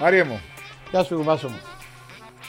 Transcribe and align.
Μάρια 0.00 0.24
μου, 0.24 0.40
Γεια 0.90 1.02
σου, 1.02 1.22
Βάσο 1.22 1.48
μου. 1.48 1.58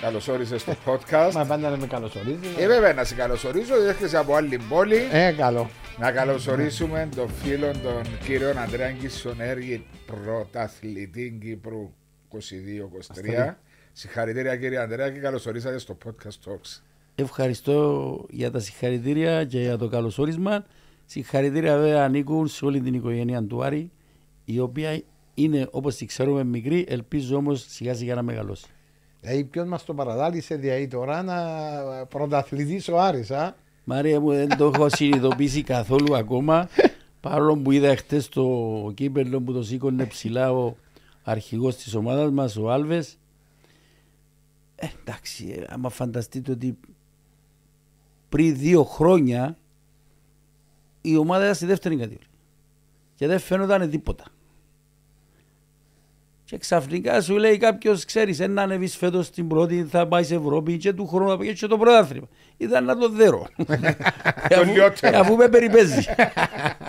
καλώ 0.02 0.22
όρισε 0.30 0.58
στο 0.58 0.74
podcast. 0.86 1.32
Μα 1.34 1.46
πάντα 1.46 1.70
να 1.70 1.78
με 1.78 1.88
καλωσορίζεις. 1.88 2.58
Ε, 2.58 2.68
βέβαια, 2.68 2.94
να 2.94 3.04
σε 3.04 3.16
καλωσορίζω. 3.16 3.74
Έρχεσαι 3.88 4.18
από 4.18 4.36
άλλη 4.36 4.60
πόλη. 4.70 5.08
Ε, 5.12 5.32
καλό. 5.32 5.70
Να 6.00 6.12
καλωσορίσουμε 6.12 7.10
τον 7.16 7.30
φίλο 7.30 7.72
τον 7.72 8.02
κύριο 8.26 8.50
Αντρέα 8.50 8.92
Κισονέργη, 8.92 9.86
πρωταθλητή 10.06 11.38
Κύπρου 11.42 11.92
22-23. 12.32 13.56
Συγχαρητήρια 13.94 14.56
κύριε 14.56 14.78
Αντρέα 14.80 15.10
και 15.10 15.20
καλωσορίσατε 15.20 15.78
στο 15.78 15.98
podcast 16.06 16.50
Talks. 16.50 16.82
Ευχαριστώ 17.16 18.26
για 18.30 18.52
τα 18.52 18.60
συγχαρητήρια 18.60 19.46
και 19.46 19.60
για 19.60 19.78
το 19.78 19.88
καλωσόρισμα. 19.88 20.66
Συγχαρητήρια 21.06 21.78
βέβαια 21.78 22.04
ανήκουν 22.04 22.48
σε 22.48 22.66
όλη 22.66 22.82
την 22.82 22.94
οικογένεια 22.94 23.44
του 23.44 23.64
Άρη, 23.64 23.92
η 24.46 24.60
οποία 24.60 25.02
είναι 25.44 25.68
όπως 25.72 25.96
τη 25.96 26.06
ξέρουμε 26.06 26.44
μικρή, 26.44 26.86
ελπίζω 26.88 27.38
όμως 27.38 27.66
σιγά 27.70 27.94
σιγά 27.94 28.16
να 28.16 28.22
μεγαλώσει. 28.22 28.66
Δηλαδή, 29.22 29.44
ποιος 29.44 29.68
μας 29.68 29.86
το 29.86 29.94
παραδάλησε 29.94 30.56
δηλαδή 30.56 30.88
τώρα 30.88 31.24
να 31.24 31.36
πρωταθλητής 32.06 32.88
ο 32.88 33.00
Άρης, 33.00 33.32
α; 33.32 33.56
Μάρια 33.84 34.20
μου 34.20 34.32
δεν 34.32 34.58
το 34.58 34.72
έχω 34.74 34.90
συνειδητοποιήσει 34.90 35.64
καθόλου 35.64 36.16
ακόμα, 36.16 36.70
παρόλο 37.20 37.58
που 37.58 37.72
είδα 37.72 37.96
χτες 37.96 38.30
το 38.30 38.92
κύπελο 38.94 39.42
που 39.42 39.54
το 39.54 39.64
σήκωνε 39.64 40.06
ψηλά 40.06 40.52
ο 40.52 40.76
αρχηγός 41.24 41.76
της 41.76 41.96
ομάδας 41.96 42.32
μας, 42.32 42.58
ο 42.58 42.72
Άλβες. 42.72 43.18
Ε, 44.76 44.88
εντάξει, 45.02 45.56
ε, 45.58 45.66
άμα 45.70 45.90
φανταστείτε 45.90 46.52
ότι 46.52 46.78
πριν 48.30 48.58
δύο 48.58 48.84
χρόνια 48.84 49.58
η 51.02 51.18
ομάδα 51.18 51.44
ήταν 51.44 51.56
στη 51.56 51.66
δεύτερη 51.66 51.96
κατηγορία 51.96 52.28
και 53.16 53.28
δεν 53.28 53.40
φαίνονταν 53.40 53.90
τίποτα. 53.90 54.24
Και 56.52 56.58
ξαφνικά 56.58 57.22
σου 57.22 57.38
λέει 57.38 57.58
κάποιος, 57.58 58.06
ξέρεις, 58.06 58.40
ένα 58.40 58.62
ανεβείς 58.62 58.96
φέτος 58.96 59.26
στην 59.26 59.48
πρώτη, 59.48 59.88
θα 59.90 60.08
πάει 60.08 60.24
σε 60.24 60.36
Ευρώπη 60.36 60.78
και 60.78 60.94
του 60.94 61.08
χρόνου 61.08 61.30
θα 61.30 61.38
πάει 61.38 61.54
και 61.54 61.68
το 61.68 61.78
πρωτάθλημα. 61.78 62.28
Ήταν 62.58 62.86
να 62.86 62.98
το 62.98 63.10
δέρω. 63.10 63.48
Το 64.56 64.64
λιότερο. 64.64 65.20
Αφού 65.20 65.36
με 65.36 65.48
περιπέζει. 65.48 66.06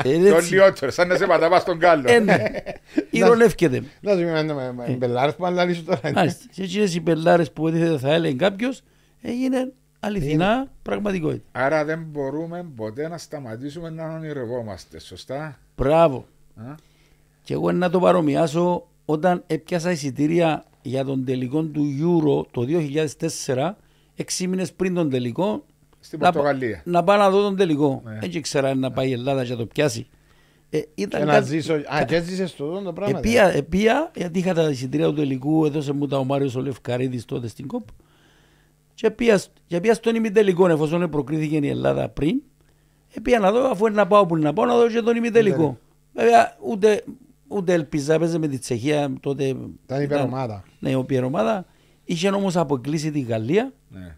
Ε, 0.04 0.30
Το 0.30 0.36
έτσι. 0.36 0.54
λιότερο, 0.54 0.90
σαν 0.90 1.08
να 1.08 1.16
σε 1.16 1.26
παταβά 1.26 1.60
στον 1.60 1.78
κάλλο. 1.78 2.12
Ε, 2.12 2.18
ναι. 2.18 2.36
Ηρωνεύκεται. 3.10 3.82
Να 4.00 4.12
σου 4.12 4.18
πει 4.18 4.52
με 4.76 4.96
μπελάρε 4.98 5.32
που 5.32 5.46
αλλάζει 5.46 5.82
τώρα. 5.82 6.00
Μάλιστα. 6.14 6.44
Και 6.52 6.62
εκείνες 6.62 6.94
οι 6.94 7.00
πελάρες 7.00 7.50
που 7.52 7.70
δεν 7.70 7.98
θα 7.98 8.12
έλεγε 8.12 8.36
κάποιος 8.36 8.82
έγινε 9.22 9.72
αληθινά 10.00 10.70
πραγματικότητα. 10.82 11.42
Άρα 11.52 11.84
δεν 11.84 12.06
μπορούμε 12.10 12.66
ποτέ 12.76 13.08
να 13.08 13.18
σταματήσουμε 13.18 13.90
να 13.90 14.14
ονειρευόμαστε, 14.14 15.00
σωστά; 15.00 15.58
Μπράβο. 15.76 16.26
Α; 16.56 16.74
Και 17.42 17.52
εγώ 17.54 17.72
να 17.72 17.90
το 17.90 18.00
παρομοιάσω 18.00 18.86
όταν 19.04 19.42
έπιασα 19.46 19.90
εισιτήρια 19.90 20.64
για 20.82 21.04
τον 21.04 21.24
τελικό 21.24 21.62
του 21.62 21.84
Euro 22.00 22.46
το 22.50 22.66
2004, 23.56 23.70
έξι 24.14 24.46
μήνες 24.46 24.72
πριν 24.72 24.94
τον 24.94 25.10
τελικό, 25.10 25.64
Στην 26.00 26.18
να, 26.22 26.32
Πορτογαλία. 26.32 26.82
να 26.84 27.04
πάω 27.04 27.16
να 27.16 27.30
δω 27.30 27.42
τον 27.42 27.56
τελικό. 27.56 28.02
Ναι. 28.04 28.18
Δεν 28.20 28.30
ήξερα 28.32 28.68
αν 28.68 28.78
να 28.78 28.90
πάει 28.90 29.08
η 29.08 29.12
Ελλάδα 29.12 29.44
και 29.44 29.50
να 29.50 29.56
το 29.56 29.66
πιάσει. 29.66 30.06
Ε, 30.70 30.80
ήταν 30.94 31.20
Και 31.20 31.26
να 31.26 31.32
κάτι- 31.32 31.46
ζήσω. 31.46 31.72
Α, 31.74 32.04
και 32.06 32.14
έζησες 32.16 32.54
το 32.54 32.80
το 32.80 32.92
πράγμα. 32.92 33.18
Επία, 33.18 33.44
επία, 33.54 34.10
γιατί 34.16 34.38
είχα 34.38 34.54
τα 34.54 34.68
εισιτήρια 34.70 35.06
του 35.06 35.14
τελικού, 35.14 35.64
έδωσε 35.64 35.92
μου 35.92 36.06
τα 36.06 36.18
ο 36.18 36.24
Μάριος 36.24 36.56
ο 36.56 36.60
Λευκαρίδης 36.60 37.24
τότε 37.24 37.48
στην 37.48 37.66
ΚΟΠ. 37.66 37.86
Και 38.94 39.10
πήγα, 39.10 39.40
και 39.66 39.80
πήγα 39.80 39.94
στον 39.94 40.14
ημιτελικό, 40.14 40.68
εφόσον 40.68 41.10
προκρίθηκε 41.10 41.56
η 41.56 41.68
Ελλάδα 41.68 42.08
πριν. 42.08 42.42
Επία 43.14 43.38
να 43.38 43.52
δω, 43.52 43.70
αφού 43.70 43.86
είναι 43.86 43.94
να 43.96 44.06
πάω 44.06 44.26
που 44.26 44.36
είναι 44.36 44.44
να 44.44 44.52
πάω, 44.52 44.64
να 44.64 44.76
δω 44.76 44.88
και 44.88 45.00
τον 45.00 45.16
ημιτελικό. 45.16 45.78
Βέβαια, 46.14 46.56
ούτε, 46.60 47.04
ούτε 47.54 47.72
ελπίζα, 47.72 48.18
παίζε 48.18 48.38
με 48.38 48.48
τη 48.48 48.58
Τσεχία 48.58 49.12
τότε. 49.20 49.44
Ήταν 49.84 50.02
υπερομάδα. 50.02 50.64
Ναι, 50.78 50.90
η 50.90 50.98
υπερομάδα. 50.98 51.66
Είχε 52.04 52.28
όμως 52.28 52.56
αποκλείσει 52.56 53.10
τη 53.10 53.20
Γαλλία 53.20 53.72
Ναι. 53.88 54.14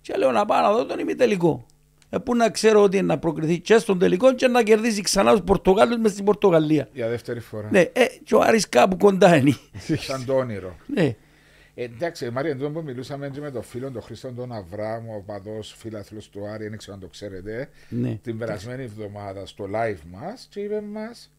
και 0.00 0.14
λέω 0.16 0.30
να 0.30 0.44
πάω 0.44 0.62
να 0.62 0.72
δω 0.72 0.84
τον 0.86 0.98
ημιτελικό. 0.98 1.66
Ε, 2.10 2.18
πού 2.18 2.36
να 2.36 2.50
ξέρω 2.50 2.82
ότι 2.82 3.02
να 3.02 3.18
προκριθεί 3.18 3.58
και 3.60 3.78
στον 3.78 3.98
τελικό 3.98 4.34
και 4.34 4.48
να 4.48 4.62
κερδίσει 4.62 5.02
ξανά 5.02 5.30
τους 5.32 5.42
Πορτογάλους 5.44 5.96
μες 5.98 6.10
στην 6.12 6.24
Πορτογαλία. 6.24 6.88
Για 6.92 7.08
δεύτερη 7.08 7.40
φορά. 7.40 7.68
Ναι, 7.70 7.80
ε, 7.80 8.04
και 8.24 8.34
ο 8.34 8.40
Άρης 8.40 8.68
κάπου 8.68 8.96
κοντά 8.96 9.36
είναι. 9.36 9.56
Σαν 10.06 10.24
το 10.24 10.34
όνειρο. 10.34 10.76
ναι. 10.86 11.16
Ε, 11.76 11.84
εντάξει, 11.84 12.30
Μάρια, 12.30 12.50
εδώ 12.50 12.70
που 12.70 12.82
μιλούσαμε 12.82 13.28
και 13.28 13.40
με 13.40 13.50
τον 13.50 13.62
φίλο 13.62 13.90
τον 13.90 14.02
Χρήστο 14.02 14.32
τον 14.32 14.52
Αβράμου, 14.52 15.14
ο 15.16 15.22
παδός 15.26 15.74
φίλαθλος 15.78 16.28
του 16.28 16.46
Άρη, 16.46 16.68
δεν 16.68 16.78
ξέρω 16.78 16.94
αν 16.94 17.00
το 17.00 17.06
ξέρετε, 17.06 17.68
ναι. 17.88 18.18
την 18.22 18.38
περασμένη 18.38 18.82
εβδομάδα 18.82 19.46
στο 19.46 19.64
live 19.74 19.98
μας 20.12 20.46
και 20.50 20.60
είπε 20.60 20.80
μας 20.92 21.30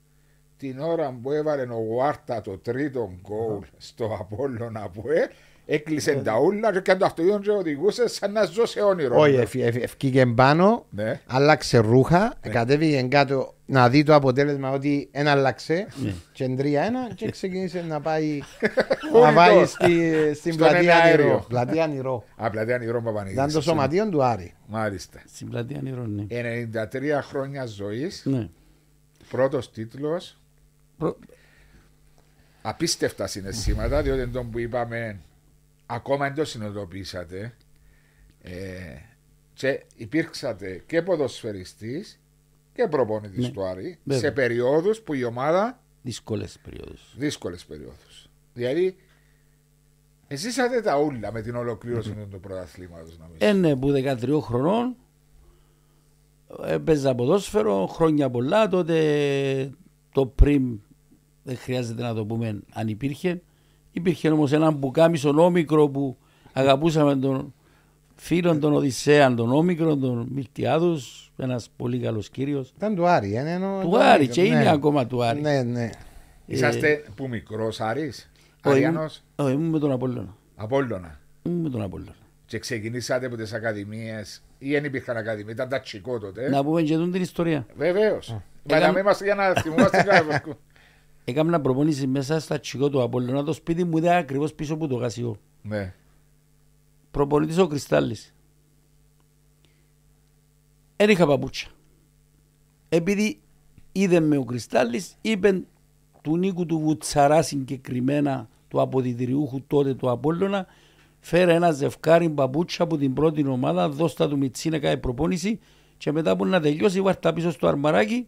την 0.58 0.80
ώρα 0.80 1.18
που 1.22 1.32
έβαλε 1.32 1.62
ο 1.62 1.78
Γουάρτα 1.88 2.42
το 2.42 2.58
τρίτο 2.58 3.12
γκολ 3.22 3.60
στο 3.78 4.18
Απόλλωνα 4.20 4.90
που 4.90 5.04
ε, 5.10 5.30
έκλεισε 5.66 6.14
τα 6.14 6.40
ούλα 6.40 6.72
και 6.72 6.78
έκανε 6.78 7.00
το 7.00 7.06
αυτοκίνητο 7.06 7.40
και 7.42 7.50
οδηγούσε 7.50 8.08
σαν 8.08 8.32
να 8.32 8.46
ζω 8.46 8.66
σε 8.66 8.82
όνειρο. 8.82 9.20
Όχι, 9.20 9.36
ευ- 9.36 9.56
ευ- 9.56 9.84
ευκήκε 9.84 10.26
πάνω, 10.26 10.86
Ναι. 10.90 11.20
άλλαξε 11.28 11.78
ρούχα, 11.78 12.34
κατέβηκε 12.50 13.02
κάτω 13.02 13.54
να 13.66 13.90
δει 13.90 14.04
το 14.04 14.14
αποτέλεσμα 14.16 14.70
ότι 14.72 15.10
δεν 15.12 15.28
άλλαξε. 15.28 15.88
Και 16.32 16.56
3-1 16.58 17.14
και 17.16 17.30
ξεκίνησε 17.32 17.86
να 17.88 18.02
πάει, 18.02 18.40
να 19.24 19.34
πάει 19.34 19.66
στη, 19.66 20.14
στην 20.34 20.54
Στον 20.54 20.68
πλατεία 20.68 20.96
εναέριο. 20.96 21.26
Νηρό. 21.26 21.46
Πλατεία 21.48 21.88
Νηρό. 21.88 22.24
Απλά 22.36 22.62
ήταν 22.62 22.82
η 22.82 22.86
Ρώμα 22.86 23.12
Πανηγύρι. 23.12 23.34
Ήταν 23.34 23.52
το 23.52 23.62
σωματείο 23.62 24.10
του 24.10 24.24
Άρη. 24.24 24.54
Μάλιστα. 24.68 25.20
Στην 25.34 25.50
πλατεία 25.50 25.80
Νηρών, 25.82 26.16
ναι. 26.16 26.26
93 26.84 27.22
χρόνια 27.22 27.66
ζωής, 27.66 28.22
ναι. 28.26 28.50
πρώτος 29.30 29.72
τίτλος. 29.72 30.40
Προ... 30.98 31.18
απίστευτα 32.62 33.28
συναισθήματα, 33.28 34.02
διότι 34.02 34.22
εν 34.22 34.32
τω 34.32 34.44
που 34.44 34.60
είπαμε 34.60 35.20
ακόμα 35.86 36.26
δεν 36.26 36.36
το 36.36 36.46
συνειδητοποιήσατε 36.46 37.54
ε, 38.42 38.52
και 39.54 39.84
υπήρξατε 39.96 40.84
και 40.86 41.02
ποδοσφαιριστής 41.02 42.20
και 42.74 42.88
προπονητής 42.88 43.46
Ναι, 43.46 43.52
του 43.52 43.66
Άρη 43.66 44.00
βέβαια. 44.04 44.22
σε 44.24 44.32
περιόδους 44.32 45.02
που 45.02 45.14
η 45.14 45.24
ομάδα 45.24 45.80
Δύσκολες 46.02 46.58
περίοδους. 46.64 47.14
δύσκολες 47.18 47.66
περιόδους. 47.66 48.30
Δηλαδή 48.54 48.96
ζήσατε 50.34 50.82
τα 50.82 51.00
ούλα 51.00 51.32
με 51.32 51.42
την 51.42 51.56
ολοκλήρωση 51.56 52.12
του 52.32 52.40
πρωταθλήματος 52.40 53.18
νομίζω. 53.18 53.38
Ε, 53.40 53.54
ναι, 53.54 53.76
που 53.76 53.92
13 53.92 54.40
χρονών 54.42 54.96
έπαιζα 56.66 57.16
ποδόσφαιρο 57.16 57.86
χρόνια 57.88 58.30
πολλά. 58.30 58.68
Τότε 58.68 58.96
το 60.16 60.26
πριν 60.26 60.80
δεν 61.44 61.58
χρειάζεται 61.58 62.02
να 62.02 62.14
το 62.14 62.26
πούμε 62.26 62.60
αν 62.74 62.88
υπήρχε. 62.88 63.42
Υπήρχε 63.92 64.30
όμως 64.30 64.52
ένα 64.52 64.72
μπουκάμισο 64.72 65.30
όμικρο 65.30 65.90
που 65.90 66.18
αγαπούσαμε 66.54 67.16
τον 67.16 67.54
φίλον 68.16 68.60
τον 68.60 68.74
Οδυσσέα, 68.74 69.34
τον 69.34 69.52
όμικρο, 69.54 69.98
τον 69.98 70.28
Μιλτιάδους, 70.32 71.32
ένας 71.38 71.70
πολύ 71.78 72.00
καλός 72.00 72.30
κύριος. 72.30 72.74
Ήταν 72.78 72.96
του 72.96 73.08
Άρη. 73.08 73.36
ε, 73.36 73.52
ενώ- 73.52 73.80
Του 73.82 73.90
το 73.90 73.98
Άρη 73.98 74.28
και 74.28 74.42
ναι. 74.42 74.48
είναι 74.48 74.70
ακόμα 74.70 75.08
του 75.08 75.24
Άρη. 75.24 75.42
Ναι, 75.42 75.64
ναι. 75.64 75.90
Είσαστε 76.46 77.06
που 77.16 77.28
μικρός 77.28 77.82
Άρης, 77.82 78.32
Όχι, 78.66 78.76
Αριανός, 78.76 79.24
Όχι, 79.36 79.54
ήμουν 79.54 79.70
με 79.70 79.80
τον 79.80 79.92
Απόλλωνα. 79.92 80.36
Απόλλωνα. 80.56 81.20
Ήμουν 81.44 81.62
με 81.62 81.70
τον 81.70 81.82
Απόλλωνα. 81.82 82.16
Και 82.46 82.60
ξεκινήσατε 82.60 83.26
από 83.26 83.36
τις 83.36 83.54
ακαδημίες 83.54 84.44
ή 84.58 84.72
δεν 84.72 84.84
υπήρχαν 84.84 85.18
ακαδημίες, 85.18 85.54
ήταν 85.54 85.70
τα 85.70 85.80
τσικό 85.80 86.20
τότε. 86.20 86.50
Να 86.50 86.64
πούμε 86.64 86.82
και 86.82 86.96
τον 86.96 87.12
την 87.12 87.22
ιστορία. 87.22 87.66
Βεβαίως. 87.78 88.36
Μα 88.70 88.76
Έκαμε- 88.76 88.86
να 88.86 88.92
μην 88.92 89.02
είμαστε 89.02 89.24
για 89.24 89.36
να 89.36 89.62
θυμόμαστε 89.62 90.04
κάτι. 90.04 90.56
Έκανα 91.28 91.62
προπόνηση 91.62 92.08
μέσα 92.08 92.40
στα 92.40 92.60
τσικό 92.60 92.90
του 92.90 93.02
Απόλλωνα. 93.02 93.44
Το 93.44 93.54
σπίτι 93.54 93.84
μου 93.84 93.98
ήταν 93.98 94.18
ακριβώς 94.18 94.54
πίσω 94.54 94.74
από 94.74 94.88
το 94.88 94.96
γασιό. 94.96 95.38
Ναι. 95.62 95.94
Προπονητής 97.12 97.58
ο 97.58 97.68
Κρυστάλλης. 97.68 98.34
Δεν 100.96 101.10
είχα 101.10 101.26
παπούτσια. 101.26 101.70
Επειδή 102.90 103.40
είδε 103.92 104.20
με 104.20 104.38
ο 104.38 104.44
Κρυστάλλης, 104.44 105.16
είπε 105.22 105.62
του 106.22 106.38
Νίκου 106.38 106.66
του 106.66 106.80
Βουτσαρά 106.80 107.42
συγκεκριμένα 107.42 108.48
του 108.68 108.82
αποδητηριούχου 108.82 109.64
τότε 109.68 109.94
του 109.94 110.10
Απόλλωνα 110.10 110.66
φέρε 111.20 111.54
ένα 111.54 111.72
ζευκάρι 111.72 112.30
παπούτσια 112.30 112.86
από 112.86 112.98
την 112.98 113.14
πρώτη 113.14 113.48
ομάδα, 113.48 113.90
δώστα 113.90 114.30
του 114.30 114.38
Μιτσί 114.38 114.70
να 114.70 114.80
κάνει 114.80 114.98
προπόνηση 114.98 115.60
και 115.98 116.12
μετά 116.12 116.36
που 116.36 116.46
να 116.46 116.60
τελειώσει 116.60 117.02
βάρτα 117.02 117.34
πίσω 117.34 117.52
στο 117.52 117.68
αρμαράκι 117.68 118.28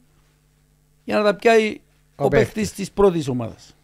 για 1.08 1.18
να 1.18 1.24
τα 1.24 1.36
πιάει 1.36 1.78
Ο 2.16 2.24
ο, 2.26 2.28
παίκτης. 2.28 2.54
παίχτης 2.54 2.74
της 2.74 2.92
πρώτης 2.92 3.28
ομάδας. 3.28 3.76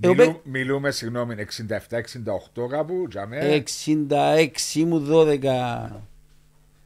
Ε, 0.00 0.08
ο 0.08 0.14
Μιλού- 0.14 0.40
Μιλούμε, 0.44 0.90
συγγνώμη, 0.90 1.34
67-68 1.34 2.66
κάπου, 2.68 3.06
τζαμέ. 3.08 3.38
66 4.08 4.84
μου 4.84 4.98
12, 5.00 6.02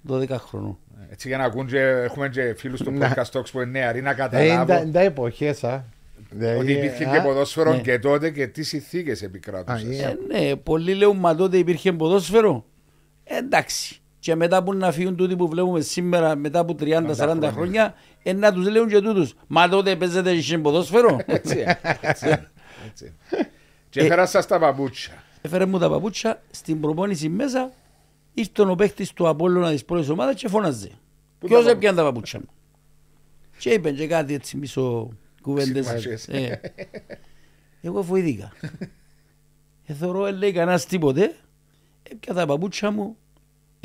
12 0.08 0.38
χρονών. 0.38 0.78
Έτσι 1.10 1.28
για 1.28 1.36
να 1.36 1.44
ακούν 1.44 1.66
και 1.66 1.78
έχουμε 1.80 2.28
και 2.28 2.54
φίλους 2.56 2.80
του 2.82 2.90
Να. 2.90 3.14
podcast 3.14 3.38
talks 3.38 3.50
που 3.52 3.60
είναι 3.60 3.70
νεαροί 3.70 4.02
να 4.02 4.10
Ε, 4.10 4.14
καταλάβουν 4.14 4.76
είναι 4.82 4.92
τα 4.92 5.00
εποχές, 5.00 5.64
α. 5.64 5.84
Δηλαδή, 6.30 6.58
ότι 6.58 6.72
υπήρχε 6.72 7.04
α, 7.08 7.12
και 7.12 7.20
ποδόσφαιρο 7.20 7.72
ναι. 7.74 7.80
και 7.80 7.98
τότε 7.98 8.30
και 8.30 8.46
τις 8.46 8.68
συνθήκες 8.68 9.22
Α, 9.22 9.24
επικράτουσαν. 9.24 9.90
ε, 9.90 9.96
Ε, 9.96 10.16
ναι, 10.48 10.56
πολλοί 10.56 10.94
λέουν 10.94 11.16
μα 11.18 11.34
τότε 11.36 11.56
υπήρχε 11.58 11.92
ποδόσφαιρο. 11.92 12.64
Ε, 13.24 13.36
εντάξει. 13.36 14.00
Και 14.24 14.34
μετά 14.34 14.62
που 14.62 14.74
να 14.74 14.92
φύγουν 14.92 15.16
τούτοι 15.16 15.36
που 15.36 15.48
βλέπουμε 15.48 15.80
σήμερα, 15.80 16.36
μετά 16.36 16.58
από 16.58 16.74
30-40 16.80 17.14
χρόνια. 17.14 17.50
χρόνια, 17.52 17.94
ε, 18.22 18.32
να 18.32 18.52
τους 18.52 18.68
λέουν 18.68 18.88
και 18.88 19.00
τούτους. 19.00 19.34
Μα 19.46 19.68
τότε 19.68 19.96
παίζετε 19.96 20.36
και 20.36 20.58
ποδόσφαιρο. 20.58 21.20
Έτσι, 21.26 21.64
έτσι, 22.00 22.26
έτσι. 22.86 23.14
Και 23.88 24.00
Ε, 24.00 24.04
έφερα 24.04 24.26
σας 24.26 24.46
τα 24.46 24.58
παπούτσια. 24.58 25.22
Έφερε 25.40 25.66
μου 25.66 25.78
τα 25.78 25.88
παπούτσια 25.90 26.42
στην 26.50 26.80
προπόνηση 26.80 27.28
μέσα. 27.28 27.72
Ήρθε 28.34 28.62
ο 28.62 28.74
παίχτης 28.74 29.12
του 29.12 29.28
Απόλλωνα 29.28 29.70
της 29.70 29.84
πρώτης 29.84 30.08
ομάδας 30.08 30.34
και 30.34 30.48
φώναζε. 30.48 30.90
Πού 31.38 31.46
Ποιος 31.46 31.64
τα 31.64 31.70
έπιανε 31.70 31.96
τα 31.96 32.02
παπούτσια 32.02 32.40
μου; 32.40 32.48
Και 33.58 33.70
είπε 33.70 33.90
και 33.90 34.06
κάτι 34.06 34.34
έτσι 34.34 34.56
μισό 34.56 35.10
κουβέντες. 35.42 35.86
Συμμαχίες. 35.86 36.28
Ε. 36.28 36.60
Εγώ 37.80 38.02
φοηθήκα. 38.02 38.52
Εθωρώ, 39.86 40.32
λέει 40.32 40.52
κανένας 40.52 40.86
τίποτε. 40.86 41.36
Έπια 42.02 42.34
τα 42.34 42.46
παπούτσια 42.46 42.90
μου. 42.90 43.16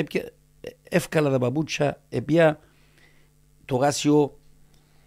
Έπια- 0.04 0.31
ε, 0.62 0.69
Εύκαλα 0.90 1.30
τα 1.30 1.38
παπούτσια. 1.40 2.01
Επία 2.10 2.60
το 3.66 3.75
γάσιο. 3.75 4.38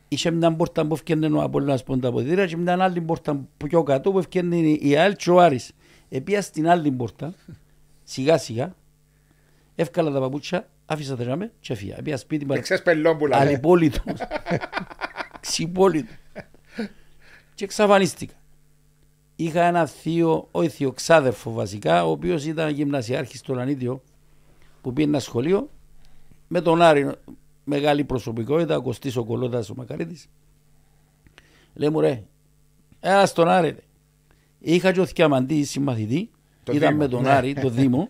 Είχε 0.09 0.31
μια 0.31 0.53
πόρτα 0.53 0.87
που 0.87 0.95
έφτιανε 0.95 1.27
ο 1.27 1.43
Απόλλωνας 1.43 1.83
πόντα 1.83 2.09
από 2.09 2.21
δίρα 2.21 2.47
και 2.47 2.57
μια 2.57 2.83
άλλη 2.83 3.01
πόρτα 3.01 3.35
που 3.57 3.67
πιο 3.67 3.83
κάτω 3.83 4.13
που 4.13 4.19
έφτιανε 4.19 4.57
η 4.57 4.97
ΑΕΛ 4.97 5.17
και 5.17 5.31
ο 5.31 5.41
Άρης. 5.41 5.73
Επία 6.09 6.43
στην 6.43 6.69
άλλη 6.69 6.91
πόρτα. 6.91 7.35
Σιγά 8.05 8.39
σιγά. 8.39 8.75
Εύκαλα 9.75 10.11
τα 10.11 10.21
παπούτσια. 10.21 10.69
Άφησα 10.87 11.17
τα 11.17 11.23
τζάμε 11.23 11.53
και 11.61 11.73
έφυγα. 11.73 11.97
Επία 11.99 12.17
σπίτι 12.17 12.45
μου. 12.47 12.53
Εξές 12.53 12.83
πελόμπουλα. 12.83 13.37
ε. 13.37 13.41
Αλυπόλυτος. 13.41 14.03
Ξυπόλυτος. 15.41 16.15
Και 17.55 17.65
εξαφανίστηκα. 17.65 18.35
Είχα 19.37 19.63
ένα 19.63 19.87
θείο, 19.87 20.49
όχι 20.51 20.69
θείο, 20.69 20.93
ξάδερφο 20.93 21.53
βασικά, 21.53 22.07
ο 22.07 22.11
οποίος 22.11 22.45
ήταν 22.45 22.71
γυμνασιάρχης 22.71 23.39
στο 23.41 23.55
Λανίδιο, 23.55 24.03
που 24.83 24.93
πήγε 24.93 25.09
ένα 25.09 25.19
σχολείο 25.21 25.71
με 26.49 26.61
τον 26.61 26.83
Άρη, 26.83 27.11
μεγάλη 27.65 28.05
προσωπικότητα, 28.05 28.77
ο 28.77 28.83
Κωστής 28.83 29.17
ο 29.17 29.25
Κολότας 29.25 29.71
ο 29.71 29.75
Μακαρίτης. 29.77 30.29
Λέει 31.75 31.89
μου 31.91 32.01
ρε, 32.01 32.23
ένα 33.01 33.27
στον 33.27 33.49
Άρη. 33.49 33.69
ρε. 33.71 33.77
Είχα 34.59 34.93
και 34.93 35.01
ο 35.01 35.07
Θιαμαντή 35.07 35.65
συμμαθητή, 35.65 36.31
Το 36.63 36.73
ήταν 36.73 36.89
Δήμο, 36.89 37.03
με 37.03 37.09
τον 37.09 37.23
ναι. 37.23 37.31
Άρη, 37.31 37.55
το 37.55 37.69
Δήμο. 37.69 38.09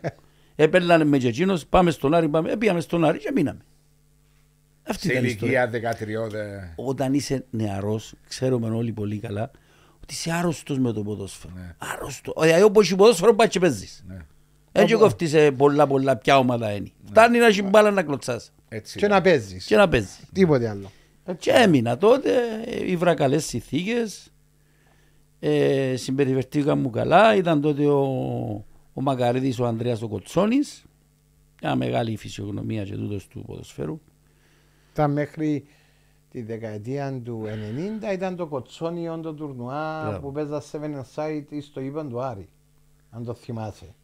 Έπαιρνανε 0.55 1.05
με 1.05 1.19
και 1.19 1.29
εκείνος, 1.29 1.67
πάμε 1.67 1.91
στον 1.91 2.15
Άρη, 2.15 2.29
πάμε, 2.29 2.57
πήγαμε 2.57 2.81
στον 2.81 3.05
Άρη 3.05 3.19
και 3.19 3.31
μείναμε. 3.35 3.61
Αυτή 4.89 5.07
Σε 5.07 5.13
ήταν 5.13 5.25
η 5.25 5.29
ιστορία 5.29 5.69
ηλικία 5.73 5.93
13 6.27 6.31
δε. 6.31 6.59
όταν 6.77 7.15
είσαι 7.15 7.45
νεαρός, 7.51 8.15
ξέρουμε 8.29 8.69
όλοι 8.69 8.93
πολύ 8.93 9.19
καλά, 9.19 9.51
ότι 10.03 10.15
είσαι 10.15 10.33
άρρωστος 10.33 10.79
με 10.79 10.93
το 10.93 11.03
ποδόσφαιρο. 11.03 11.53
Ναι. 11.57 11.75
Άρρωστο. 11.79 12.35
Δηλαδή, 12.41 12.63
όπως 12.63 12.85
έχει 12.87 12.97
ποδόσφαιρο, 12.97 13.35
πάει 13.35 13.49
και 13.49 13.59
παίζεις. 13.59 14.05
Ναι. 14.09 14.17
Έτσι 14.73 14.95
κοφτεί 14.95 15.29
σε 15.29 15.51
πολλά 15.53 15.87
πολλά 15.87 16.17
ποια 16.17 16.39
ομάδα 16.39 16.73
είναι. 16.73 16.91
Φτάνει 17.05 17.39
να 17.39 17.47
έχει 17.47 17.63
μπάλα 17.63 17.91
να 17.91 18.03
κλωτσάς 18.03 18.53
Έτσι. 18.69 18.99
Και 18.99 19.07
να 19.09 19.21
παίζεις. 19.21 19.67
και 19.67 19.77
να 19.77 19.89
παίζεις. 19.89 20.21
Τίποτε 20.33 20.69
άλλο. 20.69 20.91
Και 21.39 21.51
έμεινα 21.51 21.97
τότε, 21.97 22.31
ήβρα 22.87 23.15
καλές 23.15 23.45
συνθήκες. 23.45 24.33
Ε, 25.41 25.97
συμπεριφερθήκα 25.97 26.75
μου 26.75 26.91
καλά. 26.91 27.35
Ήταν 27.37 27.61
τότε 27.61 27.87
ο, 27.87 28.01
ο 28.93 29.01
Μακαρίδης 29.03 29.59
ο 29.59 29.67
Ανδρέας 29.67 30.03
ο 30.03 30.09
Κοτσόνης. 30.09 30.85
Μια 31.63 31.75
μεγάλη 31.77 32.17
φυσιογνωμία 32.17 32.85
και 32.85 32.95
τούτος 32.95 33.27
του 33.29 33.45
ποδοσφαίρου. 33.47 34.01
Ήταν 34.93 35.13
μέχρι 35.13 35.65
τη 36.31 36.43
δεκαετία 36.43 37.21
του 37.25 37.43
90 38.11 38.13
ήταν 38.13 38.37
το 38.37 38.47
κοτσόνιο 38.47 39.21
το 39.21 39.33
τουρνουά 39.35 40.03
Μπράβο. 40.03 40.21
που 40.21 40.33
παίζα 40.33 40.63
7 40.73 40.77
side 41.15 41.59
στο 41.63 41.81
ύπαν 41.81 42.09
του 42.09 42.23
Άρη. 42.23 42.49
Αν 43.11 43.25
το 43.25 43.35
θυμάσαι. 43.35 43.95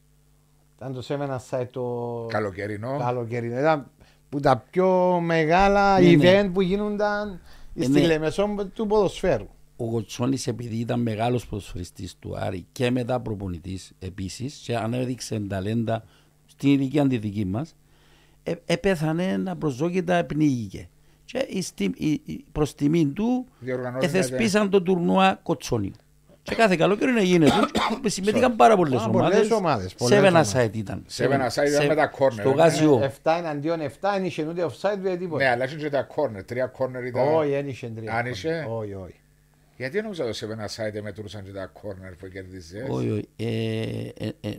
Ήταν 0.80 0.92
το 0.92 1.02
7 1.08 1.38
side 1.50 1.66
το 1.70 2.26
Καλοκαιρινό. 2.28 2.96
καλοκαιρινό. 2.98 3.58
Ήταν 3.58 3.90
που 4.28 4.40
τα 4.40 4.64
πιο 4.70 5.20
μεγάλα 5.20 6.00
Ναι, 6.00 6.10
ναι. 6.10 6.40
event 6.42 6.50
που 6.52 6.60
γίνονταν 6.60 7.40
Ε, 7.74 7.82
στη 7.82 7.92
ναι. 8.00 8.06
Λεμεσό 8.06 8.54
του 8.74 8.86
ποδοσφαίρου. 8.86 9.46
Ο 9.76 9.90
Κοτσόνης 9.90 10.46
επειδή 10.46 10.76
ήταν 10.76 11.00
μεγάλος 11.00 11.46
ποδοσφαιριστής 11.46 12.16
του 12.18 12.38
Άρη 12.38 12.66
και 12.72 12.90
μετά 12.90 13.20
προπονητής 13.20 13.92
επίσης 13.98 14.54
και 14.64 14.76
ανέδειξε 14.76 15.40
ταλέντα 15.48 16.04
στην 16.46 16.68
ηλικία 16.70 17.06
τη 17.06 17.18
δική 17.18 17.44
μας 17.44 17.74
ε, 18.42 18.52
επέθανε 18.66 19.36
να 19.36 19.56
προσδόκητα 19.56 20.24
πνίγηκε. 20.24 20.88
Και 21.24 21.46
η 21.48 21.62
στιμ- 21.62 22.00
η- 22.00 22.20
η- 22.24 22.44
προς 22.52 22.74
τιμή 22.74 23.06
του 23.06 23.46
Διοργανώσατε. 23.60 24.18
εθεσπίσαν 24.18 24.70
το 24.70 24.82
τουρνουά 24.82 25.40
Κοτσόνιο. 25.42 25.92
Και 26.48 26.54
κάθε 26.54 26.76
καλοκαίρι 26.76 27.12
να 27.12 27.22
γίνεται. 27.22 27.52
Και 28.02 28.08
συμμετείχαν 28.08 28.56
πάρα 28.56 28.76
πολλές 28.76 29.02
Α, 29.02 29.10
πολλές 29.10 29.28
ομάδες. 29.30 29.50
ομάδες, 29.50 29.94
πολλές 29.94 30.14
Σέβεν 30.14 30.30
ομάδες. 30.32 30.54
aside 30.54 30.76
ήταν. 30.76 31.04
Seven 31.16 31.22
aside 31.46 31.68
ήταν 31.68 31.80
Σε- 31.80 31.86
με 31.86 31.94
τα 31.94 32.06
κόρνερ, 32.06 32.40
Στο 32.46 32.50
ε. 32.50 32.54
Γάζιο. 32.62 33.00
7 33.22 33.34
εναντίον 33.38 33.80
7 33.80 33.90
δεν 34.00 34.24
είχε 34.24 34.46
ούτε 34.48 34.64
offside 34.66 34.98
ούτε 34.98 35.16
τίποτα. 35.16 35.44
Ναι, 35.44 35.50
αλλά 35.50 35.64
είχε 35.64 35.76
και 35.76 35.90
τα 35.90 36.02
κόρνερ. 36.02 36.44
Τρία 36.44 36.66
κόρνερ 36.66 37.04
ήταν. 37.04 37.34
Όχι, 37.34 37.50
δεν 37.50 37.68
είχε 37.68 37.88
τρία. 37.96 38.14
Αν 38.14 38.26
είχε; 38.26 38.66
Όχι, 38.70 38.94
όχι. 38.94 39.20
Γιατί 39.76 40.00
νόμιζα 40.02 40.26
το 40.26 40.32
σε 40.32 40.44
ένα 40.44 40.68
site 40.68 41.02
μετρούσαν 41.02 41.44
και 41.44 41.50
τα 41.50 41.66
κόρνερ 41.66 42.14
που 42.14 42.28
κερδίζεις. 42.28 42.84
Όχι, 42.88 43.10
όχι. 43.10 43.28
Ε, 43.36 44.26
ε, 44.26 44.30
ε, 44.40 44.56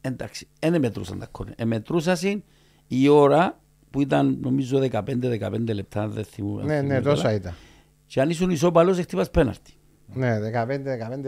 εντάξει, 0.00 0.48
δεν 0.60 0.80
μετρούσαν 0.80 1.18
τα 1.18 1.26
κόρνερ. 1.30 1.54
Ε, 1.60 1.64
μετρούσαν 1.64 2.42
η 2.88 3.08
ώρα 3.08 3.58
που 3.90 4.00
ήταν 4.00 4.38
νομίζω 4.40 4.78
15-15 4.90 5.74
λεπτά, 5.74 6.08
δεν 6.08 6.24
θυμούμαι. 6.24 6.62
Ναι, 6.64 6.80
ναι, 6.80 7.00
τόσα 7.00 7.32
ήταν. 7.32 7.54
Και 8.06 8.20
αν 8.20 8.30
ήσουν 8.30 8.50
ισόπαλος, 8.50 8.98
χτύπας 8.98 9.30
πέναρτη. 9.30 9.72
Ναι, 10.14 10.38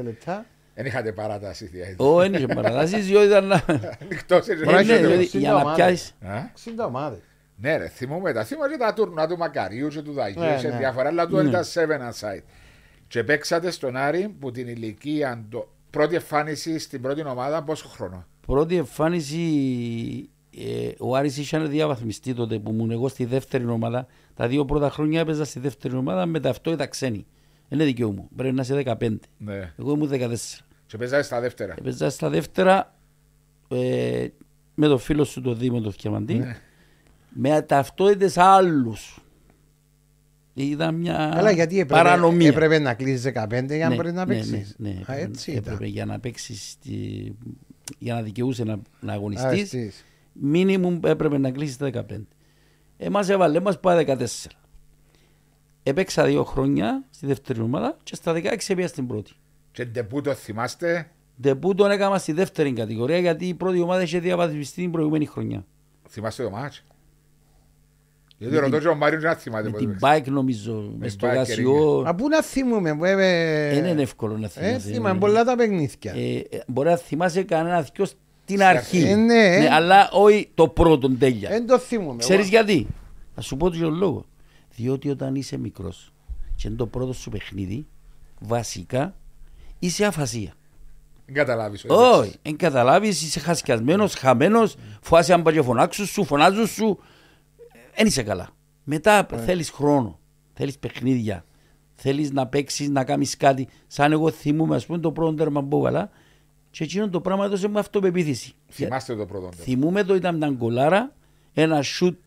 15-15 0.01 0.03
λεπτά. 0.03 0.47
Δεν 0.75 0.87
είχατε 0.87 1.13
παράταση 1.13 1.67
δηλαδή. 1.67 1.95
Ω, 1.99 2.19
δεν 2.19 2.35
είχε 2.35 2.47
παρατάσεις, 2.47 3.07
διότι 3.07 3.27
ήταν 3.27 3.47
να... 3.47 3.65
Ανοιχτός 4.03 4.49
Ε, 4.49 4.53
είναι. 4.53 4.65
Μπορεί 4.65 4.77
να 4.77 4.83
ναι, 4.83 4.93
έχει 4.93 5.07
διότι 5.07 5.23
εξήντα 5.23 5.39
για 5.39 5.51
να 5.53 5.61
ομάδες. 5.61 5.77
πιάσεις... 5.77 6.15
Α, 6.77 6.85
60 6.85 6.87
ομάδες. 6.87 7.19
Ναι 7.57 7.77
ρε, 7.77 7.89
θυμούμαι 7.89 8.33
τα. 8.33 8.45
Θυμούμαι 8.45 8.69
και 8.69 8.77
τα 8.77 8.93
τουρνά 8.93 9.27
του 9.29 9.37
Μακαρίου 9.37 9.89
και 9.89 10.01
του 10.03 10.13
Δαγίου 10.13 10.41
Ναι, 10.43 10.59
σε 10.59 10.69
ναι. 10.69 10.77
διάφορα, 10.77 11.09
αλλά 11.09 11.27
του 11.27 11.37
Ναι. 11.37 11.49
ήταν 11.49 11.63
seven 11.75 12.11
aside. 12.11 12.43
Και 13.09 13.25
παίξατε 13.25 13.71
στον 13.71 13.97
Άρη 13.97 14.35
που 14.41 14.51
την 14.51 14.69
ηλικία, 14.69 15.45
το... 15.51 15.73
πρώτη 15.91 16.15
εμφάνιση 16.15 16.79
στην 16.79 17.03
πρώτη 17.03 17.25
ομάδα, 17.27 17.63
πόσο 17.63 17.89
χρόνο; 17.89 18.27
Πρώτη 18.47 18.77
εμφάνιση, 18.77 19.41
ε, 20.57 20.89
ο 20.99 21.17
Άρης 21.17 21.37
είχε 21.37 21.57
ένα 21.57 21.67
διαβαθμιστή 21.67 22.35
τότε 22.35 22.59
που 22.59 22.71
ήμουν 22.71 22.91
εγώ 22.91 23.09
στη 23.09 23.25
δεύτερη 23.25 23.67
ομάδα. 23.67 24.07
Τα 24.35 24.49
δύο 24.49 24.65
πρώτα 24.65 24.91
χρόνια 24.91 25.21
έπαιζα 25.21 25.45
στη 25.45 25.61
δεύτερη 25.61 25.97
ομάδα, 25.97 26.27
μετά 26.27 26.51
αυτό 26.51 26.73
ήταν 26.73 26.89
ξένοι. 26.89 27.27
Είναι 27.73 27.85
δικαιό 27.85 28.13
μου, 28.13 28.29
πρέπει 28.37 28.55
να 28.55 28.63
είσαι 28.63 28.83
15. 29.01 29.19
Ναι. 29.39 29.73
Εγώ 29.79 29.93
ήμουν 29.93 30.11
14. 30.13 30.35
Και 30.87 30.97
παίζατε 30.99 31.23
στα 31.23 31.41
δεύτερα. 31.41 31.75
Έπαιζα 31.79 32.11
στα 32.11 32.29
δεύτερα 32.29 32.95
ε, 33.69 34.27
με 34.75 34.87
το 34.87 34.99
φίλο 34.99 35.25
σου 35.25 35.41
το 35.41 35.55
Δήμο 35.55 35.81
το 35.81 35.91
Θιαμαντή, 35.91 36.35
Ναι. 36.35 36.57
με 37.29 37.63
ταυτότητες 37.63 38.37
άλλους. 38.37 39.19
Ήταν 40.55 40.95
μια 40.95 41.31
Αλλά 41.37 41.51
γιατί 41.51 41.75
έπρεπε, 41.81 42.03
παρανομία. 42.03 42.49
έπρεπε 42.49 42.79
να 42.79 42.95
κλείσει 42.95 43.33
15 43.35 43.49
για 43.49 43.79
να 43.79 43.89
Ναι, 43.89 43.95
μπορεί 43.95 44.13
να 44.13 44.27
ναι, 44.27 44.35
παίξει. 44.35 44.75
Ναι, 44.77 44.89
ναι, 44.91 44.97
Α, 44.97 45.01
έπρεπε, 45.01 45.23
έτσι 45.23 45.53
έπρεπε 45.53 45.75
ήταν. 45.75 45.87
για 45.89 46.05
να 46.05 46.21
παίξει 46.21 46.55
για 47.99 48.15
να 48.15 48.23
δικαιούσε 48.23 48.65
να, 48.65 48.79
να 49.01 49.13
Α, 49.13 49.15
αγωνιστείς 49.15 49.63
εσείς. 49.75 50.05
μίνιμουμ 50.33 50.99
έπρεπε 51.05 51.39
να 51.39 51.51
κλείσει 51.51 51.79
τα 51.79 51.91
15. 51.95 52.03
Εμάς 52.99 53.29
έβαλε 53.29 53.61
μας 53.61 53.81
πάει 53.81 54.05
14. 54.09 54.25
Έπαιξα 55.83 56.25
δύο 56.25 56.45
χρόνια 56.45 57.05
στη 57.11 57.27
δεύτερη 57.27 57.61
ομάδα 57.61 57.97
και 58.03 58.15
στα 58.15 58.33
16 58.33 58.43
έπια 58.69 58.89
στην 58.89 59.07
πρώτη. 59.07 59.33
Και 59.73 59.85
ντεπούτο 59.85 60.35
θυμάστε, 60.35 61.11
Ντεπού 61.41 61.75
τον 61.75 61.91
έκανα 61.91 62.19
στη 62.19 62.33
δεύτερη 62.33 62.73
κατηγορία 62.73 63.19
γιατί 63.19 63.47
η 63.49 63.55
πρώτη 63.55 63.81
ομάδα 63.81 64.03
είχε 64.03 64.19
διαβαθμιστεί 64.19 64.81
την 64.81 64.91
προηγούμενη 64.91 65.27
χρονιά. 65.27 65.65
θυμάστε 66.09 66.43
το 66.43 66.51
μάτς; 66.51 66.85
Γιατί 68.39 68.55
Με 68.55 68.61
ρωτώ 68.61 68.73
την- 68.73 68.81
και 68.83 68.89
ο 68.89 68.95
Μάριος 68.95 69.23
να 69.23 69.35
θυμάται 69.35 69.65
Με 69.65 69.71
πώς 69.71 69.81
την 69.81 69.89
παίξατε. 69.91 70.19
bike 70.19 70.33
νομίζω, 70.33 70.95
με 70.99 71.09
στο 71.09 71.29
bike, 71.29 71.35
γάσιο. 71.35 72.05
Α, 72.07 72.15
πού 72.15 72.29
να 72.29 72.43
θυμούμε, 72.43 72.97
που 72.97 73.05
έπαι... 73.05 73.71
Δεν 73.75 73.85
είναι 73.85 74.03
εύκολο 74.03 74.37
να 74.39 74.45
Ε, 74.47 74.49
θυμάσαι. 74.49 74.79
θυμάμαι 74.93 75.19
πολλά 75.19 75.45
τα 75.45 75.57
παιχνίδια. 75.57 76.13
Ε, 76.15 76.37
ε, 76.57 76.63
Μπορεί 76.67 76.89
να 76.89 76.97
θυμάσαι 76.97 77.43
κανένα 77.43 77.81
δυο 77.95 78.05
στην 78.05 78.63
αρχή. 78.63 78.97
αρχή. 78.97 79.11
Ε, 79.11 79.15
ναι, 79.17 79.45
ε. 79.57 79.69
Αλλά 79.71 80.11
όχι 80.13 80.51
το 80.55 80.69
πρώτο 80.69 81.11
τέλεια. 81.17 81.49
Δεν 81.49 81.67
το 81.67 81.79
θυμούμε. 81.79 82.17
Ξέρεις 82.19 82.41
Εγώ- 82.41 82.49
γιατί; 82.51 82.87
Θα 83.35 83.41
σου 83.41 83.57
πω 83.57 83.71
τον 83.71 83.95
λόγο. 83.95 84.25
Διότι 84.75 85.11
όταν 85.11 85.35
είσαι 85.35 85.57
μικρός 85.57 86.13
και 86.55 86.69
είναι 86.69 86.77
το 86.77 86.87
πρώτο 86.87 87.13
σου 87.13 87.31
παιχνίδι, 87.31 87.87
βασικά 88.41 89.15
είσαι 89.79 90.05
αφασία. 90.05 90.53
Δεν 91.27 91.35
καταλάβεις. 91.35 91.85
Όχι, 91.89 92.35
δεν 92.43 92.57
καταλάβεις, 92.57 93.23
είσαι 93.23 93.41
χασκιασμένος, 93.41 94.15
χαμένος, 94.15 94.77
φοβάσαι 95.01 95.33
αν 95.33 95.43
πάει 95.43 95.55
και 95.55 95.63
φωνάξουν 95.63 96.07
σου, 96.07 96.25
φωνάζουν 96.25 96.67
σου, 96.67 96.99
δεν 97.97 98.07
είσαι 98.07 98.23
καλά. 98.23 98.49
Μετά 98.85 99.27
θέλεις 99.45 99.71
χρόνο, 99.71 100.19
θέλεις 100.55 100.79
παιχνίδια, 100.79 101.45
θέλεις 101.95 102.31
να 102.31 102.47
παίξεις, 102.47 102.89
να 102.89 103.05
κάνεις 103.05 103.37
κάτι. 103.37 103.69
Σαν 103.87 104.13
εγώ 104.13 104.31
θυμούμαι, 104.31 104.77
ας 104.77 104.87
πούμε, 104.87 104.99
το 104.99 105.13
πρώτο 105.13 105.35
τέρμα 105.35 105.65
που 105.65 105.77
έβαλα 105.77 106.11
και 106.71 106.85
εκείνο 106.85 107.09
το 107.09 107.21
πράγμα 107.21 107.45
έδωσε 107.45 107.69
μου 107.69 107.79
αυτοπεποίθηση. 107.79 108.53
Θυμάστε 108.69 109.17
το 109.17 109.27
πρώτο. 109.27 109.49
Θυμούμαι 109.53 110.05
το 110.05 110.15
ήταν 110.15 110.37
μια 110.37 110.49
γκολάρα, 110.49 111.15
ένα 111.53 111.83
σουτ 111.83 112.19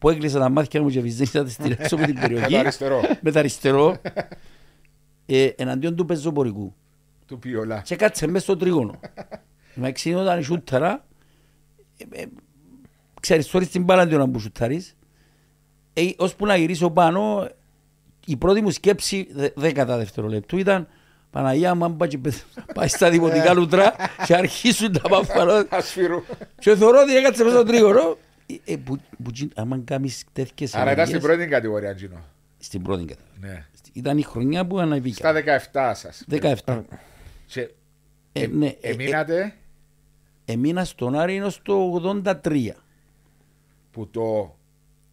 που 0.00 0.08
έκλεισα 0.10 0.38
τα 0.38 0.48
μάτια 0.48 0.82
μου 0.82 0.88
και 0.88 1.00
βυζένισα 1.00 1.44
τη 1.44 1.50
στην 1.50 1.72
έξω 1.78 1.94
από 1.96 2.04
την 2.04 2.20
περιοχή. 2.20 2.52
Με 2.52 2.58
το 2.58 2.58
αριστερό. 2.58 3.00
Με 3.20 3.30
το 3.30 3.38
αριστερό. 3.38 3.96
ε, 5.26 5.44
εναντίον 5.56 5.96
του 5.96 6.04
πεζοπορικού. 6.04 6.74
Του 7.26 7.38
Πιολά. 7.38 7.80
Και 7.80 7.96
κάτσε 7.96 8.26
μέσα 8.26 8.44
στο 8.44 8.56
τρίγωνο. 8.56 9.00
Με 9.74 9.88
εξήνει 9.88 10.14
όταν 10.14 10.38
η 10.38 10.42
σούταρα, 10.42 11.06
ε, 11.96 12.20
ε, 12.22 12.24
ξέρεις, 13.20 13.46
τώρα 13.46 13.64
στην 13.64 13.82
μπάλα 13.84 14.02
αντί 14.02 14.16
να 14.16 14.28
που 14.28 14.38
σούταρεις, 14.38 14.96
ε, 15.92 16.02
ώσπου 16.16 16.46
να 16.46 16.56
γυρίσω 16.56 16.90
πάνω, 16.90 17.48
η 18.26 18.36
πρώτη 18.36 18.60
μου 18.62 18.70
σκέψη, 18.70 19.28
δε- 19.32 19.48
δέκατα 19.56 19.96
δευτερολέπτου, 19.96 20.58
ήταν 20.58 20.88
Παναγία 21.30 21.74
μου, 21.74 21.84
αν 21.84 21.96
πάει, 21.96 22.08
και 22.08 22.18
πε- 22.18 22.44
πάει 22.74 22.88
στα 22.88 23.10
δημοτικά 23.10 23.54
λουτρά 23.54 23.94
και 24.26 24.34
αρχίσουν 24.36 24.92
τα 24.92 25.08
παφαλό. 25.08 25.66
Ασφύρου. 25.68 26.22
Και 26.58 26.76
θεωρώ 26.76 27.00
ότι 27.00 27.16
έκατσε 27.16 27.44
μέσα 27.44 27.56
στο 27.56 27.64
τρίγωρο. 27.64 28.18
Ε, 28.64 28.72
ε, 28.72 28.76
που- 28.76 29.00
που 29.24 29.30
τζιν- 29.30 29.52
άμα 29.58 29.80
κάνεις 29.84 30.24
τέτοιες 30.32 30.74
Άρα 30.74 30.92
ήταν 30.92 31.06
στην 31.06 31.16
ενέργειες- 31.16 31.36
πρώτη 31.36 31.50
κατηγορία, 31.50 31.94
Τζίνο. 31.94 32.24
Στην 32.58 32.82
πρώτη 32.82 33.04
κατηγορία. 33.04 33.52
Ναι. 33.52 33.66
Ήταν 33.92 34.18
η 34.18 34.22
χρονιά 34.22 34.66
που 34.66 34.78
αναβήκα. 34.78 35.16
Στα 35.16 35.32
17 35.32 35.94
σας. 35.94 36.24
17. 36.28 36.84
Και 37.46 37.60
Ε, 38.32 38.42
ε, 38.42 38.46
ναι, 38.46 38.66
ε, 38.66 38.76
ε, 38.80 38.90
εμείνατε 38.90 39.54
Έμεινα 40.44 40.84
στον 40.84 41.14
Άρη 41.14 41.36
έως 41.36 41.62
το 41.62 41.92
83. 41.92 42.74
που 43.90 44.08
το 44.10 44.54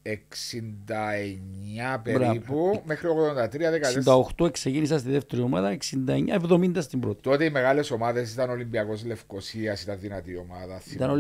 69 0.02 2.00
περίπου 2.04 2.82
μέχρι 2.86 3.08
83 3.08 3.72
14. 3.72 4.24
68 4.38 4.52
ξεκίνησα 4.52 4.98
στη 5.00 5.10
δεύτερη 5.12 5.42
ομάδα, 5.42 5.72
69-70 5.72 6.82
στην 6.82 7.00
πρώτη. 7.00 7.22
Τότε 7.22 7.46
οι 7.46 7.50
μεγάλες 7.50 7.92
ομάδες 7.92 8.34
ήταν 8.34 8.50
Ολυμπιακός 8.50 9.06
Λευκοσίας, 9.06 9.82
ήταν 9.82 9.98
δυνατή 10.00 10.38
ομάδα. 10.38 10.64
Ήταν 10.74 10.80
θυμάμαι. 10.82 11.14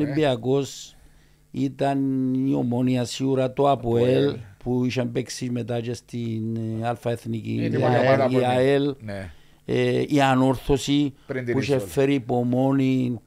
Ολυμπιακός, 1.53 1.71
ήταν 1.75 2.33
η 2.47 2.53
Ομόνια 2.53 3.05
σίγουρα 3.05 3.53
το 3.53 3.69
ΑΠΟΕΛ 3.71 4.23
ΑΠΟΕΛ. 4.23 4.37
που 4.63 4.85
είχαν 4.85 5.11
παίξει 5.11 5.49
μετά 5.49 5.81
και 5.81 5.93
στην 5.93 6.55
ε, 6.81 6.87
Αλφα 6.87 7.09
Εθνική, 7.11 7.51
Είναι 7.53 7.63
η 7.63 7.71
η 7.73 7.77
μόνη 7.77 7.95
ομάδα 7.97 8.23
ΑΕΛ, 8.23 8.27
που 8.27 8.33
η 8.33 8.35
είναι. 8.37 8.45
ΑΕΛ, 8.47 8.95
Ναι. 8.99 9.31
ε, 9.65 10.03
η 10.07 10.21
Ανόρθωση 10.21 11.13
Πριν 11.27 11.45
την 11.45 11.53
που 11.53 11.59
είχε 11.59 11.75
είσοδο. 11.75 11.91
φέρει 11.91 12.13
υπομόνη 12.13 13.19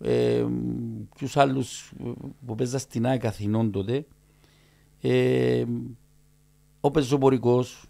ε, 0.00 0.44
ποιους 1.16 1.36
άλλους 1.36 1.92
ε, 2.04 2.10
που 2.46 2.54
παίζα 2.54 2.78
στην 2.78 3.06
ΑΕΚ 3.06 3.26
Αθηνών 3.26 3.70
τότε. 3.70 4.04
Ε, 5.00 5.64
ο 6.80 6.90
Πεζοπορικός 6.90 7.86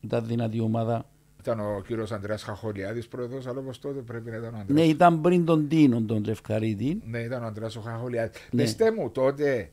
ήταν 0.00 0.26
δυνατή 0.26 0.60
ομάδα. 0.60 1.08
Ήταν 1.44 1.60
ο 1.60 1.82
κύριος 1.86 2.12
Αντρέα 2.12 2.38
Χαχολιάδης 2.38 3.08
πρόεδρος, 3.08 3.46
αλλά 3.46 3.58
όπως 3.58 3.78
τότε 3.78 4.00
πρέπει 4.00 4.30
να 4.30 4.36
ήταν 4.36 4.48
ο 4.48 4.56
Ναι, 4.56 4.60
Αντρέα. 4.62 4.84
ήταν 4.84 5.20
πριν 5.20 5.44
τον 5.44 5.68
Τίνο, 5.68 6.00
τον 6.02 6.24
Λευκαρίτη. 6.24 7.00
Ναι, 7.06 7.18
ήταν 7.18 7.42
ο 7.42 7.46
Αντρέα 7.46 7.68
ο 7.78 7.80
Χαχολιάδης. 7.80 8.40
Ναι. 8.50 8.62
Πεςτε 8.62 8.92
μου 8.92 9.10
τότε 9.10 9.70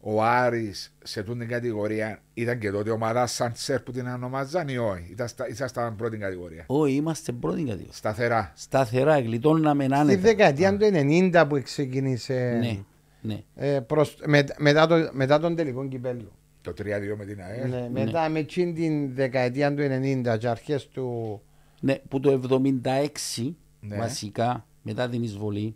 ο 0.00 0.22
Άρης 0.22 0.94
σε 1.02 1.20
αυτήν 1.20 1.38
την 1.38 1.48
κατηγορία 1.48 2.18
ήταν 2.34 2.58
και 2.58 2.70
τότε 2.70 2.90
ομάδα 2.90 3.26
Σαντσέρ 3.26 3.80
που 3.80 3.92
την 3.92 4.06
ονομάζαν 4.06 4.68
ή 4.68 4.76
όχι; 4.76 5.08
Ήταν 5.10 5.28
στα, 5.28 5.48
ήσασταν 5.48 5.96
πρώτη 5.96 6.16
κατηγορία. 6.16 6.64
Όχι, 6.66 6.94
είμαστε 6.94 7.32
πρώτη 7.32 7.56
κατηγορία. 7.62 7.92
Σταθερά. 7.92 8.52
Σταθερά, 8.54 9.20
γλιτώναμε 9.20 9.84
Στη 9.84 9.94
άνετα. 9.94 10.20
δεκαετία 10.20 10.76
του 10.76 10.86
90 10.92 11.44
που 11.48 11.60
ξεκίνησε 11.62 12.56
Ναι, 12.60 12.78
ναι. 13.20 13.42
ε, 13.54 13.80
προς, 13.80 14.16
με, 14.26 14.44
μετά, 14.58 14.86
το, 14.86 15.08
μετά 15.12 15.38
τον 15.40 15.56
τελικό 15.56 15.88
κυπέλο. 15.88 16.32
Το 16.62 16.70
3-2 16.70 16.74
με 17.18 17.24
την 17.24 17.40
ΑΕΛ. 17.42 17.68
Ναι, 17.70 17.88
μετά 17.92 18.28
με 18.28 18.38
εκείνη 18.38 18.72
την 18.72 19.14
δεκαετία 19.14 19.74
του 19.74 19.82
90 19.82 20.38
και 20.38 20.48
αρχές 20.48 20.88
του... 20.88 21.40
Ναι, 21.80 21.94
που 22.08 22.20
το 22.20 22.40
76 22.84 23.52
Ναι. 23.80 23.96
βασικά 23.96 24.66
μετά 24.82 25.08
την 25.08 25.22
εισβολή 25.22 25.74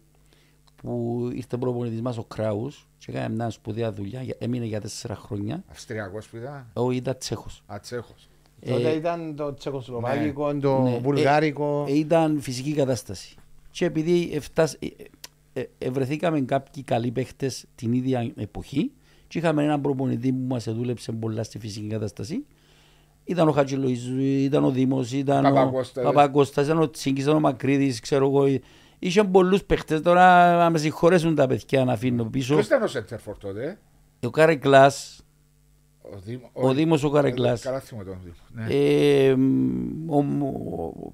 που 0.77 1.21
ήρθε 1.35 1.57
προπονητής 1.57 2.01
μας 2.01 2.19
ο 2.19 2.25
Κράους 2.25 2.89
και 2.99 3.11
έκανε 3.11 3.35
μια 3.35 3.51
σπουδαία 3.51 3.93
δουλειά, 3.93 4.23
για- 4.23 4.37
έμεινε 4.39 4.65
για 4.65 4.81
τέσσερα 4.81 5.15
χρόνια. 5.15 5.65
Αυστριακός 5.71 6.29
που 6.29 6.37
ήταν; 6.37 6.71
Όχι, 6.73 6.97
ήταν 6.97 7.17
Τσέχος. 7.19 7.63
Ατσέχο. 7.67 8.15
Τότε 8.67 8.89
Ε, 8.91 8.95
ήταν 8.97 9.37
το 9.37 9.55
τσεχοσλοβάκικο, 9.55 10.55
το 10.59 10.83
ναι, 10.83 10.99
βουλγάρικο. 10.99 11.85
ε, 11.89 11.93
ε, 11.93 11.97
ήταν 11.97 12.41
φυσική 12.41 12.73
κατάσταση. 12.73 13.35
Και 13.71 13.85
επειδή 13.85 14.31
εφτάσ- 14.33 14.83
ε, 14.83 14.87
ε, 15.53 15.61
ε, 15.61 15.69
ευρεθήκαμε 15.79 16.41
κάποιοι 16.41 16.83
καλοί 16.83 17.11
παίχτες 17.11 17.65
την 17.75 17.93
ίδια 17.93 18.33
εποχή 18.37 18.93
και 19.29 19.39
είχαμε 19.39 19.63
έναν 19.63 19.81
προπονητή 19.81 20.33
που 20.33 20.47
μας 20.49 20.65
δούλεψε 20.69 21.13
πολλά 21.13 21.43
στη 21.43 21.59
φυσική 21.59 21.87
κατάσταση. 21.87 22.45
Ήταν 23.25 23.49
ο 23.49 23.53
Χατζηλοϊζού, 23.53 24.19
ήταν 24.21 24.65
ο 24.65 24.71
Δήμος, 24.71 25.13
ήταν 25.13 25.43
Παπακώστας. 25.43 26.05
ο 26.05 26.07
Παπακώστας, 26.07 26.65
ήταν 26.65 26.81
ο 26.81 26.91
Τσίγκης, 26.91 27.23
ήταν 27.25 27.37
ο 27.37 27.41
Μακρύδης, 27.41 28.01
ξέρω 28.01 28.27
εγώ. 28.27 28.61
Είχε 28.99 29.25
πολλούς 29.25 29.65
παίχτες, 29.65 30.01
τώρα 30.01 30.57
να 30.57 30.71
με 30.71 30.79
συγχωρέσουν 30.79 31.35
τα 31.35 31.47
παιδιά 31.47 31.85
να 31.85 31.93
αφήνω 31.93 32.25
πίσω. 32.25 32.55
Ποιος 32.55 32.67
ήταν 32.67 32.83
ο 32.83 32.87
Σέντερφορ 32.87 33.39
τότε, 33.39 33.79
Ο 34.27 34.31
Κάρε 34.31 34.55
Κλάς, 34.55 35.21
ο, 36.03 36.19
Δήμο, 36.25 36.51
Ο 36.53 36.73
Δήμος 36.73 37.03
ο 37.05 37.11
Καρεκλάς. 37.11 37.61
Καλά 37.63 37.81
θυμώ 37.81 38.05
τον 38.05 38.17
Δήμο. 38.23 38.35
Ναι. 38.49 38.75
Ε, 38.75 39.33
ο, 40.07 40.19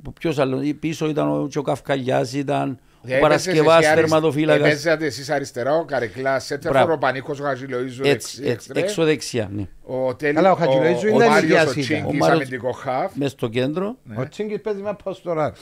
ο, 0.05 0.11
ποιος 0.11 0.39
άλλος, 0.39 0.75
πίσω 0.81 1.09
ήταν 1.09 1.29
ο, 1.29 1.47
και 1.47 1.59
ο 1.59 1.63
Καυκαλιάς, 1.63 2.33
ήταν 2.33 2.79
ο 3.05 3.07
Έπαιζες 3.07 3.21
Παρασκευάς 3.21 3.79
εσύ 3.83 3.89
αρισ- 3.91 4.01
θερματοφύλακας. 4.11 4.67
Έπαιζατε 4.67 5.07
εσείς 5.07 5.31
αριστερά, 5.31 5.75
ο 5.77 5.85
Καρεκλάς, 5.85 6.45
Σέντερφορ, 6.45 6.77
Μπράβο. 6.77 6.93
ο 6.93 6.99
Πανίκος, 6.99 7.41
ο 7.41 7.45
Χαζιλοΐζου, 7.45 8.05
Έτσι, 8.07 8.43
έτσι, 8.45 8.71
έξω 8.75 9.05
δεξιά, 9.05 9.51
ναι. 9.55 9.69
Ο, 9.83 10.15
τέλει, 10.15 10.35
Καλά, 10.35 10.53
ο 10.53 10.57
Χατζηλοΐζου 10.57 11.05
ο, 11.05 11.07
ήταν 11.09 11.13
ο 11.23 11.29
Μάριος 11.29 11.43
υγιάς 11.43 11.67
ο 11.67 11.71
ήταν. 11.71 11.83
Τσίγκης, 11.83 12.05
Ο 12.05 12.13
Μάριος- 12.13 12.31
αμυντικό 12.31 12.73
χαφ. 12.73 13.15
Μες 13.17 13.31
στο 13.31 13.49
κέντρο, 13.49 13.97
Ναι. 14.05 14.17
Ο 14.21 14.29
Τσίγκης 14.29 14.61
παίζει 14.61 14.81
με 14.83 14.97
παστορά. 15.05 15.53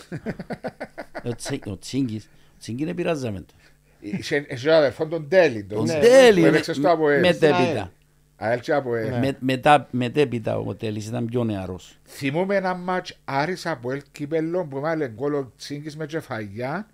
ο, 1.28 1.35
Τσι, 1.35 1.61
ο 1.66 1.78
Τσίγκης, 1.78 2.25
ο 2.25 2.54
Τσίγκη 2.59 2.82
είναι 2.82 2.94
πειράζαμε 2.94 3.40
το. 3.40 3.54
Είχε 4.00 4.47
είχε 4.49 4.68
ο 4.70 4.76
αδερφόν 4.76 5.09
τον 5.09 5.28
Τέλη. 5.28 5.64
τον- 5.64 5.78
Ο 5.78 5.82
Ναι, 5.82 5.99
Τέλη, 5.99 6.40
που 6.40 6.47
έπαιξε 6.47 6.73
στο 6.73 6.90
ΑΠΟΕΛ. 6.90 7.20
μετέπειτα. 7.20 7.92
ΑΕΛ 8.37 8.61
και 8.61 8.73
ΑΠΟΕΛ. 8.73 9.09
Με, 9.18 9.37
μετά, 9.38 9.88
μετέπειτα 9.90 10.59
ο 10.59 10.75
Τέλης 10.75 11.06
ήταν 11.06 11.26
πιο 11.26 11.44
νεαρός. 11.44 11.99
Θυμούμε 12.04 12.56
ένα 12.56 12.75
μάτς 12.75 13.16
Άρης 13.25 13.66
ΑΠΟΕΛ 13.66 14.02
κύπελλο 14.12 14.64
που 14.64 14.76
έβαλε 14.76 15.09
γκολ 15.09 15.35
ο 15.35 15.52
Τσίγκης 15.56 15.97
με 15.97 16.06
κεφαγιά 16.06 16.87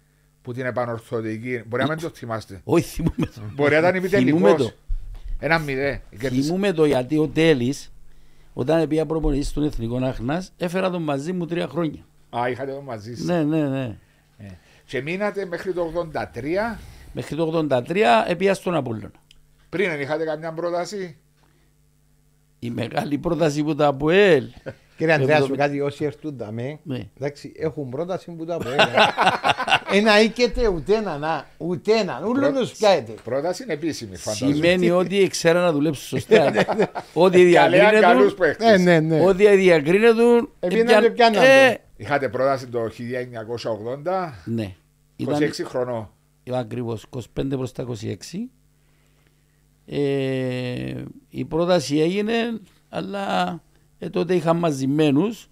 που 0.46 0.52
την 0.52 0.66
επανορθωτική. 0.66 1.62
Μπορεί 1.66 1.82
να 1.82 1.88
μην 1.88 1.98
το 1.98 2.08
θυμάστε. 2.08 2.60
Όχι, 2.64 2.84
θυμούμαι 2.84 3.26
το. 3.34 3.40
Μπορεί 3.54 3.70
να 3.72 3.78
ήταν 3.78 3.92
Θυμούμαι 4.02 4.18
ημιτελικός. 4.18 4.66
το. 4.66 4.72
Ένα 5.38 5.58
μηδέ. 5.58 6.02
Κέρδισε. 6.18 6.42
Θυμούμαι 6.42 6.72
το 6.72 6.84
γιατί 6.84 7.18
ο 7.18 7.28
Τέλης, 7.28 7.92
όταν 8.52 8.88
πήγα 8.88 9.06
προπονητής 9.06 9.48
στον 9.48 9.64
Εθνικό 9.64 9.96
Αχνάς, 10.04 10.52
έφερα 10.56 10.90
τον 10.90 11.02
μαζί 11.02 11.32
μου 11.32 11.46
τρία 11.46 11.66
χρόνια. 11.66 12.00
Α, 12.36 12.48
είχατε 12.48 12.72
το 12.72 12.80
μαζί 12.80 13.16
σας. 13.16 13.24
Ναι, 13.26 13.42
ναι, 13.42 13.68
ναι. 13.68 13.98
Ε. 14.38 14.46
Και 14.84 15.02
μείνατε 15.02 15.46
μέχρι 15.46 15.72
το 15.72 16.10
83. 16.12 16.78
Μέχρι 17.12 17.36
το 17.36 17.66
83 17.70 18.24
έπια 18.26 18.54
στον 18.54 18.74
Απόλλωνα. 18.74 19.10
Πριν 19.68 19.90
δεν 19.90 20.00
είχατε 20.00 20.24
καμιά 20.24 20.52
πρόταση; 20.52 21.16
Η 22.58 22.70
μεγάλη 22.70 23.18
πρόταση 23.18 23.62
που 23.62 23.74
τα 23.74 23.86
ΑΠΟΕΛ. 23.86 24.44
Κύριε 24.96 25.12
Ανδρέας, 25.14 25.36
σου 25.38 25.42
Εβδομή- 25.42 25.60
κάτι 25.60 25.80
όσοι 25.80 26.04
έρθουν 26.04 26.36
τα 26.36 26.52
με. 26.52 26.78
Ναι. 26.82 27.08
Εντάξει, 27.20 27.52
έχουν 27.56 27.88
πρόταση 27.88 28.30
που 28.30 28.44
τα 28.44 28.56
πω. 28.56 28.68
Ένα 29.96 30.20
οίκεται 30.20 30.68
ουτένα, 30.68 31.18
να, 31.18 31.46
ουτένα, 31.58 32.22
ούλον 32.26 32.54
τους 32.54 32.72
πιάετε. 32.72 33.14
Πρόταση 33.24 33.62
είναι 33.62 33.72
επίσημη, 33.72 34.16
φαντάζομαι. 34.16 34.54
Σημαίνει 34.54 34.90
ότι 35.00 35.16
ήξερα 35.16 35.60
να 35.60 35.72
δουλέψουν 35.72 36.06
σωστά. 36.18 36.52
Ότι 37.12 37.50
Καλέα 37.52 38.00
καλούς 38.00 38.00
διακρίνεται. 38.00 38.34
παίχτες. 38.34 38.80
Ναι, 38.82 39.00
ναι, 39.00 39.16
ναι. 39.16 39.24
Ότι 39.26 39.56
διακρίνεται. 39.56 40.22
Επίνα 40.60 41.00
και 41.02 41.10
πιάναν 41.10 41.42
Ε, 41.44 41.76
Είχατε 41.96 42.28
πρόταση 42.28 42.66
το 42.66 42.80
1980. 42.84 44.32
Ναι. 44.44 44.74
26 45.16 45.22
Ήταν 45.22 45.52
χρονών. 45.64 46.10
ακριβώς 46.52 47.06
25 47.16 47.22
προς 47.48 47.72
τα 47.72 47.82
26. 47.82 48.48
Ε, 49.86 50.94
η 51.28 51.44
πρόταση 51.44 51.98
έγινε, 52.00 52.34
αλλά 52.88 53.60
ε, 53.98 54.08
τότε 54.10 54.34
είχαν 54.34 54.56
μαζημένους. 54.56 55.48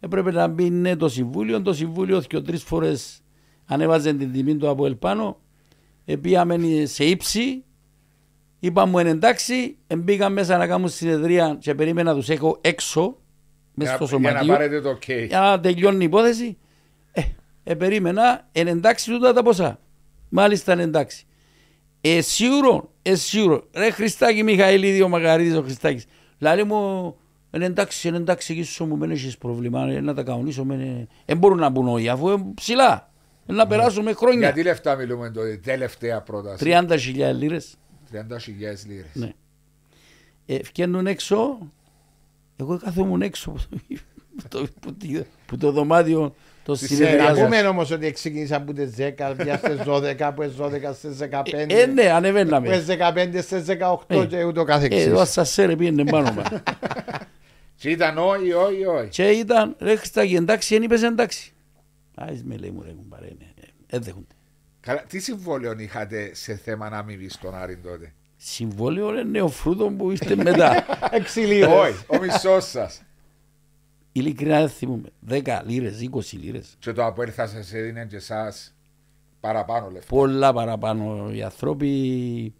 Έπρεπε 0.00 0.30
να 0.30 0.46
μπει 0.48 0.70
ναι 0.70 0.96
το 0.96 1.08
συμβούλιο. 1.08 1.62
Το 1.62 1.72
συμβούλιο 1.72 2.20
και 2.20 2.40
τρεις 2.40 2.62
φορές 2.62 3.20
ανέβαζε 3.66 4.12
την 4.14 4.32
τιμή 4.32 4.56
του 4.56 4.68
από 4.68 4.86
ελπάνω. 4.86 5.40
Επίαμε 6.04 6.84
σε 6.84 7.04
ύψη. 7.04 7.64
Είπα 8.60 8.86
μου 8.86 8.98
«Εν 8.98 9.06
εντάξει, 9.06 9.76
μπήκα 9.98 10.28
μέσα 10.28 10.56
να 10.56 10.66
κάνουν 10.66 10.88
συνεδρία 10.88 11.56
και 11.60 11.74
περίμενα 11.74 12.10
να 12.10 12.16
τους 12.18 12.28
έχω 12.28 12.58
έξω 12.60 13.16
μέσα 13.74 13.96
Για, 13.96 14.06
στο 14.06 14.18
να- 14.18 14.20
για 14.20 14.32
να 14.32 14.38
σωματείο 14.38 14.54
πάρετε 14.54 14.80
το 14.80 14.90
OK. 14.90 15.26
για 15.28 15.40
να 15.40 15.60
τελειώνει 15.60 16.02
η 16.02 16.04
υπόθεση. 16.04 16.58
Ε, 17.12 17.22
ε 17.64 17.74
περίμενα, 17.74 18.48
εν 18.52 18.66
εντάξει 18.66 19.10
τούτα 19.10 19.32
τα 19.32 19.42
ποσά. 19.42 19.80
Μάλιστα 20.28 20.72
εν 20.72 20.78
εντάξει. 20.78 21.26
Ε, 22.00 22.20
σίγουρο, 22.20 22.92
ε, 23.02 23.14
σίγουρο. 23.14 23.68
Ρε 23.74 23.90
Χριστάκη 23.90 24.42
Μιχαηλίδη, 24.42 25.02
ο 25.02 25.08
Μαγαρίδης 25.08 25.56
ο 25.56 25.62
Χριστάκης. 25.62 26.04
Λάλη 26.38 26.64
μου, 26.64 27.16
εν 27.50 27.62
εντάξει, 27.62 28.08
εν 28.08 28.14
εντάξει, 28.14 28.52
εκεί 28.52 28.62
σου 28.62 28.84
μου 28.84 28.98
δεν 28.98 29.10
έχεις 29.10 29.38
πρόβλημα, 29.38 29.88
ε, 29.90 30.00
να 30.00 30.14
τα 30.14 30.22
κανονίσω. 30.22 30.66
Δεν 31.26 31.38
μπορούν 31.38 31.58
να 31.58 31.68
μπουν 31.68 31.88
όλοι, 31.88 32.08
αφού 32.08 32.28
είναι 32.28 32.44
ψηλά. 32.54 33.10
Ε, 33.46 33.52
Να 33.52 33.66
περάσουμε 33.66 34.12
χρόνια. 34.12 34.38
Γιατί 34.40 34.62
λεφτά 34.62 34.94
μιλούμε 34.96 35.30
τότε, 35.30 35.56
τελευταία 35.56 36.20
πρόταση. 36.22 36.64
30.000 36.64 37.32
λίρες. 37.38 37.74
30.000 38.12 38.86
λίρες. 38.86 39.10
Ναι. 39.12 39.32
Ε, 40.46 40.58
βγαίνουν 40.62 41.06
έξω, 41.06 41.58
εγώ 42.56 42.78
κάθομαι 42.78 43.26
έξω 43.26 43.50
που 43.50 44.48
το, 44.48 44.66
που, 44.80 44.94
το- 44.96 45.24
που 45.46 45.56
το 45.56 45.70
δωμάτιο 45.72 46.34
το 46.64 46.74
Στη 46.74 46.84
Να 46.90 46.94
συνεδριάζω. 46.96 47.42
πούμε 47.44 47.60
όμως 47.60 47.90
ότι 47.90 48.12
ξεκίνησαν 48.12 48.62
από 48.62 48.72
τις 48.72 48.94
10, 48.96 49.34
πια 49.36 49.56
στις 49.56 49.76
12, 49.86 50.32
που 50.34 50.42
είναι 50.42 50.52
12 50.58 50.92
στις 50.94 51.16
15, 51.18 51.52
Ε, 51.52 51.64
ναι, 51.66 51.84
που 51.84 51.90
είναι 51.90 52.10
ανεβαίναμε. 52.10 52.84
15 52.86 53.42
στις 53.42 53.64
18 53.64 54.22
Ε, 54.22 54.26
και 54.26 54.44
ούτω 54.44 54.60
Ε, 54.60 54.64
καθεξής. 54.64 55.06
εδώ 55.06 55.20
ασασέρ 55.20 55.76
πήγαινε 55.76 56.04
πάνω 56.04 56.32
μας. 56.32 56.46
Και 57.78 57.90
ήταν 57.90 58.18
όχι, 58.18 58.52
όχι, 58.52 58.84
όχι. 58.84 59.08
Και 59.08 59.30
ήταν, 59.30 59.76
ρε 59.78 59.96
Χριστάκη, 59.96 60.34
εντάξει, 60.34 60.74
δεν 60.74 60.82
είπες 60.82 61.02
εντάξει. 61.02 61.52
Άις 62.14 62.44
με 62.44 62.56
λέει 62.56 62.70
μου 62.70 62.82
ρε 62.82 62.92
κουμπάρε, 62.92 63.26
ναι, 63.38 63.52
ε, 63.60 63.66
δεν 63.86 64.02
δέχονται. 64.02 64.34
Καλά, 64.80 65.02
τι 65.02 65.18
συμβόλαιο 65.18 65.74
είχατε 65.78 66.34
σε 66.34 66.56
θέμα 66.56 66.86
αμοιβή 66.86 67.28
στον 67.28 67.54
Άρη 67.54 67.76
τότε; 67.76 68.12
Συμβόλαιο 68.36 69.10
ρε 69.10 69.22
νεοφρούτο 69.22 69.90
που 69.90 70.10
είστε 70.10 70.36
μετά. 70.36 70.84
Εξηλίως. 71.10 71.72
όχι, 71.72 72.04
ο 72.06 72.18
μισός 72.18 72.68
σας. 72.70 73.02
Ειλικρινά 74.12 74.58
δεν 74.58 74.68
θυμούμαι. 74.68 75.08
10 75.28 75.60
λίρες, 75.64 76.08
20 76.12 76.20
λίρες. 76.32 76.76
Και 76.78 76.92
το 76.92 77.04
Αποέλ 77.04 77.30
θα 77.34 77.46
σας 77.46 77.72
έδινε 77.72 78.06
και 78.06 78.16
εσάς 78.16 78.74
παραπάνω 79.40 79.90
λεφτά. 79.90 80.06
Πολλά 80.08 80.52
παραπάνω 80.52 81.30
οι 81.32 81.42
άνθρωποι. 81.42 82.54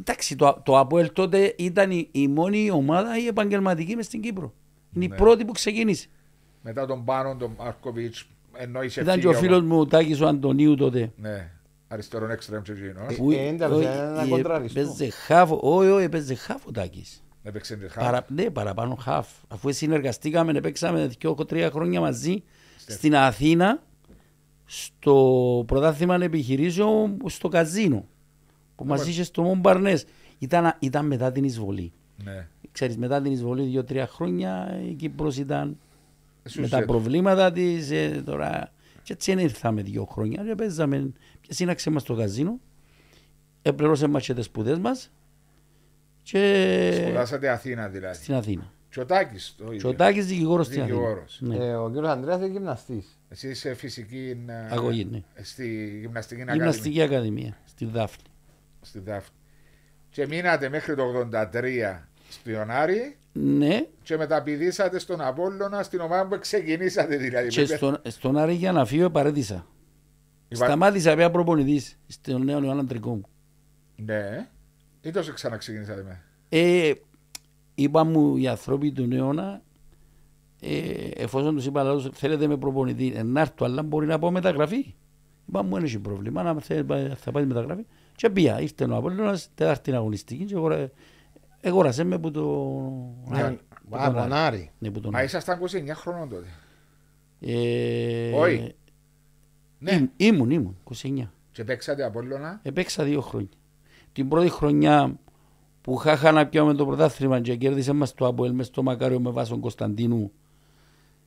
Εντάξει, 0.00 0.36
το, 0.36 0.60
το 0.64 0.78
Αποέλ 0.78 1.12
τότε 1.12 1.54
ήταν 1.58 1.90
η, 1.90 2.08
η 2.12 2.28
μόνη 2.28 2.70
ομάδα 2.70 3.18
η 3.18 3.26
επαγγελματική 3.26 3.96
μες 3.96 4.06
στην 4.06 4.20
Κύπρο. 4.20 4.52
Είναι 4.92 5.06
Ναι. 5.06 5.14
η 5.14 5.18
πρώτη 5.18 5.44
που 5.44 5.52
ξεκίνησε. 5.52 6.08
Μετά 6.62 6.86
τον 6.86 7.04
Πάνο, 7.04 7.36
τον 7.36 7.54
Μάρκοβιτς, 7.58 8.26
ενώ 8.52 8.82
είσαι 8.82 9.00
Ήταν 9.00 9.20
και 9.20 9.28
ο 9.28 9.32
φίλος 9.32 9.62
μου 9.62 9.78
ο 9.78 9.86
Τάκης 9.86 10.20
ο 10.20 10.26
Αντωνίου 10.26 10.74
τότε. 10.74 11.12
Ναι, 11.16 11.50
αριστερόν 11.88 12.30
έξτρεμ 12.30 12.62
και 12.62 12.72
εκείνος. 12.72 13.12
Ε, 13.12 13.14
Που 13.14 13.30
ε, 13.30 13.48
ήταν 13.48 13.72
όχι, 13.72 13.84
ένα 13.84 14.22
ε, 14.22 14.28
κοντραριστό. 14.28 14.80
Έπαιζε 14.80 15.10
χάφ, 15.10 15.50
όχι, 15.52 15.88
όχι, 15.88 16.04
έπαιζε 16.04 16.34
χάφ 16.34 16.66
ο 16.66 16.70
Τάκης. 16.70 17.24
Έπαιξε 17.42 17.76
και 17.76 17.88
χάρη. 17.88 18.06
Παρα, 18.06 18.26
ναι, 18.28 18.50
παραπάνω 18.50 18.94
χάφ. 18.94 19.28
Αφού 19.48 19.72
συνεργαστήκαμε, 19.72 20.60
παίξαμε 20.60 21.06
δύο 21.18 21.34
τρία 21.34 21.70
χρόνια 21.70 22.00
μαζί 22.00 22.42
στην 22.86 23.16
Αθήνα 23.16 23.82
στο 24.64 25.64
πρωτάθλημα 25.66 26.14
επιχειρήσεων 26.14 27.16
στο 27.26 27.48
καζίνο 27.48 28.08
που 28.76 28.84
μας 28.84 29.06
είχε 29.06 29.22
στο 29.24 29.42
Μομπαρνές. 29.42 30.04
Ήταν, 30.38 30.76
ήταν 30.78 31.06
μετά 31.06 31.32
την 31.32 31.44
εισβολή. 31.44 31.92
Ναι. 32.24 32.46
Ξέρεις, 32.72 32.96
μετά 32.96 33.22
την 33.22 33.32
εισβολή 33.32 33.62
δύο-τρία 33.62 34.06
χρόνια 34.06 34.80
η 34.88 34.92
Κύπρος 34.94 35.36
ήταν 35.36 35.78
Σου 36.48 36.60
με 36.60 36.68
τα 36.68 36.76
ζέτω. 36.78 36.92
προβλήματα 36.92 37.52
της 37.52 37.90
ε, 37.90 38.22
τώρα. 38.24 38.72
Και 39.02 39.12
έτσι 39.12 39.34
δεν 39.34 39.44
ήρθαμε 39.44 39.82
δύο 39.82 40.04
χρόνια 40.04 40.44
και 40.44 40.54
παίζαμε 40.54 41.12
και 41.40 41.54
σύναξε 41.54 41.90
μας 41.90 42.02
το 42.02 42.14
καζίνο. 42.14 42.60
Επληρώσαμε 43.62 44.12
μας 44.12 44.26
και 44.26 44.34
τις 44.34 44.44
σπουδές 44.44 44.78
μας 44.78 45.10
και 46.22 47.00
Σπουδάσατε 47.04 47.48
Αθήνα 47.48 47.88
δηλαδή. 47.88 48.16
στην 48.16 48.34
Αθήνα. 48.34 48.72
Και 48.90 49.00
ο 49.00 49.06
Τάκης 49.06 49.54
το 49.58 49.64
Και 49.68 49.74
ίδιο. 49.74 49.88
ο 49.88 49.94
Τάκης 49.94 50.26
δικηγόρος 50.26 50.66
στην 50.66 50.82
Αθήνα. 50.82 50.96
Δικηγόρος. 50.96 51.38
Ναι. 51.40 51.56
Ε, 51.56 51.74
ο 51.74 51.90
κύριος 51.90 52.10
Ανδρέας 52.10 52.36
είναι 52.38 52.46
γυμναστής. 52.46 53.18
Εσύ 53.28 53.48
είσαι 53.48 53.74
φυσική 53.74 54.44
ε, 54.46 54.52
Αγωγή, 54.74 55.04
ναι. 55.04 55.22
στη 55.42 55.98
γυμναστική 56.00 56.40
ακαδημία. 56.42 56.64
Γυμναστική 56.66 57.02
Ακαδημία 57.02 57.56
στη 57.64 57.84
Δάφνη. 57.84 58.22
Στη 58.84 58.98
Δάφνη. 58.98 59.36
Και 60.10 60.26
μείνατε 60.26 60.68
μέχρι 60.68 60.94
το 60.94 61.28
83 61.32 62.00
στον 62.28 62.70
Άρη 62.70 63.16
Ναι, 63.32 63.86
και 64.02 64.16
μεταπηδήσατε 64.16 64.98
στον 64.98 65.20
Απόλλωνα 65.20 65.82
στην 65.82 66.00
ομάδα 66.00 66.26
που 66.26 66.38
ξεκινήσατε 66.40 67.16
δηλαδή. 67.16 67.48
και 67.48 67.60
Πείτε- 67.62 67.76
στον, 67.76 68.00
στον 68.08 68.36
Άρη 68.38 68.52
για 68.54 68.72
να 68.72 68.84
φύγω 68.84 69.10
παρέτησα. 69.10 69.66
Υπά- 70.48 70.66
Σταμάτησα 70.66 71.14
πια 71.16 71.30
προπονητής 71.30 71.98
στον 72.06 72.44
νέο 72.44 72.62
Ιωάννα 72.64 72.86
Τρικό 72.86 73.10
μου. 73.14 73.24
Ναι. 73.96 74.48
Ή 75.00 75.10
τόσο 75.10 75.32
ξαναξεκινήσατε 75.32 76.02
με; 76.02 76.22
Ε, 76.48 76.92
είπα 77.74 78.04
μου 78.04 78.36
οι 78.36 78.48
άνθρωποι 78.48 78.92
του 78.92 79.06
Νέωνα, 79.06 79.62
ε, 80.60 81.08
εφόσον 81.14 81.54
τους 81.54 81.66
είπα 81.66 81.82
λαούς, 81.82 82.08
θέλετε 82.12 82.46
με 82.46 82.56
προπονητή, 82.56 83.12
ε, 83.16 83.22
να 83.22 83.40
έρθω, 83.40 83.64
αλλά 83.64 83.82
μπορεί 83.82 84.06
να 84.06 84.18
πω 84.18 84.30
μεταγραφή. 84.30 84.94
Είπα 85.48 85.62
μου, 85.62 85.74
δεν 85.74 85.84
έχει 85.84 85.98
πρόβλημα, 85.98 86.42
να 86.42 86.60
θε- 86.60 86.90
θα 87.16 87.30
πάει 87.32 87.44
μεταγραφή. 87.46 87.86
Και 88.16 88.30
πήγα, 88.30 88.60
ήρθε 88.60 88.84
ο 88.84 88.96
Απόλλωνας, 88.96 89.48
τετάρτη 89.54 89.92
αγωνιστική 89.92 90.44
και 90.44 90.54
αγορα- 90.54 90.90
εγόρασε 91.60 92.04
με 92.04 92.18
που 92.18 92.30
το... 92.30 92.42
Ναι, 93.28 93.42
Άρη, 93.42 93.58
που 93.88 93.96
από 93.96 94.04
τον 94.04 94.12
τον 94.22 94.32
Άρη. 94.32 94.56
Άρη. 94.56 94.70
Ναι, 94.78 94.90
που 94.90 95.00
τον 95.00 95.10
Μα 95.12 95.18
Άρη. 95.18 95.26
ήσασταν 95.26 95.60
29 95.60 95.66
χρόνων 95.94 96.28
τότε. 96.28 96.46
Ε, 97.40 98.32
Όχι. 98.32 98.74
Ναι. 99.78 99.92
ήμ- 99.92 100.08
Ήμουν, 100.16 100.50
ήμουν, 100.50 100.76
29. 101.02 101.30
Και 101.52 101.64
παίξατε 101.64 102.04
Απόλλωνα; 102.04 102.60
Επέξα 102.62 103.04
δύο 103.04 103.20
χρόνια. 103.20 103.48
Την 104.12 104.28
πρώτη 104.28 104.48
χρονιά 104.48 105.18
που 105.80 106.00
είχα 106.06 106.32
να 106.32 106.46
πιάμε 106.46 106.74
το 106.74 106.86
πρωτάθλημα 106.86 107.40
και 107.40 107.56
κέρδισε 107.56 107.92
μας 107.92 108.14
το 108.14 108.26
Αποέλ 108.26 108.52
μες 108.52 108.66
στο 108.66 108.82
Μακάριο 108.82 109.20
με 109.20 109.30
βάσον 109.30 109.60
Κωνσταντίνου 109.60 110.32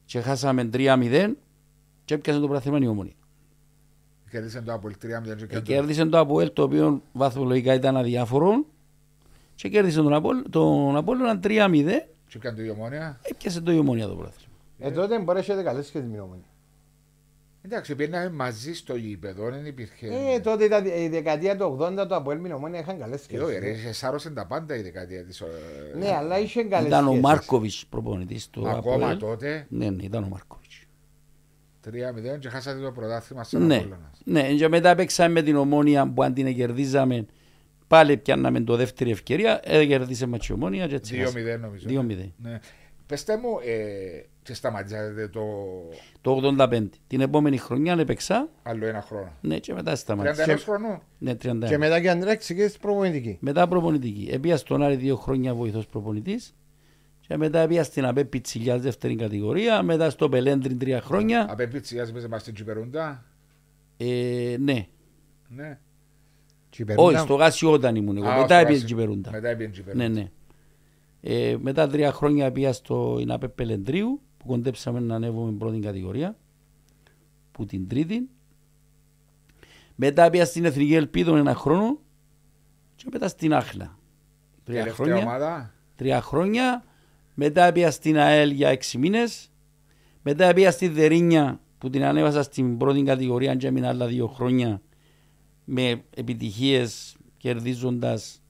και 0.06 0.19
χάσαμε 0.21 0.69
3-0 0.73 1.34
και 2.06 2.13
έπιασε 2.13 2.39
το 2.39 2.45
πρωτάθλημα 2.47 2.78
η 2.82 2.88
Ομονία. 2.88 3.13
Κέρδισε 4.32 4.62
το 4.62 4.74
Απόλλη 4.74 4.96
3-0 5.02 5.06
και 5.06 5.10
Ε, 5.10 5.46
κέρδισε. 5.46 5.62
Κέρδισε 5.62 6.06
το 6.06 6.20
Αποέλ 6.20 6.54
το 6.54 6.63
οποίο 6.63 7.02
βαθμολογικά 7.13 7.74
ήταν 7.74 7.98
αδιάφορο 7.98 8.66
και 9.56 9.70
κέρδισε 9.70 10.02
τον 10.02 10.13
Απόλλω 10.13 10.44
τον 10.50 10.96
Απόλλωνα 10.96 11.40
3-0 11.44 11.50
Και 12.28 12.38
έκανε 12.38 12.56
το 12.58 12.63
η 12.63 12.70
Ομόνια. 12.70 13.20
έπιασε 13.22 13.62
το 13.62 13.72
η 13.72 13.78
Ομονία 13.78 14.08
το 14.08 14.16
πρωτάθλημα. 14.16 14.54
Ε, 14.80 14.92
τότε 14.92 15.16
μπορεί 15.20 15.34
να 15.34 15.40
έχετε 15.40 15.63
καλές 15.63 15.90
και 15.90 16.00
την 16.00 16.20
Ομόνια. 16.20 16.46
Εντάξει, 17.62 17.96
πήγαμε 17.96 18.30
μαζί 18.30 18.74
στο 18.74 18.96
γήπεδο, 18.96 19.50
δεν 19.50 19.66
υπήρχε. 19.66 20.08
Ε, 20.34 20.40
τότε 20.40 20.63
ήταν 20.63 20.86
η 20.86 21.08
δεκαετία 21.08 21.58
του 21.58 21.78
80 21.82 22.06
το 22.08 22.16
Αποέλ 22.16 22.38
με 22.38 22.44
την 22.48 22.56
Ομόνια 22.56 22.80
είχαν 22.80 23.00
καλές 23.00 23.22
Και 23.22 23.40
όχι, 23.42 23.54
ρε, 23.60 23.66
σχέσεις. 23.66 23.84
σε 23.84 23.94
σάρωσαν 23.94 24.34
τα 24.34 24.46
πάντα 24.46 24.76
η 24.76 24.82
δεκαετία 24.82 25.24
της. 25.26 25.42
ε, 25.42 25.46
Ναι, 25.98 26.12
αλλά 26.16 26.40
είχε 26.40 26.63
καλές 26.63 26.88
Ήταν 26.88 27.04
ο 27.04 27.08
σχέσεις. 27.08 27.24
Μάρκοβιτς 27.24 27.86
προπονητής 27.90 28.50
του 28.50 28.68
Ακόμα 28.70 28.96
Αποέλ. 28.96 29.18
τότε 29.18 29.66
Ναι, 29.70 29.90
ναι, 29.90 30.04
ήταν 30.04 30.24
ο 30.24 30.28
Μάρκοβιτς. 30.28 30.87
3-0 31.88 32.40
και 32.40 32.50
χάσατε 32.50 32.80
το 32.82 32.92
πρωτάθλημα 32.92 33.44
στον 33.44 33.66
Ναι, 33.66 33.76
Απόλλωνας. 33.76 34.22
ναι, 34.24 34.54
και 34.54 34.68
μετά 34.68 34.96
παίξαμε 34.96 35.30
με 35.34 35.42
την 35.42 35.56
ομόνια 35.56 36.12
που 36.13 36.24
αν 36.24 36.34
την 36.34 36.56
κερδίζαμε 36.56 37.26
πάλι 37.88 38.18
πιάνναμε 38.18 38.62
το 38.62 38.76
δεύτερη 38.76 39.12
ευκαιρία, 39.12 39.60
ε, 39.63 39.86
κερδίσαμε 39.86 40.38
και 40.38 40.48
η 40.50 40.54
ομόνια 40.54 40.88
και 40.88 40.96
έτσι 40.96 41.16
2-0 41.16 41.24
χάσαμε. 41.24 41.56
νομίζω. 41.58 41.86
2-0. 41.90 42.34
Ναι. 42.42 42.60
Πεςτε 43.06 43.38
μου, 43.38 43.50
ε, 43.66 44.26
και 44.44 44.54
σταματήσατε 44.54 45.28
το 45.28 45.42
Το 46.22 46.32
85. 46.32 46.90
Την 47.08 47.22
επόμενη 47.22 47.58
χρονιά 47.58 47.94
έπαιξα, 48.00 48.50
άλλο 48.63 48.86
ένα 48.86 49.02
χρόνο. 49.02 49.32
ναι 49.42 49.58
και 49.60 49.74
μετά 49.74 49.92
31 49.92 49.96
σταμάτησα. 49.98 50.58
χρονού. 50.58 51.02
Ναι, 51.18 51.36
31. 51.36 51.66
Και 51.68 51.78
μετά 51.78 52.02
και 52.02 52.10
Ανδρέας 52.10 52.38
ξεκίνησε 52.38 52.78
προπονητική. 52.82 53.38
Μετά 53.40 53.68
προπονητική. 53.68 54.30
Επία 54.32 54.58
στον 54.58 54.84
Άρη 54.84 54.96
δύο 54.96 55.16
χρόνια 55.16 55.54
βοηθός 55.54 55.88
προπονητής 55.88 56.56
και 57.28 57.38
μετά 57.38 57.60
επία 57.60 57.84
στην 57.84 58.06
ΑΠΕ 58.06 58.26
Πιτσιλιάς 58.26 58.82
δεύτερη 58.82 59.16
κατηγορία, 59.16 59.84
μετά 59.84 60.10
στο 60.10 60.30
Πελέντριν 60.30 60.78
τρία 60.80 61.02
χρόνια. 61.02 61.46
Απέμπιτσιάς 61.50 62.12
μέσα 62.12 62.28
μας 62.28 62.42
στην 62.42 62.54
Τσιπερούντα; 62.54 63.26
Ε, 63.98 64.56
ναι, 64.60 64.88
Ναι. 65.48 65.80
Τσιπερούντα; 66.70 67.08
όχι, 67.08 67.18
στο 67.18 67.36
Γάσιο 67.36 67.72
όταν 67.72 67.96
ήμουν 67.96 68.18
εγώ. 68.18 68.28
Α, 68.28 68.36
μετά 68.36 68.46
στο 68.46 68.54
έπιες 68.56 68.70
Γάσιο. 68.82 68.86
Τζιπερούντα. 68.86 69.32
Μετά 69.32 69.48
έπιεν 69.48 69.72
Τσιπερούντα. 69.72 70.08
Ναι, 70.08 70.13
ναι. 70.13 70.30
Ε, 71.22 71.58
μετά 71.62 71.88
τρία 71.88 72.12
χρόνια 72.12 72.52
πήγα 72.52 72.74
στο 72.74 73.18
Ινάπε 73.20 73.48
Πελεντρίου 73.48 74.22
που 74.38 74.46
κοντέψαμε 74.48 75.00
να 75.00 75.16
ανέβουμε 75.16 75.52
πρώτη 75.52 75.80
κατηγορία 75.80 76.38
που 77.52 77.66
την 77.66 77.88
τρίτη. 77.88 78.30
Μετά 79.96 80.30
πήγα 80.30 80.46
στην 80.46 80.66
Εθνική 80.66 80.96
Ελπίδο 80.96 81.36
ένα 81.36 81.56
χρόνο 81.56 82.00
και 82.96 83.06
μετά 83.12 83.28
στην 83.28 83.54
Άχλα. 83.54 83.98
Τρία 84.63 84.80
Τελευταία 84.84 85.06
χρόνια. 85.06 85.24
ομάδα. 85.26 85.74
Τρία 85.96 86.22
χρόνια. 86.22 86.84
Μετά 87.39 87.71
πήγα 87.71 87.91
στην 87.91 88.17
ΑΕΛ 88.17 88.52
για 88.52 88.69
έξι 88.69 88.97
μήνες. 88.97 89.52
Μετά 90.21 90.54
πήγα 90.54 90.71
στη 90.71 90.88
Δερίνια 90.88 91.60
που 91.78 91.89
την 91.89 92.04
ανέβασα 92.04 92.43
στην 92.43 92.78
πρώτη 92.78 93.04
κατηγορία 93.04 93.56
και 93.56 93.67
έμεινα 93.67 93.88
άλλα 93.89 94.08
δύο 94.08 94.28
χρόνια 94.28 94.82
με 95.65 96.02
επιτυχίες 96.15 97.15
κερδίζοντας 97.38 98.41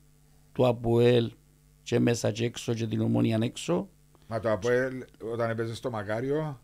το 0.52 0.67
ΑΠΟΕΛ 0.67 1.32
και 1.84 2.00
μέσα 2.00 2.32
και 2.32 2.45
έξω 2.45 2.73
και 2.73 2.88
την 2.88 3.02
ομόνια 3.02 3.38
έξω. 3.41 3.89
Μα 4.28 4.39
το 4.39 4.52
Αποέλ 4.52 5.04
όταν 5.34 5.50
έπαιζε 5.50 5.76
στο 5.76 5.89
Μακάριο; 5.89 6.60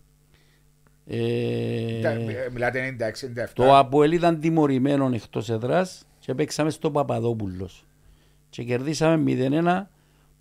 Ε, 1.05 2.01
τα- 2.01 2.09
ε, 2.09 2.49
Μιλάτε 2.53 2.81
96-97. 2.81 3.53
το 3.53 3.75
ΑΠΟΕΛ 3.77 4.11
ήταν 4.11 4.39
τιμωρημένο 4.39 5.09
εκτός 5.13 5.49
εδράς 5.49 6.07
και 6.19 6.33
παίξαμε 6.33 6.69
στο 6.69 6.91
Παπαδόπουλος. 6.91 7.85
Και 8.49 8.63
κερδίσαμε 8.63 9.17
0-1. 9.17 9.89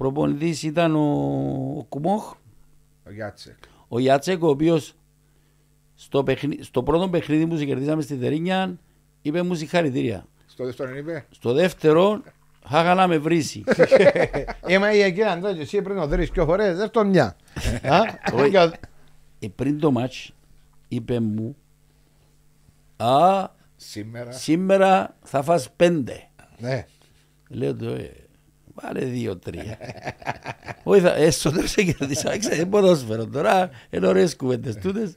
Προπονητής 0.02 0.62
ήταν 0.62 0.94
ο, 0.96 1.00
ο 1.78 1.82
Κουμόχ, 1.88 2.34
Ο 3.06 3.10
Γιάτσεκ. 3.12 3.56
ο 3.88 3.98
Ιάτσεκ, 3.98 4.42
ο 4.42 4.48
οποίος 4.48 4.94
στο, 5.94 6.22
παιχνί- 6.22 6.64
στο 6.64 6.82
πρώτο 6.82 7.08
παιχνίδι 7.08 7.46
που 7.46 7.56
κερδίσαμε 7.56 8.02
στη 8.02 8.14
Δερίνια 8.14 8.78
είπε 9.22 9.42
μου 9.42 9.54
συγχαρητήρια. 9.54 10.26
Στο 10.46 10.64
δεύτερο 10.64 10.96
είναι 10.96 11.26
Στο 11.30 11.52
δεύτερο 11.52 12.22
χάγα 12.66 12.94
να 12.94 13.06
με 13.06 13.18
βρήσει. 13.18 13.64
Είμαι 14.68 14.94
η 14.94 15.00
εκείνη 15.00 15.26
Ανδρέα 15.26 15.52
και 15.54 15.60
εσύ 15.60 15.82
πριν 15.82 15.98
ο 15.98 16.08
τρεις 16.08 16.30
και 16.30 16.42
φορές, 16.44 16.76
δεν 16.76 16.90
το 16.90 17.04
μια. 17.04 17.36
Α, 17.82 18.00
Όχι. 18.34 18.50
και 18.50 18.58
ο- 18.58 18.72
ε, 19.38 19.48
πριν 19.54 19.78
το 19.80 19.90
μάτς 19.90 20.32
είπε 20.88 21.20
μου 21.20 21.56
«Α, 22.96 23.48
σήμερα. 23.76 24.32
σήμερα 24.32 25.16
θα 25.22 25.42
φας 25.42 25.70
πέντε». 25.76 26.28
Ναι. 26.58 26.86
Λέω 27.48 27.74
του, 27.74 27.84
ε, 27.88 28.10
βάλε 28.74 29.04
δύο-τρία. 29.04 29.78
Όχι, 30.82 31.00
θα, 31.00 31.14
ε, 31.14 31.30
στο 31.30 31.50
τέλος 31.50 31.74
κερδίσα, 31.74 32.38
ξέρετε, 32.38 32.66
ποδόσφαιρο 32.66 33.26
τώρα, 33.26 33.70
είναι 33.90 34.06
ωραίες 34.06 34.36
κουβέντες 34.36 34.76
τούτες. 34.76 35.14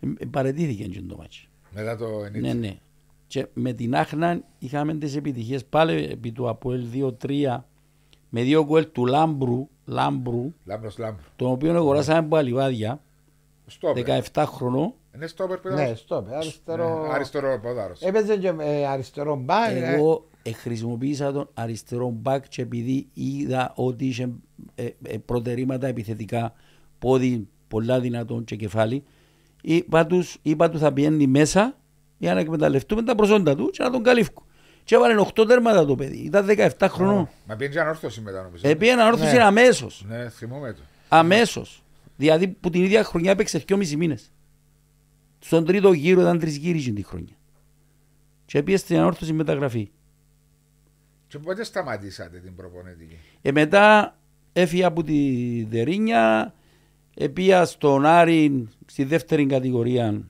Ε, 0.00 0.06
ε, 0.18 0.24
Παρετήθηκε 0.30 0.84
εκείνο 0.84 1.06
το 1.08 1.16
μάτσο. 1.16 1.46
Μετά 1.70 1.96
το 1.96 2.06
90. 2.24 2.40
Ναι, 2.40 2.52
ναι. 2.52 2.76
Και 3.26 3.46
με 3.52 3.72
την 3.72 3.94
Άχνα 3.96 4.40
είχαμε 4.58 4.94
τις 4.94 5.16
επιτυχίες 5.16 5.64
πάλι 5.64 6.04
επί 6.04 6.32
του 6.32 6.48
Αποέλ 6.48 6.84
2-3 6.92 7.64
με 8.28 8.42
δύο 8.42 8.64
γκολ 8.64 8.88
του 8.92 9.06
Λάμπρου, 9.06 9.68
Λάμπρου 9.84 10.54
Λάμπρος 10.64 10.98
Λάμπρο. 10.98 11.22
τον 11.36 11.50
οποίο 11.50 11.74
αγοράσαμε 11.74 12.18
από 12.18 12.36
Λιβάδια, 12.36 13.00
Στόπερ. 13.66 14.20
17 14.32 14.44
χρονών. 14.46 14.92
Είναι 15.14 15.26
στόπερ 15.26 15.58
που 15.58 15.68
Ναι, 15.68 15.82
ήταν. 15.82 15.96
στο 15.96 16.26
αριστερό. 16.32 17.02
Ναι, 17.06 17.12
Αριστεροπόδαρος. 17.14 18.00
Έπαιζε 18.02 18.36
και 18.36 18.52
ε, 18.60 18.86
αριστερό 18.86 19.36
μπακ. 19.36 19.70
ε, 19.70 19.94
Εγώ 19.94 20.26
ε, 20.32 20.35
χρησιμοποίησα 20.52 21.32
τον 21.32 21.48
αριστερό 21.54 22.10
μπακ 22.10 22.48
και 22.48 22.62
επειδή 22.62 23.08
είδα 23.12 23.72
ότι 23.76 24.06
είχε 24.06 24.30
ε, 24.74 24.88
ε, 25.02 25.18
προτερήματα 25.18 25.86
επιθετικά 25.86 26.52
πόδι 26.98 27.48
πολλά 27.68 28.00
δυνατόν 28.00 28.44
και 28.44 28.56
κεφάλι. 28.56 29.04
Είπα, 29.62 30.06
τους, 30.06 30.38
είπα 30.42 30.70
του 30.70 30.78
θα 30.78 30.92
πιένει 30.92 31.26
μέσα 31.26 31.76
για 32.18 32.34
να 32.34 32.40
εκμεταλλευτούμε 32.40 33.02
τα 33.02 33.14
προσόντα 33.14 33.54
του 33.56 33.70
και 33.70 33.82
να 33.82 33.90
τον 33.90 34.02
καλύφκω. 34.02 34.46
Και 34.84 34.94
έβαλε 34.94 35.24
8 35.34 35.46
τέρματα 35.46 35.86
το 35.86 35.94
παιδί. 35.94 36.16
Ήταν 36.16 36.46
17 36.48 36.68
χρονών. 36.88 37.28
Μα 37.46 37.56
πήγαινε 37.56 37.74
και 37.74 37.80
ανόρθωση 37.80 38.20
μετά 38.20 38.42
νομίζω. 38.42 38.68
Επί 38.68 38.88
ένα 38.88 39.06
όρθωση 39.06 39.34
Ναι. 39.34 39.42
αμέσως. 39.42 40.04
Ναι, 40.08 40.28
θυμόμαι 40.28 40.72
το. 40.72 40.80
Αμέσως. 41.08 41.82
Δηλαδή 42.16 42.48
που 42.48 42.70
την 42.70 42.82
ίδια 42.82 43.04
χρονιά 43.04 43.30
έπαιξε 43.30 43.64
2,5 43.68 43.96
μήνες. 43.96 44.30
Στον 45.38 45.64
τρίτο 45.64 45.92
γύρο 45.92 46.20
ήταν 46.20 46.38
τρεις 46.38 46.56
γύρι 46.56 46.92
τη 46.92 47.02
χρονιά. 47.02 47.36
Και 48.44 48.62
πήγε 48.62 48.76
στην 48.76 48.98
ανόρθωση 48.98 49.32
μεταγραφή. 49.32 49.90
Και 51.36 51.42
πότε 51.42 51.64
σταματήσατε 51.64 52.38
την 52.38 52.54
προπονητική; 52.54 53.18
Ε, 53.42 53.52
μετά 53.52 54.16
έφυγε 54.52 54.84
από 54.84 55.02
τη 55.02 55.62
Δερίνια, 55.68 56.54
επία 57.14 57.64
στον 57.64 58.06
Άρη 58.06 58.68
στη 58.86 59.04
δεύτερη 59.04 59.46
κατηγορία 59.46 60.22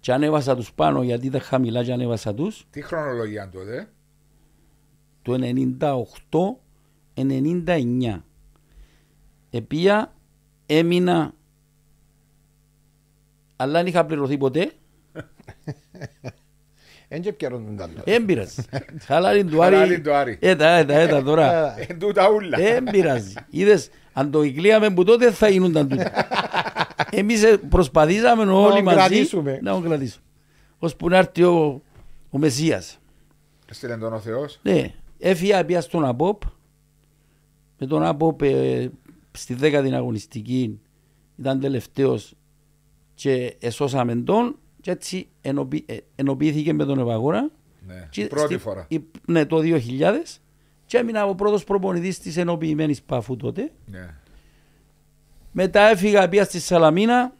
και 0.00 0.12
ανέβασα 0.12 0.56
τους 0.56 0.72
πάνω 0.72 1.02
γιατί 1.02 1.26
ήταν 1.26 1.40
χαμηλά 1.40 1.84
και 1.84 1.92
ανέβασα 1.92 2.34
τους 2.34 2.66
Τι 2.70 2.82
χρονολογία 2.82 3.48
τότε; 3.48 3.88
το 5.22 5.38
98-99. 7.14 8.22
Επία 9.50 10.14
έμεινα 10.66 11.34
αλλά 13.56 13.72
δεν 13.72 13.86
είχα 13.86 14.06
πληρωθεί 14.06 14.38
ποτέ. 14.38 14.72
Εν 17.08 17.20
και 17.22 17.32
πιέρωνουν 17.32 17.76
τα 17.76 17.86
λόγια. 17.86 18.02
Δεν 18.04 18.24
πειράζει. 18.24 18.62
Χαλάρι 19.06 19.44
του 19.44 19.58
Χαλάρι 19.58 19.92
Άρη. 19.92 20.00
του 20.00 20.12
Άρη. 20.14 20.38
Έτα, 20.40 20.68
έτα, 20.68 20.94
έτα 20.94 21.22
τώρα. 21.22 21.74
Εν 21.88 21.98
τούτα 21.98 22.30
ούλα. 22.30 22.58
Δεν 22.58 22.84
πειράζει. 22.84 23.32
Είδες, 23.50 23.90
αν 24.12 24.30
το 24.30 24.42
εκλείαμε 24.42 24.90
που 24.90 25.04
τότε 25.04 25.30
θα 25.30 25.48
γίνονταν 25.48 25.88
τούτα. 25.88 26.12
Εμείς 27.10 27.42
ε, 27.42 27.56
προσπαθήσαμε 27.56 28.52
όλοι 28.52 28.74
τον 28.74 28.84
μαζί 28.84 28.96
κρατήσουμε. 28.98 29.58
να 29.62 29.72
τον 29.72 29.82
κρατήσουμε. 29.82 30.22
Ώσπου 30.78 31.08
να 31.08 31.16
έρθει 31.16 31.42
ο, 31.42 31.82
ο 32.30 32.38
Μεσσίας. 32.38 32.98
Έστειλε 33.70 33.96
τον 33.96 34.12
ο 34.12 34.18
Θεός. 34.18 34.58
Ναι, 34.62 34.94
έφυγα 35.18 35.64
πια 35.64 35.80
στον 35.80 36.04
ΑΠΟΠ. 36.04 36.42
Με 37.78 37.86
τον 37.86 38.02
ΑΠΟΠ 38.02 38.42
ε, 38.42 38.90
στη 39.32 39.54
δέκατη 39.54 39.94
αγωνιστική 39.94 40.80
ήταν 41.38 41.60
τελευταίος 41.60 42.34
και 43.14 43.56
εσώσαμε 43.60 44.16
τον 44.16 44.58
και 44.88 44.94
έτσι 44.94 45.28
ενωποι, 45.40 45.84
ε, 45.86 45.96
ενοποιήθηκε 46.16 46.72
με 46.72 46.84
τον 46.84 46.98
Ευαγόρα. 46.98 47.50
Ναι. 47.86 48.06
Και 48.10 48.26
Πρώτη 48.26 48.46
στη- 48.52 48.62
φορά. 48.62 48.84
η- 48.88 49.00
ναι, 49.26 49.46
το 49.46 49.58
2000 49.58 50.40
και 50.86 50.96
έμεινα 50.98 51.24
ο 51.26 51.34
πρώτος 51.34 51.64
προπονητής 51.64 52.18
της 52.18 52.36
ενοποιημένης 52.36 53.02
Παφού 53.02 53.36
τότε. 53.36 53.72
Ναι. 53.86 54.14
Μετά 55.52 55.80
έφυγα 55.80 56.28
πια 56.28 56.44
στη 56.44 56.60
Σαλαμίνα, 56.60 57.34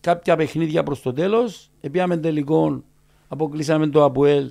κάποια 0.00 0.36
παιχνίδια 0.36 0.82
προς 0.82 1.02
το 1.02 1.12
τέλος. 1.12 1.70
Επίαμε 1.80 2.16
τελικό, 2.16 2.82
αποκλείσαμε 3.28 3.86
το 3.86 4.04
Αποέλ 4.04 4.50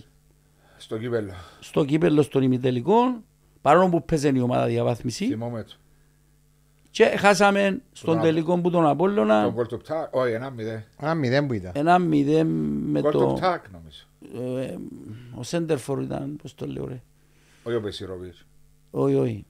Στο 0.78 0.98
κύπελο. 0.98 1.34
στο 1.60 1.86
κύπελο 1.86 2.22
στον 2.22 2.44
ημιτελικό, 2.44 3.24
παρόλο 3.62 3.90
που 3.90 4.06
παίζε 4.06 4.32
η 4.36 4.40
ομάδα 4.40 4.66
διαβάθμιση. 4.66 5.26
Θυμόμαι 5.28 5.64
το. 5.64 5.74
Και 6.96 7.06
χάσαμε 7.06 7.82
στον 7.92 8.14
Τον 8.14 8.24
τελικό 8.24 8.60
που 8.62 8.70
τον 8.70 8.88
Απόλλωνα 8.88 9.44
Τον 9.44 9.54
γκολ 9.54 9.68
του 9.68 9.78
Πτάκ. 9.78 10.16
Όχι, 10.16 10.34
ένα 10.34 10.50
μηδέν. 10.50 10.84
Ένα 11.00 11.14
μηδέν 11.14 11.48
που 11.48 11.54
ήταν. 11.54 11.72
ένα 11.76 12.00
μηδέν 12.00 12.48
με 12.92 13.02
Γκολ 13.02 13.12
του 13.12 13.18
το... 13.20 13.34
Πτάκ 13.34 13.64
νομίζω. 13.72 14.06
ε, 14.62 14.76
ο 15.36 15.44
Σέντερφορ 15.44 16.02
ήταν, 16.02 16.36
πώς 16.42 16.56
το 16.56 16.66
λέω 16.68 16.88
ρε. 16.88 17.02
Όχι 17.64 17.76
ο 17.76 17.82
Πεσιροβίτς. 17.82 18.46
Όχι, 18.92 19.16
όχι. 19.16 19.46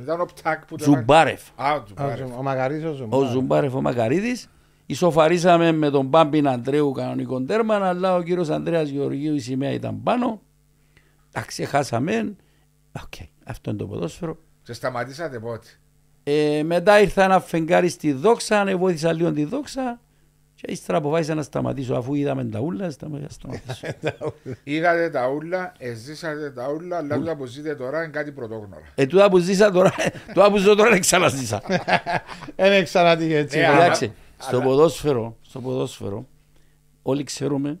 Ήταν 0.00 0.20
ο 0.20 0.24
Πτάκ 0.24 0.64
που 0.66 0.76
το 0.76 0.84
Ζουμπάρεφ. 0.84 1.42
Α, 1.56 1.72
ο 1.72 1.76
Α, 1.76 1.84
Ζουμπάρεφ. 1.88 2.36
Ο 2.38 2.42
Μακαρίτης 2.42 2.84
ο 2.84 2.88
Ο 2.88 2.92
Ζουμπάρ. 2.94 3.30
Ζουμπάρεφ 3.30 3.74
ο 3.74 3.80
Μακαρίτης. 3.80 4.48
Ισοφαρίσαμε 4.86 5.72
με 5.72 5.90
τον 5.90 6.10
Πάμπιν 6.10 6.48
Αντρέου 6.48 6.92
κανονικό 6.92 7.42
τέρμα, 7.42 7.74
αλλά 7.74 8.14
ο 8.14 8.22
κύριος 8.22 8.48
Ανδρέας 8.48 8.88
Γεωργίου 8.88 9.34
η 9.34 9.38
σημαία 9.40 9.70
ήταν 9.70 10.02
πάνω. 10.02 10.40
Εντάξει, 11.32 11.64
χάσαμε. 11.64 12.36
Οκ, 13.02 13.12
αυτό 13.44 13.70
είναι 13.70 13.78
το 13.78 13.86
ποδόσφαιρο. 13.86 14.36
Και 14.62 14.72
σταματήσατε 14.72 15.38
πότε; 15.38 15.66
Ε, 16.30 16.62
μετά 16.62 17.00
ήρθα 17.00 17.24
ένα 17.24 17.40
φεγγάρι 17.40 17.88
στη 17.88 18.12
δόξα, 18.12 18.76
βοήθησα 18.76 19.12
λίγο 19.12 19.32
τη 19.32 19.44
δόξα 19.44 20.00
και 20.54 20.72
ύστερα 20.72 20.98
αποφάσισα 20.98 21.34
να 21.34 21.42
σταματήσω 21.42 21.94
αφού 21.94 22.14
είδαμε 22.14 22.44
τα 22.44 22.58
ούλα, 22.60 22.90
σταμα- 22.90 23.20
σταματήσω. 23.28 23.86
Είδατε 24.64 25.10
τα 25.10 25.28
ούλα, 25.28 25.72
εζήσατε 25.78 26.50
τα 26.50 26.70
ούλα, 26.70 26.96
αλλά 26.96 27.16
τούτα 27.16 27.36
που 27.36 27.44
ζείτε 27.44 27.74
τώρα 27.74 28.02
είναι 28.02 28.12
κάτι 28.12 28.32
πρωτόγνωρα. 28.32 28.82
ε, 28.94 29.06
τούτα 29.06 29.30
που 29.30 29.38
ζήσα 29.38 29.70
τώρα, 29.70 29.92
τούτα 30.34 30.50
που 30.50 30.56
ζω 30.56 30.74
τώρα 30.74 30.90
δεν 30.90 31.00
ξαναζήσα. 31.00 31.62
Ένα 32.56 32.82
ξανατύχε 32.82 33.36
έτσι. 33.36 33.58
Ε, 33.58 33.60
πράγμα. 33.60 33.76
αλλά- 33.76 33.84
Εντάξει, 33.84 34.12
στο 34.38 34.60
ποδόσφαιρο, 34.60 35.36
στο 35.40 35.60
ποδόσφαιρο, 35.60 36.26
όλοι 37.02 37.22
ξέρουμε 37.24 37.80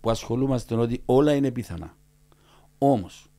που 0.00 0.10
ασχολούμαστε 0.10 0.74
ότι 0.74 1.02
όλα 1.04 1.32
είναι 1.34 1.50
πιθανά. 1.50 1.96
Όμως, 2.78 3.30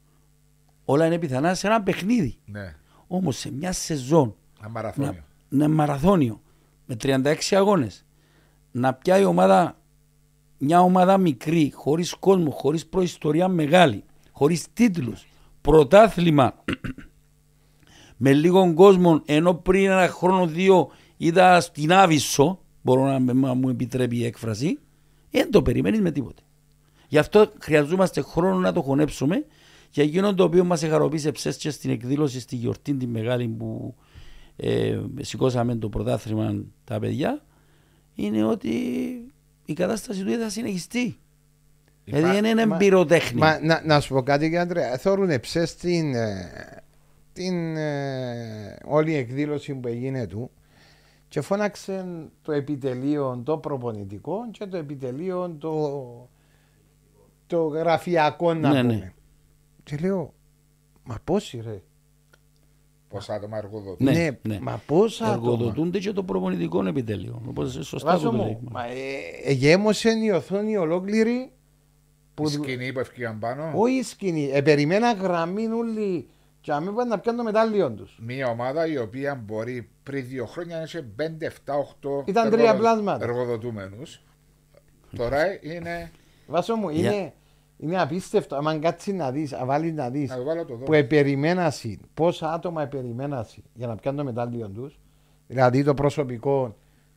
όλα 0.86 1.06
είναι 1.06 1.18
πιθανά 1.20 1.54
σε 1.54 1.68
ένα 1.68 1.82
παιχνίδι. 1.84 2.38
Ναι, 2.46 2.76
Όμως 3.08 3.38
σε 3.38 3.52
μια 3.52 3.72
σεζόν, 3.72 4.36
ένα 4.60 4.70
μαραθώνιο. 4.70 5.24
να, 5.50 5.68
να 5.68 5.74
μαραθώνιο, 5.74 6.42
με 6.86 6.96
36 7.04 7.36
αγώνες, 7.52 8.06
να 8.72 8.94
πιάει 8.94 9.26
ομάδα, 9.26 9.78
μια 10.58 10.82
ομάδα 10.82 11.18
μικρή, 11.18 11.72
χωρίς 11.76 12.14
κόσμο, 12.14 12.50
χωρίς 12.52 12.86
προϊστορία 12.88 13.48
μεγάλη, 13.48 14.04
χωρίς 14.32 14.66
τίτλους, 14.74 15.26
πρωτάθλημα, 15.62 16.54
με 18.18 18.34
λίγο 18.34 18.74
κόσμο, 18.74 19.22
ενώ 19.26 19.54
πριν 19.54 19.90
ένα 19.90 20.08
χρόνο 20.08 20.48
δύο 20.48 20.90
είδα 21.18 21.62
στην 21.62 21.94
Άβυσσο, 21.94 22.60
μπορώ 22.82 23.06
να, 23.06 23.20
με- 23.20 23.34
να 23.34 23.54
μου 23.54 23.70
επιτρέπει 23.70 24.18
η 24.18 24.26
έκφραση, 24.26 24.80
δεν 25.32 25.52
το 25.52 25.62
περιμένεις 25.62 26.02
με 26.02 26.12
τίποτε. 26.12 26.42
Γι' 27.08 27.18
αυτό 27.18 27.52
χρειαζόμαστε 27.60 28.22
χρόνο 28.22 28.58
να 28.58 28.74
το 28.74 28.82
χωνέψουμε 28.82 29.46
και 29.90 30.02
εκείνο 30.02 30.34
το 30.34 30.44
οποίο 30.44 30.64
μας 30.64 30.84
εχαροποίησε 30.84 31.32
ψες 31.32 31.56
στην 31.70 31.90
εκδήλωση 31.92 32.40
στη 32.40 32.56
γιορτή 32.56 32.94
τη 32.94 33.08
μεγάλη 33.08 33.48
που 33.48 33.96
ε, 34.56 35.00
σηκώσαμε 35.22 35.76
το 35.76 35.90
πρωτάθλημα 35.90 36.64
τα 36.84 37.00
παιδιά 37.00 37.42
είναι 38.16 38.44
ότι 38.46 38.70
η 39.66 39.74
κατάσταση 39.74 40.24
του 40.24 40.32
θα 40.40 40.50
συνεχιστεί. 40.50 41.18
Δηλαδή 42.04 42.34
δεν 42.40 42.46
είναι 42.46 42.66
Μα- 42.66 42.76
εμπειροτέχνη. 42.76 43.40
Μα 43.40 43.60
να, 43.64 43.82
να 43.86 44.00
σου 44.00 44.14
πω 44.14 44.22
κάτι, 44.24 44.44
κύριε 44.44 44.60
Αντρέα. 44.60 44.98
Θεωρούν 44.98 45.40
ψες 45.40 45.76
την, 45.76 46.14
ε, 46.16 46.84
την 47.34 47.78
ε, 47.78 48.78
όλη 48.86 49.16
εκδήλωση 49.16 49.74
που 49.74 49.88
έγινε 49.88 50.28
του 50.28 50.52
και 51.28 51.42
φώναξε 51.42 52.06
το 52.42 52.52
επιτελείο 52.52 53.42
το 53.46 53.58
προπονητικό 53.58 54.38
και 54.52 54.66
το 54.66 54.78
επιτελείο 54.78 55.56
το, 55.60 56.30
το 57.48 57.64
γραφειακό 57.68 58.54
να 58.54 58.72
Ναι, 58.74 58.82
πούμε. 58.82 58.94
ναι. 58.94 59.12
Και 59.88 59.98
λέω, 60.02 60.34
μα 61.04 61.18
πόσοι 61.24 61.62
ρε. 61.66 61.82
Πόσα 63.10 63.34
άτομα 63.34 63.58
εργοδοτούν. 63.58 64.06
Ναι, 64.06 64.12
Ναι, 64.12 64.38
ναι. 64.42 64.60
μα 64.60 64.82
πόσα 64.86 65.26
άτομα. 65.26 65.52
Εργοδοτούνται 65.52 66.00
και 66.00 66.12
το 66.12 66.24
προπονητικό 66.24 66.88
επιτέλειο. 66.88 67.42
Οπότε 67.48 67.70
σωστά 67.84 68.12
Βάζω 68.12 68.30
το 68.30 68.36
μου, 68.36 68.44
λέει. 68.44 68.58
μα, 68.72 68.86
ε, 68.86 68.94
ε, 69.44 69.52
γέμωσε 69.52 70.10
η 70.10 70.30
οθόνη 70.30 70.78
ολόκληρη 70.78 71.52
Η 72.42 72.48
σκηνή 72.48 72.94
που 72.94 73.00
ευκήγαν 73.00 73.40
πάνω. 73.40 73.72
όχι 73.76 73.94
η 73.98 74.04
σκηνή, 74.04 74.50
ε, 74.54 74.62
περιμένα 74.62 75.14
γραμμή 75.14 75.66
όλοι 75.68 76.28
και 76.62 76.72
αμήν 76.72 76.94
πάνε 76.94 77.10
να 77.10 77.20
πιάνουν 77.20 77.40
το 77.46 77.52
μετάλλιο 77.52 77.92
τους. 77.92 78.20
Μια 78.22 78.48
ομάδα 78.48 78.88
η 78.88 78.98
οποία 78.98 79.36
μπορεί 79.36 79.90
πριν 80.04 80.26
δύο 80.28 80.46
χρόνια 80.46 80.78
να 80.78 80.84
είχε 80.84 81.02
5, 81.16 81.46
7, 81.46 81.78
8 81.78 82.24
Ήταν 82.26 82.50
τρία 82.50 82.76
πλάσματα. 82.76 83.24
εργοδοτούμενους. 83.26 84.22
Τώρα 85.16 85.44
είναι. 85.62 86.12
Βάσο 86.48 86.76
μου, 86.76 86.90
Για- 86.90 87.14
είναι, 87.14 87.34
είναι 87.78 88.02
απίστευτο. 88.02 88.56
Αν 88.56 88.80
κάτσεις 88.82 89.14
να 89.14 89.32
δεις, 89.32 89.54
αν 89.54 89.66
βάλεις 89.68 89.94
να 89.94 90.10
δεις 90.10 90.30
Να 90.30 90.36
το 90.38 90.44
βάλω 90.44 90.66
το 90.66 90.76
δω. 90.76 90.84
που 90.86 90.94
επεριμένασαι, 90.94 91.98
πόσα 92.14 92.54
άτομα 92.54 92.82
επεριμένασαι 92.82 93.62
για 93.74 93.88
να 93.88 93.96
πιάνουν 93.96 94.20
το 94.20 94.26
μετάλλιο 94.26 94.70
τους, 94.70 95.00
δηλαδή 95.48 95.84
το 95.84 95.94
προσωπικό 95.94 96.76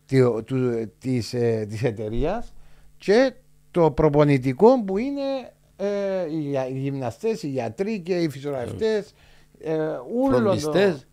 του, 0.08 0.42
του, 0.46 0.90
της, 0.98 1.34
ε, 1.34 1.66
της 1.68 1.82
εταιρείας 1.82 2.52
και 2.96 3.32
το 3.70 3.90
προπονητικό 3.90 4.84
που 4.84 4.98
είναι 4.98 5.52
ε, 5.76 6.26
οι, 6.30 6.38
γυα- 6.40 6.68
οι 6.68 6.78
γυμναστές, 6.78 7.42
οι 7.42 7.48
γιατροί 7.48 8.00
και 8.00 8.14
οι 8.18 8.28
φυσιογραφιστές, 8.28 9.14
ε, 9.60 9.74
όλο 10.22 10.36
το, 10.36 10.42
Φροντιστές. 10.42 11.06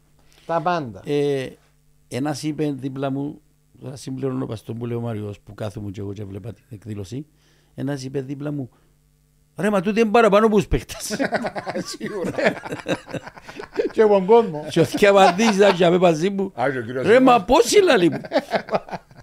τα 0.46 0.62
πάντα. 0.62 1.02
Ε, 1.06 1.48
ένας 2.08 2.44
είπε 2.44 2.72
δίπλα 2.72 3.10
μου, 3.12 3.42
τώρα 3.82 3.96
συμπληρώνω 3.96 4.46
παστό 4.46 4.74
που 4.74 4.86
λέει 4.86 4.98
ο 4.98 5.02
Μάριος 5.02 5.40
που 5.40 5.54
κάθομαι 5.54 5.92
και 5.92 6.00
εγώ 6.00 6.14
και 6.14 6.24
βλέπα 6.26 6.54
την 6.54 6.64
εκδήλωση, 6.70 7.26
ένας 7.76 8.04
είπε 8.04 8.22
δίπλα 8.22 8.52
μου, 8.52 8.70
ρε 9.58 9.70
μα 9.70 9.82
τούτοι 9.82 10.00
είναι 10.00 10.10
παραπάνω 10.10 10.46
από 10.46 10.56
τους 10.56 10.68
παίκτες. 10.68 11.06
Σίγουρα. 11.98 12.32
και 13.92 14.02
τον 14.02 14.26
κόσμο. 14.26 14.66
Και 14.70 14.80
ο 14.80 14.84
θκιαβαντής 14.84 15.56
θα 15.58 15.72
και 15.74 15.90
μαζί 15.90 16.30
μου, 16.30 16.52
Α, 16.56 16.70
και 16.72 16.78
ο 16.78 16.82
κύριος 16.82 17.06
ρε 17.06 17.20
μα 17.20 17.32
Σίμωνος. 17.32 17.44
πώς 17.46 17.72
είναι 17.74 17.84
λαλή 17.86 18.10
μου. 18.10 18.22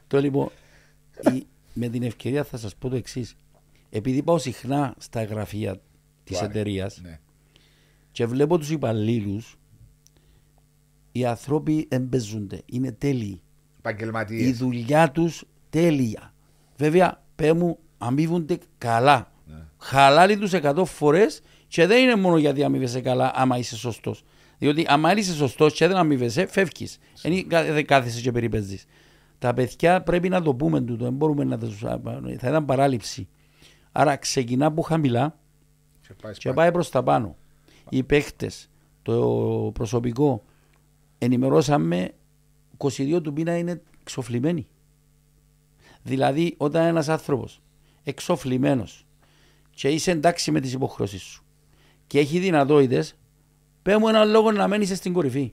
Το 0.06 0.20
λοιπόν, 0.20 0.48
η- 1.34 1.46
με 1.72 1.88
την 1.88 2.02
ευκαιρία 2.02 2.44
θα 2.44 2.56
σας 2.56 2.74
πω 2.76 2.88
το 2.88 2.96
εξής. 2.96 3.34
Επειδή 3.90 4.22
πάω 4.22 4.38
συχνά 4.38 4.94
στα 4.98 5.24
γραφεία 5.24 5.80
της 6.24 6.38
Άρη. 6.38 6.46
εταιρείας 6.46 7.00
Ναι. 7.02 7.18
και 8.12 8.26
βλέπω 8.26 8.58
τους 8.58 8.70
υπαλλήλους, 8.70 9.56
οι 11.12 11.24
άνθρωποι 11.24 11.86
εμπεζούνται, 11.90 12.62
είναι 12.66 12.92
τέλειοι. 12.92 13.42
η 13.76 13.76
Επαγγελματίες. 13.78 14.56
δουλειά 14.58 15.10
τους 15.10 15.44
τέλεια. 15.70 16.34
Βέβαια, 16.76 17.22
πέ 17.36 17.52
μου, 17.52 17.78
αμείβονται 17.98 18.58
καλά. 18.78 19.32
Χαλάλει 19.78 20.38
τους 20.38 20.52
100 20.54 20.82
φορές 20.84 21.40
και 21.68 21.86
δεν 21.86 22.02
είναι 22.02 22.16
μόνο 22.16 22.36
γιατί 22.36 22.64
αμείβεσαι 22.64 23.00
καλά, 23.00 23.32
άμα 23.34 23.58
είσαι 23.58 23.76
σωστός. 23.76 24.24
Διότι 24.58 24.84
άμα 24.88 25.16
είσαι 25.16 25.34
σωστός 25.34 25.72
και 25.72 25.86
δεν 25.86 25.96
αμείβεσαι, 25.96 26.46
φεύγεις. 26.46 26.98
Δεν 27.50 27.86
κάθεσαι 27.86 28.20
και 28.20 28.32
περιπέζεις. 28.32 28.84
Τα 29.38 29.54
παιδιά 29.54 30.02
πρέπει 30.02 30.28
να 30.28 30.42
το 30.42 30.54
πούμε 30.54 30.80
τούτο. 30.80 31.04
Δεν 31.04 31.12
μπορούμε 31.12 31.44
να 31.44 31.58
τους... 31.58 31.78
Θα 32.38 32.48
ήταν 32.48 32.64
παράληψη. 32.64 33.28
Άρα 33.92 34.16
ξεκινά 34.16 34.66
από 34.66 34.82
χαμηλά 34.82 35.38
Και 36.00 36.14
πάει 36.22 36.32
και 36.32 36.40
σπάτη. 36.40 36.56
πάει 36.56 36.72
προς 36.72 36.90
τα 36.90 37.02
πάνω. 37.02 37.36
Οι 37.88 38.02
παίχτες, 38.02 38.70
το 39.02 39.70
προσωπικό, 39.74 40.42
ενημερώσαμε 41.18 42.10
22 42.76 43.20
του 43.22 43.32
μήνα 43.32 43.56
είναι 43.56 43.82
εξοφλημένοι. 44.00 44.66
Δηλαδή, 46.02 46.54
όταν 46.56 46.86
ένας 46.86 47.08
άνθρωπος 47.08 47.60
εξοφλημένος 48.02 49.06
και 49.74 49.88
είσαι 49.88 50.10
εντάξει 50.10 50.50
με 50.50 50.60
τις 50.60 50.72
υποχρεώσεις 50.72 51.22
σου 51.22 51.44
και 52.06 52.18
έχει 52.18 52.38
δυνατότητες, 52.38 53.14
πέ 53.82 53.98
μου 53.98 54.08
έναν 54.08 54.28
λόγο 54.30 54.52
να 54.52 54.68
μένεις 54.68 54.96
στην 54.96 55.12
κορυφή. 55.12 55.52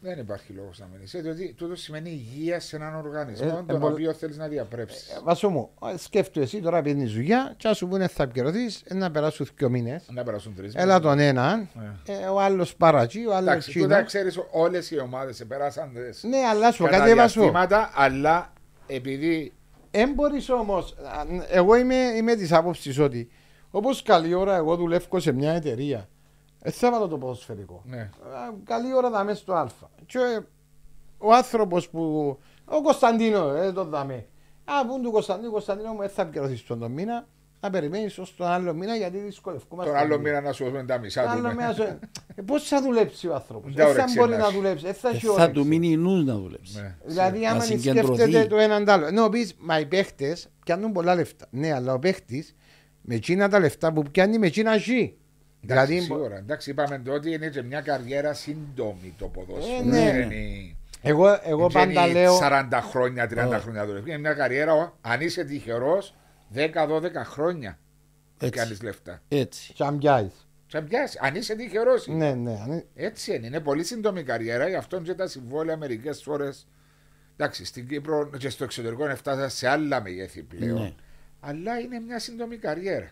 Δεν 0.00 0.18
υπάρχει 0.18 0.52
λόγος 0.52 0.78
να 0.78 0.86
μην 0.92 1.02
είσαι, 1.02 1.20
διότι 1.20 1.54
τούτο 1.56 1.76
σημαίνει 1.76 2.10
υγεία 2.10 2.60
σε 2.60 2.76
έναν 2.76 2.94
οργανισμό, 2.94 3.46
Ε, 3.46 3.50
τον 3.66 3.76
ε, 3.76 3.78
μπο- 3.78 3.88
οποίο 3.88 4.12
θέλεις 4.12 4.36
να 4.36 4.46
διαπρέψεις. 4.48 5.08
Ε, 5.08 5.20
Βάσο 5.24 5.48
μου, 5.48 5.70
ε, 5.92 5.96
σκέφτομαι 5.96 6.44
εσύ 6.44 6.60
τώρα 6.60 6.82
παίρνει 6.82 7.04
δουλειά, 7.06 7.54
και 7.56 7.72
σου 7.72 7.88
πούνε 7.88 8.06
θα 8.08 8.22
επικαιρωθείς, 8.22 8.82
ε, 8.84 8.94
να 8.94 9.10
περάσουν 9.10 9.48
δύο 9.56 9.68
μήνες. 9.70 10.04
Να 10.10 10.22
περάσουν 10.24 10.54
τρεις. 10.54 10.74
Έλα 10.74 11.00
τον 11.00 11.18
έναν, 11.18 11.68
ε, 12.06 12.26
ο 12.26 12.40
άλλος 12.40 12.76
παρατζή, 12.76 13.26
ο 13.26 13.34
άλλος 13.34 13.48
Εντάξει, 13.50 13.68
τσίνο. 13.70 13.84
τούτα 13.84 14.02
ξέρεις, 14.02 14.38
όλες 14.50 14.90
οι 14.90 14.98
ομάδες 15.00 15.44
περάσαν 15.48 15.92
τις 15.94 16.22
Ναι, 16.22 16.36
αλλά 16.38 16.72
σου 16.72 16.78
πω 16.82 16.84
κατά 16.88 16.98
κάτι 16.98 17.14
Βάσο. 17.14 17.40
διαστήματα, 17.40 17.90
αλλά 17.94 18.52
επειδή. 18.86 19.52
Δεν 19.96 20.12
μπορείς 20.12 20.50
όμως. 20.50 20.94
Εγώ 21.48 21.76
είμαι, 21.76 21.94
είμαι 21.94 22.34
της 22.34 22.52
άποψης 22.52 22.98
ότι 22.98 23.28
όπως 23.70 24.02
καλή 24.02 24.34
ώρα 24.34 24.56
εγώ 24.56 24.76
δουλεύω 24.76 25.20
σε 25.20 25.32
μια 25.32 25.52
εταιρεία. 25.52 26.08
Δεν 26.62 26.72
θα 26.72 26.90
βάλω 26.90 27.08
το 27.08 27.18
ποδοσφαιρικό. 27.18 27.82
Ναι. 27.86 27.98
Α, 27.98 28.10
Καλή 28.64 28.94
ώρα 28.94 29.10
θα 29.10 29.20
είμαι 29.20 29.34
στο 29.34 29.52
Α. 29.52 29.66
Και 30.06 30.40
ο 31.18 31.34
άνθρωπος 31.34 31.88
που. 31.88 32.38
Ο 32.64 32.82
Κωνσταντίνο, 32.82 33.48
ε, 33.48 33.72
το 33.72 33.84
δαμε. 33.84 34.26
Α, 34.64 34.86
πού 34.86 35.00
του 35.00 35.10
Κωνσταντίνο, 35.10 35.50
Κωνσταντίνο 35.50 35.92
μου, 35.92 36.00
δεν 36.00 36.08
θα 36.08 36.22
επικαιρωθεί 36.22 36.62
τον 36.62 36.78
το 36.78 36.88
μήνα. 36.88 37.26
Να 37.60 37.70
περιμένεις 37.70 38.18
ως 38.18 38.36
τον 38.36 38.46
άλλο 38.46 38.74
μήνα 38.74 38.96
γιατί 38.96 39.18
δυσκολευόμαστε. 39.18 39.90
Τον 39.90 40.00
άλλο 40.00 40.08
λίγο. 40.08 40.20
μήνα 40.20 40.40
να 40.40 40.52
σου 40.52 40.64
δώσουμε 40.64 40.84
τα 40.84 40.98
μισά 40.98 41.22
Τον 41.22 41.30
του. 41.30 41.36
άλλο 41.38 41.48
ναι. 41.48 41.54
μήνα 41.54 41.72
σου- 41.72 41.98
Ε, 42.34 42.42
Πώς 42.42 42.68
θα 42.68 42.82
δουλέψει 42.82 43.28
ο 43.28 43.34
άνθρωπος; 43.34 43.74
Δεν 43.74 43.84
Δεν 43.86 43.94
θα 43.94 44.00
όρεξη 44.00 44.18
μπορεί 44.18 44.30
να 44.30 44.36
να 44.36 44.44
έχει. 44.46 44.54
δουλέψει. 44.54 44.84
Δεν 44.84 44.94
θα 44.94 45.08
Ε, 45.08 45.12
έχει 45.12 45.26
θα 45.26 45.32
όρεξη. 45.32 45.50
του 45.52 45.66
μείνει 45.66 45.96
νους 45.96 46.24
να 46.24 46.34
δουλέψει. 46.34 46.80
Ναι. 46.80 46.94
Δηλαδή, 47.04 47.38
Να 47.38 47.50
άμα 47.50 47.60
συγκεντρωθεί. 47.60 48.14
σκέφτεται 48.22 48.46
το 48.46 48.56
έναν 48.56 48.84
τ' 48.84 48.88
άλλο. 48.90 49.06
Ενώ 49.06 49.28
πεις, 49.28 49.54
μα 49.58 49.78
οι 49.80 49.86
παίχτες 49.86 50.48
πιάνουν 50.64 50.92
πολλά 50.92 51.14
λεφτά. 51.14 51.46
Ναι, 51.50 51.72
αλλά 51.72 51.92
ο 51.92 51.98
παίχτης 51.98 52.54
με 53.00 53.14
εκείνα 53.14 53.48
τα 53.48 53.58
λεφτά 53.58 53.92
που 53.92 54.02
πιάνει 54.12 54.38
με 54.38 54.46
εκείνα 54.46 54.76
ζει. 54.76 54.84
Δηλαδή, 54.88 55.14
Δηλαδή, 55.60 56.00
σίγουρα. 56.00 56.36
Εντάξει, 56.36 56.70
είπαμε 56.70 56.98
το 57.04 57.12
ότι 57.12 57.32
είναι 57.32 57.48
και 57.48 57.62
μια 57.62 57.80
καριέρα 57.80 58.32
σύντομη 58.34 59.14
το 59.18 59.26
ποδόσφαιρο. 59.26 59.76
Ε, 59.78 59.82
ναι. 59.84 60.12
Δεν 60.12 60.30
είναι- 60.30 60.76
εγώ, 61.02 61.26
εγώ 61.44 61.68
δεν 61.68 61.86
πάντα 61.86 62.06
είναι 62.08 62.20
λέω. 62.20 62.36
40 62.36 62.80
χρόνια, 62.80 63.26
30 63.26 63.56
Ω. 63.56 63.60
χρόνια 63.60 63.86
δουλεύει. 63.86 64.10
Είναι 64.10 64.18
μια 64.18 64.32
καριέρα, 64.34 64.96
αν 65.00 65.20
είσαι 65.20 65.44
τυχερός, 65.44 66.14
10-12 66.54 67.24
χρόνια 67.24 67.78
Έτσι. 68.38 68.58
κάνεις 68.58 68.82
λεφτά. 68.82 69.22
Έτσι. 69.28 69.72
Τσαμπιάεις. 69.74 70.48
Θα 70.68 70.82
πιάσει, 70.82 71.18
αν 71.22 71.34
είσαι 71.34 71.54
τυχερό. 71.54 71.92
Ναι, 72.06 72.34
ναι. 72.34 72.60
αν- 72.60 72.84
Έτσι 72.94 73.34
είναι. 73.34 73.46
Είναι 73.46 73.60
πολύ 73.60 73.84
σύντομη 73.84 74.22
καριέρα, 74.22 74.68
γι' 74.68 74.74
αυτό 74.74 75.00
και 75.00 75.14
τα 75.14 75.26
συμβόλαια 75.26 75.76
μερικές 75.76 76.22
φορές. 76.22 76.66
Εντάξει, 77.36 77.64
στην 77.64 77.88
Κύπρο 77.88 78.30
και 78.38 78.48
στο 78.48 78.64
εξωτερικό 78.64 79.04
είναι 79.04 79.14
φτάσει 79.14 79.56
σε 79.56 79.68
άλλα 79.68 80.02
μεγέθη 80.02 80.42
πλέον. 80.42 80.80
Ναι. 80.80 80.94
Αλλά 81.40 81.78
είναι 81.80 82.00
μια 82.00 82.18
σύντομη 82.18 82.56
καριέρα. 82.56 83.10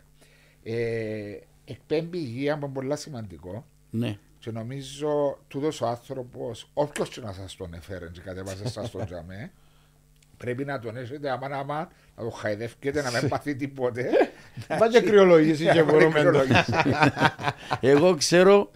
Ε, 0.62 1.38
εκπέμπει 1.64 2.18
υγεία 2.18 2.58
που 2.58 2.64
είναι 2.64 2.74
πολύ 2.74 2.96
σημαντικό. 2.96 3.66
Ναι. 3.90 4.18
Και 4.38 4.50
νομίζω 4.50 5.38
τούτος 5.48 5.80
ο 5.80 5.86
άνθρωπος, 5.86 6.70
όποιος 6.74 7.08
και 7.08 7.20
να 7.20 7.32
σας 7.32 7.56
τον 7.56 7.74
έφερε 7.74 8.08
και 8.08 8.20
κατέβασε 8.20 8.68
σας 8.68 8.90
τον 8.90 9.06
τζαμέ, 9.06 9.52
πρέπει 10.44 10.64
να 10.64 10.78
τον 10.78 10.96
έχετε 10.96 11.30
άμα 11.30 11.48
να 11.48 11.56
άμα, 11.56 11.88
να 12.16 12.22
τον 12.22 12.32
χαϊδεύκετε, 12.32 13.02
να 13.02 13.10
μην 13.10 13.28
παθεί 13.32 13.54
τίποτε. 13.56 14.10
Μα 14.80 14.88
και 14.88 15.00
κρυολογήσεις 15.00 15.72
και 15.72 15.78
Να 15.78 15.84
μπορούμε 15.84 16.22
να 16.22 16.30
κρυολογήσεις. 16.30 16.74
Εγώ 17.80 18.14
ξέρω 18.14 18.70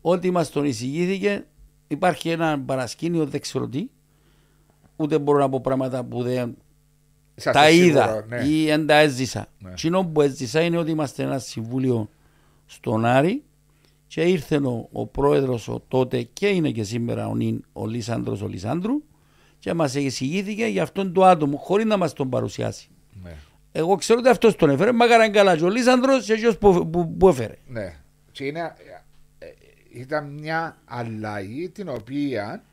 ότι 0.00 0.30
μας 0.30 0.50
τον 0.50 0.64
εισηγήθηκε. 0.64 1.44
Υπάρχει 1.88 2.30
ένα 2.30 2.60
παρασκήνιο, 2.60 3.26
δεν 3.26 3.40
ξέρω 3.40 3.68
τι. 3.68 3.88
Ούτε 4.96 5.18
μπορώ 5.18 5.38
να 5.38 5.48
πω 5.48 5.60
πράγματα 5.60 6.04
που 6.04 6.22
δεν 6.22 6.56
Είσαστε 7.34 7.58
τα 7.58 7.68
σίγουρο, 7.68 7.88
είδα 7.88 8.24
ναι. 8.28 8.46
ή 8.46 8.66
δεν 8.66 8.86
τα 8.86 8.94
έζησα. 8.94 9.46
Ναι. 9.58 9.72
Κοινό 9.74 10.06
που 10.06 10.20
έζησα 10.20 10.60
είναι 10.60 10.78
ότι 10.78 10.90
είμαστε 10.90 11.22
ένα 11.22 11.38
συμβούλιο 11.38 12.08
στον 12.66 13.04
Άρη 13.04 13.42
και 14.06 14.22
ήρθε 14.22 14.56
ο, 14.56 14.88
ο 14.92 15.06
πρόεδρος 15.06 15.68
ο 15.68 15.82
τότε 15.88 16.22
και 16.22 16.46
είναι 16.46 16.70
και 16.70 16.82
σήμερα 16.82 17.28
ο, 17.28 17.34
νυν, 17.34 17.64
ο 17.72 17.86
Λίσανδρος 17.86 18.42
ο 18.42 18.48
Λισάνδρου 18.48 19.02
και 19.66 19.74
μας 19.74 19.94
εισηγήθηκε 19.94 20.66
για 20.66 20.82
αυτόν 20.82 21.12
το 21.12 21.24
άτομο 21.24 21.56
χωρίς 21.56 21.84
να 21.84 21.96
μας 21.96 22.12
τον 22.12 22.30
παρουσιάσει. 22.30 22.88
Ναι. 23.22 23.34
Εγώ 23.72 23.96
ξέρω 23.96 24.18
ότι 24.18 24.28
αυτός 24.28 24.56
τον 24.56 24.70
έφερε, 24.70 24.92
μακάραν 24.92 25.32
καλά 25.32 25.56
και 25.56 25.64
ο 25.64 25.68
Λίσανδρος 25.68 26.24
και 26.24 26.32
εκείνος 26.32 26.58
που, 26.58 26.90
που, 26.90 27.16
που 27.16 27.28
έφερε. 27.28 27.54
Ναι. 27.66 27.94
Και 28.30 28.44
είναι, 28.44 28.74
ε, 29.38 29.46
ε, 29.46 29.52
ήταν 29.90 30.26
μια 30.26 30.76
αλλαγή 30.84 31.68
την 31.68 31.88
οποία 31.88 32.64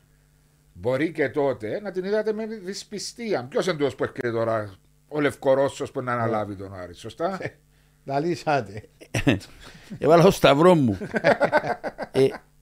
μπορεί 0.72 1.12
και 1.12 1.28
τότε 1.28 1.80
να 1.80 1.90
την 1.90 2.04
είδατε 2.04 2.32
με 2.32 2.46
δυσπιστία. 2.46 3.46
Ποιος 3.50 3.66
είναι 3.66 3.76
τούτος 3.76 3.94
που 3.94 4.04
έρχεται 4.04 4.30
τώρα, 4.30 4.74
ο 5.08 5.20
Λευκορώσος 5.20 5.90
που 5.90 6.02
να 6.02 6.12
αναλάβει 6.12 6.56
τον 6.56 6.74
Άρη, 6.74 6.94
σωστά; 6.94 7.40
Λαλίσατε. 8.04 8.88
Έβαλα 9.98 10.22
το 10.22 10.30
σταυρό 10.30 10.74
μου. 10.74 10.98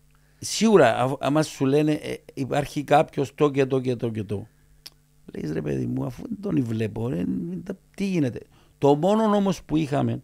ε, 0.43 0.45
σίγουρα, 0.45 0.97
α- 0.97 1.17
άμα 1.21 1.43
σου 1.43 1.65
λένε 1.65 1.93
ε, 1.93 2.15
υπάρχει 2.35 2.83
κάποιος 2.85 3.35
το 3.35 3.51
και 3.51 3.67
το 3.67 3.81
και 3.81 3.97
το 3.97 4.09
και 4.09 4.23
το. 4.23 4.47
Λες 5.35 5.53
ρε 5.53 5.63
παιδί 5.63 5.87
μου, 5.87 6.05
αφού 6.05 6.23
δεν 6.29 6.39
τον 6.41 6.65
βλέπω, 6.65 7.09
ρε, 7.09 7.25
τα- 7.65 7.77
τι 7.97 8.05
γίνεται. 8.05 8.41
Το 8.79 8.95
μόνο 8.95 9.23
όμως 9.37 9.63
που 9.63 9.77
είχαμε 9.77 10.23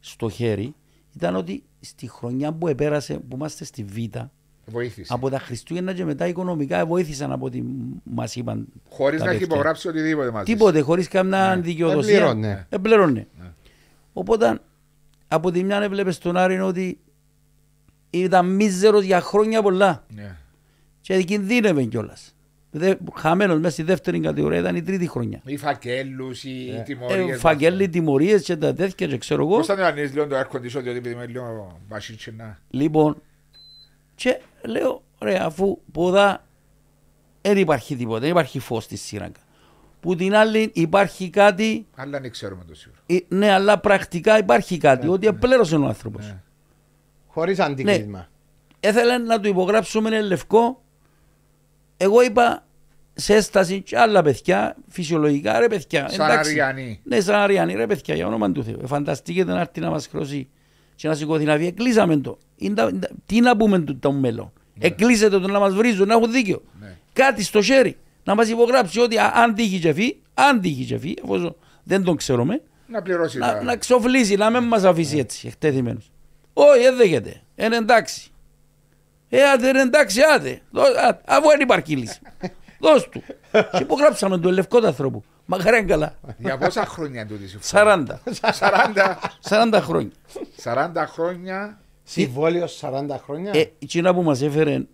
στο 0.00 0.28
χέρι 0.28 0.74
ήταν 1.16 1.36
ότι 1.36 1.62
στη 1.80 2.08
χρονιά 2.08 2.52
που 2.52 2.68
επέρασε, 2.68 3.14
που 3.14 3.36
είμαστε 3.36 3.64
στη 3.64 3.84
Β, 3.84 3.96
Βοήθησε. 4.66 5.12
από 5.14 5.30
τα 5.30 5.38
Χριστούγεννα 5.38 5.92
και 5.92 6.04
μετά 6.04 6.26
οικονομικά 6.26 6.86
βοήθησαν 6.86 7.32
από 7.32 7.46
ό,τι 7.46 7.62
μας 8.04 8.36
είπαν. 8.36 8.66
Χωρίς 8.90 9.18
τα 9.18 9.24
να 9.24 9.30
έχει 9.30 9.40
παιδιά. 9.40 9.54
υπογράψει 9.54 9.88
οτιδήποτε 9.88 10.30
μαζί. 10.30 10.44
Τίποτε, 10.52 10.80
χωρίς 10.80 11.08
καμιά 11.08 11.60
δικαιοδοσία. 11.60 12.14
Επλήρωνε. 12.16 12.66
Επλήρωνε. 12.68 13.26
Ναι. 13.40 13.52
Οπότε 14.12 14.58
από 15.28 15.50
τη 15.50 15.64
μια 15.64 15.82
έβλεπες 15.82 16.18
τον 16.18 16.36
Άρη 16.36 16.60
ότι 16.60 16.98
ήταν 18.20 18.54
μίζερος 18.54 19.02
για 19.04 19.20
χρόνια 19.20 19.62
πολλά 19.62 20.04
Ναι. 20.14 20.36
και 21.00 21.22
κινδύνευε 21.22 21.84
κιόλας. 21.84 22.28
Χαμένος 23.14 23.58
μέσα 23.58 23.70
στη 23.70 23.82
δεύτερη 23.82 24.20
κατηγορία 24.20 24.58
ήταν 24.58 24.76
η 24.76 24.82
τρίτη 24.82 25.08
χρονιά. 25.08 25.40
Οι 25.44 25.56
φακέλους, 25.56 26.44
οι 26.44 26.74
Ε, 26.78 26.82
τιμωρίες. 26.82 27.36
Ε, 27.36 27.38
φαγγέλοι, 27.38 27.88
τιμωρίες 27.88 28.42
και 28.42 28.56
τα 28.56 28.74
τέτοια 28.74 29.06
και 29.06 29.18
ξέρω 29.18 29.42
εγώ. 29.46 29.56
Πώς 29.56 29.66
θα 29.66 29.72
ανέβει 29.74 30.12
λίγο 30.12 30.26
το 30.26 30.36
air 30.38 30.56
condition, 30.56 30.60
διότι 30.82 30.88
επειδή 30.88 31.10
είμαι 31.10 31.26
λίγο 31.26 31.80
βασίτσινα. 31.88 32.58
Λοιπόν, 32.70 33.22
και 34.14 34.40
λέω, 34.64 35.02
ρε, 35.20 35.38
αφού 35.38 35.78
ποδά 35.92 36.44
δεν 37.40 37.58
υπάρχει 37.58 37.96
τίποτα, 37.96 38.20
δεν 38.20 38.30
υπάρχει 38.30 38.58
φως 38.58 38.84
στη 38.84 38.96
σύραγγα. 38.96 39.42
Που 40.00 40.16
την 40.16 40.34
άλλη 40.34 40.70
υπάρχει 40.74 41.30
κάτι, 41.30 41.86
Αλλά 41.94 42.20
δεν 42.20 42.30
ξέρουμε 42.30 42.64
το 42.68 42.74
σίγουρο. 42.74 43.00
ε, 43.06 43.18
ναι, 43.28 43.50
αλλά 43.52 43.78
πρακτικά 43.78 44.38
υπάρχει 44.38 44.78
κάτι, 44.78 45.08
ότι 45.08 45.26
επλέρωσε 45.26 45.76
ο 45.76 45.84
άνθρωπος. 45.86 46.26
Ναι. 46.26 46.42
Χωρίς 47.34 47.58
αντίκρισμα. 47.58 48.28
Έθελε 48.80 49.18
να 49.18 49.40
του 49.40 49.48
υπογράψουμε 49.48 50.08
ένα 50.16 50.20
λευκό. 50.26 50.82
Εγώ 51.96 52.22
είπα 52.22 52.64
σε 53.14 53.34
έσταση 53.34 53.80
και 53.80 53.98
άλλα 53.98 54.22
παιδιά, 54.22 54.76
φυσιολογικά 54.88 55.58
ρε 55.58 55.66
παιδιά. 55.68 56.08
Σαν 56.08 56.30
εντάξει. 56.30 56.50
Αριανή. 56.50 57.00
Ναι, 57.04 57.20
σαν 57.20 57.34
Αριανή, 57.34 57.74
ρε 57.74 57.86
παιδιά, 57.86 58.14
για 58.14 58.26
όνομα 58.26 58.52
του 58.52 58.64
Θεού. 58.64 58.78
Ε, 58.82 58.86
Φανταστείτε 58.86 59.52
να 59.52 59.60
έρθει 59.60 59.80
να 59.80 59.90
μας 59.90 60.06
χρώσει 60.06 60.48
και 60.94 61.08
να 61.08 61.14
σηκωθεί 61.14 61.44
να 61.44 61.56
βγει. 61.56 61.66
Εκλείσαμε 61.66 62.16
το. 62.16 62.38
Είναι 62.56 62.74
τα- 62.74 62.88
είναι 62.88 62.98
τα- 62.98 63.10
τι 63.26 63.40
να 63.40 63.56
πούμε 63.56 63.78
του 63.78 63.98
το 63.98 64.12
μέλλον. 64.12 64.52
Εκλείσετε 64.78 65.40
το 65.40 65.48
να 65.48 65.58
μας 65.58 65.74
βρίζουν, 65.74 66.06
να 66.06 66.14
έχουν 66.14 66.32
δίκιο. 66.32 66.62
Ναι. 66.80 66.96
Κάτι 67.12 67.42
στο 67.42 67.62
χέρι. 67.62 67.96
Να 68.24 68.34
μας 68.34 68.48
υπογράψει 68.48 69.00
ότι 69.00 69.18
α- 69.18 69.32
αν 69.34 69.54
τύχει 69.54 69.78
και 69.78 69.92
φύγει, 69.92 70.20
αν 70.34 70.60
τύχει 70.60 70.84
και 70.84 70.98
φύγει, 70.98 71.14
εφόσον 71.24 71.56
δεν 71.84 72.02
τον 72.04 72.16
ξέρουμε, 72.16 72.62
Να 72.86 73.02
πληρώσει. 73.02 73.38
να, 73.38 73.46
τα- 73.52 73.62
να 73.62 73.76
ξοφλήσει, 73.76 74.34
να 74.36 74.50
μην 74.50 74.62
μας 74.62 74.84
αφήσει 74.84 75.18
έτσι, 75.18 75.46
εκτεθειμένος. 75.46 76.10
Όχι, 76.54 76.80
δεν 76.82 76.96
δέχεται. 76.96 77.40
Είναι 77.56 77.76
εντάξει. 77.76 78.30
Ε, 79.28 79.42
άντε, 79.50 79.68
είναι 79.68 79.80
εντάξει, 79.80 80.20
άντε. 80.34 80.60
Δώ- 80.70 80.82
α- 80.98 81.20
Αφού 81.26 81.48
δεν 81.48 81.60
υπάρχει 81.60 81.96
λύση. 81.96 82.20
Δώσ' 82.80 83.08
του. 83.08 83.22
Και 83.50 83.78
υπογράψαμε 83.82 84.38
τον 84.38 84.52
λευκό 84.52 84.80
του 84.80 84.86
ανθρώπου. 84.86 85.22
Μακάρι 85.46 85.78
είναι 85.78 85.86
καλά. 85.86 86.14
Για 86.38 86.58
πόσα 86.58 86.84
χρόνια 86.86 87.26
τούτη 87.26 87.48
συμφωνία; 87.48 88.06
40. 88.06 88.20
40. 88.58 89.14
40 89.48 89.80
χρόνια. 89.82 90.10
40 90.62 91.04
χρόνια. 91.06 91.80
Συμβόλαιος 92.04 92.80
40 92.82 93.16
χρόνια. 93.24 93.50
Ε, 93.54 93.72
εκείνα 93.78 94.14
που 94.14 94.22
μας 94.22 94.42
έφερε 94.42 94.86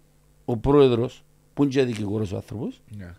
ο 0.44 0.56
πρόεδρος, 0.56 1.24
που 1.54 1.62
είναι 1.62 1.72
και 1.72 1.84
δικηγόρος 1.84 2.32
ο 2.32 2.36
άνθρωπος, 2.36 2.82
Ναι. 2.96 3.12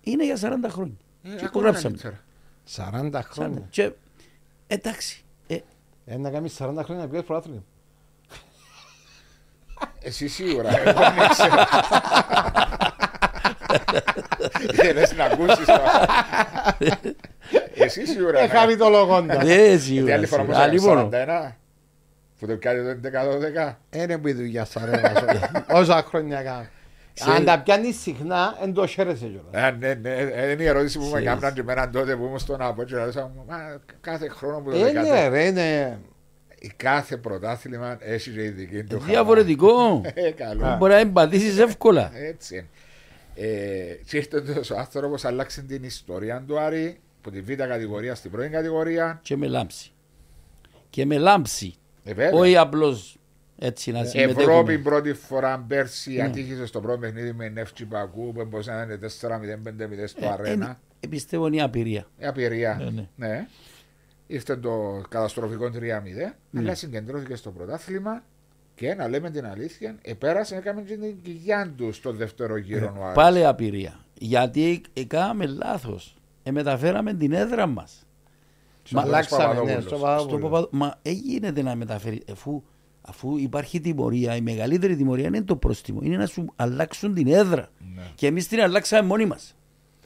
Είναι 0.00 0.24
για 0.24 0.36
40 0.36 0.68
χρόνια. 0.68 0.94
Ε, 1.22 1.28
και 1.28 1.34
ακόμα 1.34 1.48
υπογράψαμε. 1.48 1.96
καλύτερα. 1.96 2.24
40 3.18 3.22
χρόνια. 3.22 3.66
Και, 3.70 3.92
εντάξει. 4.66 5.24
Ε, 6.06 6.14
Ε, 6.14 6.16
να 6.16 6.30
κάνεις 6.30 6.56
40 6.60 6.80
χρόνια 6.84 7.02
να 7.04 7.08
πιέσεις 7.08 7.26
προάθλημα. 7.26 7.62
Εσύ 10.00 10.28
σίγουρα, 10.28 10.68
εγώ 10.80 10.92
δεν 11.00 11.28
ξέρω. 11.28 11.54
Θέλεις 14.74 15.16
να 15.16 15.24
ακούσεις 15.24 15.64
το. 15.66 15.80
Εσύ 17.74 18.06
σίγουρα. 18.06 18.38
Ε, 18.38 18.42
ναι. 18.42 18.48
χάρη 18.48 18.76
το 18.76 18.88
λογόντα. 18.88 19.36
δεν 19.36 19.46
Γιατί 19.46 19.78
σίγουρα. 19.78 20.14
άλλη 20.14 20.26
φορά 20.26 20.42
που 20.44 20.52
σίγουρα. 20.52 20.64
σε 20.64 20.70
Α, 20.70 20.72
λοιπόν, 20.72 21.10
41, 21.12 21.52
που 22.38 22.46
το 22.46 22.56
πιάτε 22.56 22.98
το 23.02 23.08
11-12. 23.68 23.74
Είναι 23.90 24.18
που 24.18 24.28
η 24.28 24.32
δουλειά 24.32 24.64
σου 24.64 24.80
αρέσει. 24.80 25.12
Όσα 25.80 26.02
χρόνια 26.08 26.42
κάνω. 26.42 26.66
Σε- 27.18 27.30
Αν 27.30 27.44
τα 27.44 27.60
πιάνεις 27.60 28.00
συχνά, 28.00 28.58
εν 28.62 28.72
το 28.72 28.86
χαίρεσαι 28.86 29.26
κιόλας. 29.26 29.70
Ε, 29.72 29.76
ναι, 29.78 29.94
ναι, 29.94 30.14
ε, 30.14 30.50
είναι 30.50 30.62
η 30.62 30.66
ερώτηση 30.66 30.98
που 30.98 31.04
με 31.04 31.10
Ξέρεις. 31.10 31.26
έκαναν 31.26 31.54
και 31.54 31.60
εμένα 31.60 31.90
τότε 31.90 32.16
που 32.16 32.24
ήμουν 32.24 32.38
στον 32.38 32.60
Άπο 32.62 32.84
και 32.84 32.94
λέω, 32.94 33.32
μα 33.48 33.80
κάθε 34.00 34.28
χρόνο 34.28 34.60
που 34.60 34.70
το 34.70 34.76
Ε, 34.76 34.80
ναι, 34.80 34.86
δεκάτε, 35.02 35.28
ρε, 35.28 35.44
είναι. 35.46 35.98
κάθε 36.76 37.16
πρωτάθλημα 37.16 37.96
έχει 38.00 38.30
και 38.30 38.42
ειδική 38.44 38.82
του 38.84 38.94
χαρά. 39.00 39.12
Διαφορετικό. 39.12 40.00
Ε, 40.14 40.30
καλό. 40.30 40.76
Μπορεί 40.78 40.92
να 40.92 40.98
εμπαθήσεις 40.98 41.58
εύκολα. 41.58 42.10
Έτσι 42.14 42.54
είναι. 42.56 42.66
Ε, 43.48 43.94
και 44.06 44.16
ήρθε 44.16 44.42
ο 44.74 44.78
άνθρωπος 44.78 45.24
άλλαξε 45.24 45.62
την 45.62 45.84
ιστορία 45.84 46.44
του 46.46 46.58
Άρη 46.60 47.00
από 47.18 47.30
τη 47.30 47.40
β' 47.40 47.52
κατηγορία 47.62 48.14
στην 48.14 48.30
πρώην 48.30 48.50
κατηγορία. 48.52 49.18
Και 49.22 49.36
με 49.36 49.46
λάμψη. 49.46 49.90
Και 50.90 51.06
με 51.06 51.18
λάμψη. 51.18 51.74
Ε, 52.04 52.14
βέβαια. 52.14 52.40
Όχι 52.40 52.56
απλώς 52.56 53.15
έτσι 53.58 53.90
να 53.92 53.98
Ευρώπη 53.98 54.18
συμμετέχουμε. 54.20 54.78
πρώτη 54.78 55.12
φορά 55.12 55.64
πέρσι 55.68 56.10
Ναι. 56.12 56.22
ατύχησε 56.22 56.66
στο 56.66 56.80
πρώτο 56.80 56.98
παιχνίδι 56.98 57.32
με 57.32 57.48
Νεύτσι 57.48 57.84
Πακού 57.84 58.32
που 58.32 58.44
μπορούσε 58.44 58.70
να 58.70 58.82
είναι 58.82 58.96
4-0-5-0 58.96 60.06
στο 60.06 60.24
Ε, 60.24 60.28
αρένα. 60.28 60.78
ε, 61.00 61.06
Πιστεύω 61.06 61.46
είναι 61.46 61.56
η 61.56 61.60
απειρία. 61.60 62.06
Ε, 62.18 62.26
απειρία. 62.26 62.76
Ναι, 62.84 62.90
ναι. 62.90 63.08
Ναι. 63.16 63.46
Ήρθε 64.26 64.56
το 64.56 65.02
καταστροφικό 65.08 65.70
3-0, 65.70 66.34
Ναι. 66.50 66.60
αλλά 66.60 66.74
συγκεντρώθηκε 66.74 67.36
στο 67.36 67.50
πρωτάθλημα 67.50 68.22
και 68.74 68.94
να 68.94 69.08
λέμε 69.08 69.30
την 69.30 69.46
αλήθεια, 69.46 69.96
επέρασε, 70.02 70.56
έκαμε 70.56 70.80
και 70.82 70.96
την 70.96 71.22
κοιλιά 71.22 71.72
τους 71.76 71.96
στο 71.96 72.12
δεύτερο 72.12 72.56
γύρο 72.56 72.86
ο 72.98 73.02
Άρης. 73.02 73.10
Ε, 73.10 73.14
Πάλι 73.14 73.46
απειρία. 73.46 74.00
Γιατί 74.14 74.80
έκαναμε 74.92 75.46
λάθος. 75.46 76.16
Ε, 76.42 76.50
μεταφέραμε 76.50 77.14
την 77.14 77.32
έδρα 77.32 77.66
μας. 77.66 78.06
Μα- 78.90 79.00
Αλλάξαμε, 79.02 79.42
ναι, 79.42 79.48
Παπαδόπουλος. 79.48 79.82
στο 79.84 79.96
Στο 79.96 80.04
Παπαδόπουλο. 80.04 80.38
Παπαδο- 80.48 80.68
Μα 80.72 80.98
έγινε 81.02 81.50
να 81.50 81.74
μεταφέρει. 81.74 82.22
Αφού, 82.32 82.62
αφού 83.08 83.36
υπάρχει 83.38 83.80
τιμωρία, 83.80 84.36
η 84.36 84.40
μεγαλύτερη 84.40 84.96
τιμωρία 84.96 85.26
είναι 85.26 85.42
το 85.42 85.56
πρόστιμο. 85.56 86.00
Είναι 86.02 86.16
να 86.16 86.26
σου 86.26 86.44
αλλάξουν 86.56 87.14
την 87.14 87.26
έδρα. 87.26 87.68
Ναι. 87.94 88.02
Και 88.14 88.26
εμείς 88.26 88.48
την 88.48 88.60
αλλάξαμε 88.60 89.06
μόνοι 89.08 89.26
μας. 89.26 89.56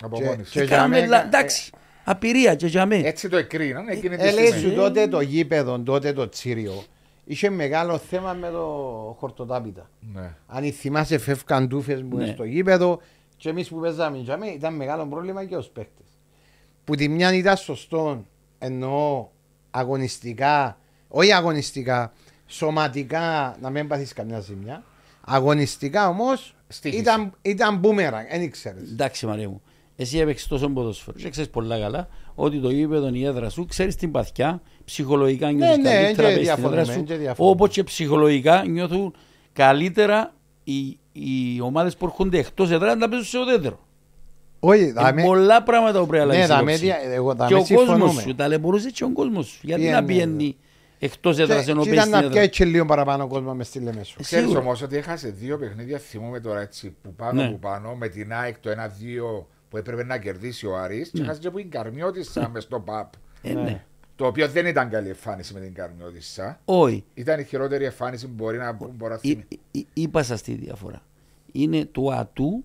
Από 0.03 0.17
Και- 0.17 0.25
μόνη 0.25 0.45
σου. 0.45 0.53
και- 0.53 0.59
Και 0.61 0.65
για 0.67 0.77
κάναμε. 0.77 0.95
μένα- 1.01 1.09
λα- 1.09 1.25
Εντάξει. 1.25 1.73
Απειρία 2.05 2.55
και 2.55 2.67
για 2.67 2.87
μένα. 2.87 3.07
Έτσι 3.07 3.29
το 3.29 3.37
εκρίναν 3.37 3.89
εκείνη 3.89 4.17
τη 4.17 4.23
Έλεγε 4.23 4.47
στιγμή. 4.47 4.71
σου 4.71 4.75
τότε 4.77 5.09
το 5.09 5.21
γήπεδο, 5.21 5.81
τότε 5.81 6.13
το 6.13 6.29
τσίριο. 6.29 6.83
Είχε 7.25 7.51
μεγάλο 7.51 7.99
θέμα 7.99 8.33
με 8.33 8.51
το 8.51 8.67
χορτοτάπητα. 9.19 9.91
Ναι. 10.13 10.35
Αν 10.47 10.73
θυμάσαι 10.73 11.19
φεύγαν 11.19 11.69
τούφες 11.69 12.03
μου 12.03 12.17
Ναι. 12.17 12.27
στο 12.27 12.45
γήπεδο 12.45 13.01
και 13.37 13.49
εμείς 13.49 13.69
που 13.69 13.81
παίζαμε 13.81 14.19
για 14.19 14.37
μένα 14.37 14.53
ήταν 14.53 14.75
μεγάλο 14.75 15.07
πρόβλημα 15.07 15.45
και 15.45 15.57
ως 15.57 15.69
παίκτες. 15.69 16.07
Που 16.85 16.95
τη 16.95 17.09
μια 17.09 17.35
ήταν 17.35 17.57
σωστό 17.57 18.25
εννοώ 18.59 19.29
αγωνιστικά, 19.71 20.79
όχι 21.09 21.33
αγωνιστικά, 21.33 22.13
σωματικά 22.51 23.57
να 23.61 23.71
μην 23.71 23.89
πάθεις 23.89 24.13
καμιά 24.13 24.41
ζημιά. 24.41 24.83
Αγωνιστικά 25.27 26.09
όμως 26.09 26.55
Στοίχηση. 26.69 27.01
ήταν, 27.03 27.33
ήταν 27.43 27.77
μπούμεραν, 27.77 28.25
δεν 28.31 28.43
ήξερες. 28.43 28.91
Εντάξει, 28.91 29.27
Μαρία 29.27 29.49
μου. 29.49 29.63
Εσύ 29.97 30.19
έπαιξες 30.19 30.47
τόσο 30.49 30.69
ποδοσφαίρο. 30.69 31.17
Και 31.19 31.29
ξέρεις 31.29 31.51
πολλά 31.51 31.79
καλά 31.81 32.09
ότι 32.35 32.59
το 32.61 32.71
γήπεδο, 32.71 33.09
η 33.13 33.25
έδρα 33.25 33.49
σου, 33.51 33.67
ξέρεις 33.67 33.97
την 33.97 34.11
παθιά, 34.11 34.61
ψυχολογικά 34.85 35.51
νιώθεις 35.51 35.77
ναι, 35.77 35.91
καλύτερα 35.93 36.13
και 36.15 36.23
πες 36.23 36.33
στην 36.33 36.43
διαφωνούμε, 36.43 36.81
έδρα 36.81 36.93
σου. 36.93 37.05
και 37.05 37.15
διαφωνούμε. 37.15 37.55
Όπως 37.55 37.69
και 37.71 37.85
ψυχολογικά 37.85 38.65
νιώθουν 38.67 39.15
καλύτερα 39.53 40.35
οι, 40.65 40.99
οι 41.13 41.61
ομάδες 41.61 41.97
που 41.97 42.05
έρχονται 42.05 42.39
εκτός 42.39 42.71
έδρας 42.71 42.97
να 42.97 43.09
παίζουν 43.09 43.27
σε 43.29 43.39
ουδέτερο. 43.39 43.79
Όχι, 44.61 44.83
Είναι 44.83 44.93
δάμε, 44.93 45.23
πολλά 45.23 45.63
πράγματα 45.63 46.01
που 46.01 46.07
πρέπει 46.07 46.27
να 46.27 46.33
ναι, 46.33 46.39
λάβεις 46.39 46.49
δάμε, 46.57 46.71
υπόψη. 46.73 46.85
δια- 46.85 47.13
εγώ 47.15 47.31
Και 47.33 47.37
δάμε 47.39 47.55
ο 47.55 47.59
κόσμος 47.59 47.79
συμφωνούμε. 47.87 48.21
σου, 48.21 48.35
ταλαιπωρούσε 48.35 48.91
και 48.91 49.05
ο 49.05 49.11
κόσμος 49.13 49.47
σου. 49.47 49.59
Γιατί 49.63 49.81
Πήγαινε, 49.81 50.01
να 50.01 50.07
πηγαίνει 50.07 50.57
εκτός 51.01 51.37
Και- 51.37 51.43
έδρα 51.43 51.55
ενώ 51.55 51.65
και 51.65 51.75
παίζει 51.75 51.91
ήταν 51.93 52.01
στην 52.03 52.11
να 52.13 52.19
έδρα. 52.19 52.41
πιέσει 52.41 52.65
λίγο 52.65 52.85
παραπάνω 52.85 53.27
κόσμος 53.27 53.57
μες 53.57 53.67
στη 53.67 53.79
Λεμεσό. 53.81 54.15
Ε, 54.19 54.23
Ξέρεις 54.23 54.45
σίγουρα. 54.45 54.61
όμως 54.65 54.83
ότι 54.83 54.97
έχασε 54.97 55.29
δύο 55.31 55.59
παιχνίδια, 55.59 55.99
θυμούμαι 55.99 56.41
τώρα 56.41 56.61
έτσι, 56.61 56.97
που 57.03 57.15
πάνω 57.15 57.43
Ναι. 57.43 57.51
που 57.51 57.59
πάνω, 57.59 57.95
με 57.95 58.09
την 58.09 58.33
ΑΕΚ 58.33 58.59
το 58.59 58.71
1-2 58.71 59.47
που 59.71 59.77
έπρεπε 59.77 60.05
να 60.05 60.19
κερδίσει 60.19 60.67
ο 60.67 60.77
Άρης 60.79 61.11
και 61.11 61.23
έχασε 61.23 61.41
και 61.41 61.47
από 61.47 61.57
την 61.57 61.71
Καρμιώτισσα 61.71 62.49
μες 62.49 62.63
στο 62.63 62.81
ΠΑΠ. 62.81 63.13
Ε, 63.43 63.53
ναι. 63.53 63.85
Το 64.17 64.27
οποίο 64.27 64.49
δεν 64.49 64.67
ήταν 64.67 64.89
καλή 64.91 65.09
εμφάνιση 65.09 65.55
με 65.55 65.61
την 65.61 65.75
Καρμιώτισσα. 65.75 66.61
Όχι. 66.65 67.05
Ήταν 67.15 67.41
η 67.41 67.45
χειρότερη 67.45 67.85
εμφάνιση 67.85 68.27
που 68.27 68.33
μπορεί 68.37 68.59
να, 68.59 68.75
που 68.77 68.93
μπορεί 68.97 69.13
να 69.13 69.19
Εί- 69.23 69.29
θυμεί. 69.29 69.45
εί- 69.71 69.87
Είπα 69.93 70.23
σας 70.23 70.43
τη 70.43 70.55
διαφορά. 70.55 71.03
Είναι 71.53 71.85
το 71.93 72.09
ατού 72.11 72.65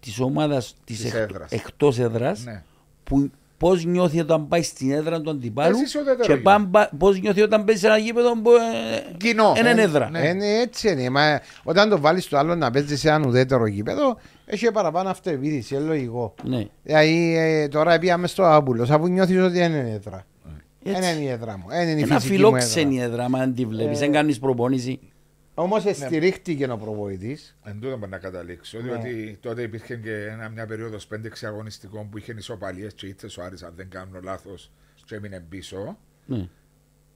της 0.00 0.20
ομάδας 0.20 0.76
της 0.84 1.00
Της 1.00 1.14
εκ, 1.14 1.20
έδρας. 1.30 1.50
εκτός 1.52 1.98
έδρας 1.98 2.44
Ναι. 2.44 2.62
που 3.04 3.30
πώς 3.58 3.84
νιώθει 3.84 4.20
όταν 4.20 4.48
πάει 4.48 4.62
στην 4.62 4.92
έδρα 4.92 5.20
του 5.20 5.30
αντιπάλου 5.30 5.74
Εσύ 5.74 5.84
είσαι 5.84 5.98
ουδέτερο 5.98 6.22
και 6.22 6.32
γήπεδο. 6.32 6.88
πώς 6.98 7.20
νιώθει 7.20 7.42
όταν 7.42 7.64
παίζει 7.64 7.80
σε 7.80 7.86
ένα 7.86 7.96
γήπεδο 7.96 8.32
που 8.42 8.50
ε, 8.50 9.14
Κοινό. 9.16 9.54
είναι 9.58 9.70
Ε, 9.70 9.82
έδρα. 9.82 10.10
ναι. 10.10 10.18
Είναι 10.28 10.46
έτσι 10.60 10.90
είναι. 10.92 11.10
Μα 11.10 11.40
όταν 11.62 11.88
το 11.88 12.00
βάλεις 12.00 12.28
το 12.28 12.38
άλλο 12.38 12.54
να 12.54 12.70
παίζεις 12.70 13.00
σε 13.00 13.08
ένα 13.08 13.26
ουδέτερο 13.26 13.66
γήπεδο, 13.66 14.16
έχει 14.46 14.70
παραπάνω 14.70 15.08
αυτοεπίδηση. 15.08 15.74
Είναι 15.74 15.84
λογικό. 15.84 16.34
Ναι. 16.42 16.64
Δηλαδή 16.82 17.34
ε, 17.38 17.68
τώρα 17.68 17.98
πήγαμε 17.98 18.26
στο 18.26 18.42
Άμπουλο, 18.42 18.82
αφού 18.82 19.06
νιώθεις 19.08 19.40
ότι 19.42 19.58
δεν 19.58 19.72
είναι 19.72 19.90
έδρα. 19.90 20.26
Έτσι. 20.88 21.00
Δεν 21.00 21.14
είναι 21.16 21.24
η 21.24 21.28
έδρα 21.28 21.58
μου. 21.58 21.64
Δεν 21.68 21.88
είναι 21.88 22.00
η 22.00 22.02
Ένα 22.02 22.14
φυσική 22.14 22.32
μου 22.32 22.36
φιλόξενη 22.38 23.00
έδρα. 23.00 23.24
έδρα, 23.24 23.38
αν 23.42 23.54
τη 23.54 23.64
βλέπεις, 23.66 23.96
Ε, 23.96 24.00
δεν 24.00 24.12
κάνεις 24.12 24.38
προπόνηση. 24.38 24.98
Όμως 25.58 25.84
Ναι. 25.84 25.92
στηρίχτηκε 25.92 26.70
ο 26.70 26.76
προβοητή. 26.76 27.38
Εν 27.64 27.80
τούτο 27.80 27.96
μπορεί 27.96 28.10
να 28.10 28.18
καταλήξω. 28.18 28.78
Ναι. 28.78 28.82
Διότι 28.84 29.38
τότε 29.40 29.62
υπήρχε 29.62 29.96
και 29.96 30.24
ένα, 30.26 30.48
μια 30.48 30.66
περίοδος 30.66 31.06
5-6 31.06 31.46
αγωνιστικών 31.46 32.08
που 32.10 32.18
είχε 32.18 32.34
ισοπαλίες 32.38 32.94
και 32.94 33.06
ήρθε 33.06 33.40
ο 33.40 33.44
Άρης, 33.44 33.62
αν 33.62 33.72
δεν 33.76 33.88
κάνω 33.90 34.20
λάθος, 34.22 34.70
και 35.04 35.14
έμεινε 35.14 35.44
πίσω. 35.48 35.98
Ναι. 36.26 36.48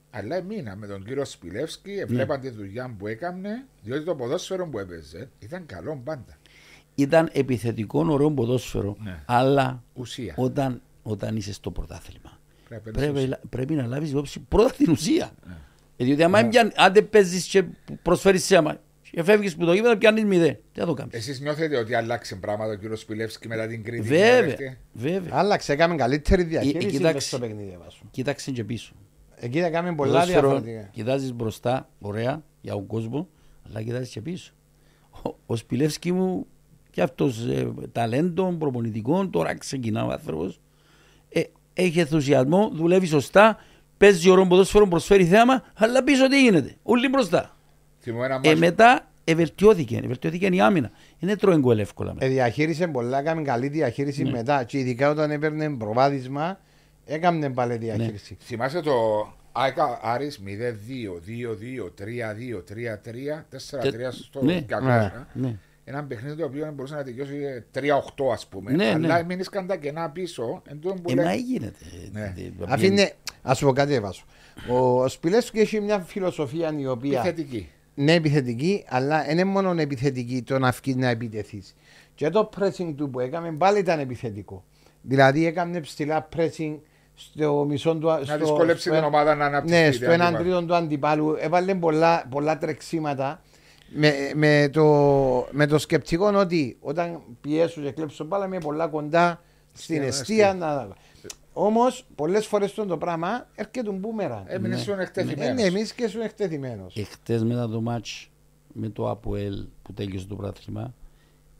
Αλλά 0.09 0.35
έμεινα 0.35 0.75
με 0.75 0.87
τον 0.87 1.03
κύριο 1.03 1.25
Σπιλεύσκη, 1.25 1.91
έβλεπαν 1.91 2.39
τη 2.39 2.49
δουλειά 2.49 2.95
που 2.97 3.07
έκανε, 3.07 3.65
διότι 3.83 4.03
το 4.05 4.15
ποδόσφαιρο 4.15 4.67
που 4.67 4.79
έπαιζε 4.79 5.29
ήταν 5.39 5.65
καλό 5.65 6.01
πάντα. 6.03 6.37
Ήταν 6.95 7.29
επιθετικό, 7.33 8.05
ωραίο 8.09 8.31
ποδόσφαιρο, 8.31 8.97
Ναι. 8.99 9.23
αλλά 9.25 9.83
Ουσία. 9.93 10.33
όταν, 10.37 10.81
όταν 11.03 11.35
είσαι 11.35 11.53
στο 11.53 11.71
πρωτάθλημα 11.71 12.39
Πρέπει 12.67 12.85
να 12.85 12.91
παίζεις 12.91 13.27
πρέπει, 13.27 13.47
πρέπει 13.49 13.73
να 13.73 13.85
λάβεις 13.85 14.09
υπόψη 14.11 14.39
πρώτα 14.39 14.71
την 14.71 14.91
ουσία. 14.91 15.31
Ναι. 15.47 15.53
Ε, 16.01 16.05
Διότι 16.05 16.23
άμα 16.23 16.43
πιάνει- 16.47 16.73
αν 16.75 16.93
δεν 16.93 17.09
παίζεις 17.09 17.45
και 17.47 17.63
προσφέρεις 18.01 18.43
σέμα 18.45 18.77
και 19.11 19.23
φεύγεις 19.23 19.55
που 19.55 19.65
το 19.65 19.73
γήπεδο, 19.73 19.97
πιάνεις 19.97 20.23
μηδέν. 20.25 20.57
Τι 20.73 20.79
θα 20.79 20.85
το 20.85 20.93
κάνεις. 20.93 21.13
Εσείς 21.15 21.39
νιώθετε 21.39 21.77
ότι 21.77 21.93
άλλαξε 21.95 22.35
πράγματα 22.35 22.71
ο 22.71 22.75
κύριος 22.75 22.99
Σπιλεύσκη 22.99 23.47
μετά 23.47 23.67
την 23.67 23.83
Κρήτη. 23.83 24.07
Βέβαια, 24.07 24.53
και 24.53 24.75
βέβαια. 24.93 25.31
Άλλαξε, 25.37 25.73
έκαμε 25.73 25.95
καλύτερη 25.95 26.41
Ε, 26.41 26.45
διαχείριση 26.45 26.87
κοιτάξτε. 26.87 27.13
μες 27.13 27.25
στο 27.27 27.39
παιχνίδι. 27.39 27.77
βάσου. 27.83 28.05
Κοίταξε 28.11 28.51
και 28.51 28.63
πίσω. 28.63 28.93
Εκεί 29.35 29.59
έκαμε 29.59 29.95
πολλά 29.95 30.11
Ποδόσφαιρο, 30.19 30.49
διαφορετικά. 30.49 30.89
κοιτάζεις 30.91 31.33
μπροστά, 31.33 31.89
ωραία, 32.01 32.43
για 32.61 32.73
τον 32.73 32.85
κόσμο, 32.87 33.27
αλλά 33.69 33.81
κοιτάζεις 33.81 34.09
και 34.09 34.21
πίσω. 34.21 34.51
Ο, 35.23 35.35
ο 35.45 35.55
Σπιλεύσκη 35.55 36.11
μου 36.11 36.45
και 36.91 37.01
αυτός 37.01 37.45
ε, 37.47 37.71
ταλέντο, 37.91 38.55
προπονητικό, 38.59 39.27
τώρα 39.27 39.57
ξεκινά 39.57 40.05
ο 40.05 40.11
άνθρωπος. 40.11 40.59
Ε, 41.29 41.41
έχει 41.73 41.99
ενθουσιασμό, 41.99 42.71
δουλεύει 42.73 43.05
σωστά, 43.07 43.57
παίζει 44.01 44.29
ωραίο 44.29 44.47
ποδόσφαιρο, 44.47 44.87
προσφέρει 44.87 45.25
θέαμα, 45.25 45.63
αλλά 45.75 46.03
πίσω 46.03 46.27
τι 46.27 46.41
γίνεται, 46.41 46.75
όλοι 46.83 47.07
μπροστά. 47.09 47.55
Θυμώ 47.99 48.21
ένα 48.23 48.33
Ε, 48.33 48.47
μάτς- 48.47 48.59
μετά 48.59 49.07
ευελτιώθηκε, 49.23 49.99
ευελτιώθηκε 50.03 50.45
η 50.51 50.61
άμυνα. 50.61 50.91
Είναι 51.19 51.35
τρώει 51.35 51.57
γκολ 51.57 51.79
εύκολα. 51.79 52.15
Ε, 52.17 52.27
διαχείρισε 52.27 52.87
πολλά, 52.87 53.19
έκαμε 53.19 53.41
καλή 53.41 53.67
διαχείριση 53.67 54.23
Ναι. 54.23 54.31
μετά. 54.31 54.63
Και 54.63 54.77
ειδικά 54.79 55.09
όταν 55.09 55.31
έπαιρνε 55.31 55.69
προβάδισμα, 55.69 56.59
έκαμε 57.05 57.49
πάλι 57.49 57.77
διαχείριση. 57.77 58.37
Θυμάσαι 58.41 58.81
το 58.81 58.93
ΑΕΚΑ 59.51 59.99
Άρης 60.03 60.39
0-2, 60.39 61.19
2-2, 61.25 61.89
3-2, 61.95 62.61
3-3, 62.63 63.45
4-3 63.49 64.11
στο 64.11 64.43
Ναι. 64.43 64.65
200. 64.69 65.27
Ναι. 65.33 65.55
Ένα 65.91 66.03
παιχνίδι 66.03 66.35
το 66.35 66.45
οποίο 66.45 66.71
μπορούσε 66.75 66.95
να 66.95 67.03
τελειώσει 67.03 67.63
3-8 67.75 67.79
ας 68.33 68.47
πούμε. 68.47 68.71
Ναι, 68.71 68.85
αλλά 68.87 68.97
ναι. 68.97 69.19
εμείνησαν 69.19 69.67
τα 69.67 69.75
κενά 69.75 70.09
πίσω. 70.09 70.61
Εν 70.67 70.79
τούτον 70.79 71.01
που 71.01 71.11
Ε, 71.11 71.13
λέει- 71.13 71.25
μα 71.25 71.33
γίνεται. 71.33 71.77
Ναι. 72.11 72.33
Ε, 72.37 72.41
ε, 72.41 72.51
Αφήνε, 72.67 73.11
ας 73.41 73.57
σου 73.57 73.65
πω 73.65 73.73
κάτι, 73.73 73.99
Βάσο. 73.99 74.23
Ο 74.69 75.07
Σπιλεύσκη 75.07 75.59
έχει 75.59 75.79
μια 75.81 75.99
φιλοσοφία 75.99 76.73
η 76.77 76.87
οποία 76.87 77.19
Επιθετική. 77.19 77.69
ναι 77.93 78.13
επιθετική, 78.13 78.83
αλλά 78.87 79.21
δεν 79.23 79.31
είναι 79.31 79.43
μόνο 79.43 79.73
επιθετική 79.81 80.41
το 80.41 80.59
να 80.59 80.71
βγει 80.71 80.95
να 80.95 81.07
επιτεθείς. 81.09 81.75
Και 82.15 82.29
το 82.29 82.49
pressing 82.59 82.93
του 82.97 83.09
που 83.09 83.19
έκαμε 83.19 83.51
πάλι 83.51 83.79
ήταν 83.79 83.99
επιθετικό. 83.99 84.63
Δηλαδή 85.01 85.45
έκαμε 85.45 85.79
ψηλά 85.79 86.27
pressing 86.35 86.75
στο 87.15 87.65
μισό 87.69 87.95
του. 87.95 88.07
Να 88.07 88.37
δυσκολέψει 88.37 88.89
την 88.89 89.03
ομάδα 89.03 89.35
να 89.35 89.45
αναπτυχθεί. 89.45 89.79
Ναι, 89.81 89.89
την 89.89 89.93
στο 90.01 90.11
έναν 90.11 90.21
αντίπαλη. 90.35 90.49
τρίτο 90.49 90.65
του 90.65 90.75
αντιπάλου. 90.75 91.35
Έβαλε 91.39 91.75
πολλά, 91.75 92.25
πολλά 92.29 92.57
τρεξίματα. 92.57 93.41
Με, 93.93 94.13
με, 94.35 94.69
το, 94.71 94.83
με 95.51 95.65
το 95.67 95.77
σκεπτικό 95.77 96.27
ότι 96.35 96.77
όταν 96.79 97.21
πιέσουν 97.41 97.83
και 97.83 97.91
κλέψουν 97.91 98.25
μπάλα 98.27 98.45
είμαι 98.45 98.57
πολλά 98.57 98.87
κοντά 98.87 99.41
στην 99.73 99.95
Στην 99.95 100.07
αιστεία. 100.07 100.53
Να... 100.53 100.87
Όμως 101.53 102.05
πολλές 102.15 102.45
φορές 102.47 102.73
το 102.73 102.97
πράγμα 102.97 103.47
έρχεται 103.55 103.91
μπούμερα. 103.91 104.43
Έμεινε 104.47 104.75
Ναι. 104.75 104.81
στον 104.81 104.95
Ναι, 104.95 105.01
εκτεθειμένος. 105.01 105.63
εμείς 105.63 105.93
και 105.93 106.07
σου 106.07 106.21
εκτεθειμένος. 106.21 106.95
Εχθές 106.95 107.43
μετά 107.43 107.69
το 107.69 107.81
μάτς 107.81 108.29
με 108.73 108.89
το 108.89 109.09
ΑΠΟΕΛ 109.09 109.65
που 109.81 109.93
τέλειωσε 109.93 110.27
το 110.27 110.35
πράθλημα 110.35 110.93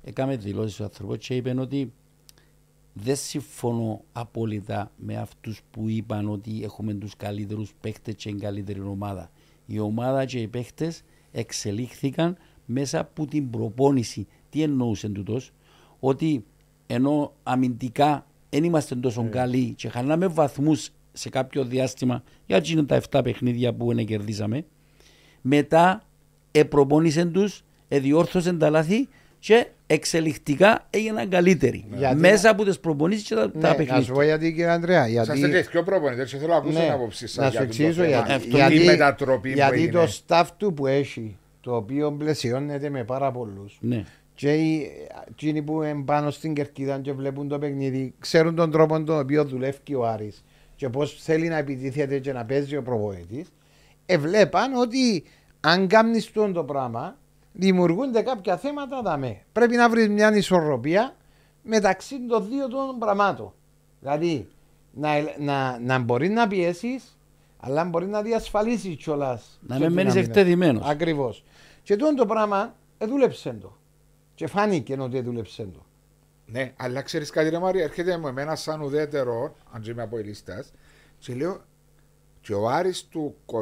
έκαμε 0.04 0.36
δηλώσεις 0.36 0.80
ο 0.80 0.84
άνθρωπος 0.84 1.18
και 1.18 1.36
είπε 1.36 1.56
ότι 1.60 1.94
δεν 2.94 3.16
συμφωνώ 3.16 4.02
απόλυτα 4.12 4.92
με 4.96 5.18
αυτούς 5.18 5.62
που 5.72 5.90
είπαν 5.90 6.30
ότι 6.30 6.64
έχουμε 6.64 6.94
τους 6.94 7.16
καλύτερους 7.16 7.74
παίχτες 7.82 8.16
και 8.16 8.30
την 8.30 8.40
καλύτερη 8.40 8.80
ομάδα. 8.80 9.32
Η 9.66 9.80
ομάδα 9.80 10.26
και 10.26 10.40
οι 10.40 10.48
παίχτες 10.48 11.02
εξελίχθηκαν 11.32 12.38
μέσα 12.66 13.00
από 13.00 13.26
την 13.26 13.50
προπόνηση. 13.50 14.28
Τι 14.50 14.62
εννοούσε 14.62 15.10
τούτος, 15.10 15.52
ότι 16.00 16.46
ενώ 16.88 17.34
αμυντικά 17.44 18.26
δεν 18.50 18.64
είμαστε 18.64 18.96
τόσο 18.96 19.30
καλοί 19.30 19.74
και 19.74 19.90
χάναμε 19.90 20.28
βαθμούς 20.28 20.90
σε 21.12 21.30
κάποιο 21.30 21.66
διάστημα, 21.66 22.24
για 22.46 22.58
εκείνα 22.58 22.86
τα 22.86 23.02
7 23.10 23.22
παιχνίδια 23.24 23.74
που 23.74 23.94
δεν 23.94 24.06
κερδίσαμε, 24.06 24.66
μετά 25.42 26.04
επροπόνησαν 26.52 27.32
τους, 27.32 27.64
εδιόρθωσαν 27.88 28.58
τα 28.58 28.70
λάθη 28.70 29.08
και 29.40 29.68
εξελιχτικά 29.94 30.88
έγιναν 30.90 31.30
καλύτεροι. 31.30 31.86
Γιατί- 31.96 32.20
Μέσα 32.20 32.50
από 32.50 32.64
τις 32.64 32.80
προπονήσεις 32.80 33.28
και 33.28 33.36
τα, 33.36 33.52
τα 33.52 33.58
Ναι, 33.58 33.62
να 33.62 33.70
σου 33.70 33.76
παιχνίδια. 33.78 34.14
πω 34.14 34.22
γιατί 34.22 34.46
κύριε 34.50 34.70
Ανδρέα. 34.70 35.08
Είσαστε 35.08 35.36
Γιατί, 35.38 35.54
και 35.54 35.70
πιο 35.70 35.84
προπονητές 35.84 36.32
και 36.32 36.38
θέλω 36.38 36.50
να 36.52 36.56
ακούσω 36.58 36.78
ναι, 36.78 36.84
την 36.84 36.94
άποψή 36.94 37.28
σας 37.28 37.36
να 37.36 37.48
για 37.48 37.52
σου 37.52 37.58
αυτό 37.58 37.76
το 37.78 37.84
εξηγήσω 37.84 38.02
θέμα. 38.10 38.26
γιατί, 38.28 38.32
Αυτό 38.46 38.58
γιατί, 38.58 38.82
η 38.82 38.86
μετατροπή 38.86 39.50
που 39.50 39.56
γιατί 39.56 39.78
έγινε. 39.78 39.92
το 39.92 40.08
staff 40.28 40.46
του 40.58 40.74
που 40.74 40.88
έχει, 40.88 41.38
το 41.62 41.76
οποίο 41.76 42.12
πλαισιώνεται 42.12 42.90
με 42.90 43.04
πάρα 43.04 43.32
πολλούς. 43.32 43.78
Ναι. 43.82 44.04
Και 44.36 44.54
οι- 44.54 44.92
εκείνοι 45.30 45.62
που 45.62 45.84
είναι 45.84 46.04
πάνω 46.06 46.30
στην 46.32 46.54
κερκίδα 46.54 47.00
και 47.00 47.12
βλέπουν 47.14 47.48
το 47.48 47.60
παιχνίδι, 47.60 48.14
ξέρουν 48.20 48.56
τον 48.56 48.72
τρόπο 48.72 49.04
τον 49.04 49.20
οποίο 49.20 49.46
δουλεύει 49.46 49.96
ο 49.96 50.06
Άρης 50.08 50.44
και 50.76 50.90
πώς 50.90 51.18
θέλει 51.24 51.48
να 51.48 51.58
επιτίθεται 51.58 52.20
και 52.20 52.34
να 52.34 52.46
παίζει 52.46 52.76
ο 52.78 52.82
προπονητής. 52.84 53.48
Εβλέπαν 54.06 54.74
ότι 54.76 55.24
αν 55.60 55.88
κάνεις 55.88 56.32
το 56.54 56.64
πράγμα, 56.64 57.18
δημιουργούνται 57.54 58.22
κάποια 58.22 58.58
θέματα 58.58 59.02
δαμέ. 59.02 59.42
Πρέπει 59.52 59.76
να 59.76 59.90
βρεις 59.90 60.10
μια 60.10 60.36
ισορροπία 60.36 61.16
μεταξύ 61.64 62.26
των 62.28 62.48
δύο 62.48 62.68
των 62.68 63.00
πραγμάτων. 63.00 63.54
Δηλαδή 64.00 64.48
να, 64.94 65.10
να, 65.40 65.80
να 65.80 66.00
μπορείς 66.00 66.30
να 66.30 66.48
πιέσεις, 66.48 67.18
αλλά 67.58 67.84
μπορείς 67.84 68.08
να 68.08 68.22
διασφαλίσεις 68.22 68.96
κιόλας. 68.96 69.60
Να 69.68 69.80
μην 69.80 69.92
μένεις 69.92 70.16
εκτεθειμένος. 70.16 70.88
Ακριβώς. 70.88 71.44
Και 71.84 71.96
τούτο 71.96 72.16
το 72.16 72.26
πράγμα 72.26 72.76
εδούλεψε 72.98 73.58
το. 73.62 73.78
Και 74.36 74.48
φάνηκε 74.48 74.98
ότι 75.00 75.18
εδούλεψε 75.18 75.64
το. 75.64 75.86
Ναι, 76.46 76.74
αλλά 76.78 77.02
ξέρεις 77.02 77.30
κάτι, 77.30 77.50
ρε 77.50 77.60
Μάρια, 77.60 77.84
έρχεται 77.84 78.18
με 78.18 78.30
εμένα 78.30 78.56
σαν 78.56 78.82
ουδέτερο, 78.82 79.56
αν 79.72 79.82
και 79.82 79.92
είμαι 79.92 80.02
από 80.02 80.18
ελίστα, 80.18 80.66
και 81.20 81.34
λέω, 81.34 81.62
και 82.42 82.54
ο 82.54 82.70
Άρης 82.70 83.08
του 83.08 83.36
21-22 83.46 83.56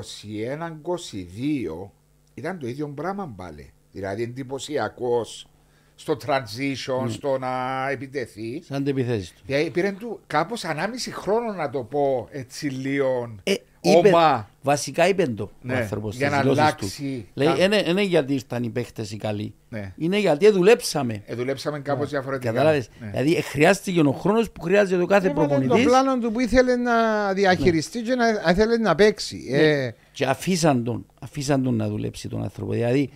ήταν 2.34 2.60
το 2.60 2.68
ίδιο 2.68 2.88
πράγμα 2.88 3.34
πάλι. 3.36 3.74
Δηλαδή 3.92 4.24
εντυπωσιακός 4.24 5.48
στο 5.96 6.18
transition, 6.28 7.04
Ναι. 7.04 7.10
στο 7.12 7.38
να 7.38 7.50
επιτεθεί. 7.90 8.62
Σαν 8.68 8.84
τις 8.84 8.92
επιθέσεις 8.92 9.30
του. 9.32 9.42
Δηλαδή 9.46 9.70
πήρε 9.70 9.92
του 9.92 10.20
κάπως 10.28 10.64
ανάμιση 10.66 11.12
χρόνο 11.12 11.54
να 11.54 11.70
το 11.70 11.84
πω 11.84 12.28
έτσι 12.32 12.68
λίγο. 12.68 13.36
Ε, 13.44 13.54
είπε, 13.82 14.08
Ωμα. 14.08 14.50
βασικά 14.62 15.08
είπε 15.08 15.28
το 15.28 15.52
Ναι, 15.62 15.74
ο 15.74 15.78
άνθρωπος 15.78 16.16
για 16.16 16.26
στις 16.28 16.38
να 16.38 16.44
δηλώσεις 16.44 16.64
αλλάξει. 16.64 17.26
Του. 17.28 17.32
Λέει, 17.34 17.48
κα- 17.48 17.64
είναι, 17.64 17.84
είναι 17.88 18.02
γιατί 18.02 18.34
ήρθαν 18.34 18.64
οι 18.64 18.70
παίχτες 18.70 19.12
οι 19.12 19.18
καλοί. 19.18 19.54
Ναι. 19.70 19.94
Είναι 19.98 20.20
γιατί 20.20 20.50
δουλέψαμε. 20.52 21.22
Ε, 21.26 21.36
δουλέψαμε 21.36 21.80
κάπως 21.80 22.10
διαφορετικά. 22.10 22.52
Κατάλαβες; 22.52 22.90
Ναι. 23.00 23.08
Δηλαδή 23.10 23.36
ε, 23.36 23.42
χρειάστηκε 23.42 24.00
ο 24.00 24.12
χρόνος 24.12 24.52
που 24.52 24.62
χρειάζεται 24.62 25.02
ο 25.04 25.06
κάθε 25.06 25.28
Έβαλε 25.30 25.48
το 25.48 25.54
προπονητής 25.56 25.86
πλάνο 25.86 26.18
του 26.18 26.32
που 26.32 26.40
ήθελε 26.40 26.76
να 26.76 26.94
διαχειριστεί 27.34 28.02
και 28.02 28.16
να 28.16 28.52
ήθελε 28.52 28.78
να 28.78 28.96
παίξει. 28.96 29.48
Ε, 29.52 29.90
και 30.12 30.26
αφήσαν 30.26 30.84
τον, 30.84 31.06
αφήσαν 31.22 31.64
τον 31.64 31.76
να 31.76 31.88
δουλέψει 31.88 32.28
τον 32.30 32.44
άνθρωπο. 32.44 32.72
Δηλαδή 32.72 33.10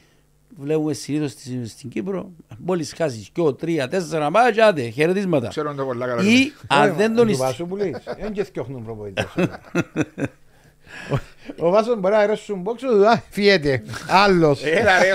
βλέπουμε 0.57 0.93
συνήθως 0.93 1.31
στην, 1.31 1.67
στην 1.67 1.89
Κύπρο 1.89 2.31
μόλις 2.57 2.93
χάσεις 2.93 3.29
και 3.29 3.41
τρία, 3.57 3.87
τέσσερα 3.87 4.29
μάτια, 4.29 4.67
άντε, 4.67 4.89
χαιρετίσματα. 4.89 5.47
Ξέρω 5.47 5.73
το 5.73 5.85
πολλά 5.85 6.07
καλά. 6.07 6.23
Ή 6.23 6.51
αν 6.67 6.89
ε, 6.89 6.91
δεν 6.91 7.15
τον 7.15 7.25
του 7.25 7.31
εισ- 7.31 7.39
Βασούπουλης, 7.39 7.97
Δεν 8.19 8.31
και 8.31 8.43
θκιόχνουν 8.43 8.83
προπονητές. 8.83 9.25
Ο- 11.11 11.65
Ο 11.65 11.69
Βάσος 11.69 11.99
μπορεί 11.99 12.13
να 12.13 12.19
αρέσουν 12.19 12.59
μπόξο 12.61 12.87
του, 12.87 13.07
α, 13.07 13.21
φύγεται. 13.29 13.83
Άλλος. 14.09 14.63
Έλα 14.65 14.99
ρε, 14.99 15.13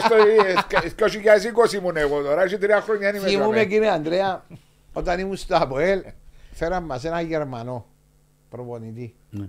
στο 0.88 1.06
2020 1.06 1.72
ήμουν 1.72 1.96
εγώ 1.96 2.22
τώρα, 2.22 2.42
έχει 2.42 2.58
τρία 2.58 2.80
χρόνια 2.80 3.08
είμαι 3.14 3.26
Θυμούμαι 3.26 3.44
τώρα. 3.44 3.64
κύριε 3.64 3.90
Ανδρέα, 3.90 4.44
όταν 4.92 5.18
ήμουν 5.18 5.36
στο 5.36 5.56
ΑΠΟΕΛ, 5.56 6.00
φέραν 6.52 6.84
μας 6.84 7.04
ένα 7.04 7.20
Γερμανό 7.20 7.86
προπονητή. 8.50 9.14
Ναι. 9.30 9.48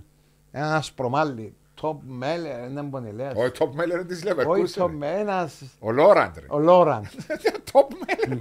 Ένας 0.52 0.72
ασπρομάλι. 0.78 1.54
Top 1.82 1.96
Meller, 2.22 2.68
δεν 2.72 2.88
μπορεί 2.88 3.04
να 3.04 3.12
λέει. 3.12 3.26
Ο 3.46 3.50
top 3.58 3.68
mailer 3.80 4.04
της 4.08 4.24
Όχι 4.46 4.64
Leverkusen. 4.74 4.82
Top 4.82 4.86
Meller, 4.90 5.18
ένας... 5.18 5.62
Ο 5.78 5.90
Λόραντ 5.90 6.36
ρε. 6.38 6.44
Ο 6.48 6.58
Λόραν. 6.58 7.08
Top 7.72 7.80
mailer. 8.04 8.38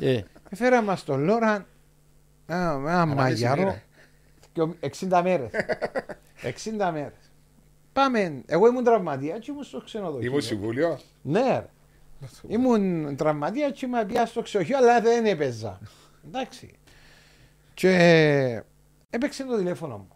Ε, 0.00 0.20
Φέραν 0.54 0.84
μας 0.84 1.04
τον 1.04 1.24
Λόραν, 1.24 1.66
ένα 2.46 2.72
ένα 2.86 3.06
μαγιάρο, 3.06 3.60
μοίρα. 3.60 3.82
και 4.52 4.60
ο- 4.62 4.74
60 4.80 5.20
μέρες. 5.22 5.50
60 6.42 6.90
μέρες. 6.92 7.30
Πάμε, 7.92 8.42
εγώ 8.46 8.66
ήμουν 8.66 8.84
τραυματίας 8.84 9.38
και 9.38 9.50
ήμουν 9.50 9.64
στο 9.64 9.80
ξενοδοχείο. 9.80 10.28
Ήμουν 10.28 10.40
συμβούλιο. 10.40 10.98
Ναι, 11.22 11.40
ρε. 11.40 11.66
Ήμουν 12.48 13.16
τραυματίας 13.16 13.72
και 13.78 13.86
ήμουν 13.86 14.06
πια 14.06 14.26
στο 14.26 14.42
ξενοδοχείο, 14.42 14.78
αλλά 14.78 15.00
δεν 15.00 15.26
έπαιζα. 15.26 15.78
Εντάξει. 16.26 16.70
Και 17.74 18.62
έπαιξε 19.10 19.44
το 19.44 19.56
τηλέφωνο 19.56 19.96
μου. 19.96 20.08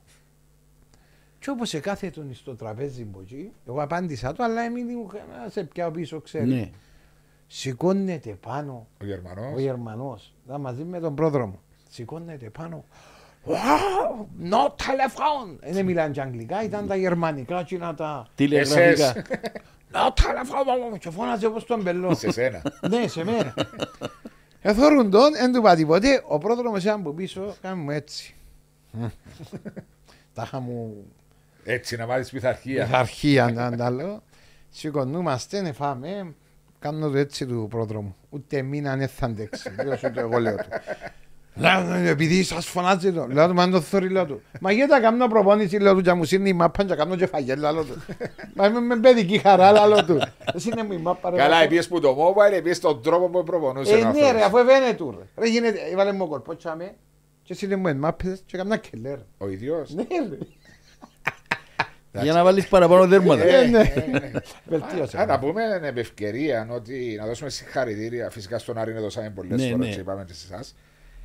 Και 1.43 1.51
όπως 1.51 1.69
σε 1.69 1.81
κάθε 1.81 2.11
τον 2.11 2.35
στο 2.35 2.55
τραπέζι 2.57 3.05
μου 3.05 3.19
εκεί, 3.23 3.53
εγώ 3.69 3.83
απάντησα 3.83 4.33
το, 4.33 4.43
αλλά 4.43 4.61
έμεινε 4.63 4.93
να 5.45 5.49
σε 5.51 5.65
πιάω 5.65 5.91
πίσω, 5.91 6.21
ξέρεις. 6.21 6.49
ναι. 6.55 6.71
Σηκώνεται 7.47 8.31
πάνω 8.31 8.87
Ο 9.01 9.05
Γερμανός. 9.05 9.55
ο 9.57 9.61
Γερμανός, 9.61 10.35
μαζί 10.61 10.85
με 10.85 11.01
τον 11.01 11.15
πρόδρομο. 11.15 11.59
Σηκώνεται 11.89 12.51
πάνω. 12.51 12.85
Wow, 13.47 14.25
no 14.51 14.67
telephone! 14.67 15.59
Δεν 15.73 15.85
μιλάνε 15.85 16.13
και 16.13 16.21
αγγλικά, 16.21 16.63
ήταν 16.65 16.87
τα 16.87 16.97
γερμανικά 16.97 17.63
και 17.63 17.79
να 17.79 17.95
τα. 17.95 18.27
Τηλεγραφικά. 18.35 19.13
No 19.93 20.09
telephone! 20.09 20.99
Και 20.99 21.11
φώναζε 21.11 21.47
όπως 21.47 21.65
τον 21.65 21.83
μπελό. 21.83 22.15
Σε 22.15 22.31
σένα. 22.31 22.63
Ναι, 22.89 23.07
σε 23.09 23.25
μένα. 23.25 23.55
Εθώρουν 24.61 25.11
τον, 25.11 25.33
δεν 25.33 25.53
του 25.53 25.59
είπα 25.59 25.75
τίποτε. 25.75 26.23
Ο 26.29 26.39
πρόδρομος 26.39 26.83
ήταν 26.83 27.01
από 27.01 27.13
πίσω, 27.13 27.55
κάνει 27.61 27.83
μου 27.83 27.91
έτσι. 27.91 28.35
Τα 30.35 30.43
είχα 30.43 30.61
μου 30.61 31.05
Έτσι 31.65 31.97
να 31.97 32.07
μάθεις 32.07 32.31
πειθαρχία. 32.31 32.89
αρχεία 32.93 33.51
να 33.51 33.77
τα 33.77 33.91
λέω. 33.91 34.23
Σηκωνούμαστε, 34.71 35.61
ναι, 35.61 35.73
φάμε. 35.73 36.35
Κάνω 36.79 37.09
το 37.11 37.19
έτσι 37.19 37.47
του 37.47 37.67
πρόδρομου. 37.71 38.17
Ούτε 38.31 38.63
μήνα 38.63 38.97
δεν 38.97 39.09
θα 39.09 39.27
αντέξει. 39.27 39.75
Λέω 39.85 39.97
σου 39.97 40.11
το 40.11 40.21
εγώ 40.21 40.39
λέω 40.39 40.57
του. 40.57 40.69
Λέω, 41.55 41.95
επειδή 41.95 42.43
σας 42.43 42.67
φωνάζει 42.67 43.13
το. 43.13 43.27
Λέω 43.27 43.49
του, 43.49 43.55
μα 43.55 43.63
αν 43.63 43.71
το 43.71 43.81
θωρεί, 43.81 44.09
λέω 44.09 44.27
του. 44.27 44.43
Μα 44.61 44.73
γιατί 44.73 45.01
κάνω 45.01 45.27
προπόνηση, 45.27 45.79
λέω 45.79 45.95
του, 45.95 46.01
και 46.01 46.13
μου 46.13 46.25
σύρνει 46.25 46.49
η 46.49 46.53
μάπα 46.53 46.85
και 46.85 46.95
κάνω 46.95 47.17
και 47.17 47.27
φαγέλα, 47.27 47.73
λέω 47.73 47.85
του. 47.85 48.03
Μα 48.55 48.67
είμαι 48.67 48.81
με 48.81 48.97
παιδική 48.97 49.39
χαρά, 49.39 49.87
λέω 49.87 50.05
του. 50.05 50.21
Εσύ 50.55 50.69
είναι 50.73 50.83
μου 50.83 50.93
η 50.93 50.97
μάπα, 50.97 51.31
ρε. 51.31 51.37
Καλά, 51.37 51.57
λέω. 51.57 51.65
επίσης 51.65 51.89
που 51.89 52.01
το 52.01 52.17
mobile, 52.19 52.53
επίσης 52.53 52.81
τον 52.81 53.03
τρόπο 53.03 53.29
που 53.29 53.45
προπονούσε. 53.45 53.93
Ε, 53.93 53.97
ο 53.97 53.99
ναι 53.99 54.19
ρε, 54.21 54.27
άνθρωπος. 54.27 54.47
αφού 54.47 54.57
εβαίνε 54.59 54.95
του 54.95 55.17
ρε. 55.19 55.43
Ρε 55.43 55.49
γίνεται, 55.49 55.79
έβαλε 55.93 56.13
μου 56.13 56.29
κορπός 56.29 56.57
τσάμε 56.57 56.95
και 57.43 57.53
εσύ 57.53 57.77
μου 57.77 57.97
μάπες 57.97 58.43
και 58.47 58.57
καμιά 58.57 58.77
κελέ 58.77 59.09
ρε. 59.11 59.25
Ο 59.39 59.49
ίδιος. 59.49 59.95
Ναι 59.95 60.05
ρε. 60.31 60.39
Για 62.21 62.33
να 62.33 62.45
βάλεις 62.45 62.67
παραπάνω 62.69 63.07
δέρματα. 63.07 63.45
Ε, 63.45 63.67
ναι. 63.67 63.79
ε, 63.81 64.07
ναι. 64.11 64.31
Βελτίωσε. 64.67 65.19
Α, 65.21 65.27
να 65.27 65.39
πούμε 65.39 65.63
με 65.81 66.01
ευκαιρία 66.01 66.69
ότι 66.71 67.17
να 67.21 67.27
δώσουμε 67.27 67.51
συγχαρητήρια. 67.51 68.31
Φυσικά 68.31 68.59
στον 68.59 68.79
Άρη 68.79 68.93
δώσαμε 68.93 69.31
πολλέ 69.31 69.55
Ναι, 69.55 69.63
φορέ 69.63 69.77
ναι. 69.77 69.87
και 69.95 70.01
είπαμε 70.01 70.25
και 70.27 70.33
σε 70.35 70.47
εσά. 70.55 70.65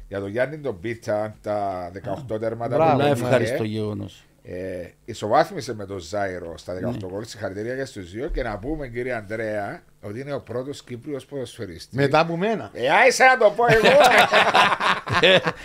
Για 0.08 0.20
τον 0.20 0.30
Γιάννη 0.30 0.58
τον 0.58 0.80
Πίτσα, 0.80 1.36
τα 1.42 1.92
18 2.34 2.40
τέρματα 2.40 2.76
Μπράβο, 2.76 2.92
που 2.92 2.98
Πολλά 2.98 3.10
έβαλε. 3.10 3.26
ευχαριστώ 3.26 3.64
γεγονός. 3.64 4.22
Ε, 4.44 4.88
ισοβάθμισε 5.06 5.76
με 5.76 5.86
τον 5.86 5.98
Ζάιρο 6.00 6.58
στα 6.58 6.74
18 6.74 6.80
Ναι. 6.80 6.98
γκολ. 7.08 7.24
Συγχαρητήρια 7.26 7.76
και 7.76 7.86
στου 7.86 8.02
δύο. 8.02 8.28
Και 8.28 8.44
να 8.44 8.58
πούμε, 8.58 8.88
κύριε 8.88 9.14
Αντρέα, 9.14 9.82
ότι 10.02 10.20
είναι 10.20 10.34
ο 10.34 10.40
πρώτο 10.42 10.70
Κύπριο 10.86 11.20
ποδοσφαιριστή. 11.30 11.96
Μετά 11.96 12.20
από 12.20 12.38
μένα. 12.38 12.70
Ε, 12.74 12.90
άισε 12.90 13.24
να 13.24 13.38
το 13.38 13.54
πω 13.56 13.64
εγώ. 13.70 13.98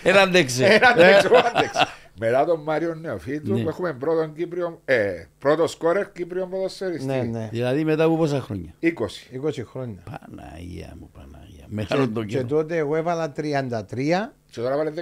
Ένα 0.02 0.20
αντέξε. 0.20 0.64
Ένα 0.66 0.88
αντέξω, 0.88 1.28
άντεξε. 1.54 1.88
Μετά 2.24 2.44
τον 2.44 2.60
Μάριο 2.62 2.94
Νεοφίτου 2.94 3.54
Ναι. 3.54 3.62
που 3.62 3.68
έχουμε 3.68 3.92
πρώτον 3.92 4.34
Κύπριο, 4.34 4.80
ε, 4.84 5.24
πρώτο 5.38 5.66
σκόρερ 5.66 6.12
Κύπριο 6.12 6.46
ποδοσφαιριστή. 6.46 7.06
Ναι, 7.06 7.22
ναι. 7.22 7.48
Δηλαδή 7.52 7.84
μετά 7.84 8.04
από 8.04 8.16
πόσα 8.16 8.40
χρόνια; 8.40 8.74
20. 8.80 8.88
20 9.32 9.62
χρόνια. 9.64 10.02
Παναγία 10.10 10.94
μου, 11.00 11.10
Παναγία. 11.12 11.64
Μεγάλο 11.68 12.08
το 12.08 12.20
Και 12.24 12.34
καιρό. 12.36 12.46
τότε 12.46 12.76
εγώ 12.76 12.96
έβαλα 12.96 13.32
33, 13.32 14.32
Και 14.50 14.60
τώρα 14.60 14.76
βάλε 14.76 14.90
18. 14.90 14.96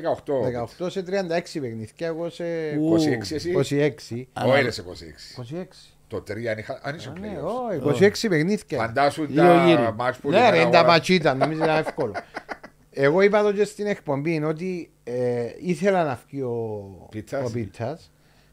18 0.83 0.91
σε 0.91 1.03
36 1.03 1.61
παιχνίδια, 1.61 2.07
εγώ 2.07 2.31
σε 2.31 2.45
Ου, 2.81 2.95
26 2.95 3.35
εσύ; 3.35 3.51
26. 3.51 4.29
Ανα- 4.33 4.53
Όχι, 4.53 4.61
είναι 4.61 4.71
σε 4.71 4.83
26. 4.83 5.35
26. 5.37 5.95
Το 6.09 6.21
3 6.21 6.49
αν 6.51 6.59
είχα- 6.59 6.81
αν 6.83 6.95
είσαι 6.95 7.13
Ναι, 7.21 7.29
playoffs. 7.29 7.81
ω, 7.83 7.91
26 7.91 8.29
παιχνίδια. 8.29 8.79
Φαντάσου 8.79 9.27
Δύο 9.27 9.43
τα 9.43 9.65
γύρι. 9.67 9.93
μάτς 9.97 10.19
που 10.19 10.31
Ναι, 10.31 10.41
την 10.41 10.51
ρε, 10.51 10.57
είναι 10.61 10.71
τα 10.71 10.79
αγορά- 10.79 10.93
ματσί 10.95 11.15
ήταν, 11.15 11.39
νομίζω 11.39 11.65
ήταν 11.65 11.77
εύκολο. 11.79 12.13
Εγώ 12.91 13.21
είπα 13.21 13.43
το 13.43 13.53
και 13.53 13.65
στην 13.65 13.87
εκπομπή 13.87 14.43
ότι 14.43 14.91
ε, 15.05 15.47
ήθελα 15.61 16.05
να 16.05 16.21
βγει 16.29 16.43
ο 16.43 17.07
Πίτσας. 17.11 17.49
ο 17.49 17.53
Πίτσας 17.53 18.11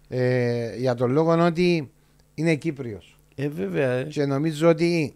ε, 0.07 0.75
για 0.77 0.95
τον 0.95 1.11
λόγο 1.11 1.45
ότι 1.45 1.91
είναι 2.33 2.55
Κύπριος. 2.55 3.17
Ε, 3.35 3.47
βέβαια. 3.49 3.91
ε. 3.91 4.03
Και 4.03 4.25
νομίζω 4.25 4.69
ότι 4.69 5.15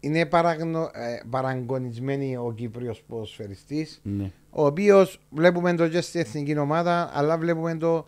είναι 0.00 0.26
παραγνω, 0.26 0.80
ε, 0.82 1.20
παραγκονισμένη 1.30 2.36
ο 2.36 2.52
Κύπριος 2.56 3.02
ποδοσφαιριστής 3.06 4.00
Ναι. 4.02 4.30
ο 4.50 4.66
οποίος 4.66 5.20
βλέπουμε 5.30 5.74
το 5.74 5.88
και 5.88 6.00
στην 6.00 6.20
εθνική 6.20 6.58
ομάδα 6.58 7.10
αλλά 7.14 7.38
βλέπουμε 7.38 7.74
το 7.76 8.06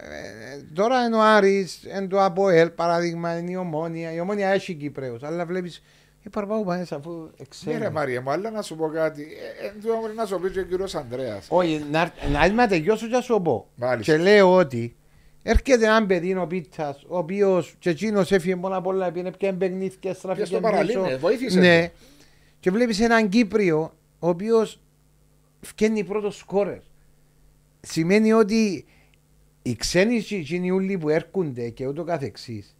ε, 0.00 0.62
τώρα 0.72 1.04
είναι 1.04 1.16
ο 1.16 1.22
Άρης, 1.22 1.82
είναι 1.82 2.06
το 2.06 2.22
ΑΠΟΕΛ 2.22 2.70
παράδειγμα 2.70 3.38
είναι 3.38 3.50
η 3.50 3.54
Ομόνια 3.56 4.12
η 4.12 4.20
Ομόνια 4.20 4.48
έχει 4.48 4.74
Κύπρεους 4.74 5.22
αλλά 5.22 5.46
βλέπεις 5.46 5.82
οι 6.28 6.30
παραπάνω 6.30 6.62
πάνε 6.62 6.86
αφού 6.90 7.10
Ναι 7.10 7.22
ρε 7.22 7.32
εξέλουν 7.38 7.92
Μαρία 7.92 8.22
μου, 8.22 8.30
αλλά 8.30 8.50
να 8.50 8.62
σου 8.62 8.76
πω 8.76 8.88
κάτι. 8.88 9.22
Ε, 9.22 9.66
ε, 9.66 9.72
δεν 9.80 9.98
μπορεί 10.00 10.14
να 10.14 10.26
σου 10.26 10.40
πει 10.40 10.50
και 10.50 10.60
ο 10.60 10.62
κύριος 10.62 10.94
Ανδρέας. 10.94 11.46
Όχι, 11.50 11.84
να, 11.90 12.12
να, 12.32 12.48
να 12.48 12.68
τελειώσω 12.68 13.06
και 13.06 13.14
να 13.14 13.20
σου 13.20 13.40
πω. 13.42 13.68
Μάλιστα. 13.74 14.12
Και 14.12 14.22
λέω 14.22 14.54
ότι 14.54 14.96
έρχεται 15.42 15.86
ένα 15.86 16.06
παιδί 16.06 16.36
ο 16.36 16.46
Πίτσας, 16.46 17.04
ο 17.08 17.18
οποίος 17.18 17.74
και 17.78 17.90
εκείνος 17.90 18.32
έφυγε 18.32 18.56
πολλά 18.56 18.80
πολλά, 18.80 19.12
πήγαινε 19.12 19.30
πια 19.30 19.54
παιχνίδια, 19.54 20.14
στράφηκε 20.14 20.46
στο 20.46 20.60
παραλίμνη, 20.60 21.16
βοήθησες 21.16 21.54
Ναι. 21.54 21.90
Και 22.60 22.70
βλέπεις 22.70 23.00
έναν 23.00 23.28
Κύπριο, 23.28 23.92
ο 24.18 24.28
οποίος 24.28 24.80
φτιάχνει 25.60 26.04
πρώτος 26.04 26.36
σκόρερ. 26.36 26.78
Σημαίνει 27.80 28.32
ότι 28.32 28.86
οι 29.62 29.76
ξένοι 29.76 30.22
και 30.22 30.36
εκείνοι 30.36 30.70
όλοι 30.70 30.98
που 30.98 31.08
έρχονται 31.08 31.68
και 31.68 31.86
ούτω 31.86 32.04
καθεξής, 32.04 32.76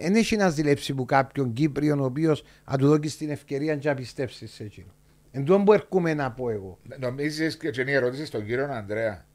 δεν 0.00 0.14
έχει 0.14 0.36
να 0.36 0.48
ζηλέψει 0.50 0.94
που 0.94 1.04
κάποιον 1.04 1.52
Κύπριο 1.52 1.96
ο 2.00 2.04
οποίος 2.04 2.42
θα 2.64 2.76
του 2.76 2.86
δώσει 2.86 3.16
την 3.18 3.30
ευκαιρία 3.30 3.76
και 3.76 3.88
να 3.88 3.94
πιστέψεις 3.94 4.52
σε 4.52 4.64
εκείνο. 4.64 4.86
Εν 5.30 5.44
τω 5.44 5.62
που 5.62 5.72
έρχομαι 5.72 6.14
να 6.14 6.32
πω 6.32 6.50
εγώ. 6.50 6.78
Νομίζεις 6.98 7.56
και 7.56 7.80
είναι 7.80 7.90
η 7.90 7.94
ερώτηση 7.94 8.24
στον 8.24 8.46
κύριο 8.46 8.72
Ανδρέα 8.72 9.26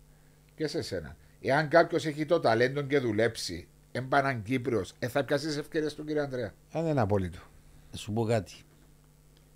και 0.56 0.68
σε 0.68 0.82
σένα. 0.82 1.16
Εάν 1.42 1.68
κάποιος 1.68 2.06
έχει 2.06 2.26
το 2.26 2.40
ταλέντο 2.40 2.82
και 2.82 3.00
δουλέψει, 3.00 3.68
έμπαναν 3.92 4.42
Κύπριος, 4.44 4.94
ε, 5.00 5.08
θα 5.08 5.24
πιάσεις 5.26 5.58
ευκαιρίες 5.58 5.92
στον 5.92 6.06
κύριο 6.06 6.22
Ανδρέα; 6.24 6.54
Αν 6.72 6.86
είναι 6.86 7.02
απόλυτο. 7.02 7.40
Θα 7.92 7.98
σου 7.98 8.14
πω 8.14 8.24
κάτι. 8.24 8.54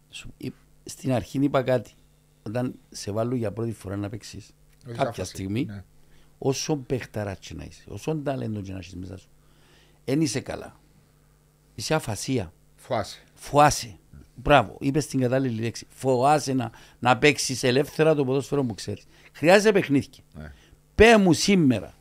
Σου- 0.10 0.34
εί- 0.38 0.54
Στην 0.84 1.12
αρχή 1.12 1.40
είπα 1.44 1.64
κάτι. 1.64 1.92
Όταν 2.44 2.76
σε 2.90 3.12
βάλω 3.12 3.36
για 3.36 3.52
πρώτη 3.52 3.72
φορά 3.72 3.96
να 3.96 4.10
παίξεις, 4.10 4.54
Όχι 4.88 4.96
κάποια 4.98 5.06
σαφώς. 5.12 5.28
στιγμή, 5.28 5.66
Ναι. 5.66 5.84
όσο 6.38 6.76
παιχταράς 6.78 7.38
και 7.40 7.54
να 7.54 7.64
είσαι, 7.64 7.84
όσο 7.88 8.16
ταλέντος 8.18 8.64
και 8.64 8.72
να 8.72 8.78
έχεις 8.78 8.96
μέσα 8.96 9.18
σου, 9.18 9.30
δεν 10.06 10.22
είσαι 10.22 10.40
καλά. 10.40 10.80
Είσαι 11.76 11.94
αφασία. 11.94 12.54
Φουάσαι. 12.76 13.24
Φοάσαι. 13.34 13.98
Μπράβο, 14.36 14.78
είπες 14.80 15.06
την 15.08 15.20
κατάλληλη 15.20 15.62
λέξη. 15.62 15.88
Φοάσαι 15.90 16.54
να, 16.54 16.72
να 17.00 17.18
παίξεις 17.18 17.64
ελεύθερα 17.64 18.16
το 18.16 18.26
ποδόσφαιρο 18.26 18.64
που 18.64 18.74
ξέρεις. 18.74 19.04
Χρειάζεται 19.34 19.72
παιχνίδια. 19.72 20.24
Ναι. 20.34 20.52
Πέ 20.96 21.18
μου 21.18 21.34
σήμερα, 21.34 21.94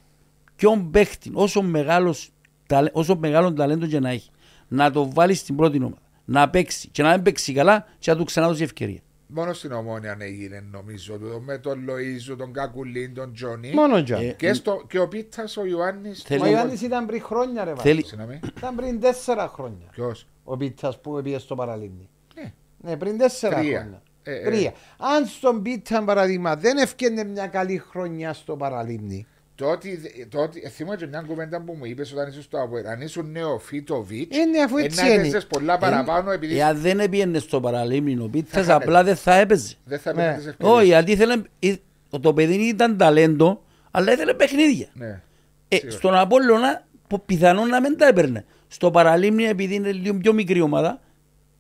ποιον 0.57 0.91
παίχτη, 0.91 1.31
όσο, 1.35 1.63
μεγάλος, 1.63 2.31
ταλε- 2.67 2.97
όσο 2.97 3.17
μεγάλο 3.17 3.53
ταλέντο 3.53 3.87
και 3.87 4.01
να 4.01 4.11
έχει, 4.11 4.31
να 4.69 4.91
το 4.91 5.13
βάλεις 5.13 5.39
στην 5.39 5.57
πρώτη 5.57 5.77
ομάδα. 5.77 6.03
Να 6.25 6.51
παίξει 6.51 6.89
και 6.89 7.03
να 7.03 7.11
μην 7.15 7.23
παίξει 7.23 7.53
καλά 7.53 7.87
και 7.99 8.11
να 8.11 8.17
του 8.17 8.25
ξαναδώσεις 8.25 8.63
ευκαιρία. 8.63 9.01
Μόνο 9.37 9.53
στην 9.53 9.73
Ομόνοια 9.73 10.17
έγινε 10.19 10.65
νομίζω 10.71 11.19
το, 11.19 11.41
με 11.41 11.59
τον 11.59 11.85
Λοίζο, 11.89 12.37
τον 12.37 12.53
Κακουλίν, 12.53 13.15
τον 13.15 13.33
Τζόνι. 13.35 13.71
Μόνο 13.75 14.03
Τζον. 14.03 14.21
Ε, 14.23 14.33
Και, 14.33 14.53
στο, 14.53 14.85
και 14.89 14.99
ο 14.99 15.09
Πίτσας, 15.09 15.57
ο 15.57 15.65
Ιωάννης. 15.67 16.23
Θέλει- 16.23 16.43
Ο 16.43 16.47
Ιωάννης 16.47 16.81
ήταν 16.83 17.07
πριν 17.07 17.23
χρόνια 17.23 17.65
ρε 17.65 17.71
βάλε. 17.71 17.83
Θέλει, 17.83 18.05
Συγγνώμη. 18.05 18.41
Ήταν 18.57 18.75
πριν 18.75 19.01
τέσσερα 19.01 19.49
χρόνια. 19.49 19.87
Ποιος; 19.91 20.27
Ο 20.45 20.57
Πίτσας 20.57 21.01
που 21.01 21.21
πήγε 21.23 21.39
στο 21.39 21.55
παραλίμνη. 21.55 22.09
Ναι. 22.35 22.53
Ναι, 22.79 22.97
πριν 22.97 23.19
τέσσερα 23.19 23.57
Τρία. 23.59 23.79
χρόνια. 23.81 24.03
Ε, 24.23 24.35
ε. 24.35 24.45
Τρία. 24.45 24.73
Αν 24.99 25.27
στον 25.27 25.63
Πίτσα 25.63 26.03
παραδείγμα 26.05 26.57
δεν 26.57 26.77
ευκαινε 26.77 27.25
μια 27.25 27.47
καλή 27.47 27.79
χρονιά 27.79 28.33
στο 28.33 28.57
παραλίμνη. 28.57 29.27
Το 29.57 29.67
ότι, 29.71 29.99
το 30.31 30.39
ότι 30.39 30.63
ε, 30.65 30.69
θυμάμαι 30.69 30.97
και 30.97 31.07
μια 31.07 31.25
κουβέντα 31.27 31.61
που 31.61 31.75
μου 31.79 31.85
είπες 31.85 32.13
όταν 32.13 32.29
ήσουν 32.29 32.43
στο 32.43 32.61
Αποέλ. 32.63 32.87
Αν 32.87 33.01
ήσουν 33.01 33.31
νεοφίτοβιτς, 33.31 34.37
Είναι 34.37 34.59
αφού 34.63 34.77
έτσι 34.77 35.01
να 35.01 35.07
είναι. 35.07 35.15
έπαιζες 35.15 35.47
πολλά 35.47 35.79
παραπάνω 35.79 36.31
επειδή 36.31 36.59
εάν 36.59 36.79
δεν 36.81 37.01
έπιενε 37.01 37.39
στο 37.39 37.61
παραλίμνη 37.61 38.19
ο 38.19 38.29
Πίτσας, 38.33 38.67
χάνεται. 38.67 38.85
απλά 38.85 39.05
δεν 39.05 39.17
θα 39.17 39.35
έπαιζε. 39.35 39.75
δεν 39.85 39.99
θα 39.99 40.13
Ναι. 40.15 40.23
έπαιρνε 40.23 40.43
τι 40.43 40.49
ευκαιρίε. 40.49 40.73
Όχι, 40.75 40.85
γιατί 40.87 41.13
ήθελε, 41.13 41.43
ή- 41.59 41.81
το 42.21 42.33
παιδί 42.33 42.55
ήταν 42.55 42.97
ταλέντο, 42.97 43.63
αλλά 43.91 44.13
ήθελε 44.13 44.35
παιχνίδια. 44.35 44.87
Ναι. 44.95 45.21
Ε, 45.69 45.77
Σίγουρα. 45.77 45.97
στον 45.97 46.15
Απόλλωνα 46.15 46.85
που 47.09 47.23
πιθανόν 47.25 47.69
να 47.69 47.81
μην 47.81 47.97
τα 47.99 48.07
έπαιρνε. 48.07 48.45
Στο 48.69 48.91
παραλίμνη 48.91 49.45
επειδή 49.45 49.75
είναι 49.75 49.93
λίγο 49.93 50.15
πιο 50.15 50.33
μικρή 50.33 50.61
ομάδα, 50.61 51.01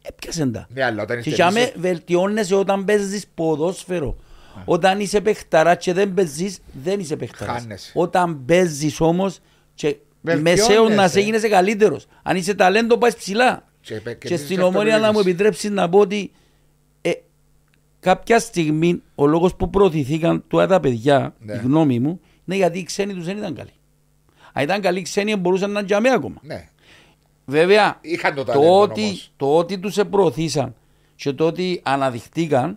έπιασε 0.02 0.46
τα. 0.46 0.66
Ναι, 0.74 0.84
αλλά 0.84 1.02
όταν 1.02 1.20
Και 1.20 1.28
είστε 1.30 1.42
για 1.42 1.50
με 1.52 1.60
πίσω- 1.60 1.72
βελτιώνεσαι 1.76 2.54
όταν 2.54 2.84
παίζεις 2.84 3.26
ποδόσφαιρο. 3.34 4.16
Όταν 4.64 5.00
είσαι 5.00 5.20
παιχταράς 5.20 5.76
και 5.84 5.92
δεν 5.92 6.14
παίζεις, 6.14 6.58
δεν 6.82 7.00
είσαι 7.00 7.16
παιχταράς. 7.16 7.60
Χάνεσαι. 7.60 7.90
Όταν 7.94 8.44
παίζεις 8.44 9.00
όμως 9.00 9.38
και 9.74 9.96
Βελτιώνεσαι. 10.20 10.66
μεσαίων 10.66 10.94
να 10.94 11.08
σε 11.08 11.20
γίνεσαι 11.20 11.48
καλύτερος. 11.48 12.06
Αν 12.22 12.36
είσαι 12.36 12.54
ταλέντο 12.54 12.98
πάει 12.98 13.14
ψηλά. 13.16 13.68
Και 13.80 13.94
πε- 13.94 14.18
Και, 14.18 14.28
κερδίζεις 14.28 14.44
στην 14.52 14.60
ομόνια 14.60 14.92
να 14.92 14.98
μου 14.98 15.04
αυτοπεποίθηση. 15.06 15.30
επιτρέψεις 15.30 15.70
να 15.70 15.88
πω 15.88 15.98
ότι 15.98 16.30
ε, 17.00 17.10
κάποια 18.00 18.38
στιγμή 18.38 19.02
ο 19.14 19.26
λόγος 19.26 19.54
που 19.54 19.70
προωθηθήκαν 19.70 20.44
τώρα 20.48 20.66
τα 20.66 20.80
παιδιά, 20.80 21.34
Ναι. 21.38 21.52
η 21.54 21.56
γνώμη 21.56 21.98
μου, 22.00 22.20
είναι 22.44 22.56
γιατί 22.56 22.78
οι 22.78 22.82
ξένοι 22.82 23.14
τους 23.14 23.24
δεν 23.24 23.36
ήταν 23.36 23.54
καλοί. 23.54 23.70
Αν 24.52 24.62
ήταν 24.62 24.80
καλοί 24.80 24.98
οι 24.98 25.02
ξένοι 25.02 25.36
μπορούσαν 25.36 25.70
να 25.70 25.78
είναι 25.78 25.86
για 25.88 26.00
μένα 26.00 26.14
ακόμα. 26.14 26.36
Ναι. 26.42 26.68
Βέβαια, 27.46 27.98
Είχαν 28.00 28.34
το 28.34 28.44
το 28.44 28.52
ταλέντο 28.52 28.80
ότι, 28.80 29.02
όμως. 29.02 29.32
το 29.36 29.56
ότι 29.56 29.78
τους 29.78 29.98
προωθήσαν 30.10 30.74
και 31.16 31.32
το 31.32 31.46
ότι 31.46 31.80
αναδειχτήκαν, 31.84 32.70
ε, 32.70 32.76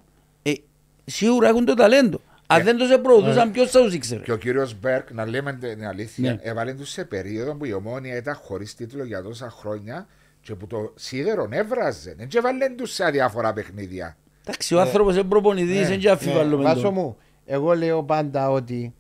σίγουρα 1.12 1.48
έχουν 1.48 1.66
το 1.66 1.74
ταλέντο. 1.74 2.22
Αν 2.48 2.60
Ε, 2.60 2.64
δεν 2.64 2.78
τους 2.78 2.88
προωθούσαν, 3.02 3.52
ποιος 3.52 3.72
θα 3.72 3.84
τους 3.84 3.94
ήξερε; 3.94 4.22
Και 4.24 4.32
ο 4.32 4.38
κύριος 4.38 4.80
Μπέρκ, 4.80 5.12
να 5.14 5.26
λέμε 5.26 5.54
την 5.54 5.88
αλήθεια, 5.88 6.32
Ναι. 6.32 6.40
έβαλε 6.42 6.74
τους 6.74 6.90
σε 6.90 7.04
περίοδο 7.06 7.56
που 7.56 7.66
η 7.66 7.74
ομόνια 7.74 8.16
ήταν 8.18 8.36
χωρίς 8.36 8.76
τίτλο 8.76 9.04
για 9.04 9.22
τόσα 9.24 9.50
χρόνια 9.50 10.08
και 10.42 10.56
που 10.56 10.68
το 10.68 10.94
σίδερο 10.96 11.48
έβραζε. 11.52 12.16
Δεν 12.18 12.28
έβαλε 12.36 12.70
τους 12.70 12.94
σε 12.94 13.04
αδιάφορα 13.06 13.54
παιχνίδια. 13.54 14.18
Εντάξει, 14.48 14.76
ο 14.76 14.80
άνθρωπος 14.80 15.14
είναι 15.14 15.24
προπονητής, 15.24 15.88
δεν 15.88 16.00
και 16.00 16.10
αφιβάλλουμε 16.10 16.64
Ναι, 16.64 16.70
Βάσο 16.70 16.82
τον. 16.82 16.94
μου, 16.94 17.18
εγώ 17.46 17.74
λέω 17.76 18.04
πάντα 18.04 18.50
ότι 18.52 18.94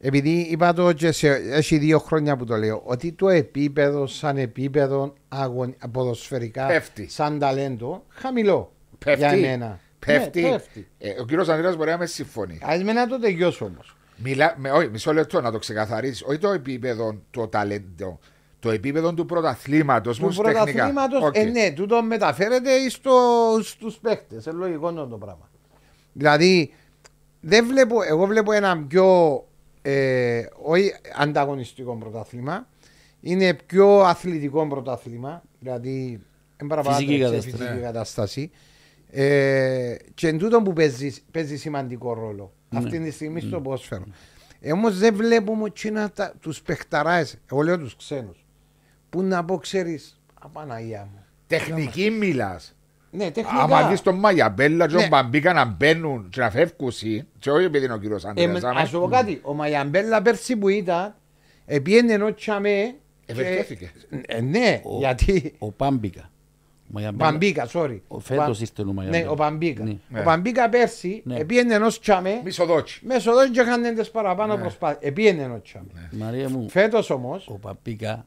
επειδή 0.00 0.30
είπα 0.50 0.72
το 0.72 0.92
και 0.92 1.12
σε, 1.12 1.28
έχει 1.28 1.78
δύο 1.78 1.98
χρόνια 1.98 2.36
που 2.36 2.44
το 2.44 2.56
λέω 2.56 2.82
ότι 2.84 3.12
το 3.12 3.28
επίπεδο 3.28 4.06
σαν 4.06 4.36
επίπεδο 4.36 5.14
αγων, 5.28 5.76
ποδοσφαιρικά 5.92 6.66
Πέφτει. 6.66 7.08
σαν 7.10 7.38
ταλέντο 7.38 8.04
χαμηλό 8.08 8.72
Πέφτει. 8.98 9.18
για 9.18 9.28
εμένα. 9.30 9.78
Πέφτει. 10.06 10.42
Ναι, 10.42 10.50
πέφτει. 10.50 10.88
Ε, 10.98 11.20
ο 11.20 11.24
κύριος 11.24 11.48
Ανδρέας 11.48 11.76
μπορεί 11.76 11.90
να 11.90 11.98
με 11.98 12.06
συμφωνεί. 12.06 12.58
Ας 12.62 12.82
με 12.82 12.92
να 12.92 13.06
το 13.06 13.18
τελειώσω 13.20 13.64
όμως. 13.64 13.96
Μιλά, 14.16 14.54
με, 14.58 14.70
όχι, 14.70 14.88
μισό 14.88 15.12
λεπτό 15.12 15.40
να 15.40 15.52
το 15.52 15.58
ξεκαθαρίσεις. 15.58 16.22
Όχι 16.22 16.38
το 16.38 16.48
επίπεδο 16.50 17.20
του 17.30 17.48
ταλέντο. 17.48 18.18
Το 18.60 18.70
επίπεδο 18.70 19.14
του 19.14 19.26
πρωταθλήματος 19.26 20.18
Του 20.18 20.24
μου 20.24 20.30
τεχνικά. 20.30 20.62
πρωταθλήματος, 20.64 21.22
Οκ. 21.22 21.36
ε, 21.36 21.42
ναι, 21.44 21.70
τούτο 21.70 22.02
μεταφέρεται 22.02 22.88
στο, 22.88 23.12
στους 23.62 23.96
παίχτες. 23.96 24.44
Είναι 24.44 24.54
λογικό 24.56 24.90
είναι 24.90 25.06
το 25.06 25.16
πράγμα. 25.18 25.48
Δηλαδή, 26.12 26.72
δεν 27.40 27.66
βλέπω, 27.66 28.02
εγώ 28.02 28.26
βλέπω 28.26 28.52
ένα 28.52 28.78
πιο 28.88 29.44
ε, 29.82 30.42
όχι 30.62 30.94
ανταγωνιστικό 31.18 31.96
πρωτάθλημα. 31.96 32.68
Είναι 33.20 33.54
πιο 33.54 34.00
αθλητικό 34.00 34.66
πρωτάθλημα. 34.66 35.42
Δηλαδή, 35.58 36.20
εν 36.56 36.66
παραπάνω 36.66 36.96
Φυσική 36.96 37.12
σε 37.16 37.22
κατάσταση. 37.22 37.50
φυσική 37.50 37.74
Ναι. 37.74 37.80
κατάσταση. 37.80 38.50
Ε, 39.12 39.94
και 40.14 40.28
εν 40.28 40.38
τούτο 40.38 40.62
που 40.62 40.72
παίζει, 40.72 41.14
παίζει 41.30 41.56
σημαντικό 41.56 42.14
ρόλο 42.14 42.52
Ναι. 42.70 42.78
αυτή 42.78 42.98
τη 43.00 43.10
στιγμή 43.10 43.40
στο 43.40 43.60
πόσφαιρο. 43.60 44.04
Ε, 44.60 44.72
Όμως 44.72 44.98
δεν 44.98 45.14
βλέπουμε 45.14 45.66
εκείνα 45.66 46.10
τα, 46.10 46.34
τους 46.40 46.62
παιχταράες, 46.62 47.36
εγώ 47.52 47.60
λέω 47.62 47.78
τους 47.78 47.96
ξένους, 47.96 48.44
που 49.10 49.22
να 49.22 49.44
πω 49.44 49.56
ξέρεις, 49.56 50.20
απαναγία 50.40 51.08
μου. 51.12 51.24
Τεχνική 51.46 52.10
μιλάς. 52.10 52.74
Ναι, 53.10 53.30
τεχνικά. 53.30 53.62
Άμα 53.62 53.88
δει 53.88 54.00
τον 54.00 54.14
Μαγιαμπέλα 54.18 54.86
και 54.86 54.94
Ναι. 54.94 55.00
τον 55.00 55.08
Μπαμπίκα 55.08 55.52
να 55.52 55.64
μπαίνουν 55.64 56.28
και 56.28 56.40
να 56.40 56.50
φεύγουν, 56.50 56.92
και 57.38 57.50
όχι 57.50 57.64
επειδή 57.64 57.84
είναι 57.84 57.94
ο 57.94 57.98
κύριος 57.98 58.24
Ε, 58.24 58.28
Ανδρέας. 58.28 58.64
ας 58.64 58.88
σου 58.88 59.00
πω 59.00 59.08
κάτι, 59.08 59.40
ο 59.42 59.54
Μαγιαμπέλα 59.54 60.22
πέρσι 60.22 60.56
που 60.56 60.68
ήταν, 60.68 61.14
επίενε 61.66 62.12
ενώ 62.12 62.34
τσαμέ. 62.34 62.94
Ευελτιώθηκε. 63.26 63.90
Ε, 64.26 64.40
ναι, 64.40 64.80
Ο- 64.84 64.98
γιατί. 64.98 65.54
Ο 65.58 65.72
Πάμπικα. 65.72 66.29
Ο 66.90 66.92
Μαγιαμπέλα. 66.92 67.30
Παμπίκα, 67.30 67.68
sorry. 67.72 67.98
Ο 68.08 68.18
φέτος 68.18 68.44
Πα- 68.46 68.56
ήρθε 68.60 68.82
ο 68.82 68.84
Ναι, 68.84 68.92
Μαγιαμπέλα. 68.92 69.30
ο 69.30 69.34
Παμπίκα. 69.34 69.84
Ναι. 69.84 69.96
Ναι. 70.08 70.20
Ο 70.20 70.22
Παμπίκα 70.22 70.68
πέρσι 70.68 71.22
Ναι. 71.24 71.36
επίενε 71.36 71.74
ενώ 71.74 71.86
τσαμέ. 72.00 72.40
Μισοδότσι. 72.44 73.00
Μέσω 73.04 73.30
εδώ 73.30 73.48
και 73.50 73.60
είχαν 73.60 73.94
τις 73.94 74.10
παραπάνω 74.10 74.54
Ναι. 74.54 74.60
προσπάθειες. 74.60 75.10
Επίενε 75.10 75.42
ενώ 75.42 75.60
τσαμέ. 75.60 76.08
Μαρία 76.12 76.48
μου, 76.48 76.68
Φέτος 76.68 77.10
όμως, 77.10 77.48
ο 77.48 77.54
Παπίκα, 77.58 78.26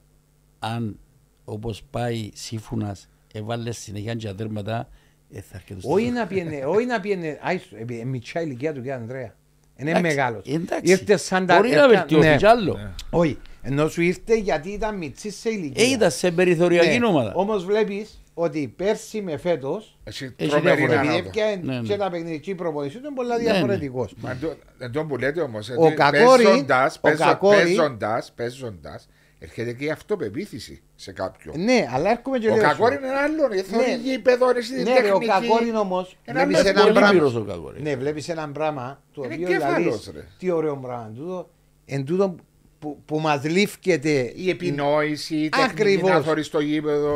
αν 0.59 0.99
όπως 1.45 1.83
πάει 1.89 2.29
σύμφωνας, 2.33 3.09
έβαλε 3.33 3.71
συνεχεία 3.71 4.13
και 4.15 4.33
τέρματα, 4.33 4.89
ε, 5.33 5.41
θα 5.41 5.51
έρχεται 5.55 5.79
στο 5.79 5.91
όχι 5.91 6.03
τέλος. 6.03 6.19
να 6.19 6.27
πιένε, 6.27 6.65
όχι 6.65 6.85
να 6.85 6.99
πιένε, 6.99 7.39
άιστο, 7.41 7.75
επί- 7.79 8.01
ε, 8.01 8.05
μητσά 8.05 8.41
ηλικία 8.41 8.69
του 8.73 8.77
κύριε 8.79 8.93
Ανδρέα. 8.93 9.35
Είναι 9.75 9.89
Εντάξει, 9.89 10.07
μεγάλος. 10.15 10.45
εντάξει. 10.47 10.91
Ήρθε 10.91 11.17
σαν 11.17 11.45
τα. 11.45 11.55
Μπορεί 11.55 11.69
να 11.69 11.83
έπια- 11.83 11.87
βελτιωθεί 11.87 12.27
ναι. 12.27 12.35
κι 12.35 12.45
άλλο. 12.45 12.73
Ναι. 12.73 12.91
Όχι. 13.09 13.37
Ενώ 13.61 13.87
σου 13.87 14.01
ήρθε 14.01 14.35
γιατί 14.37 14.69
ήταν 14.69 14.97
μητσή 14.97 15.31
σε 15.31 15.49
ηλικία. 15.49 15.83
Ε, 15.85 15.89
ήταν 15.89 16.11
σε 16.11 16.31
περιθωριακή 16.31 17.05
ομάδα. 17.05 17.33
Όμως 17.35 17.65
βλέπει 17.65 18.07
ότι 18.33 18.73
πέρσι 18.75 19.21
με 19.21 19.37
φέτος. 19.37 19.97
Έχει 20.03 20.33
Έχει 20.37 20.49
τρομερή 20.51 20.75
διαφορά. 20.75 20.99
Επειδή 20.99 21.11
ανάπτυξη. 21.13 21.39
έπιανε 21.39 21.73
Ναι, 21.73 21.79
ναι. 21.79 21.87
και 21.87 21.97
τα 21.97 22.09
παιχνιδική 22.09 22.55
προπονήση 22.55 22.97
του 22.97 23.05
είναι 23.05 23.15
πολλά 23.15 23.37
Ναι, 23.37 23.43
ναι. 23.43 23.51
διαφορετικός. 23.51 24.13
Μα 24.17 24.31
εν 24.31 24.37
τω- 24.41 24.55
εν 24.77 24.91
τω 24.91 25.03
που 25.05 25.17
λέτε 25.17 25.41
όμως, 25.41 25.69
Ο 25.69 25.85
ότι 25.85 25.93
Κακόρη- 25.95 26.43
παίζοντας, 26.43 26.95
ο 26.97 26.99
παίζον- 27.01 27.27
Κακόρη- 27.27 27.57
παίζοντας, 27.59 28.31
παίζοντας, 28.35 29.09
έρχεται 29.39 29.73
και 29.73 29.85
η 29.85 29.89
αυτοπεποίθηση 29.89 30.81
σε 30.95 31.11
κάποιον. 31.11 31.63
Ναι, 31.63 31.87
αλλά 31.93 32.09
έρχομαι 32.09 32.37
και 32.37 32.49
Ο 32.49 32.53
λέω. 32.55 32.63
Κακόρη 32.63 32.93
σου. 32.95 32.99
είναι 33.03 33.13
άλλο, 33.13 33.47
Ναι. 33.47 33.61
θεωρεί 33.61 33.99
γήπεδο, 34.03 34.49
εσύ 34.57 34.73
την 34.73 34.83
Ναι, 34.83 34.99
ρε, 34.99 35.11
ο 35.11 35.17
τεχνική. 35.17 35.47
Κακόρη 35.47 35.75
όμω. 35.75 36.07
Ένας 36.25 36.43
Βλέπεις 36.45 36.59
άλλο 36.59 36.69
ένα 36.69 36.81
Πολύ 36.81 36.93
πράγμα. 36.93 37.11
πυρός 37.11 37.35
ο 37.35 37.43
Κακόρης. 37.43 37.81
Ναι, 37.81 37.95
βλέπεις 37.95 38.29
ένα 38.29 38.49
πράγμα 38.51 39.01
το 39.13 39.21
Είναι 39.25 39.33
οποίο 39.33 39.47
κέφαλος, 39.47 39.99
δηλαδή. 40.03 40.19
ρε. 40.19 40.25
Τι 40.37 40.51
ωραίο 40.51 40.77
πράγμα. 40.77 41.11
Τούτο, 41.15 41.49
εν 41.85 42.05
τούτο 42.05 42.35
που, 42.83 43.01
που 43.05 43.19
μας 43.19 43.43
λήφκεται. 43.43 44.31
Η 44.35 44.49
επινόηση, 44.49 45.35
η 45.35 45.49
τεχνική 45.49 45.71
Ακριβώς. 45.81 46.09
να 46.09 46.21
θωρείς 46.21 46.49
το 46.49 46.59
γήπεδο. 46.59 47.15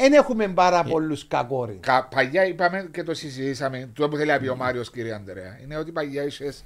Δεν 0.00 0.12
έχουμε 0.12 0.48
πάρα 0.48 0.82
πολλούς 0.84 1.26
κακόρι. 1.28 1.78
Κα- 1.80 2.08
Παλιά 2.14 2.46
είπαμε 2.46 2.88
και 2.92 3.02
το 3.02 3.14
συζητήσαμε, 3.14 3.90
το 3.94 4.08
που 4.08 4.16
θέλει 4.16 4.30
να 4.30 4.38
πει 4.38 4.48
ο 4.48 4.56
Μάριος 4.56 4.90
κύριε 4.90 5.14
Ανδρέα, 5.14 5.58
είναι 5.62 5.76
ότι 5.76 5.92
παλιά 5.92 6.24
είχες 6.24 6.64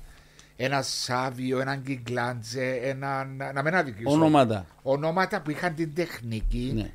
ένα 0.57 0.83
Σάβιο, 0.83 1.61
έναν 1.61 1.83
Κιγκλάντζε, 1.83 2.81
έναν, 2.83 3.37
να 3.55 3.63
μην 3.63 3.75
αδικήσω. 3.75 4.11
Ονόματα. 4.11 4.67
Ονόματα 4.83 5.41
που 5.43 5.51
είχαν 5.51 5.75
την 5.75 5.95
τεχνική. 5.95 6.73
Ναι, 6.75 6.91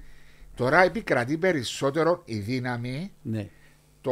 Τώρα 0.55 0.83
επικρατεί 0.83 1.37
περισσότερο 1.37 2.21
η 2.25 2.37
δύναμη, 2.37 3.11
ναι. 3.21 3.47
το, 4.01 4.11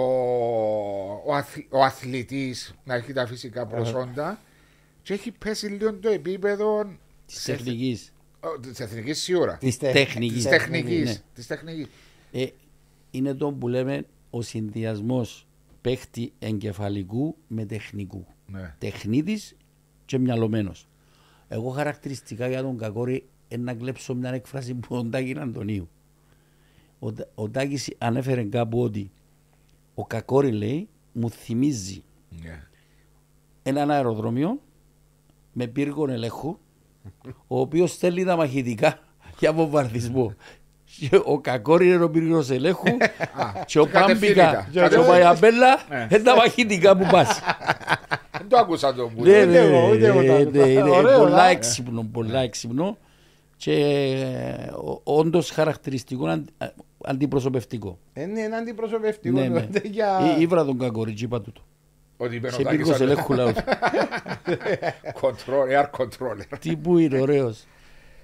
ο, 1.25 1.33
αθ, 1.35 1.57
ο 1.69 1.83
αθλητής 1.83 2.73
να 2.83 2.95
έχει 2.95 3.13
τα 3.13 3.27
φυσικά 3.27 3.65
προσόντα 3.65 4.39
και 5.03 5.13
έχει 5.13 5.31
πέσει 5.31 5.67
λίγο 5.67 5.93
το 5.93 6.09
επίπεδο 6.09 6.85
Της 7.33 7.43
τεχνικής. 7.43 8.13
της 8.61 8.79
εθνικής 8.79 9.21
σίγουρα. 9.21 9.57
Της 9.57 9.77
τεχ- 9.77 9.93
τεχνικής. 9.93 10.33
Της 10.35 10.43
Ναι. 10.43 10.49
τεχνική. 10.49 11.03
Της 11.33 11.47
τεχνικής. 11.47 11.87
Ε, 12.31 12.45
είναι 13.11 13.33
το 13.33 13.51
που 13.51 13.67
λέμε 13.67 14.05
ο 14.29 14.41
συνδυασμός 14.41 15.47
παίχτη 15.81 16.33
εγκεφαλικού 16.39 17.35
με 17.47 17.65
τεχνικού. 17.65 18.25
Ναι. 18.47 18.75
Τεχνίτης 18.77 19.55
και 20.05 20.17
μυαλωμένος. 20.17 20.87
Εγώ 21.47 21.69
χαρακτηριστικά 21.69 22.47
για 22.47 22.61
τον 22.61 22.77
Κακόρη 22.77 23.25
είναι 23.47 23.63
να 23.63 23.73
κλέψω 23.73 24.15
μια 24.15 24.33
έκφραση 24.33 24.73
που 24.73 24.95
ο 24.95 25.03
Τάκη 25.05 25.35
Αντωνίου. 25.39 25.89
Ο, 26.99 27.11
Τά- 27.13 27.29
ο 27.35 27.49
Τάκης 27.49 27.93
ανέφερε 27.97 28.43
κάπου 28.43 28.81
ότι 28.81 29.11
ο 29.93 30.05
Κακόρη 30.05 30.51
λέει 30.51 30.87
μου 31.13 31.29
θυμίζει 31.29 32.03
Ναι. 32.41 32.63
έναν 33.63 33.91
αεροδρόμιο 33.91 34.61
με 35.53 35.67
πύργο 35.67 36.09
ελέγχου 36.09 36.57
ο 37.47 37.59
οποίος 37.59 37.91
στέλνει 37.91 38.23
τα 38.23 38.35
μαχητικά 38.35 38.99
για 39.39 39.53
βομβαρδισμό. 39.53 40.33
Και 40.99 41.21
ο 41.25 41.39
Κακόρη 41.39 41.87
είναι 41.87 42.03
ο 42.03 42.09
πύργος 42.09 42.49
ελέγχου 42.49 42.83
και 43.65 43.79
ο 43.79 43.85
και 43.85 43.91
κατευθύνητα. 43.91 44.43
Πάμπικα 44.43 44.67
και 44.71 44.77
ο 44.79 44.81
Κατευθύνητα. 44.81 45.11
Παϊαμπέλα 45.11 45.79
Ναι. 45.89 46.07
είναι 46.11 46.23
τα 46.23 46.35
μαχητικά 46.35 46.97
που 46.97 47.07
πας. 47.11 47.39
Δεν 48.37 48.47
το 48.49 48.57
άκουσα 48.57 48.93
το 48.93 49.07
που 49.15 49.23
Ναι, 49.23 49.29
λέει. 49.29 49.45
ναι, 49.45 49.57
εγώ, 49.57 49.89
ούτε 49.91 50.05
εγώ 50.05 50.15
το 50.15 50.21
ναι, 50.21 50.33
άκουσα. 50.41 50.49
ναι, 50.65 50.71
είναι 50.71 50.89
Ωραίο, 50.89 51.19
πολλά 51.19 51.41
α. 51.43 51.47
έξυπνο, 51.49 52.07
πολλά 52.11 52.39
έξυπνο 52.39 52.97
και 53.57 53.73
ε, 53.73 54.71
ο- 54.71 55.01
όντως 55.03 55.49
χαρακτηριστικό 55.51 56.25
αντι- 56.27 56.49
α- 56.63 56.73
αντιπροσωπευτικό. 57.05 57.97
Είναι 58.13 58.41
ένα 58.41 58.57
αντιπροσωπευτικό. 58.57 59.39
Ναι, 59.39 59.47
ναι. 59.47 59.59
δηλαδή, 59.59 59.87
για- 59.87 60.35
Ή- 60.37 60.41
Ήβρα 60.41 60.65
τον 60.65 60.77
Κακόρη, 60.79 61.13
και 61.13 61.23
είπα 61.23 61.41
τούτο. 61.41 61.61
Ότι 62.23 62.35
είπε 62.35 62.47
ο 62.47 62.51
Σε 62.51 62.63
Τάκης 62.63 62.77
πύργος 62.77 62.97
σαν- 62.97 63.07
ελέγχου 63.09 63.33
λαού. 63.33 63.51
Control, 65.21 65.67
air 65.79 65.89
controller. 65.99 66.57
Τι 66.59 66.75
που 66.75 66.97
είναι 66.97 67.19
ωραίος. 67.19 67.65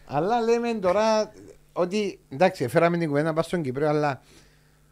Αλλά 0.05 0.41
λέμε 0.41 0.73
τώρα 0.73 1.31
ότι 1.73 2.19
εντάξει, 2.29 2.67
φέραμε 2.67 2.97
την 2.97 3.07
κουβέντα 3.07 3.29
πάνω 3.29 3.41
στον 3.41 3.61
Κύπριο, 3.61 3.89
αλλά. 3.89 4.21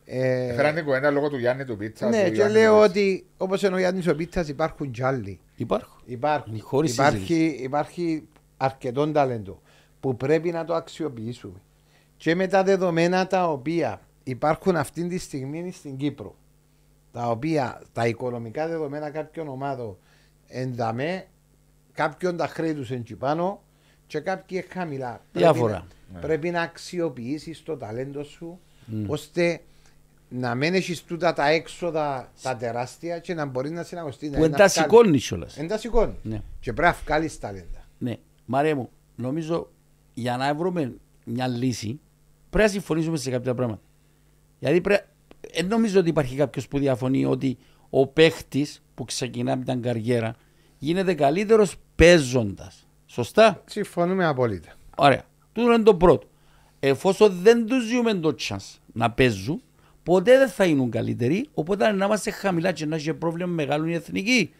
ε, 0.05 0.53
Φέραν 0.53 0.75
την 0.75 0.83
κουβέντα 0.83 1.11
λόγω 1.11 1.29
του 1.29 1.37
Γιάννη 1.37 1.65
του 1.65 1.77
Πίτσας. 1.77 2.09
ναι, 2.09 2.23
του 2.23 2.29
και 2.29 2.35
Γιάννη 2.35 2.53
λέω 2.53 2.73
του- 2.75 2.81
ότι 2.89 3.25
όπως 3.37 3.61
είναι 3.61 3.75
ο 3.75 3.77
Γιάννης 3.77 4.07
ο 4.07 4.15
Πίτσας 4.15 4.47
υπάρχουν 4.47 4.91
κι 4.91 5.03
άλλοι. 5.03 5.39
Υπάρχουν. 5.55 6.01
Υπάρχει, 6.05 6.59
Χωρίς 6.61 6.93
υπάρχει, 6.93 7.59
υπάρχει 7.61 8.27
αρκετό 8.57 9.11
ταλέντο 9.11 9.61
που 9.99 10.15
πρέπει 10.17 10.51
να 10.51 10.65
το 10.65 10.73
αξιοποιήσουμε. 10.73 11.59
Και 12.17 12.35
με 12.35 12.47
τα 12.47 12.63
δεδομένα 12.63 13.27
τα 13.27 13.49
οποία 13.51 14.01
υπάρχουν 14.23 14.75
αυτή 14.75 15.07
τη 15.07 15.17
στιγμή 15.17 15.71
στην 15.71 15.97
Κύπρο, 15.97 16.35
τα 17.16 17.30
οποία 17.30 17.82
τα 17.93 18.07
οικονομικά 18.07 18.68
δεδομένα 18.68 19.09
κάποιων 19.09 19.47
ομάδων 19.47 19.97
ενταμέ, 20.47 21.26
κάποιον 21.93 22.38
τα 22.38 22.47
χρέη 22.47 22.74
τους 22.74 22.91
εκεί 22.91 23.16
πάνω 23.16 23.61
και 24.07 24.20
κάποιοι 24.20 24.61
είναι 24.63 24.74
χαμηλά. 24.80 25.22
Διάφορα. 25.34 25.74
Πρέπει, 25.74 26.13
να- 26.13 26.20
πρέπει 26.20 26.49
να 26.49 26.61
αξιοποιήσεις 26.61 27.63
το 27.63 27.78
ταλέντο 27.78 28.24
σου 28.24 28.59
ώστε 29.07 29.61
να 30.30 30.55
μην 30.55 30.74
έχεις 30.74 31.03
τούτα 31.03 31.34
τα 31.34 31.49
έξοδα 31.49 32.32
τα 32.41 32.55
τεράστια 32.55 33.20
και 33.20 33.34
να 33.34 33.45
μπορείς 33.45 33.72
να 33.72 33.84
συναγωστείς. 33.84 34.30
Που 34.30 34.43
εντασσικώνει 34.43 35.18
κιόλας. 35.18 35.57
Εντασσικώνει. 35.57 36.16
Ναι. 36.24 36.41
Και 36.59 36.74
πρέπει 36.74 36.93
να 36.95 37.01
βγάλεις 37.05 37.39
ταλέντα. 37.39 37.86
Ναι, 37.97 38.16
Μαρία 38.45 38.76
μου, 38.76 38.89
νομίζω 39.16 39.70
για 40.13 40.38
να 40.38 40.55
βρούμε 40.55 40.93
μια 41.26 41.47
λύση 41.47 41.99
πρέπει 42.49 42.66
να 42.68 42.74
συμφωνήσουμε 42.74 43.18
σε 43.18 43.30
κάποια 43.32 43.53
πράγματα. 43.55 43.82
Γιατί 44.59 44.82
πρέπει, 44.82 45.03
δεν 45.53 45.67
νομίζω 45.67 45.99
ότι 45.99 46.09
υπάρχει 46.09 46.35
κάποιος 46.35 46.67
που 46.67 46.77
διαφωνεί 46.79 47.25
ότι 47.25 47.57
ο 47.89 48.07
παίχτης 48.07 48.81
που 48.95 49.05
ξεκινά 49.05 49.55
με 49.55 49.63
την 49.63 49.81
καριέρα 49.81 50.35
γίνεται 50.77 51.13
καλύτερος 51.13 51.75
παίζοντας. 51.95 52.87
Σωστά; 53.05 53.61
Συμφωνούμε 53.65 54.25
απόλυτα. 54.25 54.69
Ωραία. 54.97 55.23
Τούτο 55.53 55.73
είναι 55.73 55.83
το 55.83 55.95
πρώτο. 55.95 56.27
Εφόσον 56.79 57.39
δεν 57.41 57.65
τους 57.65 57.83
ζούμε 57.87 58.13
το 58.13 58.35
chance 58.39 58.77
να 58.93 59.11
παίζουν, 59.11 59.61
ποτέ 60.03 60.37
δεν 60.37 60.49
θα 60.49 60.65
γίνουν 60.65 60.89
καλύτεροι. 60.91 61.47
Οπότε 61.53 61.91
να 61.91 62.05
είμαστε 62.05 62.31
χαμηλά 62.31 62.71
και 62.71 62.85
να 62.85 62.95
έχει 62.95 63.13
πρόβλημα 63.13 63.51
μεγάλο 63.51 63.87
η 63.87 63.93
εθνική. 63.93 64.53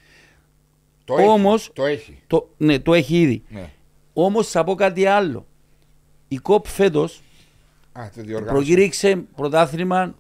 Το 1.06 1.16
έχει, 1.18 1.28
Όμως- 1.28 1.72
Το 1.74 1.86
έχει. 1.86 2.22
Το, 2.28 2.50
ναι, 2.58 2.80
το 2.80 2.94
έχει 2.94 3.22
ήδη. 3.22 3.44
Ναι. 3.50 3.70
Όμως 4.14 4.50
θα 4.50 4.64
πω 4.64 4.76
κάτι 4.76 5.06
άλλο. 5.06 5.46
Η 6.28 6.38
ΚΟΠ 6.38 6.66
φέτος 6.68 7.22
Α, 7.92 8.10
το 8.16 8.22
διοργάνωσε. 8.22 8.54
προκήρυξε 8.56 9.16
πρωτάθλημα. 9.36 10.16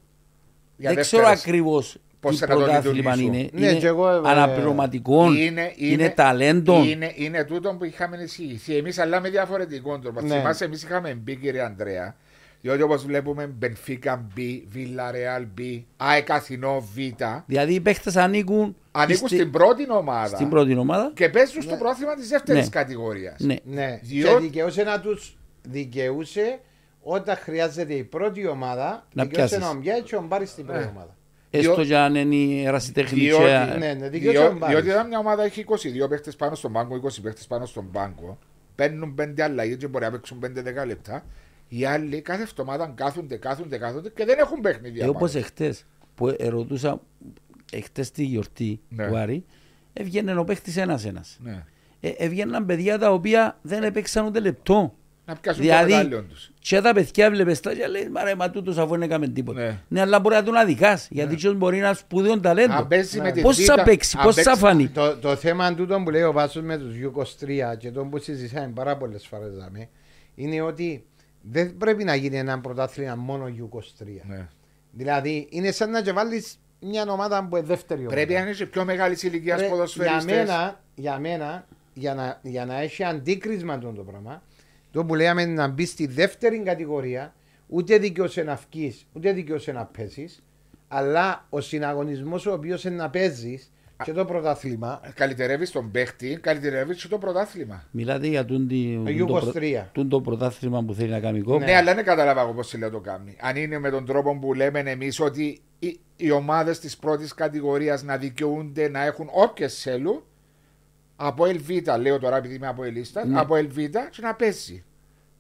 Για 0.78 0.94
δεν 0.94 1.02
ξέρω 1.04 1.22
δεύτερες. 1.22 1.42
ακριβώς 1.44 1.98
Πώς 2.20 2.34
τι 2.34 2.40
θα 2.46 2.48
το 2.48 2.56
πρωτάθλημα 2.56 3.16
λειτουργήσω. 3.16 3.40
είναι. 3.40 3.50
Ναι, 3.54 3.70
είναι 3.70 3.80
και 3.80 3.88
εγώ, 3.88 4.10
ε, 4.10 4.22
αναπληρωματικών, 4.24 5.36
είναι, 5.78 6.10
ταλέντων. 6.16 6.88
Είναι, 6.88 7.12
είναι 7.16 7.44
τούτο 7.44 7.76
που 7.80 7.86
είχαμε 7.86 8.18
εισηγηθεί 8.18 8.76
εμείς, 8.78 8.98
αλλά 9.00 9.20
με 9.22 9.30
διαφορετικό 9.30 10.00
τρόπο. 10.00 10.22
Ναι. 10.22 10.36
Θυμάσαι, 10.38 10.66
εμείς 10.66 10.84
είχαμε 10.84 11.14
μπει, 11.14 11.36
κύριε 11.36 11.62
Ανδρέα, 11.62 12.16
διότι 12.62 12.82
όπως 12.82 13.06
βλέπουμε, 13.06 13.48
Μπενφίκα 13.48 14.28
B, 14.38 14.40
Villarreal 14.76 15.42
B, 15.60 15.82
ΑΕΚ 15.98 16.30
Αθηνό 16.32 16.80
Β, 16.96 16.98
Δηλαδή 17.46 17.74
οι 17.74 17.80
παίχτες 17.80 18.16
ανήκουν, 18.16 18.76
ανήκουν 18.92 19.28
στη- 19.28 19.36
στην 19.38 19.52
πρώτη 19.52 19.86
ομάδα 19.92 20.36
στην 20.36 20.50
πρώτη 20.50 20.78
ομάδα. 20.78 21.12
και 21.16 21.30
παίζουν 21.30 21.62
στο 21.62 21.76
πρόθυμα 21.76 22.16
της 22.16 22.28
δεύτερης 22.28 22.64
Ναι. 22.64 22.70
κατηγορίας. 22.70 23.36
Ναι. 23.40 23.56
Ναι. 23.64 24.00
Διότι- 24.04 24.34
Και 24.36 24.40
δικαιούσε 24.42 24.84
να 24.84 25.00
τους 25.00 25.38
δικαιούσε 25.62 26.60
όταν 27.08 27.36
χρειάζεται 27.36 27.94
η 27.94 28.04
πρώτη 28.04 28.48
ομάδα 28.48 29.08
Να 29.14 29.24
δικαιούσε 29.24 29.58
πιάσεις. 29.58 29.74
να 29.74 29.80
μπει 29.80 30.02
και 30.04 30.16
να 30.16 30.22
πάρεις 30.22 30.50
στην 30.50 30.66
πρώτη 30.66 30.80
Ναι. 30.84 30.90
ομάδα. 30.96 31.16
Έστω 31.50 31.74
Διό- 31.76 31.86
και 31.86 31.98
αν 31.98 32.16
είναι 32.16 32.36
η 32.36 32.64
ερασιτέχνη. 32.66 33.20
Διότι- 33.20 33.44
και- 33.72 33.78
Ναι, 33.78 33.94
ναι, 33.94 34.10
δικαιούσε 34.10 34.38
Διό, 34.40 34.52
να 34.54 34.58
πάρεις. 34.58 34.76
διότι 34.76 34.90
όταν 34.98 35.08
μια 35.08 35.20
ομάδα 35.20 35.44
έχει 35.44 35.60
22 35.60 36.08
παίχτες 36.08 36.36
πάνω 36.36 36.56
στον 36.56 36.72
πάγκο, 36.74 36.96
20 36.96 37.22
παίχτες 37.22 37.48
πάνω 37.48 37.66
στον 37.66 37.92
πάγκο, 37.92 38.40
παίρνουν 38.76 39.16
5 39.16 39.42
αλλαγέ 39.42 39.76
και 39.76 39.88
μπορεί 39.88 40.06
να 40.06 40.12
παίξουν 40.12 40.40
5-10 40.40 40.86
λεπτά. 40.86 41.24
Οι 41.68 41.86
άλλοι 41.86 42.22
κάθε 42.22 42.42
εβδομάδα 42.42 42.92
κάθονται, 42.96 43.38
κάθονται, 43.38 43.78
κάθονται 43.78 44.10
και 44.10 44.26
δεν 44.26 44.40
έχουν 44.40 44.62
παιχνίδια. 44.62 45.04
Ε, 45.04 45.06
πάνω. 45.06 45.12
όπως 45.18 45.36
εχθές 45.36 45.86
που 46.16 46.36
ερωτούσα 46.38 47.02
εχθές 47.72 48.12
τη 48.12 48.24
γιορτή 48.24 48.80
Ναι. 48.90 49.08
του 49.08 49.18
Άρη 49.18 49.46
έβγαινε 49.94 50.36
ο 50.38 50.44
παίχτης 50.44 50.78
ένας 50.78 51.06
ένας. 51.06 51.38
Ναι. 51.44 51.64
Ε, 52.00 52.10
έβγαιναν 52.18 52.66
παιδιά 52.66 52.98
τα 52.98 53.12
οποία 53.14 53.58
δεν 53.62 53.84
έπαιξαν 53.84 54.26
ούτε 54.26 54.40
λεπτό. 54.40 54.96
Να 55.26 55.36
πιάσουν 55.36 55.62
Δηλαδή, 55.62 55.92
το 55.92 55.98
μετάλλιο 55.98 56.24
τους. 56.24 56.52
Και 56.60 56.82
τα 56.82 56.94
παιδιά 56.94 57.30
βλέπεις 57.30 57.60
τα 57.60 57.74
και 57.74 57.88
λέει, 57.88 58.10
μα 58.10 58.24
ρε, 58.24 58.36
μα 58.36 58.50
τούτος 58.50 58.78
αφού 58.78 58.90
δεν 58.90 59.02
έκαμε 59.02 59.28
τίποτα. 59.28 59.60
Ναι. 59.62 59.80
Ναι. 59.88 60.02
αλλά 60.02 60.20
μπορεί 60.20 60.36
να 60.36 60.44
τον 60.44 60.56
αδικάς, 60.56 61.08
γιατί 61.12 61.48
ναι. 61.48 61.54
μπορεί 61.54 61.80
να 61.80 61.86
είναι 61.88 61.96
σπουδαίο 61.96 62.40
ταλέντο. 62.40 62.74
Αν 62.74 62.88
παίζει 62.88 63.22
με 63.22 63.32
τη 63.32 63.42
Πώς 63.42 63.58
Β', 63.58 63.64
θα 63.66 63.84
παίξει, 63.84 64.16
αν 64.18 64.24
πώς 64.24 64.36
θα 64.36 64.44
παίξει- 64.44 64.60
φανεί. 64.62 64.88
Το, 64.88 65.18
το 65.18 65.36
θέμα 65.36 65.76
τούτο 65.76 66.02
που 66.04 66.10
λέει 66.10 66.22
ο 66.22 66.32
Βάσος 66.32 66.64
με 66.64 66.78
τους 66.78 66.96
U23 67.04 67.78
και 67.78 67.92
το 67.92 68.04
που 68.06 68.18
συζητάμε 68.18 68.72
πάρα 68.76 68.98
πολλές 68.98 69.28
φορές 69.28 69.54
δάμε, 69.56 69.90
είναι 70.36 70.62
ότι 70.62 71.06
δεν 71.42 71.78
πρέπει 71.78 72.04
να 72.04 72.16
γίνει 72.16 72.38
ένα 72.38 72.60
πρωτάθλημα 72.62 73.16
μόνο 73.16 73.46
U23. 73.46 74.06
Ναι. 74.28 74.48
Δηλαδή 74.92 75.48
είναι 75.50 75.72
σαν 75.72 75.90
να 75.92 76.02
και 76.02 76.12
βάλεις 76.12 76.58
μια 76.80 77.06
ομάδα 77.10 77.48
που 77.50 77.58
είναι 77.58 77.66
δεύτερη 77.66 78.00
ομάδα. 78.00 78.16
Πρέπει 78.16 78.34
να 78.34 78.40
είναι 78.40 78.54
σε 78.54 78.66
πιο 78.66 78.86
μεγάλης 78.86 79.24
ηλικίας 79.24 79.56
Πρέ- 79.56 79.68
για 79.68 79.76
ποδοσφαιριστές. 79.76 80.26
μένα, 80.26 80.82
για 80.96 81.20
μένα 81.20 81.66
για, 81.94 82.14
να, 82.14 82.40
για 82.42 82.66
να 82.66 82.80
έχει 82.82 83.04
αντίκρισμα 83.04 83.78
το 83.80 83.88
πράγμα, 83.88 84.42
το 84.96 85.06
που 85.06 85.16
λέμε 85.16 85.46
να 85.46 85.68
μπει 85.68 85.86
στη 85.86 86.08
δεύτερη 86.08 86.60
κατηγορία, 86.60 87.34
ούτε 87.68 87.98
δικαιούσε 87.98 88.44
να 88.44 88.60
βγει, 88.70 88.96
ούτε 89.14 89.32
δικαιούσε 89.32 89.72
να 89.72 89.86
πέσεις, 89.86 90.44
αλλά 90.88 91.46
ο 91.50 91.62
συναγωνισμός 91.62 92.46
ο 92.46 92.52
οποίος 92.54 92.84
είναι 92.84 92.96
να 92.96 93.10
παίζεις 93.10 93.72
και 94.04 94.12
το 94.12 94.26
πρωτάθλημα. 94.26 95.02
Καλυτερεύεις 95.16 95.72
τον 95.72 95.92
παίχτη, 95.92 96.38
καλυτερεύεις 96.42 97.02
και 97.02 97.08
το 97.08 97.18
πρωτάθλημα. 97.18 97.84
Μιλάτε 97.92 98.28
για 98.28 98.46
τούν 98.46 98.68
τη- 98.68 98.96
Το 98.96 99.04
τούν 99.04 99.28
το 99.28 99.34
προ- 99.34 99.54
U23. 99.56 99.90
τούν 99.92 100.10
το 100.10 100.22
πρωτάθλημα 100.22 100.84
που 100.84 100.94
θέλει 100.94 101.10
να 101.10 101.20
κάνει 101.20 101.42
κόμμα. 101.42 101.66
Ναι, 101.66 101.76
αλλά 101.76 101.96
δεν 101.96 102.04
καταλάβα 102.04 102.42
εγώ 102.42 102.54
πώς 102.54 102.78
λέω 102.78 102.90
το 102.90 103.00
κάνει. 103.00 103.36
Αν 103.42 103.56
είναι 103.56 103.80
με 103.80 103.90
τον 103.90 104.06
τρόπο 104.06 104.40
που 104.40 104.54
λέμε 104.54 104.80
εμείς 104.80 105.20
ότι 105.20 105.60
οι, 105.80 106.00
οι 106.16 106.32
ομάδες 106.32 106.80
της 106.80 106.98
πρώτης 106.98 107.34
κατηγορίας 107.34 108.04
να 108.04 108.18
δικαιούνται 108.18 108.90
να 108.90 109.04
έχουν 109.06 109.28
όποιες 109.32 109.82
θέλουν 109.82 110.24
από 111.16 111.46
Ελβίτα, 111.46 111.98
λέω 111.98 112.20
τώρα 112.20 112.38
επειδή 112.38 112.56
είμαι 112.56 112.68
από 112.68 112.84
Ελίστα, 112.84 113.26
Ναι. 113.26 113.40
από 113.40 113.56
Ελβίτα 113.56 114.10
και 114.12 114.22
να 114.22 114.34
παίζει 114.36 114.84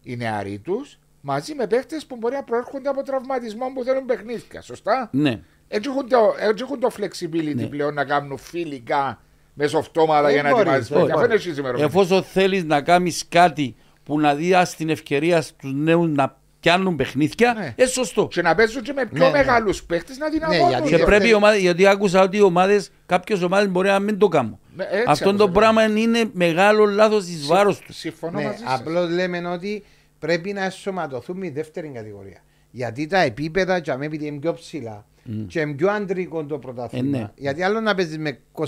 οι 0.03 0.15
νεαροί 0.15 0.59
τους 0.59 0.99
μαζί 1.21 1.53
με 1.55 1.67
παίχτες 1.67 2.05
που 2.05 2.15
μπορεί 2.15 2.36
να 2.36 2.43
προέρχονται 2.43 2.89
από 2.89 3.03
τραυματισμό 3.03 3.65
που 3.76 3.84
θέλουν 3.84 4.05
παιχνίδια. 4.05 4.61
Σωστά; 4.61 5.09
Ναι. 5.11 5.41
Έτσι 5.67 5.89
έχουν 5.89 6.09
το, 6.09 6.36
έτσι 6.39 6.63
έχουν 6.67 6.80
το 6.80 6.89
flexibility 6.99 7.55
Ναι. 7.55 7.65
πλέον 7.67 7.93
να 7.93 8.05
κάνουν 8.05 8.38
φιλικά 8.38 9.21
μεσοφτώματα 9.53 10.32
για 10.32 10.43
να 10.43 10.49
μπορείς, 10.49 10.61
ετοιμάζεις. 10.65 10.91
όχι. 10.91 11.11
Αυτό 11.11 11.26
είναι 11.26 11.34
εσύ 11.34 11.53
σήμερα. 11.53 11.84
Εφόσον 11.84 12.23
θέλεις 12.23 12.63
να 12.63 12.82
κάνεις 12.82 13.26
κάτι 13.30 13.76
που 14.03 14.19
να 14.19 14.36
δώσει 14.36 14.76
την 14.78 14.89
ευκαιρία 14.89 15.41
στους 15.41 15.73
νέους 15.73 16.09
να 16.09 16.38
πιάνουν 16.66 16.95
παιχνίδια, 16.95 17.53
Ναι. 17.57 17.74
είναι 17.78 17.88
σωστό. 17.88 18.28
Και 18.28 18.41
να 18.41 18.55
παίζουν 18.55 18.82
και 18.82 18.93
με 18.93 19.05
πιο 19.05 19.18
Ναι, 19.26 19.32
ναι. 19.32 19.38
μεγάλους 19.38 19.84
παίχτες 19.84 20.18
να 20.18 20.30
δυναμώνουν. 20.30 20.70
γιατί 20.70 20.88
Και 20.89 20.95
Ε, 20.95 21.03
πρέπει 21.03 21.26
ε, 21.26 21.28
οι 21.28 21.34
ομάδες, 21.34 21.59
γιατί 21.59 21.88
άκουσα 21.88 22.22
ότι 22.22 22.38
οι 22.38 22.41
ομάδες, 22.41 22.91
κάποιες 23.05 23.41
ομάδες 23.41 23.70
μπορεί 23.70 23.88
να 23.88 23.99
μην 23.99 24.18
το 24.18 24.28
κάνουν. 24.28 24.59
Ναι, 24.76 24.84
έτσι 24.84 25.03
Αυτό 25.07 25.36
το 25.36 25.43
όπως 25.43 25.55
πράγμα 25.55 25.84
είναι 25.84 26.30
μεγάλο 26.34 26.86
λάθος 26.86 27.28
ει 27.28 27.38
βάρος 27.47 27.80
τους. 27.80 27.97
Συμφωνώ 27.97 28.39
Ναι, 28.39 28.45
μαζί 28.45 28.57
σας. 28.63 28.80
Απλώς 28.80 29.09
λέμε 29.09 29.47
ότι 29.47 29.84
πρέπει 30.20 30.53
να 30.53 30.63
ενσωματωθούμε 30.63 31.45
η 31.45 31.49
δεύτερη 31.49 31.91
κατηγορία. 31.93 32.39
Γιατί 32.72 33.07
τα 33.07 33.18
επίπεδα, 33.20 33.80
και 33.80 33.91
αμέ 33.91 34.05
επειδή 34.05 34.26
είναι 34.28 34.39
πιο 34.39 34.53
ψηλά, 34.53 35.05
και 35.47 35.59
είναι 35.59 35.73
πιο 35.73 35.89
αντρικό 35.91 36.45
το 36.45 36.57
πρωτάθλημα. 36.59 37.17
Ε, 37.17 37.21
ναι. 37.21 37.30
Γιατί 37.36 37.63
άλλο 37.63 37.80
να 37.80 37.95
παίζεις 37.95 38.17
με 38.17 38.39
23, 38.53 38.63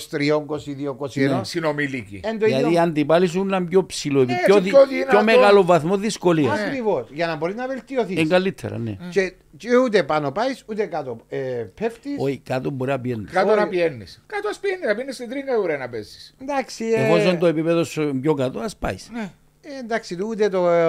22, 0.45 0.95
21. 0.97 1.37
Ναι. 1.37 1.43
Συνομιλίκη. 1.43 2.19
Εν 2.23 2.39
το 2.39 2.45
Γιατί 2.45 2.63
οι 2.63 2.67
ίδιο. 2.67 2.81
αντιπάλοι 2.81 3.27
σου 3.27 3.39
είναι 3.39 3.61
πιο 3.61 3.85
ψηλό, 3.85 4.19
Ναι, 4.23 4.25
πιο, 4.45 4.55
έτσι 4.55 4.59
δι- 4.69 4.69
πιο 4.77 4.79
πιο, 4.87 4.97
δυνατό. 4.97 5.23
μεγάλο 5.23 5.63
βαθμό 5.63 5.97
δυσκολίας. 5.97 6.59
Ακριβώς. 6.59 7.07
Για 7.11 7.27
να 7.27 7.35
μπορείς 7.35 7.55
να 7.55 7.67
βελτιωθείς. 7.67 8.17
Είναι 8.19 8.27
καλύτερα, 8.29 8.77
ναι. 8.77 8.97
Και, 9.09 9.33
και 9.57 9.75
ούτε 9.77 10.03
πάνω 10.03 10.31
πάεις, 10.31 10.63
ούτε 10.67 10.85
κάτω 10.85 11.17
ε, 11.29 11.37
πέφτεις. 11.81 12.15
Όχι, 12.17 12.37
κάτω 12.45 12.69
μπορεί 12.69 12.91
να 12.91 12.99
πιένεις. 12.99 13.31
Κάτω 13.31 13.49
Όχι. 13.51 13.59
να 13.59 13.67
πιένεις. 13.67 14.23
Κάτω 14.27 14.47
ας 14.49 14.59
πιένεις, 14.59 14.87
να 14.87 14.95
πιένεις 14.95 15.15
στην 15.15 15.29
τρίγκα 15.29 15.57
ουρέ 15.57 15.77
να 15.77 15.89
πέσει. 15.89 16.33
Εντάξει, 16.41 16.85
ε, 16.85 17.03
Εφόσον 17.03 17.37
το 17.39 17.45
επίπεδο 17.45 17.83
σου 17.83 18.01
είναι 18.01 18.19
πιο 18.19 18.33
κάτω, 18.33 18.59
ας 18.59 18.75
πάεις. 18.77 19.09
Ναι. 19.13 19.31
ε, 19.61 19.79
εντάξει, 19.79 20.17
ούτε 20.27 20.49
το. 20.49 20.69
ε, 20.69 20.85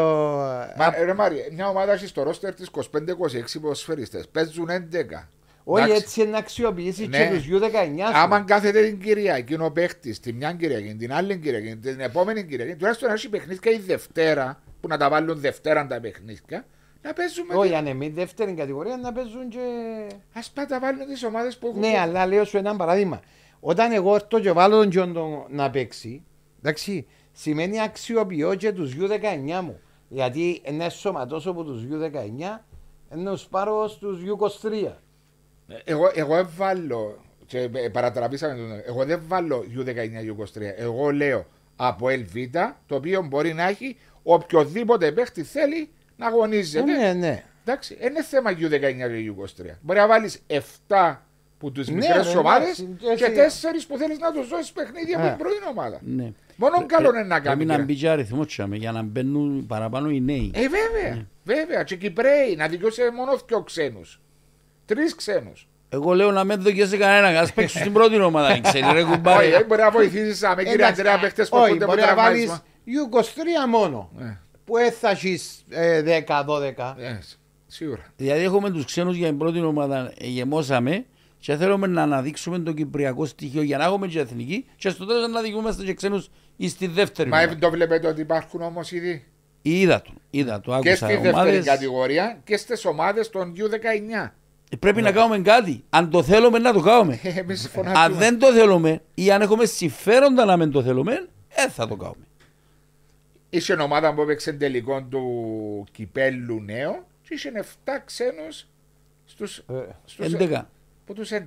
Μα 0.78 0.94
ρε 1.04 1.14
Μάρια, 1.14 1.42
μια 1.52 1.68
ομάδα 1.68 1.92
έχει 1.92 2.06
στο 2.06 2.22
ρόστερ 2.22 2.54
της 2.54 2.68
25-26 2.68 3.60
ποδοσφαιριστές. 3.60 4.28
Παίζουν 4.28 4.68
11. 4.70 5.28
Όχι 5.70 5.84
Εντάξει. 5.84 6.02
έτσι 6.02 6.26
να 6.26 6.38
αξιοποιήσει 6.38 7.06
Ναι. 7.06 7.18
και 7.18 7.36
του 7.36 7.58
U19. 7.60 8.06
σου. 8.06 8.16
Άμα 8.18 8.40
κάθεται 8.40 8.82
την 8.86 9.00
Κυριακή 9.00 9.54
ο 9.54 9.70
παίχτης, 9.72 10.20
τη 10.20 10.32
μια 10.32 10.52
Κυριακή, 10.52 10.94
την 10.94 11.12
άλλη 11.12 11.38
Κυριακή, 11.38 11.76
την 11.76 12.00
επόμενη 12.00 12.44
Κυριακή, 12.44 12.76
τουλάχιστον 12.76 13.08
να 13.08 13.14
έχει 13.14 13.28
παιχνίδια 13.28 13.72
η 13.72 13.78
Δευτέρα, 13.78 14.62
που 14.80 14.88
να 14.88 14.96
τα 14.96 15.08
βάλουν 15.08 15.40
Δευτέρα 15.40 15.86
τα 15.86 16.00
παιχνίδια, 16.00 16.66
να 17.02 17.12
παίζουμε. 17.12 17.54
Όχι, 17.54 17.74
αν 17.74 17.86
είναι 17.86 18.08
δεύτερη 18.08 18.52
κατηγορία 18.52 18.96
να 18.96 19.12
παίζουν 19.12 19.48
και. 19.48 19.58
Α 20.32 20.40
πάει 20.54 20.66
τα 20.66 20.80
βάλουν 20.80 21.06
τις 21.06 21.24
ομάδες 21.24 21.56
που 21.56 21.66
έχουν. 21.66 21.80
Ναι, 21.80 21.98
αλλά 21.98 22.26
λέω 22.26 22.44
σου 22.44 22.56
ένα 22.56 22.76
παράδειγμα. 22.76 23.20
Όταν 23.60 23.92
εγώ 23.92 24.14
έρθω 24.14 24.40
και 24.40 24.52
βάλω 24.52 24.76
τον 24.80 24.90
Τζόντο 24.90 25.46
να 25.50 25.70
παίξει, 25.70 26.24
εντάξει, 26.58 27.06
σημαίνει 27.32 27.80
αξιοποιώ 27.80 28.54
και 28.54 28.72
τους 28.72 28.94
U19 28.98 29.60
μου. 29.62 29.80
Γιατί 30.08 30.62
είναι 30.64 30.88
σωματώσω 30.88 31.50
από 31.50 31.64
τους 31.64 31.82
U19, 31.90 32.64
ενώ 33.08 33.32
τους 33.32 33.46
πάρω 33.46 33.88
στου 33.88 34.18
U23. 34.62 34.92
Εγώ, 35.84 36.10
εγώ 36.14 36.36
έβαλω. 36.36 37.22
Και 37.46 37.58
ε, 37.58 37.88
παρατραπήσαμε 37.92 38.54
τον. 38.54 38.82
Εγώ 38.86 39.04
δεν 39.04 39.20
βάλω 39.26 39.64
U19-U23. 39.76 40.60
Εγώ 40.76 41.10
λέω 41.10 41.46
από 41.76 42.06
LV, 42.06 42.46
το 42.86 42.94
οποίο 42.94 43.22
μπορεί 43.22 43.52
να 43.52 43.68
έχει 43.68 43.96
οποιοδήποτε 44.22 45.12
παίχτη 45.12 45.42
θέλει 45.42 45.88
να 46.16 46.26
αγωνίζεται. 46.26 46.92
Ναι, 46.92 47.12
ναι. 47.12 47.44
Εντάξει, 47.64 47.96
δεν 48.00 48.10
είναι 48.10 48.22
θέμα 48.22 48.50
U19-U23. 48.52 49.64
Μπορεί 49.80 49.98
να 49.98 50.06
βάλεις 50.06 50.42
7 50.88 51.16
που 51.58 51.72
τους 51.72 51.88
Ναι, 51.88 51.94
μικρές 51.94 52.32
ρε, 52.32 52.38
ομάδες 52.38 52.78
εντάξει, 52.78 53.16
και 53.16 53.24
εσύ- 53.40 53.66
4 53.66 53.86
που 53.88 53.96
θέλεις 53.98 54.18
να 54.18 54.32
τους 54.32 54.48
δώσεις 54.48 54.72
παιχνίδια 54.72 55.18
Ε. 55.18 55.20
από 55.20 55.28
την 55.28 55.38
πρωί 55.38 55.52
ομάδα. 55.70 56.00
Ναι. 56.02 56.32
Μόνο 56.56 56.86
καλό 56.86 57.08
είναι 57.08 57.18
να 57.22 57.26
Πρέπει 57.40 57.42
κάνει. 57.48 57.64
να 57.64 57.70
κύριε. 57.72 57.86
μπει 57.86 57.94
και 57.94 58.08
αριθμό 58.08 58.44
τσάμε, 58.44 58.76
για 58.76 58.92
να 58.92 59.02
μπαίνουν 59.02 59.66
παραπάνω 59.66 60.10
οι 60.10 60.20
νέοι. 60.20 60.50
Ε, 60.54 60.60
βέβαια. 60.60 61.26
Βέβαια. 61.44 61.82
Και 61.82 61.96
Κυπρέοι 61.96 62.56
να 62.56 62.68
δικαιώσει 62.68 63.00
μόνο 63.16 63.38
δύο 63.46 63.62
ξένους. 63.62 64.20
Τρεις 64.94 65.14
ξένους. 65.14 65.68
Εγώ 65.88 66.14
λέω 66.14 66.30
να 66.30 66.44
μην 66.44 66.62
δοκιάσει 66.62 66.96
κανένα, 66.96 67.40
ας 67.40 67.52
παίξουν 67.52 67.80
στην 67.80 67.92
πρώτη 67.92 68.20
ομάδα, 68.20 68.48
δεν 68.48 68.62
ξέρει 68.62 68.84
ρε 68.92 69.02
Όχι, 69.02 69.10
κουμπάρι. 69.12 69.50
δεν 69.50 69.64
μπορεί 69.66 69.80
να 69.80 69.90
βοηθήσεις 69.90 70.40
με 70.40 70.54
κύριε 70.56 70.72
Εντάξει, 70.72 71.00
Αντρέα 71.00 71.18
παίχτες 71.18 71.48
που 71.48 71.56
όχι, 71.56 71.64
έρχονται 71.64 71.84
από 71.84 71.92
μπορεί 71.94 72.06
να 72.06 72.14
βάλεις 72.14 72.44
τραυμάτισμα. 72.44 73.64
U23 73.64 73.68
μόνο. 73.68 74.10
Ε, 74.20 74.24
Που 74.64 74.74
δεν 74.74 74.92
θα 74.92 75.10
έχεις 75.10 75.64
ε, 75.68 76.02
10-12. 76.26 76.94
ε, 76.98 77.18
Σίγουρα. 77.66 78.02
Δηλαδή 78.16 78.42
έχουμε 78.42 78.70
τους 78.70 78.84
ξένους 78.84 79.16
για 79.16 79.26
την 79.28 79.38
πρώτη 79.38 79.60
ομάδα, 79.60 80.12
ε, 80.18 80.26
γεμώσαμε 80.26 81.04
και 81.38 81.56
θέλουμε 81.56 81.86
να 81.86 82.02
αναδείξουμε 82.02 82.58
το 82.58 82.72
κυπριακό 82.72 83.26
στοιχείο 83.26 83.62
για 83.62 83.78
να 83.78 83.84
έχουμε 83.84 84.06
και 84.06 84.20
εθνική 84.20 84.66
και 84.76 84.88
στο 84.88 85.06
τέλος 85.06 85.28
να 85.30 85.40
δικούμαστε 85.40 85.84
και 85.84 85.94
ξένους 85.94 86.28
ή 86.56 86.68
στη 86.68 86.86
δεύτερη 86.86 87.28
Μα 87.28 87.38
ομάδα. 87.38 87.58
το 87.58 87.70
βλέπετε 87.70 88.06
ότι 88.08 88.20
υπάρχουν 88.20 88.62
όμως 88.62 88.92
ήδη; 88.92 89.26
Είδα 89.62 90.02
το, 90.02 90.10
είδα 90.30 90.60
το, 90.60 90.70
και 90.70 90.76
άκουσα 90.90 90.94
στη 90.96 91.06
δεύτερη 91.06 91.28
ομάδες. 91.34 91.64
κατηγορία 91.64 92.40
και 92.44 92.56
στις 92.56 92.84
ομάδες 92.84 93.30
των 93.30 93.52
U19. 93.56 94.30
Ε, 94.70 94.76
Πρέπει 94.76 95.02
να 95.02 95.12
κάνουμε 95.12 95.38
κάτι. 95.38 95.84
Αν 95.90 96.10
το 96.10 96.22
θέλουμε 96.22 96.58
να 96.58 96.72
το 96.72 96.80
κάνουμε. 96.80 97.20
Εμείς 97.22 97.64
Αν 97.64 97.70
φωνάζουμε. 97.70 98.18
δεν 98.18 98.38
το 98.38 98.52
θέλουμε 98.52 99.02
ή 99.14 99.30
αν 99.30 99.40
έχουμε 99.42 99.64
συμφέροντα 99.64 100.44
να 100.44 100.56
μην 100.56 100.70
το 100.70 100.82
θέλουμε, 100.82 101.28
δεν 101.54 101.70
θα 101.70 101.88
το 101.88 101.96
κάνουμε. 101.96 102.22
Είχε 103.50 103.72
ομάδα 103.72 104.14
που 104.14 104.22
έπαιξε 104.22 104.52
τελικό 104.52 105.02
του 105.02 105.84
κυπέλου 105.92 106.60
νέο 106.60 107.06
και 107.22 107.34
είχε 107.34 107.52
7 107.84 107.90
ξένους 108.04 108.66
στου 109.24 109.44
Ε, 109.44 109.86
στους, 110.04 110.26
11. 110.34 110.52
από 111.04 111.14
τους 111.14 111.30
11. 111.32 111.38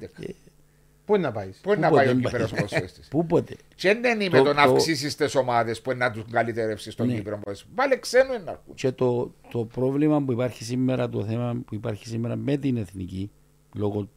Πού 1.06 1.16
είναι 1.16 1.26
να 1.26 1.32
πάεις; 1.32 1.60
Πού 1.64 1.72
είναι 1.72 1.80
να 1.82 1.89
Πού 1.89 1.95
πάεις 1.95 2.10
ο 2.10 2.14
ποτέ 2.14 2.26
Κύπρος 2.30 2.41
πάεις; 2.49 2.62
ποδοσφαιριστής; 2.62 3.08
Πού 3.08 3.26
ποτέ. 3.26 3.56
Και 3.76 3.93
δεν 4.02 4.20
είναι 4.22 4.38
Το- 4.38 4.43
το 4.43 4.54
να 4.54 4.66
το- 4.66 4.72
αυξήσεις 4.72 5.16
τις 5.16 5.36
ομάδες 5.36 5.82
που 5.82 5.91
είναι 5.91 6.06
να 6.06 6.12
τους 6.12 6.24
καλυτερεύσεις 6.32 6.93
στον 6.93 7.08
Ναι. 7.08 7.14
Κύπρο. 7.14 7.38
ποδοσφαιριστή. 7.38 7.70
Βάλε 7.76 7.97
ξένου 7.97 8.43
να 8.45 8.52
έρχουν. 8.52 8.74
Και 8.76 8.91
το, 8.91 9.34
το 9.52 9.66
πρόβλημα 9.66 10.22
που 10.22 10.32
υπάρχει 10.32 10.64
σήμερα, 10.64 11.10
το 11.10 11.24
θέμα 11.26 11.62
που 11.66 11.76
υπάρχει 11.76 12.08
σήμερα 12.08 12.36
με 12.36 12.58
την 12.58 12.78
εθνική, 12.78 13.32
λόγω 13.76 14.10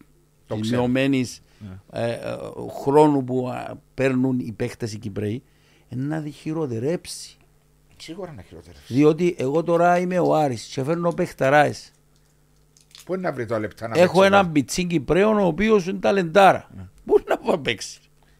Το 0.46 0.54
της 0.54 0.62
ξέρω. 0.62 0.80
μειωμένης 0.82 1.42
ε, 1.92 2.10
ε, 2.12 2.18
χρόνου 2.82 3.24
που 3.24 3.48
α, 3.48 3.76
παίρνουν 3.94 4.38
οι 4.38 4.52
παίχτε 4.52 4.88
οι 4.92 4.96
Κυπρέοι, 4.98 5.42
είναι 5.88 6.04
να 6.04 6.20
διχειροτερέψει. 6.20 7.36
Σίγουρα 7.96 8.32
να 8.32 8.42
χειροτερεύσει. 8.42 8.94
Διότι 8.94 9.34
εγώ 9.38 9.62
τώρα 9.62 9.98
είμαι 9.98 10.18
ο 10.18 10.34
Άρης 10.34 10.64
και 10.66 10.82
φέρνω 10.84 11.10
παίχταράες. 11.12 11.90
Πού 13.04 13.14
είναι 13.14 13.22
να 13.22 13.32
βρει 13.32 13.46
το 13.46 13.58
λεπτά 13.58 13.88
να 13.88 13.98
Έχω 14.00 14.12
παίξει 14.20 14.26
έναν 14.26 14.46
ο 14.46 14.50
πιτσί 14.52 14.84
Κυπρέων 14.84 15.38
ο 15.38 15.46
οποίος 15.46 15.86
είναι 15.86 15.98
ταλεντάρα. 15.98 16.70
Πού 17.04 17.22
να 17.28 17.38
πάει 17.38 17.50
να 17.50 17.58
παίξει; 17.60 17.98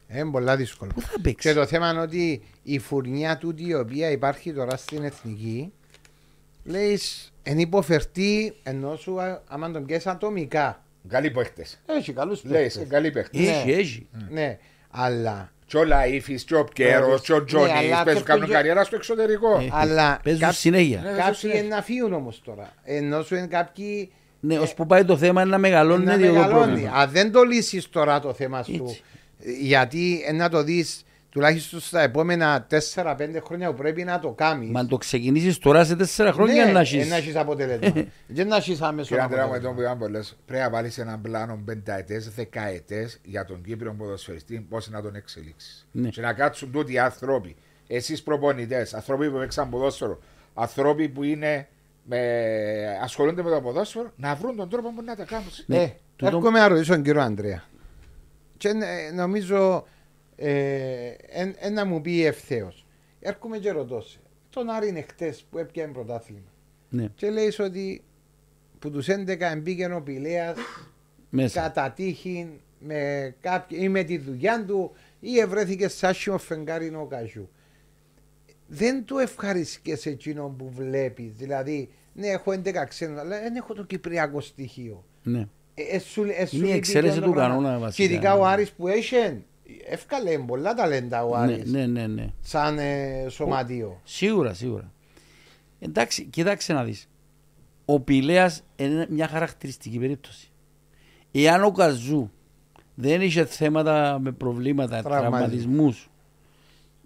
Είναι 0.09 0.31
πολλά 0.31 0.57
δύσκολο. 0.57 0.91
Πού 0.95 1.01
θα 1.01 1.13
Και 1.15 1.21
παίξει. 1.23 1.55
το 1.55 1.67
θέμα 1.67 1.91
είναι 1.91 2.01
ότι 2.01 2.43
η 2.63 2.79
φουρνιά 2.79 3.39
τούτη 3.39 3.67
η 3.67 3.75
οποία 3.75 4.11
υπάρχει 4.11 4.53
τώρα 4.53 4.77
στην 4.77 5.05
εθνική 5.05 5.73
λέει 6.65 6.99
εν 7.43 7.59
υποφερτεί 7.59 8.55
ενώ 8.63 8.97
σου 8.97 9.21
α- 9.21 9.43
άμα 9.49 9.71
τον 9.71 9.87
πιέσεις 9.87 10.07
ατομικά. 10.07 10.83
Καλοί 11.09 11.31
παίχτε. 11.31 11.67
Έχει 11.87 12.13
καλούς 12.13 12.45
Λέει, 12.45 12.63
παίχτες. 12.63 12.87
καλοί 12.89 13.11
παίχτε. 13.11 13.39
Έχει, 13.39 13.71
έχει. 13.73 14.07
Ναι, 14.31 14.59
αλλά, 14.91 15.53
Και 15.67 15.77
ο 15.77 15.83
Λαΐφης, 15.83 16.41
και 16.47 16.55
ο 16.55 16.65
Πκέρος, 16.65 17.21
και 17.23 17.33
ο 17.33 17.39
Ναι, 17.39 17.45
Τζονής 17.45 17.71
αλλά 17.71 17.81
παίζουν 17.81 17.99
αυτός 18.09 18.23
κάνουν 18.23 18.47
που- 18.47 18.53
καριέρα 18.53 18.85
στο 18.85 18.97
εξωτερικό. 18.97 19.59
Ε, 19.59 19.69
αλλά 19.73 20.21
Παίζουν 20.23 20.41
κάποιοι- 20.43 20.57
συνέχεια. 20.59 21.01
Ναι. 21.01 21.11
κάποιοι 21.19 21.35
συνέχεια. 21.35 21.61
είναι 21.63 21.75
να 21.75 21.83
φύγουν 21.83 22.13
όμως 22.13 22.43
τώρα. 22.45 22.73
Ενώ 22.85 23.23
σου 23.23 23.35
είναι 23.35 23.47
κάποιοι 23.47 24.13
Ναι, 24.47 24.59
ως 24.59 24.75
που 24.75 24.87
πάει 24.87 25.05
το 25.05 25.17
θέμα 25.17 25.43
είναι 25.43 25.51
να 25.51 25.59
μεγαλώνει 25.59 26.05
να 26.05 26.15
είναι 26.15 26.27
το 26.27 26.33
μεγαλώνει. 26.33 26.65
πρόβλημα. 26.65 26.91
Αν 26.97 27.11
δεν 27.11 27.33
το 27.33 27.43
λύσεις 27.43 27.89
τώρα 27.89 28.21
το 28.21 28.33
θέμα 28.35 28.63
σου, 28.63 28.73
Έτσι. 28.85 29.03
γιατί 29.61 30.25
ε, 30.27 30.33
να 30.33 30.49
το 30.49 30.63
δεις 30.63 31.03
τουλάχιστον 31.31 31.81
στα 31.81 32.01
επόμενα 32.01 32.67
4-5 32.95 33.17
χρόνια 33.45 33.71
που 33.71 33.77
πρέπει 33.77 34.05
να 34.05 34.19
το 34.19 34.31
κάνεις. 34.31 34.71
Μα 34.71 34.81
αν 34.81 34.89
το 34.89 34.97
ξεκινήσεις 34.97 35.59
τώρα 35.59 35.85
σε 35.85 35.97
τέσσερα 35.97 36.33
χρόνια 36.33 36.73
να 36.73 36.81
έχεις. 36.81 37.09
να 37.09 37.17
έχεις 37.17 37.37
αποτέλεσμα. 37.37 37.93
Δεν 38.27 38.47
να 38.49 38.57
έχεις 38.57 38.81
άμεσο 38.81 39.09
Κύριε 39.09 39.23
Αντρέα 39.23 39.47
μου, 39.47 39.55
εδώ 39.55 39.71
αποτέλεσμα. 39.71 39.75
που 39.75 39.81
είπαμε 39.81 39.99
πολλές, 40.13 40.37
πρέπει 40.47 40.63
να 40.63 40.71
βάλεις 40.71 40.99
έναν 40.99 41.21
πλάνο 41.21 41.63
πενταετές, 41.65 42.29
δεκαετές 42.35 43.19
για 43.25 43.45
τον 43.45 43.63
Κύπριο 43.63 43.95
ποδοσφαιριστή, 43.99 44.67
πώς 44.69 44.91
να 44.91 45.03
τον 45.03 45.15
εξελίξεις. 45.15 45.87
Ναι. 45.93 46.09
Και 46.09 46.21
να 46.21 46.33
κάτσουν 46.33 46.73
τούτοι 46.73 46.93
οι 46.93 46.99
άνθρωποι, 46.99 47.57
εσείς 47.87 48.23
προπονητές, 48.23 48.95
άνθρωποι 48.95 49.31
που 49.31 49.39
παίξαν 49.39 49.69
ποδόσφαιρο, 49.71 50.19
άνθρωποι 50.55 51.09
που 51.09 51.23
είναι 51.23 51.69
με... 52.05 52.99
ασχολούνται 53.03 53.43
με 53.43 53.51
το 53.51 53.61
ποδόσφαιρο, 53.61 54.13
να 54.17 54.35
βρουν 54.35 54.57
τον 54.57 54.69
τρόπο 54.69 54.93
που 54.93 55.03
να 55.03 55.17
τα 55.17 55.25
κάνουν. 55.25 55.49
Ναι, 55.67 55.83
Ε, 55.83 55.93
τούτο- 56.17 56.37
έρχομαι 56.37 56.59
να 56.59 56.69
ρωτήσω 56.69 56.93
τον 56.93 57.03
κύριο 57.03 57.21
Αντρέα. 57.21 57.65
Και 58.57 58.69
ε, 58.69 59.11
νομίζω 59.15 59.87
ε, 60.37 61.09
εν, 61.29 61.55
εν 61.59 61.73
να 61.73 61.85
μου 61.85 62.01
πει 62.01 62.25
ευθέως. 62.27 62.87
Έρχομαι 63.21 63.59
και 63.59 63.71
ρωτώ 63.71 64.01
σε. 64.01 64.19
Τον 64.51 64.69
Άρη 64.69 64.89
είναι 64.89 65.01
χτε 65.03 65.37
που 65.51 65.59
έπιανε 65.59 65.93
πρωτάθλημα. 65.93 66.49
Ναι, 66.89 67.07
Και 67.15 67.31
λέει 67.31 67.53
ότι 67.61 68.03
που 68.79 68.91
τους 68.91 69.07
11 69.09 69.59
μπήκε 69.59 69.87
ο 69.93 70.03
Πηλέας 70.03 70.57
μέσα. 71.31 71.61
κατά 71.61 71.91
τύχη 71.91 72.61
με 72.79 73.35
κάποιο, 73.41 73.83
ή 73.83 73.89
με 73.89 74.03
τη 74.03 74.19
δουλειά 74.19 74.65
του 74.65 74.93
ή 75.21 75.39
ευρέθηκε 75.39 75.89
σε 75.89 76.07
άσχημο 76.07 76.39
φεγγάρι 76.39 76.95
ο 76.95 77.07
καζού. 77.11 77.49
Δεν 78.75 79.05
το 79.05 79.19
ευχαριστεί 79.19 79.99
εκείνον 80.05 80.57
που 80.57 80.71
βλέπεις. 80.71 81.33
Δηλαδή, 81.37 81.89
ναι, 82.13 82.27
έχω 82.27 82.53
11 82.53 82.85
ξένους, 82.89 83.19
αλλά 83.21 83.41
δεν 83.41 83.55
έχω 83.57 83.75
το 83.75 83.85
κυπριακό 83.85 84.41
στοιχείο. 84.41 85.05
Ναι. 85.23 85.47
Ε, 85.75 85.83
ε, 85.97 85.99
σου- 85.99 86.27
ε, 86.37 86.47
σου 86.47 86.57
Είναι 86.57 86.65
η 86.65 86.67
λείπει 86.67 86.77
εξαίρεση 86.77 87.19
το 87.21 87.25
του 87.27 87.33
πράγμα. 87.33 87.55
κανόνα, 87.55 87.75
Και 87.75 87.81
βασικά. 87.81 88.05
ειδικά 88.05 88.35
ο 88.35 88.45
Άρης 88.47 88.71
που 88.73 88.89
έχει, 88.89 89.17
εύκαλε 89.89 90.39
πολλά 90.39 90.75
ταλέντα 90.75 91.25
ο 91.25 91.29
Ναι, 91.47 91.53
Άρης. 91.53 91.71
ναι, 91.73 91.87
ναι, 91.87 92.07
ναι. 92.07 92.27
Σαν 92.41 92.79
ε, 92.79 93.27
σωματείο. 93.29 94.01
Σίγουρα, 94.05 94.55
σίγουρα. 94.55 94.93
Εντάξει, 95.81 96.25
κοίταξε 96.25 96.73
να 96.73 96.85
δεις. 96.85 97.09
Ο 97.85 98.01
Πηλέας 98.01 98.63
είναι 98.77 99.07
μια 99.11 99.29
χαρακτηριστική 99.29 99.99
περίπτωση. 99.99 100.51
Εάν 101.33 101.65
ο 101.65 101.73
Καζού 101.73 102.31
δεν 102.95 103.21
είχε 103.21 103.45
θέματα 103.45 104.19
με 104.21 104.33
προβλήματα, 104.33 105.03
Τραυματισμούς. 105.03 106.09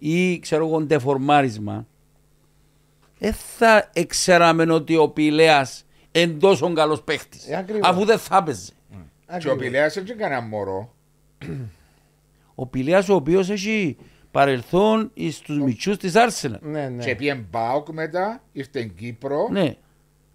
Τραυματισμούς 0.00 0.34
ή 0.34 0.38
ξέρω 0.38 0.66
εγώ 0.66 0.80
ντεφορμάρισμα, 0.80 1.86
δεν 3.18 3.32
θα 3.32 3.90
ξέραμε 4.06 4.72
ότι 4.72 4.96
ο 4.96 5.08
Πηλέας 5.08 5.84
είναι 6.12 6.32
τόσο 6.32 6.72
καλός 6.72 7.02
παίχτης. 7.02 7.48
Ε, 7.48 7.56
ακριβώς. 7.56 7.88
αφού 7.88 8.04
δεν 8.04 8.18
θα 8.18 8.36
έπαιζε. 8.36 8.70
Και 8.90 8.94
ο 8.96 9.34
Ακριβώς. 9.36 9.58
Πηλέας 9.58 9.94
δεν 9.94 10.04
έκανε 10.04 10.20
κανένα 10.22 10.40
μωρό. 10.40 10.94
Ο 12.54 12.66
Πηλέας 12.66 13.08
ο 13.08 13.14
οποίος 13.14 13.50
έχει 13.50 13.96
παρελθόν 14.30 15.10
στους 15.30 15.58
μητσούς 15.58 15.96
της 15.96 16.14
Άρσενα. 16.14 16.58
Ναι, 16.62 16.88
ναι. 16.88 17.04
Και 17.04 17.14
πήγε 17.14 17.34
Μπάουκ 17.50 17.88
μετά, 17.88 18.42
ήρθε 18.52 18.68
στην 18.78 18.94
Κύπρο 18.96 19.48
Ναι. 19.50 19.74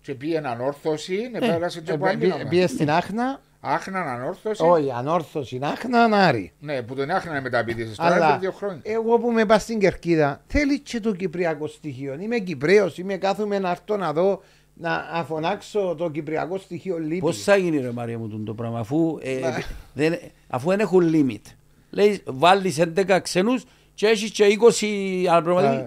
και 0.02 0.14
πήγε 0.16 0.42
ανόρθωση, 0.48 1.30
ναι, 1.32 1.40
πέρασε 1.40 1.82
και 1.82 1.92
Ε, 1.92 1.94
από 1.94 2.06
άλλη 2.06 2.18
μπή- 2.18 2.32
ομάδα. 2.34 2.50
Πήγε 2.50 2.68
στην 2.68 2.90
Άχνα, 2.90 3.42
Άχναν 3.66 4.08
ανόρθωση. 4.08 4.64
όχι, 4.64 4.92
ανόρθωση 4.92 5.60
Άχνα, 5.62 6.04
Άρη. 6.04 6.52
Ναι, 6.60 6.82
που 6.82 6.96
τον 6.96 7.10
άχνανε 7.10 7.42
μεταπηδήσεις. 7.42 7.96
Τώρα 7.98 8.16
Αλλά 8.16 8.28
είναι 8.30 8.38
δύο 8.38 8.52
χρόνια. 8.52 8.80
εγώ 8.84 9.18
που 9.20 9.32
με 9.32 9.46
πάω 9.46 9.60
στην 9.60 9.80
Κερκίδα, 9.80 10.42
θέλει 10.48 10.80
και 10.80 11.00
το 11.00 11.14
κυπριακό 11.14 11.68
στοιχείο. 11.68 12.18
Είμαι 12.20 12.38
Κυπρέος, 12.40 12.98
είμαι 12.98 13.18
κάθομαι 13.18 13.60
να 13.60 13.70
έρθω 13.70 13.98
να 13.98 14.14
δω 14.14 14.42
να 14.74 15.08
αφωνάξω 15.12 15.96
το 15.98 16.10
κυπριακό 16.10 16.58
στοιχείο 16.58 16.98
λείπει. 16.98 17.20
Πώς 17.20 17.44
θα 17.44 17.56
γίνει 17.56 17.78
ρε 17.78 17.92
Μαρία 17.92 18.18
μου 18.18 18.28
τούτο 18.28 18.44
το 18.44 18.54
πράγμα 18.54 18.80
αφού, 18.80 19.18
ε, 19.22 19.40
Μα- 19.42 19.58
δεν, 19.94 20.20
αφού 20.48 20.70
δεν 20.70 20.80
έχουν 20.80 21.12
limit. 21.14 21.52
Λέει 21.90 22.22
βάλεις 22.26 22.80
11 22.80 23.20
ξένους 23.22 23.64
και 23.94 24.08
έχεις 24.08 24.32
και 24.32 24.46
20 24.46 25.28
αν 25.32 25.44
πρέπει 25.44 25.86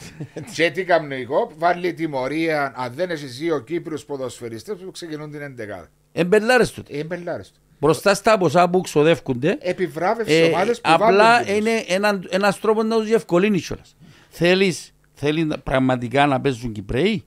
να 0.00 0.04
Α. 0.04 0.20
δεις, 0.34 0.34
ξένους. 0.34 0.54
Και 0.54 0.70
τι 0.70 0.84
κάνει 0.84 1.14
εγώ, 1.14 1.50
βάλει 1.58 1.92
τιμωρία 1.94 2.72
αν 2.76 2.92
δεν 2.94 3.10
έχεις 3.10 3.38
δύο 3.38 3.58
Κύπριους 3.60 4.04
ποδοσφαιριστές 4.04 4.76
που 4.84 4.90
ξεκινούν 4.90 5.30
την 5.30 5.40
11. 5.40 5.88
Εμπελάρες 6.12 6.70
τούτο. 6.72 6.96
Ε, 6.96 7.04
μπελάρες 7.04 7.48
τους. 7.48 7.60
Μπροστά 7.80 8.14
στα 8.14 8.38
ποσά 8.38 8.70
που 8.70 8.80
ξοδεύκονται, 8.80 9.56
Επιβράβευσης 9.60 10.38
ε, 10.38 10.42
ομάδες 10.44 10.80
που 10.80 10.90
απλά 10.92 11.08
βάλουν 11.16 11.46
τους. 11.46 11.56
είναι 11.56 11.84
ένα, 11.88 12.20
ένας 12.28 12.60
τρόπος 12.60 12.84
να 12.84 12.96
τους 12.96 13.06
διευκολύνεις 13.06 13.66
κιόλας. 13.66 13.96
Θέλεις, 14.28 14.92
θέλει 15.14 15.44
να- 15.44 15.58
πραγματικά 15.58 16.26
να 16.26 16.40
παίζουν 16.40 16.72
Κυπρέοι, 16.72 17.24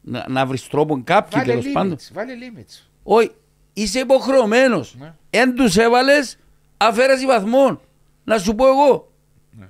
να, 0.00 0.24
να 0.28 0.46
βρεις 0.46 0.66
τρόπο 0.68 1.00
κάποιοι 1.04 1.40
Βάλε 1.40 1.52
τέλος 1.52 1.72
πάντων; 1.72 1.96
limits, 1.96 2.10
βάλε 2.12 2.32
limits. 2.32 2.86
Όχι, 3.02 3.30
είσαι 3.72 3.98
υποχρεωμένος. 3.98 4.94
Ναι. 4.98 5.14
Εν 5.30 5.54
τους 5.54 5.76
έβαλες 5.76 6.38
αφαίρεση 6.76 7.26
βαθμών. 7.26 7.80
Να 8.24 8.38
σου 8.38 8.54
πω 8.54 8.66
εγώ. 8.66 9.12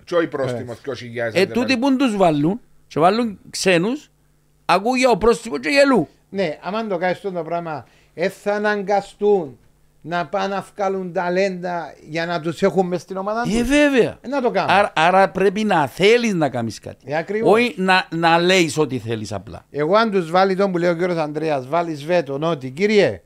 Και 0.05 0.14
όχι 0.14 0.26
πρόστιμος 0.26 0.76
2.000. 0.87 0.91
Ε, 1.32 1.47
τούτοι 1.47 1.76
που 1.78 1.97
τους 1.97 2.16
βάλουν 2.16 2.61
και 2.89 3.01
βάλουν 3.01 3.39
ξένους, 3.51 4.11
ακούγεται 4.64 5.11
ο 5.11 5.16
πρόστιμος 5.16 5.59
και 5.61 5.68
γελού. 5.68 6.09
Ναι, 6.30 6.59
άμα 6.62 6.87
το 6.87 6.97
κάνεις 6.99 7.16
αυτό 7.16 7.30
το 7.30 7.43
πράγμα, 7.43 7.87
ε, 8.14 8.28
θα 8.28 8.53
αναγκαστούν 8.55 9.59
να 10.01 10.26
πάνε 10.26 10.55
να 10.55 10.66
βγάλουν 10.74 11.12
ταλέντα 11.12 11.95
για 12.09 12.26
να 12.26 12.41
τους 12.41 12.62
έχουν 12.62 12.87
μες 12.87 13.01
στην 13.01 13.16
ομάδα 13.16 13.41
Ε, 13.47 13.59
τους. 13.59 13.68
βέβαια. 13.68 14.18
Ε, 14.20 14.28
να 14.28 14.41
το 14.43 14.51
κάνουν. 14.51 14.70
Άρα, 14.70 14.93
άρα 14.97 15.28
πρέπει 15.30 15.64
να 15.64 15.87
θέλεις 15.87 16.34
να 16.34 16.49
κάνεις 16.49 16.78
κάτι. 16.78 17.05
Ε, 17.12 17.16
ακριβώς. 17.16 17.53
Όχι 17.53 17.74
να, 17.76 18.07
να 18.14 18.39
λέεις 18.39 18.78
ό,τι 18.78 18.99
θέλεις 18.99 19.32
απλά. 19.32 19.64
Εγώ 19.70 19.97
αν 19.97 20.11
τους 20.11 20.30
βάλει 20.30 20.57
τον 20.57 20.72
που 20.72 20.78
λέει 20.78 20.91
ο 20.91 20.95
κύριος 20.97 21.16
Ανδρέας, 21.18 21.68
βάλεις 21.68 22.05
βέτον 22.05 22.43
ότι 22.43 22.70
κύριε, 22.70 23.22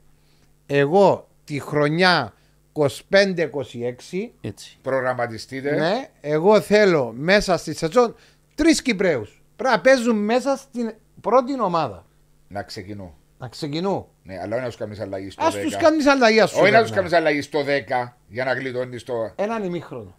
εγώ 0.66 1.28
τη 1.44 1.60
χρονιά 1.60 2.32
25-26, 2.72 4.30
Έτσι. 4.40 4.78
Προγραμματιστείτε. 4.82 5.74
ναι, 5.74 6.08
εγώ 6.20 6.60
θέλω 6.60 7.12
μέσα 7.16 7.56
στη 7.56 7.74
σεζόν 7.74 8.14
τρεις 8.54 8.82
Κυπρέους. 8.82 9.42
Πρέπει 9.56 9.74
να 9.74 9.80
παίζουν 9.80 10.16
μέσα 10.16 10.56
στην 10.56 10.94
πρώτη 11.20 11.60
ομάδα. 11.60 12.06
Να 12.48 12.62
ξεκινούν. 12.62 13.14
Να 13.38 13.48
ξεκινούν. 13.48 14.06
Ναι, 14.22 14.38
αλλά 14.42 14.54
όχι 14.54 14.62
να 14.62 14.68
τους 14.68 14.76
κάνεις 14.76 15.00
αλλαγή 15.00 15.30
στο 15.30 15.44
10. 15.44 15.46
Ας 15.46 15.54
τους 15.54 15.76
κάνεις 15.76 16.06
αλλαγή 16.06 16.40
ας 16.40 16.50
σου 16.50 16.58
Όχι 16.62 16.70
να 16.70 16.80
τους 16.80 16.90
περνά. 16.90 16.94
κάνεις 16.96 17.12
αλλαγή 17.12 17.40
στο 17.42 17.62
10 17.64 18.16
για 18.28 18.44
να 18.44 18.52
γλιτώνεις 18.52 19.02
το. 19.02 19.32
Έναν 19.36 19.64
ημίχρονο. 19.64 20.14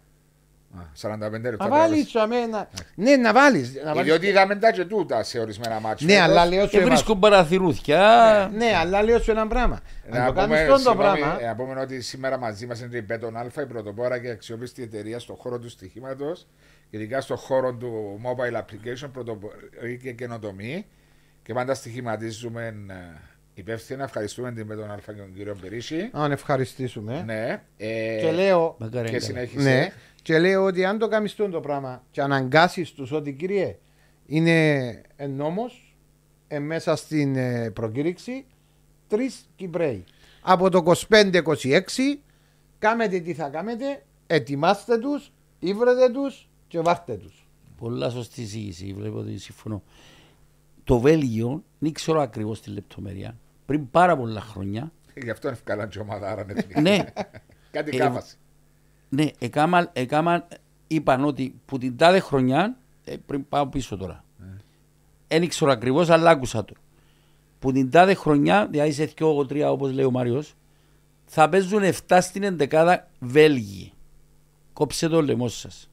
Α, 0.78 0.82
45 1.02 1.30
λεπτά. 1.50 1.68
Να 1.68 1.68
βάλεις 1.68 2.14
αμένα. 2.16 2.68
Ναι, 2.94 3.16
να 3.16 3.32
βάλεις. 3.32 3.74
να 3.74 3.84
βάλεις- 3.94 4.02
Διότι 4.04 4.26
είδαμε 4.26 4.56
τα 4.56 4.72
και 4.72 4.84
τούτα 4.84 5.22
σε 5.22 5.38
ορισμένα 5.38 5.80
μάτια. 5.80 6.06
Ναι, 6.06 6.20
αλλά 6.20 6.46
λέω 6.46 6.62
σου 6.64 6.70
Και 6.70 6.76
εμάς- 6.76 6.88
βρίσκουν 6.88 7.18
παραθυρούθια. 7.18 8.50
Ναι, 8.54 8.72
αλλά 8.80 9.02
λέω 9.02 9.18
σου 9.20 9.30
ένα 9.30 9.46
πράγμα. 9.46 9.80
Αν 10.10 10.18
Να 10.20 10.26
το 10.26 10.32
κάνεις 10.32 10.44
πούμε, 10.48 10.60
αυτό 10.60 10.72
το 10.72 10.78
συγγνώμη, 10.78 11.18
πράγμα, 11.20 11.42
ε, 11.42 11.46
να 11.46 11.54
πούμε 11.54 11.80
ότι 11.80 12.00
σήμερα 12.00 12.38
μαζί 12.38 12.66
μας 12.66 12.80
είναι 12.80 12.96
η 12.96 13.06
Beton 13.10 13.42
Alpha, 13.42 13.62
η 13.62 13.66
πρωτοπόρα 13.66 14.18
και 14.18 14.28
αξιόπιστη 14.30 14.82
εταιρεία 14.82 15.18
στον 15.18 15.36
χώρο 15.36 15.58
του 15.58 15.68
στοιχήματος, 15.68 16.46
ειδικά 16.90 17.20
στον 17.20 17.36
χώρο 17.36 17.74
του 17.74 18.20
mobile 18.24 18.56
application, 18.58 19.08
πρωτοπορή 19.12 19.98
και 20.02 20.12
καινοτομή. 20.12 20.86
Και 21.42 21.52
πάντα 21.52 21.74
στοιχηματίζουμε 21.74 22.66
ε, 22.88 22.94
υπεύθυνα. 23.54 24.04
Ευχαριστούμε 24.04 24.52
την 24.52 24.68
Beton 24.70 24.94
Alpha 24.94 25.04
και 25.14 25.20
τον 25.20 25.34
κύριο 25.34 25.56
Περίση. 25.60 26.10
να 26.12 26.20
τον 26.20 26.32
ευχαριστήσουμε. 26.32 27.22
Ναι. 27.26 27.62
ε, 27.76 28.18
Και 28.20 28.30
λέω, 28.32 28.76
Μακάρι 28.78 29.08
και 29.08 29.14
να 29.14 29.20
συνέχισε. 29.20 29.68
ναι, 29.68 29.92
και 30.22 30.38
λέω 30.38 30.64
ότι 30.64 30.84
αν 30.84 30.98
το 30.98 31.08
κάνεις 31.08 31.30
αυτό 31.30 31.48
το 31.48 31.60
πράγμα 31.60 32.04
και 32.10 32.20
αναγκάσεις 32.22 32.92
τους 32.92 33.12
ότι 33.12 33.32
κύριε 33.32 33.78
είναι 34.26 35.00
νόμος 35.28 35.96
ε, 36.48 36.58
μέσα 36.58 36.96
στην 36.96 37.36
ε, 37.36 37.70
προκήρυξη 37.70 38.44
τρεις 39.08 39.48
Κυπρέοι. 39.56 40.04
Από 40.42 40.70
το 40.70 40.92
25-26 41.08 41.80
κάμετε 42.78 43.18
τι 43.20 43.34
θα 43.34 43.48
κάνετε, 43.48 44.02
ετοιμάστε 44.26 44.98
τους, 44.98 45.32
ήβρετε 45.58 46.10
τους 46.10 46.48
και 46.68 46.80
βάρτε 46.80 47.14
τους. 47.14 47.46
Πολλά 47.78 48.10
σωστή 48.10 48.42
εισήγηση, 48.42 48.92
βλέπω 48.98 49.18
ότι 49.18 49.38
συμφωνώ. 49.38 49.82
Το 50.84 50.98
Βέλγιο, 51.00 51.64
δεν 51.78 51.92
ξέρω 51.92 52.20
ακριβώς 52.20 52.60
τη 52.60 52.70
λεπτομέρεια, 52.70 53.36
πριν 53.66 53.90
πάρα 53.90 54.16
πολλά 54.16 54.40
χρόνια, 54.40 54.92
Γι' 55.22 55.30
αυτό 55.30 55.48
είναι 55.48 55.56
ευκαλά 55.56 55.86
και 55.86 55.98
ομαδάρα 55.98 56.44
εθνική. 56.48 56.80
ναι, 56.80 57.04
Κάτι 57.70 57.96
Ε, 57.96 57.98
κάβασε. 57.98 58.36
Ναι, 59.14 59.26
εκάμαν, 59.38 59.90
εκάμαν, 59.92 60.44
είπαν 60.86 61.24
ότι 61.24 61.54
που 61.66 61.78
την 61.78 61.96
τάδε 61.96 62.20
χρονιά, 62.20 62.76
ε, 63.04 63.14
πριν 63.26 63.48
πάω 63.48 63.66
πίσω 63.66 63.96
τώρα, 63.96 64.24
δεν 65.28 65.48
ξέρω 65.48 65.70
ακριβώς, 65.70 66.10
αλλά 66.10 66.30
άκουσα 66.30 66.64
το. 66.64 66.74
Που 67.58 67.72
την 67.72 67.90
τάδε 67.90 68.14
χρονιά, 68.14 68.66
δηλαδή 68.70 68.92
σε 68.92 69.12
2-3 69.18 69.70
όπως 69.70 69.92
λέει 69.92 70.04
ο 70.04 70.10
Μάριος, 70.10 70.54
θα 71.26 71.48
παίζουν 71.48 71.82
7 71.82 72.18
στην 72.20 72.42
εντεκάδα 72.42 73.08
Βέλγοι. 73.18 73.92
Κόψε 74.72 75.08
το 75.08 75.22
λαιμό 75.22 75.48
σας. 75.48 75.90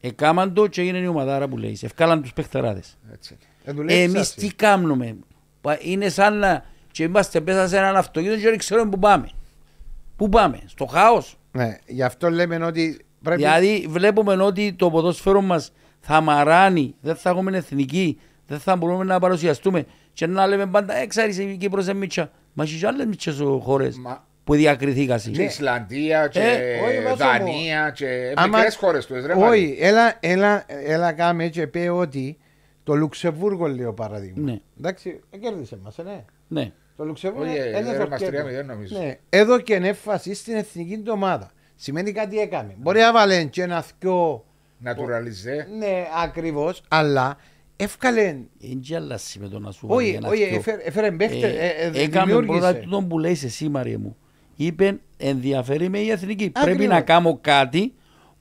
Εκάμαν 0.00 0.54
το 0.54 0.66
και 0.66 0.80
έγινε 0.80 0.98
η 0.98 1.06
ομαδάρα 1.06 1.48
που 1.48 1.56
λέει. 1.58 1.78
Ευκάλαν 1.82 2.22
τους 2.22 2.32
παιχτεράδες. 2.32 2.96
Έτσι. 3.12 3.36
Ε, 3.64 3.72
δουλεύεις 3.72 4.02
Εμείς 4.14 4.20
έτσι. 4.20 4.36
τι 4.48 4.54
κάνουμε. 4.54 5.16
Πα- 5.60 5.78
Είναι 5.82 6.08
σαν 6.08 6.38
να 6.38 6.64
και 6.90 7.02
είμαστε 7.02 7.40
μέσα 7.40 7.68
σε 7.68 7.76
έναν 7.76 7.96
αυτοκίνητο 7.96 8.40
και 8.40 8.48
δεν 8.48 8.58
ξέρουμε 8.58 8.90
πού 8.90 8.98
πάμε. 8.98 9.28
Πού 10.16 10.28
πάμε, 10.28 10.60
στο 10.66 10.86
χάος; 10.86 11.36
Ναι, 11.56 11.76
γι' 11.86 12.02
αυτό 12.02 12.30
λέμε 12.30 12.56
ότι 12.64 13.00
πρέπει 13.22 13.40
Δηλαδή 13.40 13.86
βλέπουμε 13.88 14.42
ότι 14.42 14.72
το 14.72 14.90
ποδόσφαιρο 14.90 15.40
μας 15.40 15.72
θα 16.00 16.20
μαράνει, 16.20 16.94
δεν 17.00 17.14
θα 17.16 17.30
έχουμε 17.30 17.56
εθνική, 17.56 18.18
δεν 18.46 18.58
θα 18.58 18.76
μπορούμε 18.76 19.04
να 19.04 19.18
παρουσιαστούμε 19.18 19.84
και 20.12 20.26
να 20.26 20.46
λέμε 20.46 20.66
πάντα 20.66 20.94
έξαρις 20.96 21.38
η 21.38 21.56
Κύπρος 21.60 21.84
είναι 21.84 21.94
μίτσα. 21.94 22.30
Μα 22.52 22.64
έχει 22.64 22.78
και 22.78 22.86
άλλες 22.86 23.06
μίτσες 23.06 23.40
χώρες 23.60 23.98
Μα- 23.98 24.26
που 24.44 24.54
διακριθήκασαι. 24.54 25.30
Και 25.30 25.42
Ισλανδία 25.42 26.28
και 26.28 26.40
Ε, 26.40 26.80
όχι, 26.86 27.02
βάζω 27.02 27.16
Δανία 27.16 27.90
και 27.90 28.32
Άμα- 28.36 28.56
μικρές 28.56 28.76
χώρες 28.76 29.06
τους. 29.06 29.24
ρε, 29.26 29.34
Μάρι. 29.34 29.58
Όχι, 29.60 29.76
έλα, 29.80 30.16
έλα, 30.20 30.64
έλα 30.68 31.12
κάμε 31.12 31.46
και 31.48 31.66
πει 31.66 31.78
ότι 31.78 32.38
το 32.82 32.94
Λουξεμβούργο 32.94 33.66
λέω 33.66 33.92
παράδειγμα. 33.92 34.50
Ναι. 34.50 34.58
Εντάξει, 34.78 35.20
ε, 35.30 35.36
κέρδισε 35.36 35.78
μας, 35.82 35.98
ε, 35.98 36.02
ναι. 36.02 36.24
Ναι. 36.48 36.72
Το 36.96 37.04
Λουξεμβούργο 37.04 37.50
Όχι, 37.50 37.58
ε, 37.58 37.62
ε, 37.62 37.78
είναι 37.78 37.92
ρε, 37.92 37.98
το 37.98 38.08
μας 38.08 38.20
κέρδο. 38.20 38.48
3-0 38.60 38.64
νομίζω. 38.66 38.98
Ναι, 38.98 39.18
εδώ 39.28 39.60
και 39.60 39.74
έμφαση 39.74 40.34
στην 40.34 40.54
εθνική 40.54 40.98
του 40.98 41.12
ομάδα. 41.14 41.50
Σημαίνει 41.76 42.12
κάτι 42.12 42.38
έκαμε. 42.38 42.74
Μπορεί 42.78 42.98
να 43.00 43.12
βάλει 43.12 43.48
και 43.48 43.62
ένας 43.62 43.86
θκιο, 43.86 44.44
Naturalize. 44.84 45.66
ναι, 45.78 46.06
ακριβώς, 46.24 46.82
αλλά 46.88 47.36
εύκαλε. 47.76 48.22
Εν 48.62 48.80
και 48.80 48.94
άλλασει 48.96 49.38
με 49.38 49.48
το 49.48 49.58
να 49.58 49.70
σου 49.70 49.86
Όχι, 49.90 50.08
ένα 50.08 50.28
όχι, 50.28 50.44
δυο. 50.44 50.56
έφερε- 50.56 50.86
έφερε 50.86 51.10
παίχτε, 51.10 51.46
ε, 51.48 51.66
ε, 51.66 52.02
Έκαμε 52.02 52.32
πρώτα 52.32 52.46
δημιούργησε. 52.46 52.72
τούτο 52.82 53.02
που 53.02 53.18
λέει 53.18 53.38
εσύ 53.44 53.68
Μαρία 53.68 53.98
μου. 53.98 54.16
Είπε 54.56 54.98
ενδιαφέρει 55.16 55.88
με 55.88 55.98
η 55.98 56.10
εθνική. 56.10 56.50
Πρέπει 56.50 56.70
Ακριβώς. 56.70 56.94
να 56.94 57.00
κάνω 57.00 57.38
κάτι 57.40 57.94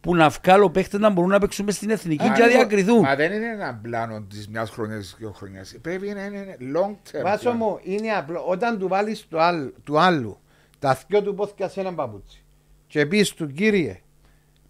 που 0.06 0.16
να 0.16 0.30
βγάλω 0.30 0.70
παίχτες 0.70 1.00
να 1.00 1.10
μπορούν 1.10 1.30
να 1.30 1.40
παίξουν 1.40 1.66
μες 1.66 1.76
στην 1.76 1.90
εθνική 1.90 2.24
και 2.32 2.42
να 2.42 2.48
διακριθούν. 2.48 3.00
Μα 3.00 3.16
δεν 3.16 3.32
είναι 3.32 3.48
ένα 3.50 3.80
πλάνο 3.82 4.22
της 4.22 4.48
μιας 4.48 4.70
χρονιάς 4.70 5.12
ή 5.12 5.16
δύο 5.18 5.32
χρονιάς. 5.32 5.76
Πρέπει 5.82 6.08
να 6.08 6.26
είναι 6.26 6.58
long 6.76 6.92
term. 6.92 7.24
Βάσο 7.24 7.52
plan. 7.52 7.56
μου, 7.56 7.80
είναι 7.84 8.10
απλό. 8.10 8.44
Όταν 8.48 8.80
του 8.80 8.88
βάλεις 8.88 9.28
του, 9.28 9.42
άλλου- 9.42 9.76
του 9.84 10.00
άλλου 10.00 10.40
τα 10.80 11.00
δυο 11.08 11.22
του 11.24 11.36
πόθηκια 11.36 11.68
σε 11.70 11.80
έναν 11.80 11.96
παπούτσι. 11.96 12.44
Και 12.88 13.06
πεις 13.06 13.34
του 13.34 13.48
κύριε, 13.48 14.00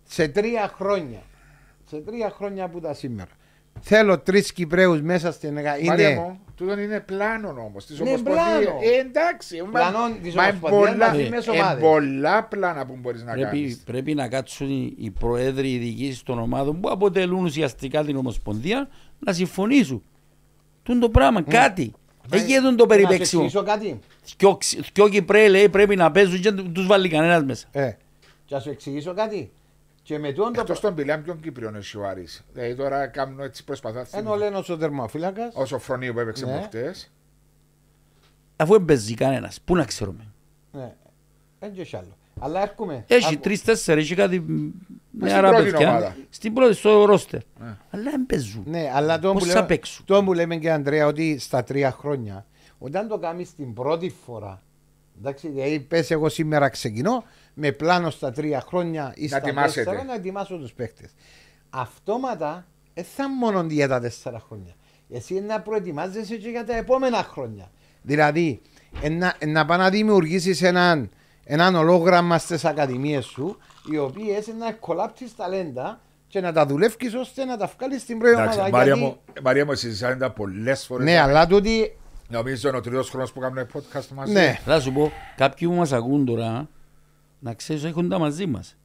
σε 0.03 0.27
τρία 0.27 0.71
χρόνια, 0.75 1.21
σε 1.89 1.97
τρία 1.97 2.29
χρόνια 2.29 2.67
που 2.67 2.79
τα 2.79 2.93
σήμερα, 2.93 3.29
θέλω 3.81 4.19
τρεις 4.19 4.53
Κυπρέους 4.53 5.01
μέσα 5.01 5.31
στην 5.31 5.57
ΕΓΑ. 5.57 5.75
Μαρία 5.85 6.09
Είναι 6.09 6.19
μου, 6.19 6.39
τούτον 6.55 6.79
είναι 6.79 6.99
πλάνο 6.99 7.47
όμως 7.67 7.85
της 7.85 7.99
Ναι, 7.99 8.07
Ομοσπονδία. 8.09 8.43
πλάνο. 8.43 8.79
Ε, 8.81 8.99
εντάξει. 8.99 9.61
μα- 9.61 9.69
Πλάνο 9.69 9.97
της 10.23 10.33
μα 10.35 10.43
είναι 10.47 10.57
Ομοσπονδίας 10.61 10.91
πολλά- 10.91 11.07
μαζί 11.07 11.29
με 11.29 11.37
τις 11.37 11.47
ε, 11.47 11.51
ομάδες. 11.51 11.83
πολλά 11.83 12.43
πλάνα 12.43 12.85
που 12.85 12.97
μπορείς 13.01 13.23
να 13.23 13.31
Πρέπει, 13.31 13.45
κάνεις. 13.57 13.77
πρέπει 13.85 14.13
να 14.13 14.27
κάτσουν 14.27 14.69
οι, 14.69 14.93
οι 14.97 15.09
προέδροι, 15.11 15.71
οι 15.73 15.77
διοικήσει 15.77 16.25
των 16.25 16.39
ομάδων 16.39 16.79
που 16.81 16.89
αποτελούν 16.89 17.43
ουσιαστικά 17.43 18.03
την 18.03 18.15
Ομοσπονδία 18.17 18.87
να 19.19 19.33
συμφωνήσουν. 19.33 20.03
Τούν 20.83 20.99
το 20.99 21.09
πράγμα, 21.09 21.41
κάτι. 21.41 21.93
Δεν 22.27 22.45
γίνεται 22.45 22.61
το 22.61 22.71
Να 22.71 22.79
σου 22.79 22.85
περιπέξιμο. 22.85 23.41
εξηγήσω 23.45 23.63
κάτι. 23.71 23.99
Δυο 24.37 24.55
ξ- 24.57 24.79
Δυο 24.93 25.09
Κυπρέοι 25.09 25.49
λέει 25.49 25.69
πρέπει 25.69 25.95
να 25.95 26.11
παίζουν 26.11 26.41
και 26.41 26.51
δεν 26.51 26.73
τους 26.73 26.85
βάλει 26.87 27.09
κανένας 27.09 27.43
μέσα. 27.43 27.67
Ε, 27.71 27.89
και 28.45 28.55
να 28.55 28.59
σου 28.61 28.69
εξηγήσω 28.69 29.13
κάτι. 29.13 29.51
Και 30.05 30.19
με 30.19 30.31
τούτο 30.33 30.51
Εκτός 30.59 30.79
το. 30.79 30.87
των 30.87 30.95
πηλιών, 30.95 31.23
ποιον 31.23 31.39
Κύπριον 31.39 31.75
έχει 31.75 31.97
ο 31.97 32.07
Άρης; 32.07 32.45
Δηλαδή 32.53 32.75
τώρα 32.75 33.07
κάνουν 33.07 33.39
έτσι 33.39 33.63
προσπαθά. 33.63 34.07
Ενώ 34.11 34.35
λένε 34.35 34.61
ο 34.69 34.77
τερμοφύλακα. 34.77 35.51
Όσο 35.53 35.79
φρονείο 35.79 36.13
που 36.13 36.19
έπαιξε 36.19 36.45
Ναι. 36.45 36.51
προχτές. 36.51 37.11
Αφού 38.55 38.71
δεν 38.71 38.85
παίζει 38.85 39.13
κανένας, 39.13 39.61
πού 39.65 39.75
να 39.75 39.85
ξέρουμε; 39.85 40.25
Ναι, 40.71 40.93
δεν 41.59 41.73
και 41.73 41.97
άλλο. 41.97 42.17
Αλλά 42.39 42.61
έρχομαι. 42.61 43.03
Έχει 43.07 43.33
Άκου. 43.33 43.39
τρει-τέσσερι, 43.39 44.01
έχει 44.01 44.15
κάτι 44.15 44.35
στην 44.35 44.73
νεαρά 45.11 45.49
πρώτη 45.49 45.71
παιδιά. 45.71 45.89
ομάδα. 45.89 46.15
Στην 46.29 46.53
πρώτη, 46.53 46.73
στο 46.73 47.05
ρόστερ. 47.05 47.41
Ναι. 47.59 47.77
Αλλά 47.89 48.03
δεν 48.11 48.25
παίζουν. 48.25 48.63
Ναι, 48.67 48.91
αλλά 48.93 49.19
το 49.19 49.31
Πώς 49.33 49.41
που, 49.43 49.47
θα 49.49 49.53
λέμε, 49.55 49.67
παίξουν; 49.67 50.05
το 50.05 50.23
που 50.23 50.33
λέμε 50.33 50.55
και 50.57 50.71
Αντρέα 50.71 51.05
ότι 51.07 51.39
στα 51.39 51.63
τρία 51.63 51.91
χρόνια, 51.91 52.45
όταν 52.77 53.07
το 53.07 53.17
κάνεις 53.17 53.55
την 53.55 53.73
πρώτη 53.73 54.13
φορά, 54.25 54.61
εντάξει, 55.17 55.47
δηλαδή 55.49 55.79
πες 55.79 56.11
εγώ 56.11 56.29
σήμερα 56.29 56.69
ξεκινώ 56.69 57.23
με 57.53 57.71
πλάνο 57.71 58.09
στα 58.09 58.31
τρία 58.31 58.61
χρόνια 58.61 59.13
ή 59.15 59.27
στα 59.27 59.37
ετοιμάσετε. 59.37 59.83
τέσσερα 59.83 60.03
να 60.03 60.13
ετοιμάσω 60.13 60.57
τους 60.57 60.73
παίχτες. 60.73 61.09
Αυτόματα 61.69 62.65
δεν 62.93 63.03
θα 63.15 63.23
είναι 63.23 63.33
μόνο 63.39 63.65
για 63.69 63.87
τα 63.87 63.99
τέσσερα 63.99 64.39
χρόνια. 64.47 64.73
Εσύ 65.09 65.35
είναι 65.35 65.45
να 65.45 65.61
προετοιμάζεσαι 65.61 66.35
και 66.35 66.49
για 66.49 66.65
τα 66.65 66.75
επόμενα 66.75 67.17
χρόνια. 67.17 67.71
Δηλαδή, 68.01 68.61
εν 69.01 69.17
να, 69.17 69.35
εν 69.39 69.51
να 69.51 69.65
πάει 69.65 69.77
να 69.77 69.89
δημιουργήσεις 69.89 70.61
έναν, 70.61 71.09
έναν 71.43 71.75
ολόγραμμα 71.75 72.37
στις 72.37 72.65
ακαδημίες 72.65 73.25
σου, 73.25 73.57
οι 73.91 73.97
οποίες 73.97 74.47
να 74.59 74.71
κολλάψει 74.71 75.35
ταλέντα 75.35 75.99
και 76.27 76.41
να 76.41 76.53
τα 76.53 76.65
δουλεύει 76.65 77.17
ώστε 77.17 77.45
να 77.45 77.57
τα 77.57 77.71
βγάλεις 77.77 78.01
στην 78.01 78.17
πρώτη 78.17 78.35
ομάδα. 78.35 78.51
Εντάξει, 78.53 78.71
Μαρία 78.71 78.93
Γιατί- 78.95 79.01
μου, 79.01 79.41
Μαρία 79.43 79.65
μου 79.65 79.73
συζητάνε 79.75 80.15
τα 80.15 80.31
πολλές 80.31 80.85
φορές. 80.85 81.05
Ναι, 81.05 81.19
αλλά 81.19 81.47
τούτη. 81.47 81.97
Νομίζω 82.27 82.67
είναι 82.67 82.77
ο 82.77 82.81
τρίτος 82.81 83.09
χρόνος 83.09 83.31
που 83.31 83.39
κάνουμε 83.39 83.67
podcast 83.73 84.07
μαζί. 84.13 84.33
Ναι. 84.33 84.59
Θα 84.65 84.79
σου 84.79 84.91
πω, 84.91 85.11
κάποιοι 85.35 85.67
που 85.67 85.73
μας 85.73 85.91
ακούν 85.91 86.25
τώρα, 86.25 86.69
να 87.39 87.53
ξέρεις 87.53 87.81
ότι 87.81 87.91
έχουν 87.91 88.09
τα 88.09 88.19
μαζί 88.19 88.45
μας. 88.45 88.77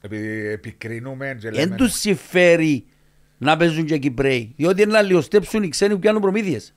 Επειδή 0.00 0.46
επικρίνουμε 0.46 1.36
και 1.40 1.50
λέμε. 1.50 1.66
Δεν 1.66 1.76
τους 1.76 1.92
συμφέρει 1.92 2.86
να 3.38 3.56
παίζουν 3.56 3.84
και 3.84 3.96
Κυπρέοι. 3.98 4.52
Διότι 4.56 4.82
είναι 4.82 4.92
να 4.92 5.02
λιωστέψουν 5.02 5.62
οι 5.62 5.68
ξένοι 5.68 5.94
που 5.94 6.00
κάνουν 6.00 6.20
προμήθειες. 6.20 6.72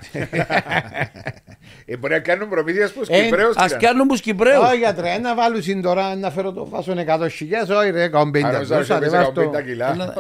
Ε, 1.85 1.97
μπορεί 1.97 2.13
να 2.13 2.19
κάνουν 2.19 2.49
προμήθειες 2.49 2.91
προ 2.91 3.03
Ε, 3.07 3.23
Κυπρέους. 3.23 3.55
Ας 3.55 3.77
κάνουν 3.77 4.07
τους 4.07 4.21
Κυπρέους. 4.21 4.63
Όχι 4.63 4.77
γιατρέ, 4.77 5.17
να 5.17 5.35
βάλουν 5.35 5.61
συν 5.61 5.81
τώρα 5.81 6.15
να 6.15 6.31
φέρω 6.31 6.51
το 6.51 6.65
φάσο 6.65 6.93
100 7.21 7.27
χιλιάδες, 7.29 7.69
όχι 7.77 7.89
ρε, 7.89 8.03
150 8.13 8.65
τόσα, 8.67 8.99
ρε, 8.99 9.09
βάζ' 9.09 9.27
το. 9.33 9.41
50 9.41 9.61
κιλά. 9.65 10.13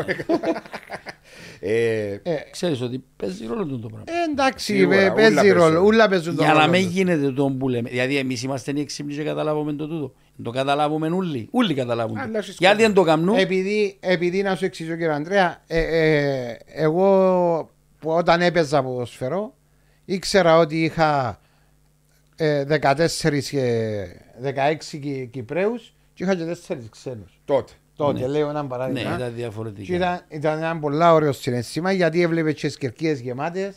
Ε, 1.61 1.71
Ε, 2.23 2.35
Ξέρεις 2.51 2.81
ότι 2.81 3.03
παίζει 3.15 3.45
ρόλο 3.45 3.63
τούτο 3.65 3.77
το 3.79 3.87
πράγμα. 3.87 4.03
ε, 4.07 4.31
εντάξει, 4.31 4.65
Σίγουρα, 4.73 4.95
ε, 4.99 5.03
ούλα 5.09 5.13
παίζει 5.13 5.35
παίζουν. 5.35 5.57
ρόλο, 5.57 5.79
ούλα 5.85 6.07
παίζουν 6.09 6.35
τον 6.35 6.45
Για 6.45 6.53
να 6.53 6.59
ρόλο 6.59 6.71
μην 6.71 6.83
τους. 6.83 6.93
γίνεται 6.93 7.31
το 7.31 7.55
που 7.59 7.69
λέμε. 7.69 7.89
Δηλαδή 7.89 8.17
εμείς 8.17 8.43
είμαστε 8.43 8.71
οι 8.75 8.79
έξυπνοι 8.81 9.13
και 9.13 9.23
καταλάβουμε 9.23 9.73
το 9.73 9.87
τούτο. 9.87 10.13
Το 10.43 10.51
καταλάβουμε 10.51 11.07
όλοι. 11.07 11.47
Όλοι 11.51 11.73
καταλάβουν. 11.73 12.15
το. 12.15 12.21
Αλλά 12.21 12.37
έχεις 12.37 12.55
Γιατί 12.59 12.75
κόμμα. 12.75 12.87
δεν 12.87 12.93
το 12.95 13.03
κάνουν. 13.03 13.37
Επειδή, 13.37 13.97
επειδή 13.99 14.41
να 14.41 14.55
σου 14.55 14.65
εξηγήσω 14.65 14.95
κύριε 14.95 15.13
Αντρέα, 15.13 15.61
ε, 15.67 15.79
ε, 15.79 16.57
εγώ 16.65 17.69
που 17.99 18.09
όταν 18.09 18.41
έπαιζα 18.41 18.83
ποδοσφαιρό 18.83 19.53
ήξερα 20.05 20.57
ότι 20.57 20.83
είχα 20.83 21.39
ε, 22.35 22.63
14 22.81 23.39
και 23.49 24.05
16 24.43 24.97
Κι- 24.99 25.27
Κυπρέους 25.31 25.93
και 26.13 26.23
είχα 26.23 26.35
και 26.35 26.43
4 26.67 26.75
ξένους. 26.89 27.39
τότε. 27.45 27.71
Τότε 27.95 28.19
Ναι. 28.19 28.27
λέω 28.27 28.49
έναν 28.49 28.63
Ναι, 28.63 28.69
παράδειγμα. 28.69 29.15
ήταν 29.15 29.17
Και 29.29 29.35
διαφορετικά. 29.35 29.95
ήταν, 29.95 30.21
ήταν 30.29 30.57
ένα 30.57 30.79
πολλά 30.79 31.13
ωραίο 31.13 31.31
συναίσθημα 31.31 31.91
γιατί 31.91 32.21
έβλεπες 32.21 32.53
και 32.53 32.69
σκερκίες 32.69 33.19
γεμάτες. 33.19 33.75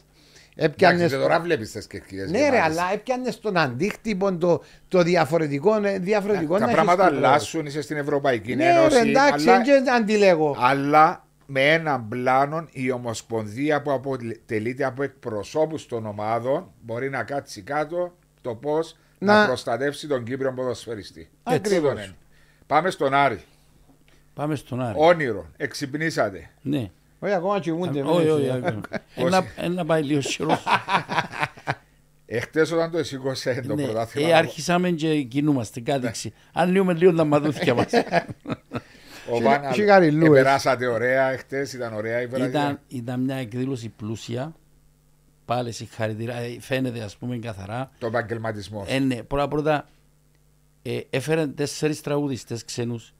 Εντάξει, 0.56 0.74
Έπιανε 0.84 1.06
και 1.08 1.16
τώρα 1.16 1.40
βλέπεις 1.40 1.70
τις 1.72 1.86
κερκίδε. 1.86 2.26
ναι, 2.30 2.48
ρε, 2.48 2.60
αλλά 2.60 2.82
έπιανες 2.92 3.40
τον 3.40 3.56
αντίκτυπο, 3.56 4.36
το, 4.36 4.62
το 4.88 5.02
διαφορετικό. 5.02 5.84
ε, 5.84 5.98
διαφορετικό 5.98 6.52
να 6.52 6.58
Τα 6.58 6.64
έχεις 6.64 6.74
πράγματα 6.74 7.04
Κυπρέους. 7.04 7.24
αλλάσουν, 7.24 7.66
είσαι 7.66 7.82
στην 7.82 7.96
Ευρωπαϊκή 7.96 8.54
Ναι, 8.56 8.64
Ένωση. 8.64 9.02
ρε, 9.02 9.08
εντάξει, 9.10 9.48
αλλά, 9.50 9.62
δεν 9.62 9.90
αντιλέγω. 9.92 10.56
αλλά 10.60 11.26
με 11.46 11.72
έναν 11.72 12.08
πλάνο 12.08 12.66
η 12.70 12.90
Ομοσπονδία 12.90 13.82
που 13.82 13.92
αποτελείται 13.92 14.84
από 14.84 15.02
εκπροσώπους 15.02 15.86
των 15.86 16.06
ομάδων 16.06 16.70
μπορεί 16.80 17.10
να 17.10 17.22
κάτσει 17.22 17.62
κάτω 17.62 18.14
το 18.40 18.54
πώς 18.54 18.96
να... 19.18 19.40
Να- 19.40 19.46
προστατεύσει 19.46 20.06
τον 20.06 20.24
Κύπριο 20.24 20.52
ποδοσφαιριστή. 20.52 21.28
Ακριβώς. 21.42 21.90
Τούτον 21.90 21.96
είναι. 22.04 22.14
Πάμε 22.66 22.90
στον 22.90 23.14
Άρη. 23.14 23.40
Πάμε 24.34 24.54
στον 24.54 24.80
Άρη. 24.82 24.94
Όνειρο. 24.98 25.46
Εξυπνήσατε. 25.56 26.50
Ναι. 26.62 26.90
Όχι, 27.24 27.32
ακόμα 27.32 27.60
κοιμούνται. 27.60 28.02
Όχι, 28.02 28.24
μην 28.24 28.30
όχι. 28.32 28.42
είσαι. 28.42 28.80
όχι. 29.16 29.26
Ένα- 29.26 29.44
Ένα 29.56 29.84
πάει 29.84 30.02
λίγο 30.02 30.20
χειρός. 30.20 30.64
Εχθέ 32.26 32.60
όταν 32.60 32.90
το 32.90 33.04
σήκωσε 33.04 33.62
το 33.66 33.74
Ναι, 33.74 33.84
πρωτάθλημα. 33.84 34.28
ε, 34.28 34.34
Άρχισαμε 34.34 34.90
και 34.90 35.22
κινούμαστε 35.22 35.80
κάτοιξη. 35.80 36.32
Ανοίγουμε 36.52 36.92
λίγο 36.94 37.14
τα 37.14 37.24
μαδούθια 37.24 37.74
μας. 37.74 37.90
Ο 39.30 39.40
Βαν 39.40 39.72
Σιγαριλούες. 39.72 40.30
Περάσατε 40.42 40.86
ωραία 40.86 41.30
εχθέ, 41.30 41.68
ήταν 41.74 41.94
ωραία 41.94 42.20
η 42.20 42.26
βραδιά. 42.26 42.48
ήταν, 42.48 42.80
ήταν 42.88 43.20
μια 43.20 43.36
εκδήλωση 43.36 43.88
πλούσια. 43.88 44.54
Πάλι 45.44 45.72
συγχαρητήρια. 45.72 46.36
Ε, 46.36 46.56
Φαίνεται 46.60 47.00
ας 47.02 47.16
πούμε 47.16 47.36
καθαρά. 47.38 47.90
Το 47.98 48.06
επαγγελματισμό. 48.06 48.84
Ε, 48.88 48.98
ναι, 48.98 49.22
πρώτα 49.22 49.48
πρώτα 49.48 49.88
ε, 50.82 50.98
έφεραν 51.10 51.54
τέσσερις 51.54 52.00
τραγουδιστές 52.00 52.64
ξένους 52.64 53.14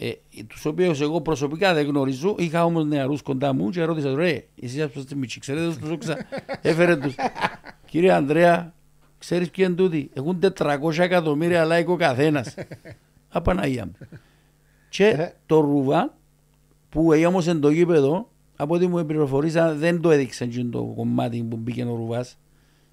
ε, 0.00 0.10
τους 0.46 0.64
οποίους 0.64 1.00
εγώ 1.00 1.20
προσωπικά 1.20 1.74
δεν 1.74 1.86
γνωρίζω. 1.86 2.34
Είχα 2.38 2.64
όμως 2.64 2.84
νεαρούς 2.86 3.22
κοντά 3.22 3.52
μου 3.52 3.70
και 3.70 3.84
ρώτησα 3.84 4.14
ρε 4.14 4.44
εσείς 4.62 4.82
ας 4.82 4.90
πούμε 4.90 5.04
μίτσι 5.16 5.40
ξέρετε 5.40 5.66
τους 5.66 5.76
τους 5.78 5.90
όξα 5.90 6.16
έφερε 6.62 6.96
τους. 6.96 7.14
Κύριε 7.86 8.12
Ανδρέα 8.12 8.74
ξέρεις 9.18 9.50
ποιοι 9.50 9.64
είναι 9.68 9.76
τούτοι; 9.76 10.10
Έχουν 10.14 10.38
400 10.58 10.98
εκατομμύρια 10.98 11.64
λαϊκό 11.64 11.96
καθένας 11.96 12.54
απαναγία 13.28 13.86
μου. 13.86 13.92
Και 14.88 15.32
το 15.46 15.60
Ρούβα 15.60 16.14
που 16.88 17.12
έγινε 17.12 17.26
όμως 17.28 17.46
εν 17.46 17.60
το 17.60 17.70
γήπεδο 17.70 18.28
από 18.56 18.74
ό,τι 18.74 18.86
μου 18.86 19.06
πληροφορήσαν 19.06 19.78
δεν 19.78 20.00
το 20.00 20.10
έδειξαν 20.10 20.48
και 20.48 20.64
το 20.64 20.92
κομμάτι 20.96 21.42
που 21.50 21.56
μπήκε 21.56 21.84
ο 21.84 21.94
Ρούβας 21.96 22.38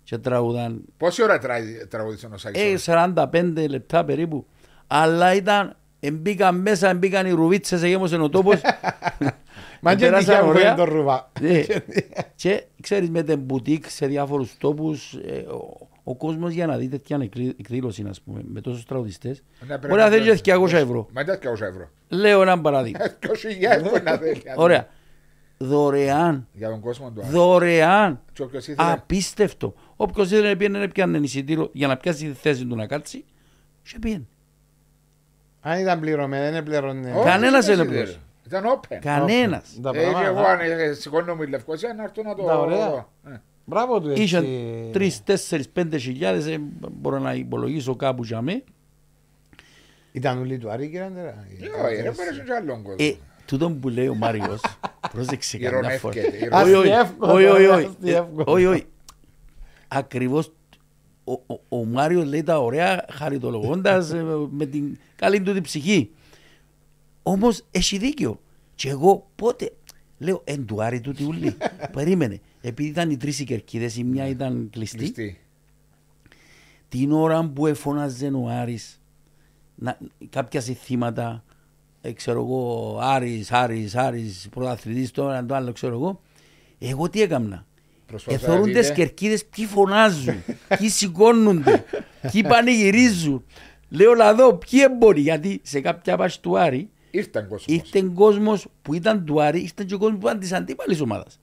και 0.04 0.18
τραγουδάν. 0.18 0.82
Πόση 0.98 1.24
ώρα 1.24 1.40
τρα- 1.40 1.88
τραγουδίσαν 1.90 2.32
ο 2.32 2.36
ε, 2.36 2.38
Σάκης. 2.38 2.86
45 2.88 3.66
λεπτά 3.70 4.06
περίπου. 4.06 4.46
Αλλά 4.88 5.36
ήταν, 5.36 5.76
μπήκαν 6.12 6.56
μέσα, 6.62 6.94
μπήκαν 6.94 7.26
οι 7.26 7.32
ρουβίτσες, 7.32 7.84
έγεμωσε 7.84 8.16
ο 8.16 8.30
τόπος. 8.30 8.62
Μα 9.82 9.96
και 9.96 10.06
Περάσαν 10.06 10.26
τυχαία 10.26 10.42
που 10.42 10.48
ωραία. 10.50 10.68
είναι 10.68 10.76
το 10.76 10.84
ρουβά. 10.84 11.32
Ναι. 11.42 11.64
και 12.36 12.64
ξέρεις 12.82 13.10
με 13.10 13.24
την 13.24 13.40
μπουτίκ 13.40 13.90
σε 13.90 14.06
διάφορους 14.08 14.58
τόπους, 14.58 15.14
ε, 15.14 15.36
ο, 15.38 15.88
ο 16.04 16.16
κόσμος 16.16 16.52
για 16.54 16.66
να 16.68 16.78
δει 16.78 16.88
τέτοια 16.88 17.18
εκκλή- 17.22 17.60
εκδήλωση, 17.60 18.06
ας 18.10 18.22
πούμε, 18.22 18.42
με 18.46 18.62
τόσους 18.62 18.86
τραγουδιστές, 18.86 19.44
Ναι, 19.60 19.68
πρέπει 19.68 19.88
μπορεί 19.88 20.02
να 20.02 20.08
θέλεις 20.10 20.28
να- 20.28 20.36
και 20.36 20.54
200 20.56 20.72
ευρώ. 20.72 21.08
Μα 21.14 21.22
ήταν 21.22 21.40
200 21.40 21.62
ευρώ. 21.62 21.90
Λέω 22.08 22.42
ένα 22.42 22.62
παράδειγμα. 22.62 23.00
20.000 23.80 23.90
μπορεί 23.90 24.04
να 24.04 24.18
θέλει. 24.18 24.42
Ωραία. 24.56 24.88
Δωρεάν. 25.58 26.48
Για 26.54 26.70
τον 26.70 26.80
κόσμο 26.80 27.12
του 27.12 27.22
Άρη. 27.22 27.32
Δωρεάν. 27.32 28.22
Και 28.34 28.42
όποιος 28.42 28.68
ήθελε- 28.68 28.92
Απίστευτο. 28.92 29.74
Όποιος 29.96 30.32
ήθελε 30.32 30.50
να 30.50 30.56
πιένει, 30.58 30.88
πιάνε 30.88 31.18
εισιτήριο 31.18 31.70
για 31.74 31.88
να 31.88 31.98
πιάσει 31.98 32.26
τη 32.26 32.34
θέση 32.34 32.66
του 32.66 32.76
να 32.76 32.88
κάτσει, 32.88 33.26
και 33.84 34.00
πήγαινε. 34.00 34.26
Αν 35.68 35.80
ήταν 35.80 36.00
πληρωμένο, 36.00 36.52
δεν 36.52 36.64
πληρώνε. 36.64 37.12
Όχι, 37.16 37.26
Κανένας 37.26 37.66
δεν 37.66 37.76
δεν 37.78 37.86
ήθελε. 37.86 38.00
έπληρωσε. 38.02 38.20
Ήταν 38.46 38.64
open. 38.66 38.98
Κανένας. 39.02 39.80
Τα 39.82 39.90
Ε, 39.90 39.94
και 39.94 40.00
πράγματα, 40.00 40.28
εγώ 40.28 40.40
α. 40.40 40.52
αν 40.52 40.60
ε, 40.62 40.94
σηκώνω 40.94 41.36
με 41.36 41.46
Λευκοσία 41.46 41.94
να 41.94 42.04
έρθω 42.04 42.24
να 42.24 42.36
το... 42.36 42.44
Τα 42.44 42.60
ωραία. 42.60 43.08
Ε. 43.28 43.42
Μπράβο 43.66 44.02
του 44.02 44.12
Είχε 44.12 44.38
έτσι. 44.38 44.90
τρει, 44.94 45.12
τέσσερι, 45.24 45.64
πέντε 45.74 45.98
χιλιάδε, 45.98 46.54
ε, 46.54 46.58
μπορώ 46.92 47.20
να 47.20 47.34
υπολογίσω 47.34 47.96
κάπου 47.96 48.24
για 48.24 48.42
μέ. 48.42 48.64
Ήταν 50.12 50.38
ουλή 50.40 50.58
του 50.58 50.70
Άρη, 50.70 50.86
κύριε 50.86 51.06
Αντρέα. 51.06 51.24
Ε, 51.26 51.86
Όχι, 51.86 52.02
ρε, 52.02 52.12
πέρασε 52.12 52.44
και 52.46 52.54
άλλον 52.54 52.82
κόσμο. 52.84 52.96
Ε, 53.00 53.14
τούτο 53.46 53.70
που 53.70 53.90
λέει 53.90 54.08
ο 54.08 54.16
Μάριος, 54.16 54.62
πρόσεξε 55.12 55.58
καμιά 55.58 55.90
φορά. 55.98 56.16
Ηρωνεύκεται. 56.20 56.56
Όχι, 56.62 56.74
όχι, 56.74 56.92
Αστιεύκο, 56.92 57.28
όχι, 57.34 57.46
όχι, 57.46 57.66
όχι. 57.66 57.86
αστιεύκο. 57.86 58.42
Ε, 58.42 58.44
Όχι, 58.52 58.66
όχι. 58.66 58.86
Ακριβώς 59.88 60.52
ο, 61.26 61.32
ο, 61.32 61.60
ο 61.70 61.86
Μάριος 61.86 62.26
λέει 62.26 62.44
τα 62.44 62.60
ωραία 62.60 63.06
χαριτολογώντας 63.12 64.12
ε, 64.12 64.24
με 64.50 64.66
την 64.66 64.98
καλή 65.16 65.42
του 65.42 65.54
την 65.54 65.64
ψυχή. 65.64 66.12
Όμως 67.24 67.64
έχει 67.72 67.98
δίκιο. 67.98 68.40
Και 68.76 68.90
εγώ 68.90 69.28
πότε 69.36 69.72
λέω 70.18 70.42
εν 70.44 70.66
του 70.66 70.84
Άρη 70.84 71.02
του 71.02 71.12
τη 71.12 71.24
ουλή. 71.24 71.58
Περίμενε. 71.92 72.40
Επειδή 72.62 72.90
ήταν 72.90 73.10
οι 73.10 73.18
τρεις 73.18 73.40
οι 73.40 73.44
κερκίδες, 73.44 73.98
η 73.98 74.04
μια 74.04 74.28
ήταν 74.28 74.70
κλειστή. 74.72 74.98
Κλειστή. 74.98 75.40
την 76.90 77.12
ώρα 77.12 77.50
που 77.50 77.68
εφώναζε 77.68 78.28
ο 78.28 78.48
Άρης 78.50 79.00
να, 79.76 79.98
κάποια 80.30 80.62
συστήματα, 80.62 81.44
ε, 82.02 82.12
ξέρω 82.12 82.40
εγώ, 82.40 82.98
Άρης, 83.02 83.52
Άρης, 83.52 83.96
Άρης, 83.96 84.48
πρωταθλητής, 84.52 85.12
το 85.12 85.30
ένα 85.30 85.46
το 85.46 85.56
άλλο, 85.56 85.72
ξέρω 85.72 85.94
εγώ, 85.94 86.22
εγώ 86.80 87.10
τι 87.10 87.22
έκανα; 87.22 87.66
Προσπαθώ 88.24 88.46
να 88.48 88.52
Εθωρούν 88.54 88.66
δείτε. 88.66 88.80
τις 88.80 88.92
κερκίδες 88.92 89.46
ποιοι 89.46 89.66
φωνάζουν, 89.66 90.44
ποιοι 90.80 90.90
σηκώνονται, 90.90 91.84
ποιοι 92.32 92.44
πανηγυρίζουν. 92.44 93.46
Λέω 93.90 94.14
λαδό, 94.14 94.54
ποιοι 94.56 94.80
εμπόροι, 94.84 95.22
γιατί 95.22 95.60
σε 95.64 95.82
κάποια 95.82 96.18
πάση 96.18 96.42
του 96.42 96.58
Άρη 96.60 96.90
Ήρθαν 97.12 97.48
κόσμος. 97.48 97.66
ήρθε 97.76 98.02
κόσμος 98.14 98.68
που 98.82 98.94
ήταν 98.94 99.26
του 99.26 99.42
Άρη, 99.42 99.60
ήρθε 99.62 99.84
και 99.84 99.96
κόσμος 99.96 100.20
που 100.20 100.28
ήταν 100.28 100.40
της 100.40 100.54
αντίπαλης 100.54 101.02
ομάδας. 101.02 101.40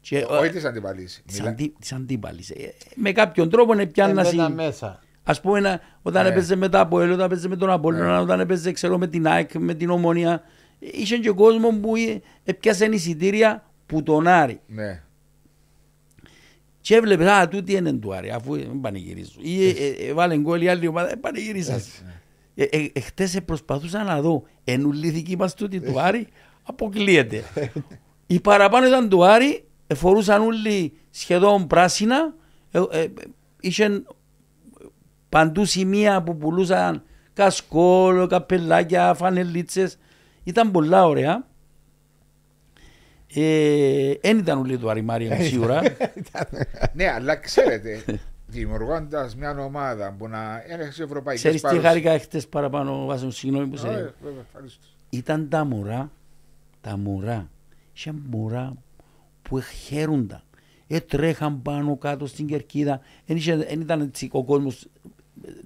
Και, 0.00 0.26
Όχι 0.28 0.50
της 0.50 0.64
αντιπαλής. 0.64 1.22
της, 1.26 1.36
Μιλά- 1.38 1.50
αντι, 1.50 1.74
της 1.78 1.92
αντίπαλης. 1.92 2.50
Ε, 2.50 2.74
με 2.94 3.12
κάποιον 3.12 3.50
τρόπο 3.50 3.72
είναι 3.72 3.86
πιάννα 3.86 4.20
Έμπαινα 4.26 4.48
μέσα. 4.50 5.00
Ας 5.24 5.40
πούμε 5.40 5.60
να- 5.60 5.80
όταν 6.02 6.22
Ναι. 6.22 6.28
έπαιζε 6.30 6.56
με 6.56 6.68
τα 6.68 6.80
Αποέλ, 6.80 7.10
όταν 7.10 7.24
έπαιζε 7.26 7.48
με 7.48 7.56
τον 7.56 7.70
Απόλλωνα, 7.70 8.20
όταν 8.20 8.40
έπαιζε 8.40 8.72
ξέρω, 8.72 8.98
με 8.98 9.06
την 9.06 9.26
ΑΕΚ, 9.26 9.54
με 9.54 9.74
την 9.74 9.90
Ομόνια. 9.90 10.42
Είχε 10.78 11.16
και 11.16 11.30
κόσμο 11.30 11.68
που 11.70 11.96
ε, 11.96 12.20
έπιασε 12.44 12.84
εισιτήρια 12.84 13.64
που 13.86 14.02
τον 14.02 14.26
Άρη. 14.26 14.60
Ναι. 14.66 15.02
Και 16.86 16.94
έβλεπες, 16.94 17.26
α, 17.26 17.48
τούτη 17.48 17.72
είναι 17.72 17.92
του 17.92 18.14
Άρη, 18.14 18.30
αφού 18.30 18.56
δεν 18.56 18.80
πανηγυρίζουν. 18.80 19.42
Ή 19.42 19.64
ε, 19.64 19.70
ε, 19.70 20.08
ε, 20.08 20.12
βάλε 20.12 20.36
γκολ 20.36 20.62
η 20.62 20.68
άλλη 20.68 20.86
ομάδα, 20.86 21.08
δεν 21.08 21.20
πανηγυρίζαν. 21.20 21.82
Ε, 22.54 22.64
ε, 22.64 22.88
ε, 22.92 23.00
χτες 23.00 23.38
προσπαθούσα 23.44 24.02
να 24.02 24.20
δω, 24.20 24.42
ενουλήθηκη 24.64 25.36
μας 25.36 25.54
τούτη 25.54 25.80
του 25.80 26.00
Άρη, 26.00 26.26
αποκλείεται. 26.62 27.44
Οι 28.26 28.40
παραπάνω 28.40 28.86
ήταν 28.86 29.08
του 29.08 29.24
Άρη, 29.24 29.64
ε, 29.86 29.94
φορούσαν 29.94 30.42
όλοι 30.42 30.92
σχεδόν 31.10 31.66
πράσινα, 31.66 32.34
ε, 32.70 32.82
ε, 32.90 33.06
είχαν 33.60 34.06
παντού 35.28 35.64
σημεία 35.64 36.22
που 36.22 36.36
πουλούσαν 36.36 37.02
κασκόλ, 37.32 38.26
καπελάκια, 38.26 39.14
φανελίτσες. 39.14 39.98
Ήταν 40.44 40.70
πολλά 40.70 41.06
ωραία. 41.06 41.46
Δεν 44.20 44.38
ήταν 44.38 44.58
όλοι 44.58 44.78
του 44.78 44.90
Άρη 44.90 45.02
Μάρια 45.02 45.36
μου 45.36 45.44
σίγουρα. 45.44 45.82
Ναι, 46.92 47.10
αλλά 47.10 47.36
ξέρετε, 47.36 48.04
δημιουργώντας 48.46 49.36
μια 49.36 49.58
ομάδα 49.58 50.14
που 50.18 50.28
να 50.28 50.62
έχει 50.66 51.02
ευρωπαϊκές 51.02 51.42
Ξέρεις 51.42 51.62
τι 51.62 51.86
χάρηκα 51.86 52.18
χτες 52.18 52.48
παραπάνω, 52.48 53.04
Βάσο, 53.04 53.30
συγγνώμη 53.30 53.66
που 53.66 53.76
σε... 53.76 53.88
Ε, 53.88 54.12
ευχαριστώ. 54.46 54.86
ήταν 55.10 55.48
τα 55.48 55.64
μωρά, 55.64 56.10
τα 56.80 56.96
μωρά, 56.96 57.50
είχε 57.94 58.12
μωρά 58.30 58.76
που 59.42 59.60
χαίρονταν. 59.60 60.40
Ε, 60.86 61.00
τρέχαν 61.00 61.62
πάνω 61.62 61.96
κάτω 61.96 62.26
στην 62.26 62.46
κερκίδα. 62.46 63.00
Δεν 63.26 63.80
ήταν 63.80 64.00
έτσι 64.00 64.28
ο 64.32 64.44
κόσμος 64.44 64.88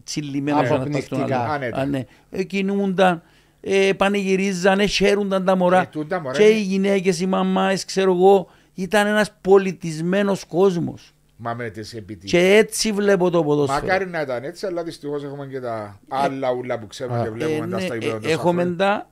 τσιλιμένος 0.05 0.71
ένας 0.71 0.89
πας 0.89 1.05
στον 1.05 1.19
Αποπνικτικά. 1.19 1.39
άλλο. 1.39 1.53
Άνετα. 1.53 1.77
Α, 1.81 1.85
ναι. 1.85 2.05
Ε, 2.31 2.43
κινούνταν, 2.43 3.23
ε, 3.61 3.93
πανηγυρίζαν, 3.97 4.79
ε, 4.81 4.87
χαίρονταν 4.87 5.45
τα 5.45 5.57
μωρά. 5.57 5.81
Ε, 5.81 5.87
τούτα 5.91 6.21
μωρά 6.21 6.37
και 6.39 6.43
είναι- 6.45 6.59
οι 6.59 6.63
γυναίκες, 6.63 7.21
οι 7.21 7.27
μαμάες, 7.27 7.85
ξέρω 7.85 8.13
εγώ, 8.13 8.47
ήταν 8.75 9.07
ένας 9.07 9.33
πολιτισμένος 9.41 10.45
κόσμος. 10.45 11.13
Μα 11.37 11.55
με 11.55 11.71
τις 11.71 11.95
επιτυχίες. 11.95 12.43
Και 12.43 12.57
έτσι 12.57 12.93
βλέπω 12.93 13.31
το 13.31 13.45
ποδόσφαιρο. 13.45 13.81
Μακάρι 13.81 14.07
να 14.07 14.21
ήταν 14.21 14.45
έτσι, 14.45 14.67
αλλά 14.67 14.83
δυστυχώς 14.83 15.25
έχουμε 15.25 15.47
και 15.47 15.61
τα 15.61 16.01
άλλα 16.09 16.53
ούλα 16.53 16.79
που 16.79 16.87
ξέρουμε 16.87 17.19
Α. 17.19 17.23
και 17.23 17.31
βλέπουμε 17.31 17.57
Ε, 17.57 17.59
τα 17.61 17.67
ναι, 17.67 17.81
στα 17.81 17.95
ε, 17.95 17.97
υπέδοντα. 17.97 18.29
Έχουμε 18.29 18.75
τα 18.75 19.11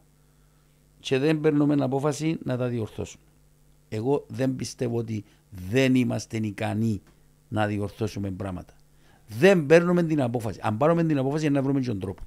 και 1.00 1.18
δεν 1.18 1.40
παίρνουμε 1.40 1.74
απόφαση 1.84 2.38
να 2.44 2.56
τα 2.56 2.66
διορθώσουμε. 2.66 3.22
Εγώ 3.88 4.24
δεν 4.28 4.56
πιστεύω 4.56 4.96
ότι 4.98 5.24
δεν 5.70 5.94
είμαστε 5.94 6.36
ικανοί 6.36 7.02
να 7.48 7.66
διορθώσουμε 7.66 8.30
πράγματα. 8.30 8.72
Δεν 9.38 9.66
παίρνουμε 9.66 10.02
την 10.02 10.22
απόφαση. 10.22 10.58
Αν 10.62 10.76
πάρουμε 10.76 11.04
την 11.04 11.18
απόφαση 11.18 11.46
είναι 11.46 11.54
να 11.58 11.62
βρούμε 11.64 11.80
τον 11.80 12.00
τρόπο. 12.00 12.22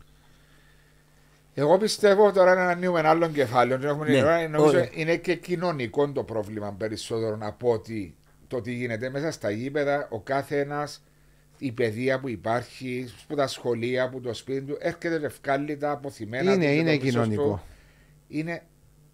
Εγώ 1.54 1.78
πιστεύω 1.78 2.32
τώρα 2.32 2.56
να 2.56 2.68
ανοίγουμε 2.68 3.00
ένα 3.00 3.10
άλλο 3.10 3.30
κεφάλαιο. 3.30 3.78
δεν 3.80 3.90
έχουμε 3.90 4.10
Ναι, 4.10 4.24
ώρα, 4.24 4.48
νομίζω 4.48 4.80
όχι. 4.80 4.90
είναι 4.94 5.16
και 5.18 5.36
κοινωνικό 5.36 6.12
το 6.12 6.24
πρόβλημα 6.24 6.74
περισσότερο 6.78 7.38
από 7.42 7.72
ότι 7.72 8.16
το 8.48 8.62
τι 8.62 8.74
γίνεται 8.74 9.10
μέσα 9.10 9.32
στα 9.32 9.50
γήπεδα. 9.50 10.08
Ο 10.12 10.20
κάθε 10.22 10.60
ένα, 10.60 10.88
η 11.58 11.72
παιδεία 11.72 12.20
που 12.20 12.30
υπάρχει, 12.30 13.08
που 13.28 13.36
τα 13.36 13.48
σχολεία, 13.48 14.10
που 14.10 14.22
το 14.22 14.34
σπίτι 14.34 14.62
του, 14.62 14.78
έρχεται 14.80 15.18
ρευκάλιτα, 15.18 15.92
αποθυμένα. 15.92 16.54
Είναι, 16.54 16.56
του 16.56 16.60
και 16.62 16.76
είναι 16.76 16.94
το 16.98 17.00
πίσω 17.06 17.20
του. 17.20 17.30
κοινωνικό. 17.30 17.64
Είναι, 18.28 18.62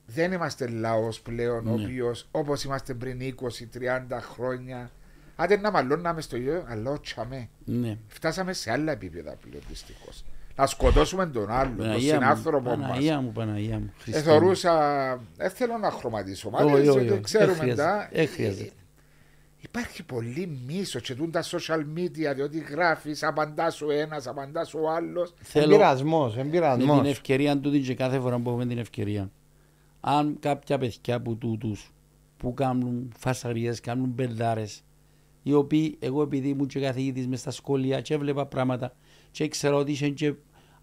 δεν 0.05 0.31
είμαστε 0.31 0.67
λαός 0.67 1.21
πλέον, 1.21 1.67
ο 1.67 1.75
Ναι. 1.75 1.83
οποίο 1.83 2.15
όπως 2.31 2.63
είμαστε 2.63 2.93
πριν 2.93 3.19
20-30 3.21 4.19
χρόνια. 4.21 4.91
Άντε 5.35 5.57
να 5.57 5.71
μαλώναμε 5.71 6.21
στο 6.21 6.37
ίδιο, 6.37 6.63
αλλά 6.67 6.91
ότσαμε. 6.91 7.49
Ναι. 7.65 7.97
Φτάσαμε 8.07 8.53
σε 8.53 8.71
άλλα 8.71 8.91
επίπεδα 8.91 9.35
πλέον 9.35 9.63
δυστυχώς. 9.69 10.25
Να 10.57 10.65
σκοτώσουμε 10.67 11.25
τον 11.27 11.49
άλλον, 11.51 11.75
τον 11.77 11.85
Παναγία 11.85 12.13
μου, 12.15 12.21
συνάνθρωπο 12.21 12.69
μας. 12.77 12.87
Παναγία 12.87 13.21
μου, 13.21 13.31
Παναγία 13.31 13.79
μου. 13.79 13.93
Χριστέ 13.97 14.21
μου. 14.23 14.29
Εθωρούσα, 14.29 14.73
δεν 15.37 15.49
θέλω 15.49 15.77
να 15.77 15.91
χρωματίσω, 15.91 16.49
μα 16.49 16.59
Όχι, 16.63 16.73
όχι, 16.73 16.99
δεν 16.99 17.11
όχι. 17.11 17.21
ξέρουμε 17.21 17.53
Δεν 17.53 17.61
χρειάζεται. 17.61 17.81
τα. 17.87 18.09
Δεν 18.13 18.27
χρειάζεται. 18.27 18.71
Υπάρχει 19.59 20.03
πολύ 20.03 20.59
μίσος 20.67 21.01
και 21.01 21.15
τούν 21.15 21.31
τα 21.31 21.43
social 21.43 21.79
media, 21.97 22.35
διότι 22.35 22.59
γράφεις, 22.59 23.23
απαντάς 23.23 23.81
ο 23.81 23.91
ένας, 23.91 24.27
απαντάς 24.27 24.73
ο 24.73 24.89
άλλος. 24.89 25.33
Θέλω 25.37 25.73
Εμπειρασμός, 25.73 26.35
με 26.35 26.41
εμπειρασμός. 26.41 26.97
την 27.01 27.09
ευκαιρία 27.09 27.59
του 27.59 27.79
και 27.81 27.93
κάθε 27.95 28.19
φορά 28.19 28.39
που 28.39 28.49
έχουμε 28.49 28.65
την 28.65 28.77
ευκαιρία. 28.77 29.31
Αν 30.01 30.37
κάποια 30.39 30.77
παιδιά 30.77 31.15
από 31.15 31.35
τούτους 31.35 31.93
που 32.37 32.53
κάνουν 32.53 33.11
φασαρίες, 33.17 33.79
κάνουν 33.79 34.09
μπελδάρες, 34.09 34.81
οι 35.43 35.53
οποίοι 35.53 35.97
εγώ 35.99 36.21
επειδή 36.21 36.47
ήμουν 36.49 36.67
και 36.67 36.79
καθηγητής 36.79 37.27
μες 37.27 37.39
στα 37.39 37.51
σχολεία 37.51 38.01
και 38.01 38.13
έβλεπα 38.13 38.45
πράγματα 38.45 38.93
και 39.31 39.47
ξέρω 39.47 39.77
ότι 39.77 39.91
είχαν 39.91 40.13
και 40.13 40.33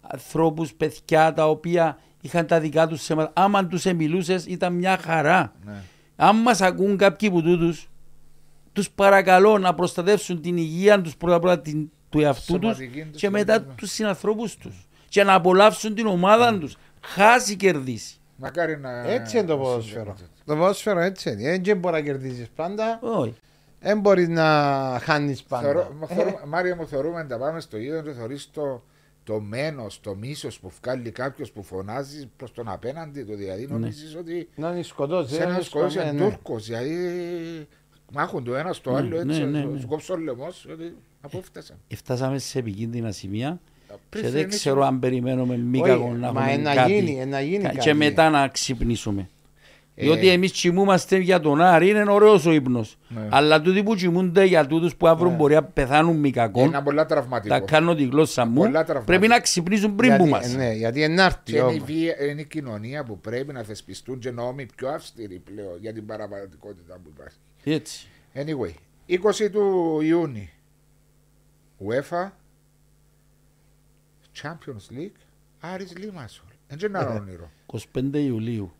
ανθρώπους, 0.07 0.73
παιδιά 0.73 1.33
τα 1.33 1.49
οποία 1.49 1.97
είχαν 2.21 2.45
τα 2.47 2.59
δικά 2.59 2.87
τους 2.87 3.03
θέματα. 3.05 3.31
Άμα 3.35 3.67
τους 3.67 3.85
εμιλούσες 3.85 4.45
ήταν 4.45 4.73
μια 4.73 4.97
χαρά. 4.97 5.53
Ναι. 5.65 5.73
Αν 6.15 6.35
μας 6.35 6.61
ακούν 6.61 6.97
κάποιοι 6.97 7.27
από 7.27 7.41
τούτους, 7.41 7.89
τους 8.73 8.89
παρακαλώ 8.89 9.57
να 9.57 9.73
προστατεύσουν 9.73 10.41
την 10.41 10.57
υγεία 10.57 11.01
τους 11.01 11.15
πρώτα 11.17 11.39
πρώτα 11.39 11.59
την, 11.61 11.89
του 12.09 12.19
εαυτού 12.19 12.59
τους 12.59 12.75
Σωματική 12.75 13.01
τους 13.01 13.11
και 13.11 13.17
και 13.17 13.29
μετά 13.29 13.61
την- 13.61 13.75
τους 13.75 13.91
συνανθρώπους 13.91 14.55
τους 14.57 14.87
και 15.09 15.23
να 15.23 15.33
απολαύσουν 15.33 15.95
την 15.95 16.05
ομάδα 16.07 16.57
τους. 16.57 16.77
Χάσει 17.01 17.55
κερδίσει. 17.55 18.15
Μακάρι 18.37 18.77
να. 18.79 19.07
Έτσι 19.07 19.37
είναι 19.37 19.47
το 19.47 19.57
ποδόσφαιρο. 19.57 20.15
Το 20.45 20.55
ποδόσφαιρο 20.55 20.99
έτσι 20.99 21.31
είναι. 21.31 21.59
Δεν 21.63 21.77
μπορεί 21.77 21.95
να 21.95 22.01
κερδίσει 22.01 22.49
πάντα. 22.55 22.99
Όχι. 23.01 23.35
Δεν 23.79 23.99
μπορείς 23.99 24.27
να 24.27 24.43
χάνεις 25.03 25.43
πάντα. 25.43 25.63
Θεωρώ, 25.63 25.95
μα 25.99 26.07
θεωρώ- 26.07 26.41
Μάρια 26.47 26.75
μου, 26.75 26.87
θεωρούμε 26.87 27.21
να 27.21 27.27
τα 27.27 27.37
πάμε 27.37 27.59
στο 27.59 27.77
ίδιο 27.77 28.01
και 28.01 28.11
θεωρείς 28.11 28.49
το, 28.53 28.83
το 29.25 29.39
μένος, 29.39 29.99
το 30.01 30.15
μίσος 30.15 30.59
που 30.59 30.71
βγάλει 30.81 31.11
κάποιος 31.11 31.51
που 31.51 31.63
φωνάζει 31.63 32.29
προς 32.37 32.51
τον 32.51 32.67
απέναντι 32.69 33.23
του. 33.23 33.35
Δηλαδή 33.35 33.61
Ναι. 33.65 33.73
νομίζεις 33.73 34.15
ότι 34.15 34.49
Να 34.55 34.69
είναι 34.71 34.81
σκοτώσει. 34.83 35.33
σε 35.35 35.43
ένα 35.43 35.61
σκοτώσει 35.61 35.99
είναι 35.99 36.11
Τούρκος. 36.23 36.65
Δηλαδή 36.65 36.95
μάχουν 38.13 38.43
το 38.43 38.55
ένας 38.55 38.75
στο 38.75 38.91
Ναι, 38.91 38.97
άλλο 38.97 39.15
έτσι. 39.19 39.25
ναι, 39.41 39.45
ναι, 39.45 39.59
σου- 39.61 39.71
ναι. 39.73 39.79
Σου 39.79 39.87
κόψω 39.87 40.13
ο 40.13 40.17
λαιμό. 40.17 40.47
Από 41.21 41.37
έφτασαν. 41.37 41.77
Φτάσαμε 41.95 42.37
σε 42.39 42.59
επικίνδυνα 42.59 43.11
σημεία 43.11 43.59
Πριν 43.87 43.97
και 44.09 44.29
δεν 44.29 44.39
φρενήσουμε- 44.39 44.55
ξέρω 44.55 44.85
αν 44.85 44.99
περιμένουμε 44.99 45.57
μη 45.57 45.79
Όχι, 45.79 45.89
κακό 45.89 46.13
να 46.13 46.31
μα 46.31 46.41
έχουμε 46.41 46.51
ένα 46.51 46.75
κάτι 46.75 46.93
γίνει, 46.93 47.19
ένα 47.19 47.41
γίνει 47.41 47.63
κα- 47.63 47.69
κάτι. 47.69 47.79
και 47.79 47.93
μετά 47.93 48.29
να 48.29 48.47
ξυπνήσουμε. 48.47 49.29
Ε. 49.97 50.03
Διότι 50.03 50.27
εμείς 50.29 50.51
κοιμούμαστε 50.51 51.17
για 51.17 51.39
τον 51.39 51.61
Άρη, 51.61 51.89
είναι 51.89 52.11
ωραίος 52.11 52.45
ο 52.45 52.51
ύπνος. 52.51 52.97
Ναι. 53.07 53.27
Αλλά 53.31 53.61
τούτοι 53.61 53.83
που 53.83 53.95
κοιμούνται 53.95 54.43
για 54.45 54.67
τούτους 54.67 54.95
που 54.95 55.07
αύριο 55.07 55.29
Ναι. 55.29 55.35
μπορεί 55.35 55.53
να 55.53 55.63
πεθάνουν 55.63 56.15
μη 56.17 56.31
κακό, 56.31 56.61
Είναι 56.63 56.81
πολλά 56.81 57.05
τραυματικό. 57.05 57.53
τα 57.53 57.59
κάνω 57.65 57.95
τη 57.95 58.03
γλώσσα 58.03 58.45
μου, 58.45 58.53
Πολλά 58.53 58.69
τραυματικό. 58.83 59.03
πρέπει 59.05 59.27
να 59.27 59.39
ξυπνήσουν 59.39 59.95
πριν 59.95 60.17
που 60.17 60.25
γιατί, 60.25 60.29
μας. 60.45 60.53
Ναι, 60.55 60.71
γιατί 60.73 61.03
ενάρτη 61.03 61.51
Και 61.51 61.57
είναι 61.57 61.67
η, 61.71 61.75
όμως. 61.75 61.83
βία, 61.85 62.25
είναι 62.25 62.41
η 62.41 62.45
κοινωνία 62.45 63.03
που 63.03 63.19
πρέπει 63.19 63.53
να 63.53 63.63
θεσπιστούν 63.63 64.19
και 64.19 64.31
νόμοι 64.31 64.65
πιο 64.75 64.87
αυστηροί 64.89 65.39
πλέον 65.39 65.77
για 65.81 65.93
την 65.93 66.05
παραβατικότητα 66.05 66.93
που 67.03 67.11
υπάρχει. 67.15 67.37
Έτσι. 67.63 68.07
Anyway, 68.35 68.73
20 69.07 69.49
του 69.51 69.99
Ιούνιου, 70.01 70.47
UEFA, 71.87 72.29
Champions 74.41 74.97
League, 74.97 75.19
Άρης 75.59 75.97
Λίμασολ. 75.97 76.45
Δεν 76.67 76.89
είναι 76.89 76.99
ένα 76.99 77.09
όνειρο. 77.09 77.51
25 77.65 78.19
Ιουλίου, 78.19 78.71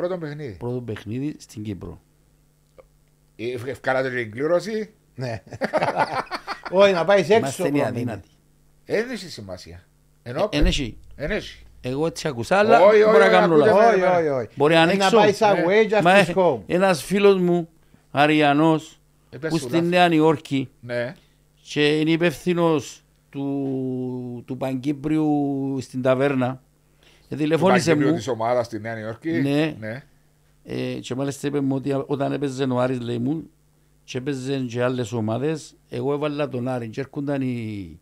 Πρώτο 0.00 0.18
παιχνίδι. 0.18 0.56
πρώτο 0.58 0.80
παιχνίδι 0.80 1.36
στην 1.38 1.62
Κύπρο. 1.62 2.00
Ε, 3.36 3.70
Ευκάλατε 3.70 4.10
την 4.10 4.30
κλήρωση, 4.30 4.90
Ναι. 5.14 5.42
Όχι, 6.72 6.92
να 6.92 7.04
πάει 7.04 7.18
έξω. 7.20 7.34
Είμαστε 7.36 7.66
οι 7.68 7.70
πρώτα. 7.70 7.86
αδύνατοι. 7.86 8.28
δεν 8.84 9.10
έχει 9.10 9.28
σημασία. 9.28 9.86
Ενώ 10.22 10.48
Ε, 10.52 10.58
εν 10.58 10.66
έχει. 10.66 10.98
δεν 11.16 11.30
έχει. 11.30 11.62
Εγώ 11.80 12.06
έτσι 12.06 12.28
ακούσα, 12.28 12.56
αλλά 12.58 12.80
Όχι, 12.80 13.02
όχι, 13.02 13.04
μπορεί 13.04 13.18
να 13.18 13.24
όχι, 13.24 13.30
κάνω 13.30 13.54
ακούτε 13.54 13.70
λάθος. 13.70 14.00
με. 14.00 14.06
Όχι, 14.06 14.16
όχι, 14.18 14.28
όχι. 14.28 14.48
Μπορεί 14.56 14.74
να 14.74 14.80
Είναι 14.82 14.90
ανοίξω. 14.90 15.16
Να 15.16 15.22
πάει 15.22 15.32
σαν 15.32 15.56
Ναι. 15.56 15.64
way 15.68 16.02
Μα, 16.02 16.24
just 16.24 16.34
home. 16.34 16.60
ένας 16.66 17.02
φίλος 17.02 17.38
μου, 17.40 17.68
Αριανός, 18.10 19.00
Ε, 19.30 19.36
πες 19.38 19.50
που 19.50 19.56
σου 19.58 19.62
στη 19.64 19.74
λάθος. 19.74 19.88
Νέα 19.90 20.08
Νιόρκη 20.08 20.68
Ναι. 20.80 21.14
και 21.62 21.98
είναι 21.98 22.10
υπεύθυνος 22.10 23.02
του, 23.30 24.42
του 24.46 24.56
Παγκύπριου 24.56 25.78
στην 25.80 26.02
ταβέρνα, 26.02 26.46
ε, 26.46 26.58
τηλεφώνησε 27.36 27.94
μου 27.94 28.12
Της 28.12 28.28
ομάδας 28.28 28.66
στη 28.66 28.80
Νέα 28.80 28.94
Νιόρκη. 28.94 29.30
Ναι. 29.30 29.76
ναι. 29.78 30.02
ε, 30.64 30.98
και 31.00 31.14
μάλιστα 31.14 31.46
είπε 31.46 31.60
μου 31.60 31.74
ότι 31.74 32.04
όταν 32.06 32.32
έπαιζε 32.32 32.64
ο 32.64 32.80
Άρης 32.80 33.00
λέει 33.00 33.18
μου 33.18 33.50
και 34.04 34.18
έπαιζε 34.18 34.58
και 34.58 34.82
άλλες 34.82 35.12
ομάδες, 35.12 35.76
εγώ 35.88 36.12
έβαλα 36.12 36.48
τον 36.48 36.68
Άρη 36.68 36.88
και 36.88 37.00
έρχονταν 37.00 37.42
οι, 37.42 37.98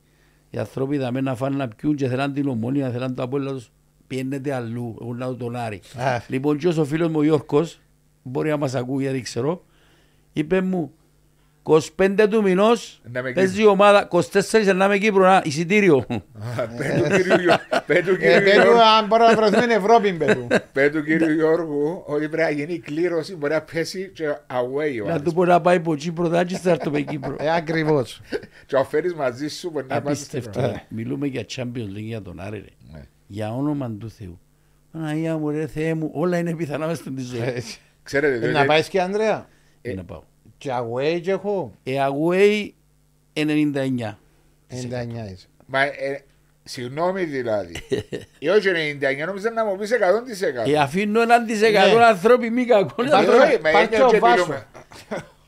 οι 0.50 0.58
άνθρωποι 0.58 0.98
δαμε 0.98 1.20
να 1.20 1.34
φάνε 1.34 1.56
να 1.56 1.68
πιούν 1.68 1.96
και 1.96 2.08
θέλαν 2.08 2.32
την 2.32 2.48
ομόνια, 2.48 2.90
θέλαν 2.90 3.14
το 3.14 3.22
απόλυτο 3.22 3.52
τους. 3.52 3.70
Πιένετε 4.06 4.52
αλλού, 4.52 4.96
εγώ 5.00 5.14
να 5.14 5.36
τον 5.36 5.56
Άρη. 5.56 5.80
Α. 5.96 6.22
Λοιπόν, 6.28 6.58
και 6.58 6.68
ο 6.68 6.84
φίλος 6.84 7.08
μου 7.08 7.18
ο 7.18 7.22
Γιώργος, 7.22 7.80
μπορεί 8.22 8.50
να 8.50 8.56
μας 8.56 8.74
ακούει 8.74 9.02
γιατί 9.02 9.20
ξέρω, 9.20 9.64
είπε 10.32 10.60
μου, 10.60 10.92
25 11.96 12.26
του 12.30 12.42
μηνός 12.42 13.00
Να 13.12 13.22
με 13.22 13.32
παίζει 13.32 13.62
η 13.62 13.66
ομάδα, 13.66 14.08
24 14.10 14.22
να 14.74 14.84
είμαι 14.84 14.98
Κύπρο, 14.98 15.22
να, 15.24 15.42
εισιτήριο. 15.44 16.06
Πέτου 16.76 17.16
κύριου 17.16 17.40
Γιώ- 17.40 17.60
πέτου 17.86 18.10
Ε, 18.10 18.16
κύριου 18.16 18.42
πέτου, 18.44 18.50
Γιώργου- 18.60 18.80
αν 18.98 19.06
μπορούμε 19.06 19.28
να 19.30 19.36
βρεθούμε 19.36 19.58
στην 19.58 19.70
Ευρώπη, 19.70 20.12
πέτου. 20.12 20.46
πέτου 20.72 21.02
κύριου 21.04 21.32
Γιώργου 21.32 22.02
ότι 22.06 22.28
πρέπει 22.28 22.42
να 22.42 22.50
γίνει 22.58 22.72
η 22.72 22.78
κλήρωση, 22.78 23.36
μπορεί 23.36 23.52
να 23.52 23.60
πέσει 23.62 24.10
και 24.14 24.24
away 24.46 25.02
ο 25.02 25.06
Να 25.06 25.12
άλλος. 25.12 25.22
του 25.24 25.32
πω 25.34 25.44
να 25.44 25.60
πάει 25.60 25.76
από 25.76 25.94
Κύπρο, 25.96 26.28
θα 26.28 26.38
έρθει 26.38 26.54
θα 26.56 26.70
έρθω 26.70 26.90
με 26.90 27.00
Κύπρο. 27.00 27.36
Ε, 27.38 27.54
ακριβώς. 27.54 28.20
Και 28.66 28.76
ο 28.76 28.84
φέρεις 28.84 29.14
μαζί 29.14 29.48
σου 29.48 29.70
μπορεί 29.70 29.86
να 29.88 30.00
πας 30.02 30.18
στην 30.18 30.38
Απίστευτο. 30.38 30.60
Ευρώπη. 30.68 30.82
Μιλούμε 30.88 31.26
για 31.26 31.44
Champions 31.56 31.96
League 31.96 32.02
για 32.02 32.22
τον 32.22 32.40
Άρη. 32.40 32.58
ρε. 32.58 32.92
Ναι. 32.92 33.00
Για 33.26 33.54
όνομα 33.54 33.90
του 33.90 34.10
Θεού. 34.10 34.40
Παναγία 34.92 35.36
μου, 35.36 35.50
ρε 35.50 35.66
Θεέ 35.66 35.94
μου, 35.94 36.10
όλα 36.12 36.38
είναι 36.38 36.54
πιθανά 36.54 36.86
μες 36.86 36.98
στην 36.98 37.18
ζωή. 37.18 37.40
Ε, 37.40 37.62
Ξέρετε, 38.02 38.34
ε, 38.34 38.38
διότι- 38.38 38.54
Να 38.54 38.64
πάεις 38.64 38.88
και 38.88 39.00
Ανδρέα; 39.00 39.48
Τι 39.82 39.94
να 39.94 40.04
πάω. 40.04 40.22
Και 40.58 40.70
away 40.72 41.20
και 41.22 41.30
έχω. 41.30 41.72
Ε, 41.84 41.92
away 42.08 42.68
99. 43.34 43.42
99 43.42 44.16
είσαι. 45.32 45.46
Μα, 45.66 45.82
ε, 45.82 46.24
συγγνώμη 46.64 47.24
δηλαδή. 47.24 47.76
Ή 48.38 48.48
όχι 48.48 48.68
99, 48.68 49.26
νόμιζα 49.26 49.50
να 49.50 49.64
μου 49.64 49.76
πεις 49.76 49.90
100%. 49.92 50.70
Ε, 50.72 50.78
αφήνω 50.78 51.20
έναν 51.20 51.46
της 51.46 51.62
εκατό 51.62 51.98
Ναι. 51.98 52.04
ανθρώποι 52.04 52.50
μη 52.50 52.64
κακό. 52.64 53.02
Υπάρχει- 53.04 53.30
Ε, 53.30 53.34
όχι, 53.34 53.60
μα 53.62 53.68
υπάρχει 53.70 53.94
είναι 53.94 54.04
ο 54.04 54.08
και 54.08 54.18
Βάσο. 54.18 54.34
μιλούμε. 54.42 54.66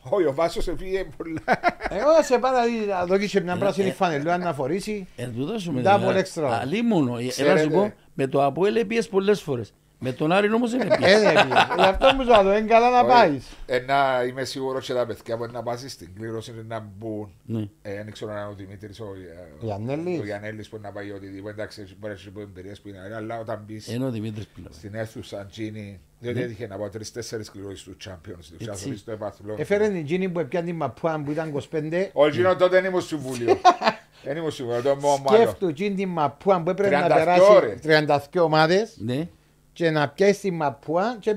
Όχι, 0.02 0.26
ο 0.26 0.34
Βάσος 0.34 0.68
έφυγε 0.68 1.04
πολλά. 1.16 1.42
Εγώ 1.90 2.22
σε 2.22 2.38
πάντα 2.38 2.60
να 2.88 3.04
δω 3.06 3.18
και 3.18 3.40
μια 3.40 3.56
πράσινη 3.56 3.90
φανελούα 3.90 4.38
να 4.38 4.52
φορήσει. 4.54 5.06
Εν 5.16 5.32
τούτο 5.36 5.58
σου 5.58 5.72
με 5.72 5.82
Double 5.84 6.22
την- 6.24 6.42
extra. 6.44 6.58
Αλίμονο. 6.60 7.16
Ε, 7.16 7.20
Έλα 7.20 7.28
Ξέρετε. 7.30 7.60
σου 7.60 7.68
πω, 7.70 7.92
με 8.14 8.26
το 8.26 8.44
Αποέλ 8.44 8.76
έπιες 8.76 9.08
πολλές 9.08 9.40
φορές. 9.40 9.72
Με 10.02 10.12
τον 10.12 10.32
Άρη 10.32 10.52
όμως 10.52 10.70
δεν 10.70 10.80
Ε, 10.80 10.84
έπιες. 10.94 11.20
δεν 11.20 11.32
πήγε. 11.32 11.54
Γι' 11.76 11.82
αυτό 11.82 12.14
μου 12.14 12.22
ζω, 12.22 12.40
είναι 12.56 12.60
καλά 12.68 12.90
να 12.90 12.98
Όχι. 13.00 13.08
πάεις. 13.08 13.46
Ε, 13.66 13.78
να 13.78 14.22
είμαι 14.28 14.44
σίγουρος 14.44 14.86
και 14.86 14.92
τα 14.92 15.06
παιδιά 15.06 15.36
μπορεί 15.36 15.52
να 15.52 15.62
πάσει 15.62 15.88
στην 15.88 16.08
κλήρωση 16.14 16.50
και 16.52 16.60
να 16.68 16.86
μπουν. 16.98 17.30
Ναι. 17.44 17.68
Ε, 17.82 17.94
Δεν 17.94 18.12
ξέρω 18.12 18.30
αν 18.32 18.38
είναι 18.38 18.46
ο 18.46 18.54
Δημήτρης, 18.54 19.00
ο, 19.00 19.04
ε, 19.04 19.62
Ο 19.62 19.64
Γιαννέλης. 19.66 20.20
ο 20.20 20.24
Γιαννέλης 20.24 20.68
που 20.68 20.78
να 20.82 20.90
πάει 20.92 21.10
οτιδήποτε. 21.10 21.50
Εντάξει, 21.52 21.86
μπορεί 21.98 22.12
να 22.12 22.18
σου 22.18 22.32
πω 22.32 22.40
εμπειρίες 22.40 22.80
που 22.80 22.88
είναι, 22.88 22.98
αλλά 23.16 23.38
όταν 23.40 23.62
μπεις 23.66 23.88
Ενώ 23.88 24.06
ο 24.06 24.10
Δημήτρης 24.10 24.46
πιλά. 24.46 24.68
στην 24.70 24.94
αίθουσα 24.94 25.46
Τζίνι, 25.50 26.00
διότι 26.18 26.40
έτυχε 26.42 26.66
να 26.66 26.76
πάω 26.76 26.88
τρεις-τέσσερις 26.88 27.50
κληρώσεις 27.50 27.82
του 27.82 27.96
Champions 28.04 28.62
League, 28.62 28.68
Έτσι. 28.68 28.90
και 28.90 28.96
στο 28.96 29.12
επαθλό. 29.12 29.54
Έφερε 29.58 29.88
την 29.88 30.04
Τζίνι 30.04 30.28
που 30.28 30.38
έπιανε 30.40 30.66
την 30.66 30.76
Μαπούα 30.76 31.22
που 31.24 31.30
ήταν 31.30 31.48
25. 31.48 32.10
Ο 32.12 32.28
Τζίνο 32.30 32.56
τότε 32.56 32.76
δεν 32.80 32.84
ήμουν 32.90 33.02
συμβούλιο. 33.02 33.56
Δεν 34.24 34.36
ήμουν 34.36 34.50
συμβούλιο, 34.50 34.82
το 34.82 34.96
μόνο 34.96 35.22
άλλο. 35.26 35.36
Σκέφτου 35.42 35.72
Τζίνι 35.72 35.94
την 35.94 36.08
Μαπούα 36.08 36.62
που 36.62 36.70
έπρεπε 36.70 36.96
να 36.96 37.06
32 37.06 37.08
περάσει 37.14 37.40
ώρες. 37.50 37.78
32 37.82 38.40
ομάδες 38.44 38.96
Ναι. 38.98 39.28
Και 39.72 39.90
να 39.90 40.08
πιάσει 40.08 40.40
την 40.40 40.54
Μαπούα 40.54 41.16
και 41.20 41.30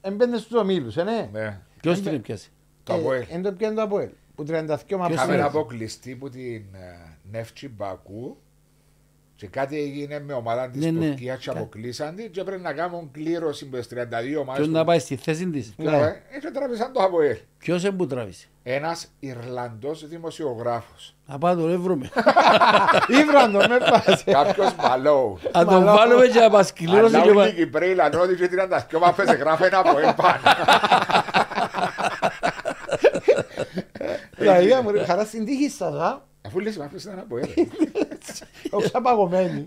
έμπαινε 0.00 0.36
στους 0.38 0.58
ομίλους, 0.58 0.96
ε, 0.96 1.02
ναι. 1.02 1.28
Ναι. 1.32 1.60
Ποιος 1.80 2.00
την 2.00 2.14
έπιασε. 2.14 2.48
Το 2.84 2.94
Αποέλ. 2.94 3.24
Εν 3.30 3.42
το 3.42 3.52
πιάνε 3.52 3.74
το 3.74 3.82
Αποέλ. 3.82 4.08
Που 4.34 4.42
32 4.42 4.78
Είχαμε 4.88 5.06
Μαπούα. 5.16 5.44
αποκλειστεί 5.44 6.14
που 6.14 6.28
την 6.30 6.62
ε, 6.74 7.16
Νεύτσι 7.30 7.68
Μπακού 7.68 8.36
και 9.44 9.50
κάτι 9.50 9.78
έγινε 9.80 10.20
με 10.26 10.32
ομάδα 10.32 10.68
της 10.70 10.84
Ναι, 10.84 10.90
ναι. 10.90 11.06
Τουρκίας 11.06 11.38
και 11.38 11.50
αποκλείσαν 11.50 12.14
την 12.14 12.30
και 12.30 12.42
πρέπει 12.44 12.62
να 12.62 12.72
κάνουν 12.72 13.10
κλήρωση 13.12 13.68
με 13.72 13.78
τις 13.78 13.86
32 13.88 14.40
ομάδες. 14.40 14.54
Ποιος 14.54 14.66
που- 14.66 14.72
να 14.72 14.84
πάει 14.84 14.98
στη 14.98 15.16
θέση 15.16 15.46
της. 15.50 15.72
Και, 15.76 15.82
Ναι. 15.82 15.96
ε, 15.96 16.22
Έτσι 16.36 16.50
τραβήσαν 16.52 16.92
το 16.92 17.02
Αποέλ. 17.02 17.36
Ποιος 17.58 17.84
εμπού 17.84 18.06
τράβησε; 18.06 18.46
Ένας 18.62 19.06
Ιρλανδός 19.20 20.08
δημοσιογράφος. 20.08 21.14
Να 21.26 21.38
πάω 21.38 21.54
τον 21.54 21.72
έβρωμε. 21.72 22.10
Ήβραν 23.20 23.52
το, 23.52 23.58
με 23.58 23.78
πάσε. 23.78 24.24
Κάποιος 24.30 24.74
Μαλόου. 24.82 25.38
Αν 25.52 25.64
τον 25.66 25.74
Μαλάω. 25.74 25.96
βάλουμε 25.96 26.26
και 26.26 26.38
να 26.40 26.50
μας 26.50 26.72
κληρώσει 26.72 27.14
Αλλά 27.16 27.24
και 27.24 27.28
όλοι 27.30 27.38
οι 27.38 27.42
μα- 27.42 27.48
Κυπρέοι 27.50 27.94
λανώδη 27.94 28.34
και 28.36 28.48
32 28.48 28.98
μάπες 28.98 29.30
γράφει 29.30 29.64
ένα 29.64 29.78
Αποέλ 29.78 30.12
πάνω. 30.14 30.40
Δηλαδή, 34.36 34.74
μου 34.82 34.90
ρε, 34.90 35.04
χαρά 35.04 35.24
στην 35.24 35.44
τύχη 35.44 35.68
σας, 35.68 35.94
α. 35.94 36.22
Αφού 36.46 36.60
λες 36.60 36.76
μάπες 36.76 37.04
ήταν 37.04 37.18
Αποέλ. 37.18 37.44
Όχι 38.74 38.90
απαγωμένη. 38.92 39.64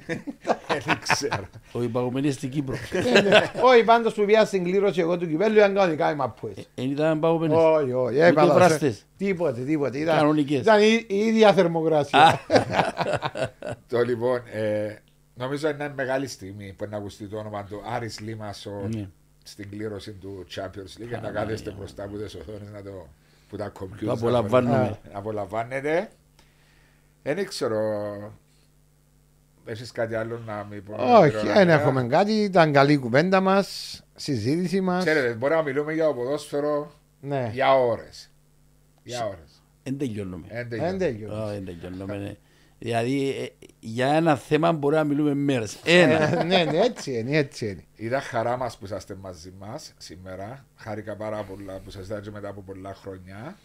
Δεν 0.85 0.99
ξέρω. 1.07 1.47
Ο 1.71 1.83
υπαγωμένης 1.83 2.33
στην 2.33 2.49
Κύπρο. 2.49 2.75
Όχι, 3.63 3.83
πάντως 3.83 4.13
που 4.13 4.25
πιάσει 4.25 4.47
στην 4.47 4.63
κλήρωση 4.63 4.99
εγώ 4.99 5.17
του 5.17 5.27
κυπέλου 5.27 5.55
ήταν 5.57 5.73
κανονικά 5.75 6.11
οι 6.11 6.15
Μαπούες. 6.15 6.67
Εν 6.75 6.91
ήταν 6.91 7.17
υπαγωμένες. 7.17 7.57
Όχι, 7.57 7.91
όχι. 7.93 8.15
Ούτε 8.15 8.25
έπαλα, 8.25 8.53
βράστες. 8.53 9.05
Τίποτε, 9.17 9.61
τίποτε. 9.61 9.97
Ήταν, 9.97 10.17
Κανονικές. 10.17 10.59
ήταν 10.59 10.81
η, 10.81 11.05
η 11.07 11.15
ίδια 11.17 11.53
θερμοκρασία. 11.53 12.39
Το 13.89 13.99
λοιπόν, 14.01 14.41
ε, 14.53 14.95
νομίζω 15.33 15.69
είναι 15.69 15.93
μεγάλη 15.95 16.27
στιγμή 16.27 16.73
που 16.77 16.85
να 16.89 16.97
ακουστεί 16.97 17.25
το 17.27 17.37
όνομα 17.37 17.63
του 17.63 17.81
Άρης 17.95 18.19
Λίμασο 18.19 18.71
Ναι. 18.93 19.09
στην 19.43 19.69
κλήρωση 19.69 20.11
του 20.11 20.45
Champions 20.55 21.01
League 21.01 21.07
και 21.09 21.17
να 21.21 21.29
κάθεστε 21.31 21.71
μπροστά 21.77 22.03
από 22.03 22.17
τις 22.17 22.35
οθόνες 22.35 22.69
να 22.73 22.81
το 22.83 23.07
που 23.49 23.57
τα 23.57 23.71
computers 23.79 24.05
Το 24.05 24.11
απολαμβάνουμε. 24.11 24.97
να 25.11 25.17
απολαμβάνετε. 25.19 26.09
Δεν 27.23 27.45
ξέρω, 27.47 27.79
έχεις 29.67 29.91
κάτι 29.91 30.15
άλλο 30.15 30.41
να 30.45 30.67
μην 30.69 30.83
πω. 30.83 30.95
Όχι, 31.19 31.47
δεν 31.47 31.69
έχουμε 31.69 32.07
κάτι. 32.07 32.31
Ήταν 32.31 32.71
καλή 32.73 32.93
η 32.93 32.97
κουβέντα 32.97 33.41
μας, 33.41 34.01
συζήτηση 34.15 34.81
μας. 34.81 35.03
Ξέρετε, 35.05 35.33
μπορεί 35.33 35.53
να 35.53 35.61
μιλούμε 35.61 35.93
για 35.93 36.05
το 36.05 36.13
ποδόσφαιρο 36.13 36.91
Ναι, 37.21 37.49
για 37.53 37.73
ώρες. 37.75 38.31
Για 39.03 39.25
ώρες. 39.25 39.61
Εν 39.83 39.97
τελειώνουμε. 39.97 40.47
Εν 40.49 40.67
δεν 40.69 40.79
τελειώνει. 40.79 40.97
τέλειο. 40.97 41.33
Α, 41.33 41.53
εν 41.53 41.65
τελειώνουμε, 41.65 42.17
ναι. 42.17 42.35
Δηλαδή, 42.79 43.29
ε, 43.29 43.65
για 43.79 44.07
ένα 44.07 44.35
θέμα 44.35 44.71
μπορεί 44.71 44.95
να 44.95 45.03
μιλούμε 45.03 45.33
μέρες. 45.33 45.77
Ένα. 45.83 46.43
Ναι, 46.43 46.63
ναι, 46.63 46.77
έτσι 46.77 47.17
είναι, 47.17 47.37
έτσι 47.37 47.65
είναι. 47.69 47.83
Ήταν 47.95 48.21
χαρά 48.21 48.57
μας 48.57 48.77
που 48.77 48.85
είσαστε 48.85 49.15
μαζί 49.15 49.53
μας 49.59 49.93
σήμερα. 49.97 50.65
Χάρηκα 50.75 51.15
πάρα 51.15 51.43
πολλά 51.43 51.79
που 51.79 51.89
σας 51.89 52.05
είδα 52.05 52.21
και 52.21 52.31
μετά 52.31 52.49
από 52.49 52.61
πολλά 52.61 52.93
χρόνια. 52.93 53.57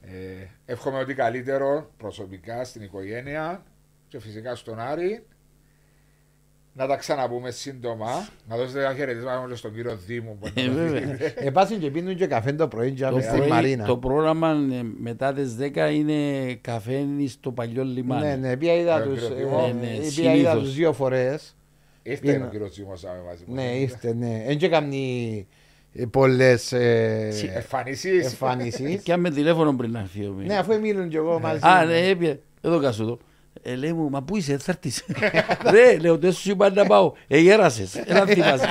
Ε, 0.00 0.46
εύχομαι 0.64 0.98
ότι 0.98 1.14
καλύτερο 1.14 1.90
προσωπικά 1.96 2.64
στην 2.64 2.82
οικογένεια 2.82 3.62
και 4.08 4.20
φυσικά 4.20 4.54
στον 4.54 4.80
Άρη. 4.80 5.26
Να 6.74 6.86
τα 6.86 6.96
ξαναπούμε 6.96 7.50
σύντομα. 7.50 8.28
Να 8.48 8.56
δώσετε 8.56 8.84
ένα 8.84 8.94
χαιρετίσμα 8.94 9.46
και 9.48 9.54
στον 9.54 9.74
κύριο 9.74 9.96
Δήμου. 10.06 10.36
που 10.40 10.46
Ε, 10.54 10.62
είναι 10.62 10.80
εδώ. 10.80 10.92
βέβαια. 10.92 11.16
Επάσουν 11.34 11.78
και 11.78 11.90
πίνουν 11.90 12.16
και 12.16 12.26
καφέ 12.26 12.52
το 12.52 12.68
πρωί 12.68 12.90
και 12.90 13.00
Το, 13.02 13.06
άμε 13.08 13.22
στη 13.22 13.36
πρωί, 13.36 13.48
Μαρίνα. 13.48 13.84
το 13.84 13.96
πρόγραμμα 13.96 14.48
ε, 14.50 14.82
μετά 15.00 15.32
τις 15.32 15.56
10 15.60 15.90
είναι 15.94 16.14
καφέ 16.60 17.04
στο 17.28 17.50
παλιό 17.52 17.84
λιμάνι. 17.84 18.26
Ναι, 18.26 18.34
ναι, 18.36 18.56
πια 18.56 18.74
είδα 18.74 18.98
Ναι, 18.98 19.04
τους, 19.04 19.20
κύριο 19.20 19.36
ε, 19.36 19.40
Δήμο. 19.42 19.60
Ναι, 19.66 19.72
ναι, 19.86 19.86
ε, 19.94 19.98
πια 19.98 20.10
συνήθως. 20.10 20.38
είδα 20.38 20.58
τους 20.58 20.74
δύο 20.74 20.92
φορές. 20.92 21.56
Ήρθε 22.02 22.32
Είναι- 22.32 22.44
ο 22.44 22.48
κύριος 22.48 22.74
Δήμος 22.76 23.04
άμε 23.04 23.20
μαζί 23.26 23.44
μας. 23.46 23.56
Ναι, 23.64 23.70
ήρθε, 23.76 24.14
ναι. 24.14 24.42
Εν 24.46 24.58
και 24.58 24.68
καμνή 24.68 25.46
ε, 25.94 26.04
πολλές 26.04 26.72
ε, 26.72 27.28
Εμφανίσεις. 27.54 28.24
εμφανίσεις. 28.24 29.02
Και 29.02 29.12
αν 29.12 29.20
με 29.20 29.30
τηλέφωνο 29.30 29.74
πριν 29.74 29.90
να 29.90 30.04
φύγω. 30.04 30.34
Ναι, 30.44 30.56
αφού 30.56 30.80
μίλουν 30.80 31.08
κι 31.08 31.16
εγώ 31.16 31.38
μαζί. 31.40 31.60
Α, 31.66 31.84
ναι, 31.84 31.98
έπια. 32.08 32.38
Εδώ 32.60 32.80
κάσου 32.80 33.04
το. 33.06 33.18
Ε, 33.62 33.74
λέει 33.74 33.92
μου, 33.92 34.10
μα 34.10 34.22
πού 34.22 34.36
είσαι, 34.36 34.58
θα 34.58 34.72
έρθεις; 34.72 35.04
Ρε, 35.74 35.98
λέω, 35.98 36.16
δεν 36.18 36.32
σου 36.32 36.50
είπα 36.50 36.70
να 36.70 36.84
πάω. 36.86 37.12
Ε, 37.28 37.38
γέρασες. 37.38 37.94
Έλα 37.96 38.26
θυμάσαι. 38.26 38.68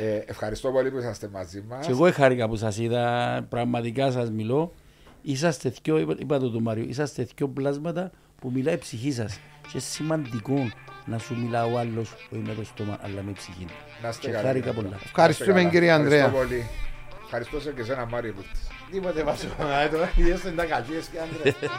Ε, 0.00 0.16
ευχαριστώ 0.26 0.70
πολύ 0.70 0.90
που 0.90 0.98
είσαστε 0.98 1.28
μαζί 1.32 1.64
μας. 1.68 1.86
Και 1.86 1.92
εγώ 1.92 2.12
χάρηκα 2.12 2.48
που 2.48 2.56
σας 2.56 2.78
είδα, 2.78 3.46
πραγματικά 3.48 4.10
σας 4.10 4.30
μιλώ. 4.30 4.72
Είσαστε 5.22 5.72
δυο, 5.82 5.98
είπα, 5.98 6.14
είπα 6.18 6.38
το 6.38 6.50
του 6.50 6.62
Μάριο, 6.62 6.84
είσαστε 6.88 7.26
δυο 7.36 7.48
πλάσματα 7.48 8.10
που 8.40 8.50
μιλάει 8.54 8.74
η 8.74 8.78
ψυχή 8.78 9.12
σας. 9.12 9.38
Και 9.72 9.78
σημαντικό 9.78 10.70
να 11.04 11.18
σου 11.18 11.36
μιλά 11.36 11.64
ο 11.64 11.78
άλλος, 11.78 12.12
όχι 12.32 12.42
με 12.46 12.54
το 12.54 12.64
στόμα, 12.64 12.98
αλλά 13.02 13.22
με 13.22 13.32
ψυχή. 13.32 13.66
Να 14.02 14.08
είστε 14.08 14.26
Και 14.26 14.32
καλά. 14.32 14.46
χάρηκα 14.46 14.72
πολλά. 14.72 14.98
Ευχαριστούμε, 15.04 15.52
Να 15.52 15.60
είστε 15.60 15.68
καλά. 15.68 15.68
κύριε 15.70 15.90
Ανδρέα. 15.90 16.24
Ευχαριστώ 16.24 16.46
πολύ. 16.46 16.66
Ευχαριστώ 17.24 17.60
σε 17.60 17.70
και 17.72 17.80
εσένα 17.80 18.06
Μάριο 18.06 18.32
που 18.32 18.42
ήρθες. 18.90 18.92
Τίποτε 18.92 19.22
βάζω. 19.22 19.48
Είδες 20.16 20.54
τα 20.56 20.64
κακίες 20.64 21.06
και 21.12 21.18
άντρες. 21.18 21.54